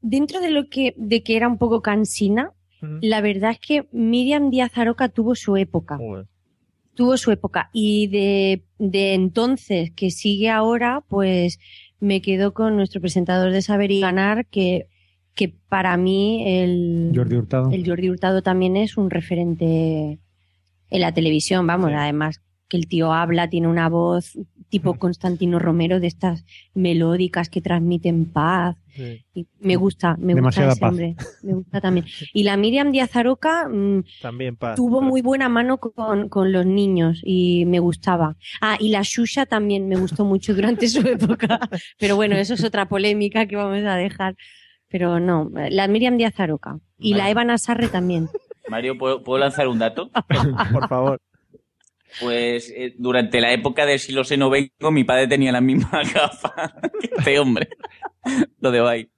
dentro 0.00 0.40
de 0.40 0.50
lo 0.50 0.68
que, 0.68 0.92
de 0.96 1.22
que 1.22 1.36
era 1.36 1.46
un 1.46 1.58
poco 1.58 1.82
cansina, 1.82 2.50
la 2.80 3.20
verdad 3.20 3.52
es 3.52 3.60
que 3.60 3.86
Miriam 3.92 4.50
Díaz 4.50 4.76
Aroca 4.76 5.08
tuvo 5.08 5.36
su 5.36 5.56
época. 5.56 5.98
Tuvo 6.94 7.16
su 7.16 7.30
época 7.30 7.70
y 7.72 8.06
de, 8.08 8.64
de 8.78 9.14
entonces 9.14 9.90
que 9.92 10.10
sigue 10.10 10.50
ahora, 10.50 11.02
pues 11.08 11.58
me 12.00 12.20
quedo 12.22 12.54
con 12.54 12.76
nuestro 12.76 13.00
presentador 13.00 13.50
de 13.52 13.62
Saber 13.62 13.90
y 13.90 14.00
Ganar, 14.00 14.46
que, 14.46 14.88
que 15.34 15.48
para 15.68 15.96
mí 15.96 16.44
el 16.46 17.12
Jordi 17.14 17.36
Hurtado. 17.36 17.70
el 17.72 17.86
Jordi 17.86 18.10
Hurtado 18.10 18.42
también 18.42 18.76
es 18.76 18.96
un 18.96 19.10
referente 19.10 20.18
en 20.90 21.00
la 21.00 21.12
televisión, 21.12 21.66
vamos, 21.66 21.90
Sí. 21.90 21.96
además 21.96 22.40
que 22.68 22.76
el 22.76 22.88
tío 22.88 23.12
habla, 23.12 23.48
tiene 23.48 23.68
una 23.68 23.88
voz 23.88 24.38
tipo 24.70 24.94
Constantino 24.94 25.58
Romero 25.60 26.00
de 26.00 26.08
estas 26.08 26.44
melódicas 26.74 27.48
que 27.48 27.60
transmiten 27.60 28.24
paz. 28.26 28.76
Sí, 28.94 29.24
Y 29.34 29.46
me 29.60 29.76
gusta, 29.76 30.16
me 30.18 30.34
Demasiada 30.34 30.70
gusta 30.70 30.72
ese 30.72 30.80
paz. 30.80 30.90
hombre, 30.90 31.16
me 31.42 31.52
gusta 31.54 31.80
también. 31.80 32.06
Y 32.32 32.42
la 32.44 32.56
Miriam 32.56 32.90
Díaz 32.90 33.14
Aroca, 33.14 33.68
mm, 33.68 34.02
también 34.22 34.56
paz. 34.56 34.74
tuvo 34.76 35.00
muy 35.00 35.20
buena 35.22 35.48
mano 35.48 35.78
con, 35.78 36.28
con 36.28 36.52
los 36.52 36.64
niños 36.66 37.20
y 37.24 37.64
me 37.66 37.78
gustaba. 37.78 38.36
Ah, 38.60 38.76
y 38.80 38.88
la 38.88 39.02
Shusha 39.02 39.46
también 39.46 39.88
me 39.88 39.96
gustó 39.96 40.24
mucho 40.24 40.54
durante 40.54 40.88
su 40.88 41.00
época. 41.06 41.60
Pero 41.98 42.16
bueno, 42.16 42.34
eso 42.36 42.54
es 42.54 42.64
otra 42.64 42.88
polémica 42.88 43.46
que 43.46 43.56
vamos 43.56 43.84
a 43.84 43.94
dejar. 43.96 44.34
Pero 44.88 45.20
no, 45.20 45.50
la 45.70 45.86
Miriam 45.88 46.16
Díaz 46.16 46.38
Aroca. 46.40 46.78
Y 46.98 47.14
la. 47.14 47.30
Eva 47.30 47.44
Nasarre 47.44 47.88
también. 47.88 48.28
Mario, 48.68 48.96
¿puedo, 48.96 49.22
puedo 49.22 49.38
lanzar 49.38 49.68
un 49.68 49.78
dato? 49.78 50.10
Por 50.72 50.88
favor. 50.88 51.20
Pues 52.20 52.72
eh, 52.76 52.94
durante 52.98 53.40
la 53.40 53.52
época 53.52 53.86
de 53.86 53.98
si 53.98 54.12
lo 54.12 54.24
sé 54.24 54.36
no 54.36 54.50
vengo, 54.50 54.90
mi 54.92 55.04
padre 55.04 55.26
tenía 55.26 55.50
la 55.52 55.60
misma 55.60 55.90
gafa 56.14 56.72
que 57.00 57.10
este 57.16 57.38
hombre. 57.38 57.68
Lo 58.60 58.70
de 58.70 58.80
ahí. 58.88 59.08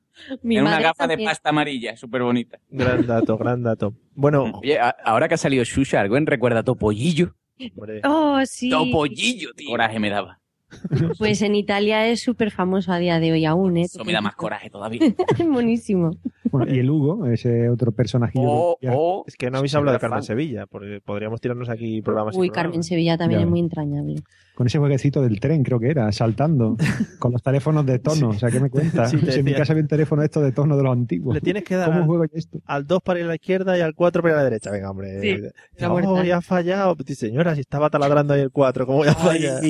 Mi 0.42 0.56
Era 0.56 0.64
una 0.64 0.80
gafa 0.80 1.06
de 1.06 1.18
pasta 1.18 1.50
amarilla, 1.50 1.96
súper 1.96 2.22
bonita. 2.22 2.58
Gran 2.70 3.06
dato, 3.06 3.36
gran 3.36 3.62
dato. 3.62 3.92
Bueno, 4.14 4.44
Oye, 4.62 4.78
a- 4.78 4.96
ahora 5.04 5.28
que 5.28 5.34
ha 5.34 5.38
salido 5.38 5.62
Shusha, 5.64 6.00
¿alguien 6.00 6.26
recuerda 6.26 6.60
a 6.60 6.62
Topollillo? 6.64 7.34
hombre, 7.76 8.00
Oh, 8.04 8.40
sí. 8.46 8.70
Topollillo, 8.70 9.52
tío. 9.54 9.68
Coraje 9.68 9.98
me 9.98 10.08
daba. 10.10 10.40
Pues 11.18 11.42
en 11.42 11.54
Italia 11.54 12.06
es 12.08 12.22
súper 12.22 12.50
famoso 12.50 12.92
a 12.92 12.98
día 12.98 13.18
de 13.20 13.32
hoy 13.32 13.44
aún, 13.44 13.76
¿eh? 13.76 13.82
Eso 13.82 14.04
me 14.04 14.12
da 14.12 14.20
más 14.20 14.34
coraje 14.34 14.68
todavía. 14.70 15.00
Buenísimo. 15.50 16.10
Bueno, 16.50 16.72
y 16.74 16.78
el 16.78 16.90
Hugo, 16.90 17.26
ese 17.26 17.68
otro 17.68 17.92
personajillo. 17.92 18.44
Oh, 18.48 18.78
que 18.80 18.86
ya- 18.86 18.92
oh. 18.96 19.24
es 19.26 19.36
que 19.36 19.50
no 19.50 19.58
habéis 19.58 19.74
hablado 19.74 19.94
de 19.96 20.00
Carmen 20.00 20.18
fan. 20.18 20.22
Sevilla, 20.24 20.66
porque 20.66 21.00
podríamos 21.04 21.40
tirarnos 21.40 21.68
aquí 21.68 22.02
programas. 22.02 22.34
y 22.34 22.38
Uy, 22.38 22.48
programas. 22.48 22.64
Carmen 22.72 22.82
Sevilla 22.82 23.16
también 23.16 23.40
Ya. 23.40 23.44
es 23.44 23.50
muy 23.50 23.60
entrañable. 23.60 24.16
Con 24.54 24.66
ese 24.66 24.78
jueguecito 24.78 25.20
del 25.20 25.38
tren, 25.38 25.62
creo 25.62 25.78
que 25.78 25.90
era, 25.90 26.10
saltando, 26.12 26.76
con 27.18 27.32
los 27.32 27.42
teléfonos 27.42 27.84
de 27.84 27.98
tono. 27.98 28.30
O 28.30 28.34
sea, 28.34 28.50
¿qué 28.50 28.58
me 28.58 28.70
cuentas? 28.70 29.10
Sí, 29.10 29.18
te 29.18 29.32
si 29.32 29.40
en 29.40 29.44
mi 29.44 29.52
casa 29.52 29.72
había 29.72 29.82
un 29.82 29.88
teléfono 29.88 30.22
esto 30.22 30.40
de 30.40 30.52
tono 30.52 30.76
de 30.76 30.82
los 30.82 30.92
antiguos. 30.92 31.34
Le 31.34 31.40
tienes 31.42 31.62
que 31.64 31.74
dar 31.76 31.88
¿Cómo 31.88 31.98
al, 32.00 32.06
juego 32.06 32.24
esto? 32.32 32.58
al 32.64 32.86
2 32.86 33.02
para 33.02 33.18
ir 33.20 33.24
a 33.26 33.28
la 33.28 33.34
izquierda 33.34 33.76
y 33.76 33.80
al 33.82 33.94
4 33.94 34.22
para 34.22 34.32
ir 34.32 34.34
a 34.34 34.38
la 34.38 34.44
derecha. 34.44 34.70
Venga, 34.70 34.90
hombre. 34.90 35.20
Sí, 35.20 35.36
oh, 35.84 36.22
ya 36.22 36.38
ha 36.38 36.40
fallado. 36.40 36.96
Señora, 37.06 37.54
si 37.54 37.60
estaba 37.62 37.90
taladrando 37.90 38.32
ahí 38.34 38.40
el 38.40 38.50
4, 38.50 38.86
¿cómo 38.86 38.98
voy 38.98 39.08
a 39.08 39.14
fallar? 39.14 39.60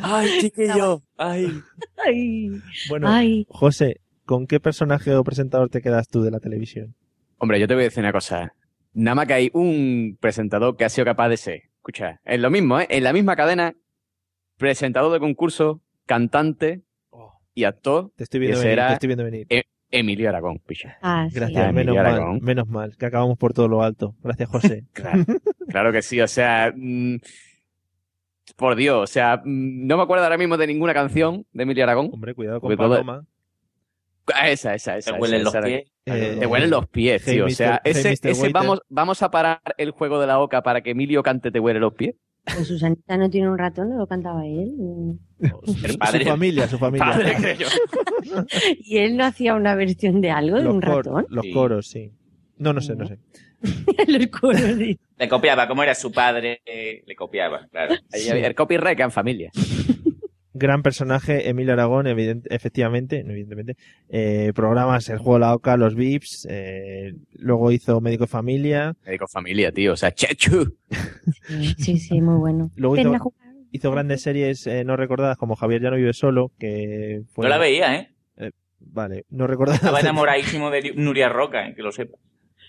Ay, 0.00 0.28
chiquillo, 0.40 1.02
ay. 1.16 1.48
Ay, 2.04 2.50
Bueno, 2.88 3.08
ay. 3.08 3.46
José, 3.48 4.00
¿con 4.24 4.46
qué 4.46 4.60
personaje 4.60 5.14
o 5.14 5.24
presentador 5.24 5.68
te 5.68 5.80
quedas 5.82 6.08
tú 6.08 6.22
de 6.22 6.30
la 6.30 6.40
televisión? 6.40 6.94
Hombre, 7.38 7.58
yo 7.60 7.66
te 7.68 7.74
voy 7.74 7.82
a 7.82 7.86
decir 7.86 8.02
una 8.02 8.12
cosa. 8.12 8.54
Nada 8.94 9.14
más 9.14 9.26
que 9.26 9.34
hay 9.34 9.50
un 9.52 10.16
presentador 10.20 10.76
que 10.76 10.84
ha 10.84 10.88
sido 10.88 11.04
capaz 11.04 11.28
de 11.28 11.36
ser. 11.36 11.62
Escucha, 11.76 12.20
es 12.24 12.40
lo 12.40 12.50
mismo, 12.50 12.78
¿eh? 12.80 12.86
En 12.90 13.02
la 13.04 13.12
misma 13.12 13.34
cadena, 13.36 13.74
presentador 14.58 15.12
de 15.12 15.18
concurso, 15.20 15.80
cantante 16.06 16.82
y 17.54 17.64
actor, 17.64 18.12
Te 18.16 18.24
estoy 18.24 18.40
viendo 18.40 18.58
venir, 18.60 18.78
te 18.78 18.92
estoy 18.94 19.06
viendo 19.08 19.24
venir. 19.24 19.46
Emilio 19.90 20.30
Aragón, 20.30 20.58
picha. 20.66 20.96
Ah, 21.02 21.26
sí. 21.28 21.34
Gracias, 21.34 21.66
Ya, 21.66 21.70
menos 21.72 21.92
Miguel 21.92 22.02
mal, 22.04 22.14
Aragón. 22.14 22.40
menos 22.42 22.66
mal, 22.68 22.96
que 22.96 23.04
acabamos 23.06 23.36
por 23.36 23.52
todo 23.52 23.68
lo 23.68 23.82
alto. 23.82 24.14
Gracias, 24.22 24.48
José. 24.48 24.84
Claro, 24.94 25.24
claro 25.68 25.92
que 25.92 26.00
sí, 26.00 26.18
o 26.20 26.28
sea, 26.28 26.72
mm, 26.74 27.16
por 28.56 28.76
Dios, 28.76 29.02
o 29.02 29.06
sea, 29.12 29.38
mm, 29.44 29.86
no 29.86 29.96
me 29.96 30.02
acuerdo 30.02 30.24
ahora 30.24 30.38
mismo 30.38 30.56
de 30.56 30.66
ninguna 30.66 30.94
canción 30.94 31.46
de 31.52 31.62
Emilio 31.62 31.84
Aragón. 31.84 32.10
Hombre, 32.12 32.34
cuidado 32.34 32.60
con 32.60 32.74
todo- 32.76 32.88
Paloma. 32.90 33.24
Ah, 34.34 34.48
Esa, 34.50 34.74
esa, 34.74 34.96
esa. 34.98 35.10
Te 35.10 35.16
esa, 35.16 35.20
huelen 35.20 35.44
los 35.44 35.54
pies. 35.56 35.84
Eh, 36.06 36.36
Te 36.38 36.46
huelen 36.46 36.70
los 36.70 36.86
pies, 36.88 37.22
Hey, 37.26 37.34
tío. 37.34 37.46
O 37.46 37.50
sea, 37.50 37.80
Hey, 37.84 37.92
ese, 37.96 38.12
ese 38.30 38.48
vamos, 38.50 38.80
vamos 38.88 39.20
a 39.22 39.30
parar 39.30 39.60
el 39.78 39.90
juego 39.90 40.20
de 40.20 40.26
la 40.28 40.38
oca 40.40 40.62
para 40.62 40.80
que 40.80 40.90
Emilio 40.90 41.22
cante 41.24 41.50
Te 41.50 41.58
huele 41.60 41.80
los 41.80 41.94
pies. 41.94 42.14
Pues 42.44 42.66
Susanita 42.68 43.16
no 43.16 43.30
tiene 43.30 43.48
un 43.50 43.56
ratón, 43.58 43.90
no 43.90 43.98
lo 43.98 44.06
cantaba 44.06 44.44
él. 44.46 44.72
El 45.40 45.50
Su 46.20 46.24
familia, 46.24 46.66
su 46.68 46.78
familia. 46.78 47.06
Padre 47.12 47.36
que 47.36 47.56
yo. 47.62 47.66
Y 48.80 48.98
él 48.98 49.16
no 49.16 49.24
hacía 49.24 49.54
una 49.54 49.74
versión 49.76 50.20
de 50.20 50.30
algo, 50.30 50.56
de 50.56 50.64
los, 50.64 50.74
un 50.74 50.80
cor- 50.80 51.06
ratón. 51.06 51.26
los 51.28 51.46
coros, 51.52 51.88
sí. 51.88 52.12
No, 52.58 52.72
no 52.72 52.80
sé, 52.80 52.94
no 52.96 53.06
sé. 53.06 53.18
Sí. 54.78 54.98
Le 55.18 55.28
copiaba, 55.28 55.68
como 55.68 55.82
era 55.82 55.94
su 55.94 56.10
padre, 56.12 56.60
eh, 56.66 57.02
le 57.06 57.14
copiaba, 57.14 57.66
claro. 57.70 57.94
Había 58.12 58.46
El 58.46 58.54
copyright 58.54 58.98
en 59.00 59.10
familia. 59.10 59.50
Gran 60.54 60.82
personaje, 60.82 61.48
Emilio 61.48 61.72
Aragón, 61.72 62.06
evident- 62.06 62.46
efectivamente, 62.50 63.20
evidentemente. 63.20 63.76
Eh, 64.10 64.52
programas 64.54 65.08
El 65.08 65.16
Juego 65.18 65.34
de 65.34 65.40
la 65.40 65.54
Oca, 65.54 65.76
Los 65.78 65.94
Vips, 65.94 66.46
eh, 66.50 67.14
luego 67.36 67.72
hizo 67.72 68.00
Médico 68.02 68.24
de 68.24 68.28
Familia, 68.28 68.94
Médico 69.06 69.26
familia, 69.28 69.72
tío. 69.72 69.94
O 69.94 69.96
sea, 69.96 70.12
Chechu. 70.12 70.76
Sí, 71.48 71.74
sí, 71.78 71.98
sí, 71.98 72.20
muy 72.20 72.36
bueno. 72.36 72.70
Luego 72.76 72.96
hizo- 72.98 73.32
hizo 73.70 73.90
grandes 73.90 74.20
series 74.22 74.66
eh, 74.66 74.84
no 74.84 74.96
recordadas 74.96 75.38
como 75.38 75.56
Javier 75.56 75.80
ya 75.82 75.90
no 75.90 75.96
vive 75.96 76.12
solo, 76.12 76.52
que 76.58 77.22
fue... 77.32 77.44
No 77.44 77.48
la 77.48 77.58
veía, 77.58 77.94
¿eh? 77.96 78.08
Vale, 78.84 79.24
no 79.30 79.46
recordadas. 79.46 79.80
Estaba 79.80 80.00
enamoradísimo 80.00 80.70
de 80.70 80.92
Nuria 80.96 81.28
Roca, 81.30 81.66
eh, 81.68 81.74
que 81.74 81.82
lo 81.82 81.92
sepa. 81.92 82.18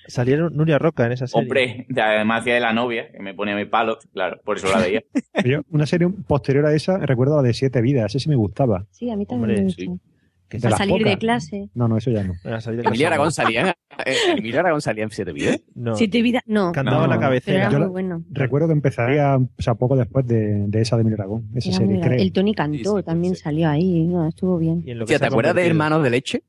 Salieron 0.07 0.55
Nuria 0.55 0.77
Roca 0.79 1.05
en 1.05 1.13
esa 1.13 1.27
serie. 1.27 1.43
Hombre, 1.43 1.85
de- 1.89 2.01
además 2.01 2.41
hacía 2.41 2.55
de 2.55 2.59
la 2.59 2.73
novia, 2.73 3.09
que 3.11 3.19
me 3.21 3.33
ponía 3.33 3.55
mi 3.55 3.65
palo, 3.65 3.97
claro, 4.13 4.39
por 4.43 4.57
eso 4.57 4.67
la 4.71 4.79
veía. 4.79 5.03
Yo, 5.45 5.61
una 5.71 5.85
serie 5.85 6.09
posterior 6.27 6.65
a 6.65 6.73
esa, 6.73 6.97
recuerdo 6.97 7.35
la 7.37 7.41
de 7.43 7.53
Siete 7.53 7.81
Vidas, 7.81 8.13
ese 8.15 8.29
me 8.29 8.35
gustaba. 8.35 8.85
Sí, 8.91 9.09
a 9.09 9.15
mí 9.15 9.25
también 9.25 9.49
Hombre, 9.51 9.63
me 9.65 9.69
sí. 9.71 9.85
gustó. 9.85 10.03
Que 10.49 10.59
De 10.59 10.67
A 10.67 10.71
salir 10.71 11.03
de 11.03 11.17
clase. 11.17 11.69
No, 11.73 11.87
no, 11.87 11.97
eso 11.97 12.11
ya 12.11 12.23
no. 12.23 12.33
Casa. 12.43 12.69
Aragón 13.07 13.31
salía, 13.31 13.75
eh, 14.05 14.15
Emilio 14.37 14.59
Aragón 14.59 14.81
salía 14.81 15.03
en 15.05 15.09
Siete 15.09 15.33
Vidas. 15.33 15.61
No, 15.73 15.95
Siete 15.95 16.21
vidas, 16.21 16.43
no. 16.45 16.71
cantaba 16.73 16.97
No, 16.99 17.03
en 17.05 17.09
la 17.09 17.19
cabecera. 17.19 17.57
era 17.61 17.65
Yo 17.71 17.77
muy 17.79 17.85
la- 17.85 17.87
bueno. 17.87 18.23
Recuerdo 18.29 18.67
que 18.67 18.73
empezaría, 18.73 19.35
o 19.37 19.49
sea, 19.57 19.73
poco 19.73 19.95
después 19.95 20.27
de, 20.27 20.65
de 20.67 20.81
esa 20.81 20.95
de 20.95 21.01
Emilio 21.01 21.17
Aragón, 21.17 21.49
esa 21.55 21.69
Era 21.69 21.77
serie, 21.79 22.01
creo. 22.01 22.19
El 22.19 22.31
Tony 22.33 22.53
cantó, 22.53 22.91
Sí, 22.91 22.97
sí, 22.99 23.03
también 23.03 23.35
sí. 23.35 23.41
salió 23.41 23.67
ahí. 23.67 24.05
No, 24.05 24.27
estuvo 24.27 24.59
bien. 24.59 24.83
Y 24.85 24.91
en 24.91 24.99
lo 24.99 25.05
que 25.07 25.13
Hostia, 25.15 25.17
se 25.17 25.21
¿te 25.21 25.27
acuerdas 25.27 25.55
de. 25.55 25.65
Hermanos 25.65 26.03
de 26.03 26.09
Leche? 26.11 26.43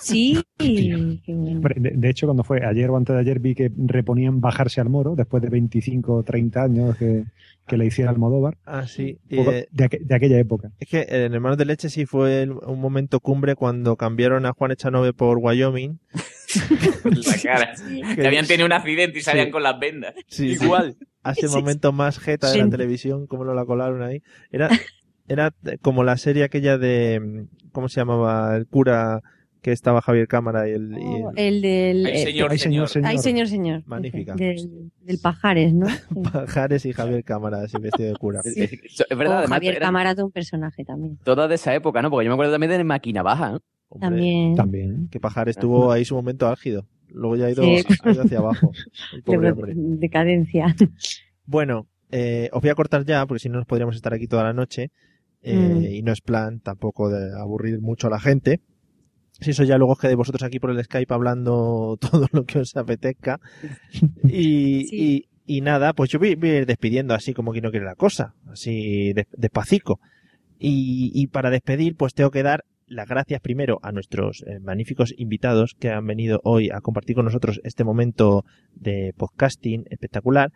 Sí, 0.00 0.42
qué 0.58 1.20
bueno. 1.34 1.56
Hombre, 1.56 1.74
De, 1.78 1.90
de 1.94 2.10
hecho, 2.10 2.26
cuando 2.26 2.44
fue 2.44 2.64
ayer 2.64 2.90
o 2.90 2.96
antes 2.96 3.14
de 3.14 3.20
ayer 3.20 3.38
vi 3.40 3.54
que 3.54 3.70
reponían 3.76 4.40
bajarse 4.40 4.80
al 4.80 4.88
moro 4.88 5.14
después 5.16 5.42
de 5.42 5.48
25 5.50 6.14
o 6.14 6.22
30 6.22 6.62
años 6.62 6.96
que, 6.96 7.24
que 7.66 7.76
le 7.76 7.86
hiciera 7.86 8.10
Almodóvar. 8.10 8.56
Ah, 8.66 8.86
sí. 8.86 9.18
Eh, 9.30 9.66
de, 9.70 9.84
aqu- 9.90 10.00
de 10.00 10.14
aquella 10.14 10.38
época. 10.38 10.70
es 10.78 10.88
que 10.88 11.06
en 11.08 11.34
Hermanos 11.34 11.58
de 11.58 11.64
Leche 11.64 11.88
sí 11.88 12.06
fue 12.06 12.42
el- 12.42 12.52
un 12.52 12.80
momento 12.80 13.20
cumbre 13.20 13.54
cuando 13.54 13.96
cambiaron 13.96 14.46
a 14.46 14.52
Juan 14.52 14.72
Echanove 14.72 15.12
por 15.12 15.38
Wyoming. 15.38 15.98
La 17.04 17.36
cara. 17.42 17.74
Que 18.16 18.26
habían 18.26 18.46
tenido 18.46 18.66
un 18.66 18.72
accidente 18.72 19.18
y 19.18 19.22
salían 19.22 19.46
Sí. 19.46 19.52
con 19.52 19.62
las 19.62 19.78
vendas. 19.78 20.14
Sí, 20.28 20.54
sí. 20.56 20.64
Igual. 20.64 20.96
Hace 21.22 21.48
Sí, 21.48 21.54
momento 21.56 21.92
más 21.92 22.18
jeta 22.18 22.50
de 22.50 22.58
la 22.58 22.68
televisión, 22.70 23.26
como 23.26 23.44
lo 23.44 23.54
la 23.54 23.64
colaron 23.64 24.02
ahí. 24.02 24.22
Era, 24.50 24.68
era 25.28 25.52
como 25.80 26.04
la 26.04 26.16
serie 26.16 26.44
aquella 26.44 26.78
de, 26.78 27.46
¿cómo 27.72 27.88
se 27.88 28.00
llamaba? 28.00 28.56
El 28.56 28.66
cura 28.66 29.22
que 29.62 29.72
estaba 29.72 30.02
Javier 30.02 30.26
Cámara 30.28 30.68
y 30.68 30.72
el... 30.72 30.90
y 30.92 30.94
el- 30.96 31.22
Oh, 31.24 31.32
el 31.36 31.62
del. 31.62 32.06
Ay, 32.06 32.12
eh, 32.14 32.18
señor, 32.26 32.58
señor, 32.58 32.88
señor. 32.88 33.08
Ay, 33.08 33.18
señor, 33.18 33.46
señor. 33.48 33.82
Magnífica. 33.86 34.34
Del, 34.34 34.90
del 35.00 35.18
Pajares, 35.18 35.72
¿no? 35.72 35.86
Pajares 36.32 36.84
y 36.84 36.92
Javier 36.92 37.22
Cámara, 37.24 37.62
así 37.62 37.78
vestido 37.80 38.08
de 38.12 38.16
cura. 38.16 38.42
Sí. 38.42 38.60
Es 39.08 39.16
verdad, 39.16 39.36
O 39.36 39.38
además, 39.38 39.56
Javier 39.56 39.78
Cámara 39.78 40.14
de 40.14 40.22
un 40.24 40.30
personaje 40.32 40.84
también. 40.84 41.16
todas 41.24 41.48
de 41.48 41.54
esa 41.54 41.74
época, 41.74 42.02
¿no? 42.02 42.10
Porque 42.10 42.24
yo 42.26 42.30
me 42.30 42.34
acuerdo 42.34 42.52
también 42.52 42.72
de 42.72 42.84
Máquina 42.84 43.22
Baja, 43.22 43.52
¿no? 43.52 43.60
Hombre, 43.88 44.08
También. 44.08 44.54
También. 44.56 45.08
Que 45.10 45.20
Pajares 45.20 45.56
tuvo 45.56 45.92
ahí 45.92 46.04
su 46.04 46.14
momento 46.14 46.48
álgido. 46.48 46.86
Luego 47.08 47.36
ya 47.36 47.44
ha 47.46 47.50
ido, 47.50 47.62
Sí. 47.62 47.84
ha 48.04 48.10
ido 48.10 48.22
hacia 48.22 48.38
abajo. 48.38 48.72
Hombre. 49.26 49.52
decadencia. 49.76 50.74
Bueno, 51.44 51.86
eh, 52.10 52.48
os 52.52 52.60
voy 52.62 52.70
a 52.70 52.74
cortar 52.74 53.04
ya, 53.04 53.26
porque 53.26 53.40
si 53.40 53.48
no 53.48 53.58
nos 53.58 53.66
podríamos 53.66 53.94
estar 53.96 54.12
aquí 54.14 54.26
toda 54.26 54.44
la 54.44 54.52
noche. 54.52 54.90
eh, 55.42 55.54
Mm. 55.56 55.82
Y 55.84 56.02
no 56.02 56.12
es 56.12 56.20
plan 56.20 56.60
tampoco 56.60 57.10
de 57.10 57.38
aburrir 57.38 57.80
mucho 57.80 58.06
a 58.06 58.10
la 58.10 58.20
gente. 58.20 58.60
Si 59.42 59.50
eso 59.50 59.64
ya 59.64 59.76
luego 59.78 59.92
os 59.92 59.98
quedéis 59.98 60.16
vosotros 60.16 60.42
aquí 60.42 60.58
por 60.58 60.70
el 60.70 60.82
Skype 60.84 61.12
hablando 61.12 61.96
todo 62.00 62.26
lo 62.32 62.44
que 62.44 62.60
os 62.60 62.76
apetezca. 62.76 63.40
Y, 64.24 64.86
Sí. 64.86 65.26
y, 65.46 65.56
y 65.58 65.60
nada, 65.60 65.92
pues 65.92 66.10
yo 66.10 66.18
voy, 66.18 66.34
voy 66.34 66.50
a 66.50 66.58
ir 66.58 66.66
despidiendo 66.66 67.14
así 67.14 67.34
como 67.34 67.52
que 67.52 67.60
no 67.60 67.70
quiere 67.70 67.84
la 67.86 67.94
cosa, 67.96 68.34
así 68.50 69.12
de- 69.12 69.26
despacito. 69.36 69.98
Y, 70.58 71.10
y 71.14 71.26
para 71.26 71.50
despedir, 71.50 71.96
pues 71.96 72.14
tengo 72.14 72.30
que 72.30 72.42
dar 72.44 72.64
las 72.86 73.08
gracias 73.08 73.40
primero 73.40 73.78
a 73.82 73.90
nuestros 73.90 74.44
eh, 74.46 74.60
magníficos 74.60 75.14
invitados 75.16 75.74
que 75.78 75.90
han 75.90 76.06
venido 76.06 76.40
hoy 76.44 76.68
a 76.70 76.80
compartir 76.80 77.16
con 77.16 77.24
nosotros 77.24 77.60
este 77.64 77.84
momento 77.84 78.44
de 78.74 79.12
podcasting 79.16 79.84
espectacular. 79.90 80.52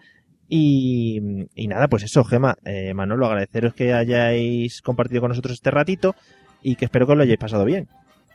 Y, 0.49 1.18
y 1.55 1.66
nada, 1.66 1.89
pues 1.89 2.05
eso, 2.05 2.22
Gema, 2.24 2.57
eh, 2.64 2.95
Manolo, 2.95 3.26
agradeceros 3.26 3.74
que 3.74 3.93
hayáis 3.95 4.80
compartido 4.80 5.20
con 5.22 5.30
nosotros 5.30 5.55
este 5.55 5.70
ratito 5.72 6.14
y 6.62 6.76
que 6.76 6.84
espero 6.84 7.07
que 7.07 7.12
os 7.12 7.18
lo 7.18 7.24
hayáis 7.24 7.39
pasado 7.39 7.64
bien. 7.64 7.89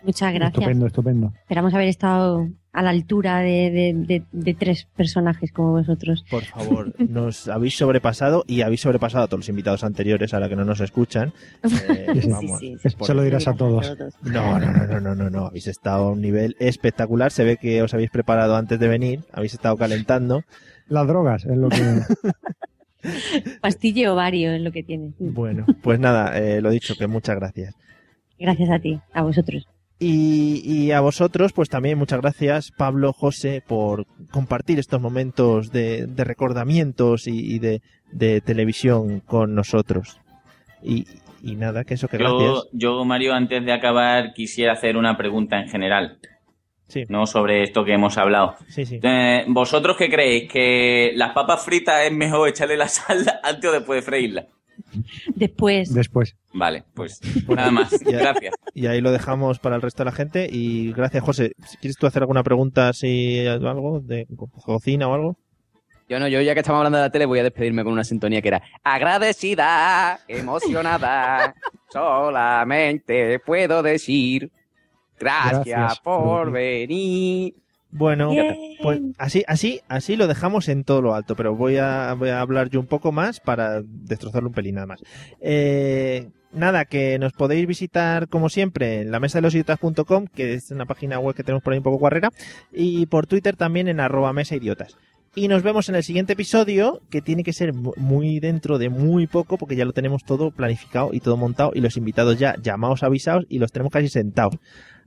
Muchas 0.03 0.33
gracias. 0.33 0.57
Estupendo, 0.61 0.87
estupendo. 0.87 1.33
Esperamos 1.41 1.73
haber 1.73 1.87
estado 1.87 2.47
a 2.73 2.81
la 2.81 2.89
altura 2.89 3.39
de, 3.39 3.69
de- 3.69 3.93
de- 3.93 4.23
de 4.31 4.53
tres 4.53 4.87
personajes 4.95 5.51
como 5.51 5.71
vosotros. 5.71 6.23
Por 6.29 6.43
favor, 6.43 6.93
nos 6.99 7.47
habéis 7.49 7.77
sobrepasado 7.77 8.43
y 8.47 8.61
habéis 8.61 8.81
sobrepasado 8.81 9.25
a 9.25 9.27
todos 9.27 9.39
los 9.41 9.49
invitados 9.49 9.83
anteriores, 9.83 10.33
ahora 10.33 10.47
que 10.49 10.55
no 10.55 10.65
nos 10.65 10.79
escuchan. 10.79 11.33
Eh, 11.89 12.07
Sí, 12.21 12.47
sí, 12.59 12.77
sí, 12.81 12.89
Se 13.01 13.13
lo 13.13 13.23
dirás 13.23 13.47
a 13.47 13.53
todos. 13.53 13.95
No, 14.23 14.59
no, 14.59 14.71
no, 14.71 14.85
no, 14.87 14.99
no, 15.01 15.15
no, 15.15 15.29
no. 15.29 15.45
Habéis 15.47 15.67
estado 15.67 16.07
a 16.07 16.11
un 16.11 16.21
nivel 16.21 16.55
espectacular. 16.59 17.31
Se 17.31 17.43
ve 17.43 17.57
que 17.57 17.81
os 17.81 17.93
habéis 17.93 18.09
preparado 18.09 18.55
antes 18.55 18.79
de 18.79 18.87
venir. 18.87 19.21
Habéis 19.33 19.53
estado 19.53 19.75
calentando. 19.77 20.43
Las 20.87 21.07
drogas 21.07 21.45
es 21.45 21.57
lo 21.57 21.69
que... 21.69 21.77
Pastille 23.61 24.07
ovario 24.09 24.51
es 24.51 24.61
lo 24.61 24.71
que 24.71 24.83
tiene. 24.83 25.13
Bueno, 25.19 25.65
pues 25.81 25.99
nada, 25.99 26.37
eh, 26.37 26.61
lo 26.61 26.69
dicho, 26.69 26.95
que 26.97 27.07
muchas 27.07 27.35
gracias. 27.35 27.73
Gracias 28.39 28.69
a 28.69 28.79
ti, 28.79 28.99
a 29.13 29.23
vosotros. 29.23 29.67
Y, 30.03 30.63
y 30.65 30.91
a 30.93 30.99
vosotros, 30.99 31.53
pues 31.53 31.69
también 31.69 31.95
muchas 31.99 32.19
gracias, 32.21 32.71
Pablo, 32.71 33.13
José, 33.13 33.61
por 33.65 34.07
compartir 34.31 34.79
estos 34.79 34.99
momentos 34.99 35.71
de, 35.71 36.07
de 36.07 36.23
recordamientos 36.23 37.27
y, 37.27 37.53
y 37.55 37.59
de, 37.59 37.83
de 38.11 38.41
televisión 38.41 39.19
con 39.19 39.53
nosotros. 39.53 40.19
Y, 40.81 41.05
y 41.43 41.55
nada, 41.55 41.83
que 41.83 41.93
eso, 41.93 42.07
que 42.07 42.17
Yo, 42.17 42.35
gracias. 42.37 42.69
yo, 42.73 43.05
Mario, 43.05 43.33
antes 43.35 43.63
de 43.63 43.71
acabar, 43.73 44.33
quisiera 44.33 44.73
hacer 44.73 44.97
una 44.97 45.15
pregunta 45.17 45.59
en 45.59 45.69
general. 45.69 46.17
Sí. 46.87 47.05
no 47.07 47.25
sobre 47.25 47.63
esto 47.63 47.85
que 47.85 47.93
hemos 47.93 48.17
hablado. 48.17 48.55
Sí, 48.67 48.85
sí. 48.85 48.99
Eh, 49.01 49.45
¿Vosotros 49.47 49.95
qué 49.97 50.09
creéis? 50.09 50.51
¿Que 50.51 51.13
las 51.15 51.31
papas 51.31 51.63
fritas 51.63 52.05
es 52.05 52.11
mejor 52.11 52.49
echarle 52.49 52.75
la 52.75 52.87
sal 52.89 53.19
antes 53.43 53.69
o 53.69 53.71
después 53.71 54.03
de 54.03 54.11
freírla? 54.11 54.47
Después. 55.35 55.93
Después. 55.93 56.35
Vale, 56.53 56.83
pues 56.93 57.19
nada 57.47 57.71
más. 57.71 57.91
Ya. 58.05 58.19
Gracias. 58.19 58.53
Y 58.73 58.87
ahí 58.87 59.01
lo 59.01 59.11
dejamos 59.11 59.59
para 59.59 59.75
el 59.75 59.81
resto 59.81 60.03
de 60.03 60.09
la 60.09 60.15
gente. 60.15 60.47
Y 60.51 60.91
gracias, 60.93 61.23
José. 61.23 61.53
Si 61.67 61.77
¿Quieres 61.77 61.97
tú 61.97 62.07
hacer 62.07 62.23
alguna 62.23 62.43
pregunta, 62.43 62.93
si 62.93 63.45
algo 63.47 63.99
de 64.01 64.27
co- 64.35 64.47
cocina 64.49 65.07
o 65.07 65.13
algo? 65.13 65.37
Yo 66.09 66.19
no, 66.19 66.27
yo 66.27 66.41
ya 66.41 66.53
que 66.53 66.59
estamos 66.59 66.79
hablando 66.79 66.97
de 66.97 67.05
la 67.05 67.09
tele 67.09 67.25
voy 67.25 67.39
a 67.39 67.43
despedirme 67.43 67.85
con 67.85 67.93
una 67.93 68.03
sintonía 68.03 68.41
que 68.41 68.49
era 68.49 68.61
agradecida, 68.83 70.19
emocionada, 70.27 71.55
solamente 71.89 73.39
puedo 73.39 73.81
decir 73.81 74.51
gracias, 75.19 75.65
Gracias 75.65 75.99
por- 76.01 76.51
venir. 76.51 77.53
Bueno, 77.91 78.29
Bien. 78.31 78.55
pues 78.81 79.01
así, 79.17 79.43
así, 79.47 79.81
así 79.89 80.15
lo 80.15 80.27
dejamos 80.27 80.69
en 80.69 80.83
todo 80.85 81.01
lo 81.01 81.13
alto, 81.13 81.35
pero 81.35 81.55
voy 81.55 81.77
a, 81.77 82.13
voy 82.17 82.29
a 82.29 82.39
hablar 82.39 82.69
yo 82.69 82.79
un 82.79 82.87
poco 82.87 83.11
más 83.11 83.39
para 83.41 83.81
destrozarlo 83.83 84.47
un 84.49 84.53
pelín 84.55 84.75
nada 84.75 84.87
más. 84.87 85.01
Eh, 85.41 86.29
nada, 86.53 86.85
que 86.85 87.19
nos 87.19 87.33
podéis 87.33 87.67
visitar 87.67 88.27
como 88.29 88.47
siempre 88.49 89.01
en 89.01 89.11
la 89.11 89.19
mesa 89.19 89.39
de 89.39 89.41
los 89.41 89.53
idiotas.com, 89.55 90.27
que 90.33 90.53
es 90.53 90.71
una 90.71 90.85
página 90.85 91.19
web 91.19 91.35
que 91.35 91.43
tenemos 91.43 91.63
por 91.63 91.73
ahí 91.73 91.79
un 91.79 91.83
poco 91.83 91.97
guarrera, 91.97 92.29
y 92.71 93.05
por 93.07 93.27
Twitter 93.27 93.55
también 93.57 93.87
en 93.89 93.99
arroba 93.99 94.31
mesa 94.31 94.55
idiotas. 94.55 94.95
Y 95.33 95.47
nos 95.47 95.63
vemos 95.63 95.87
en 95.87 95.95
el 95.95 96.03
siguiente 96.03 96.33
episodio, 96.33 97.01
que 97.09 97.21
tiene 97.21 97.43
que 97.43 97.53
ser 97.53 97.73
mu- 97.73 97.93
muy 97.95 98.39
dentro 98.41 98.77
de 98.77 98.89
muy 98.89 99.27
poco, 99.27 99.57
porque 99.57 99.77
ya 99.77 99.85
lo 99.85 99.93
tenemos 99.93 100.23
todo 100.25 100.51
planificado 100.51 101.09
y 101.13 101.19
todo 101.21 101.37
montado, 101.37 101.71
y 101.73 101.79
los 101.81 101.95
invitados 101.97 102.37
ya 102.37 102.55
llamados, 102.61 103.01
avisados, 103.03 103.45
y 103.49 103.59
los 103.59 103.71
tenemos 103.71 103.93
casi 103.93 104.09
sentados. 104.09 104.55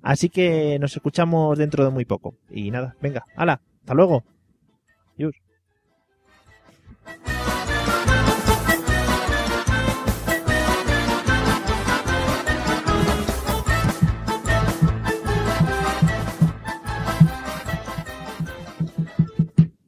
Así 0.05 0.29
que 0.29 0.79
nos 0.79 0.95
escuchamos 0.95 1.59
dentro 1.59 1.83
de 1.83 1.91
muy 1.91 2.05
poco. 2.05 2.35
Y 2.51 2.71
nada, 2.71 2.95
venga, 3.01 3.25
hala, 3.37 3.61
hasta 3.81 3.95
luego. 3.95 4.23
Adiós. 5.15 5.35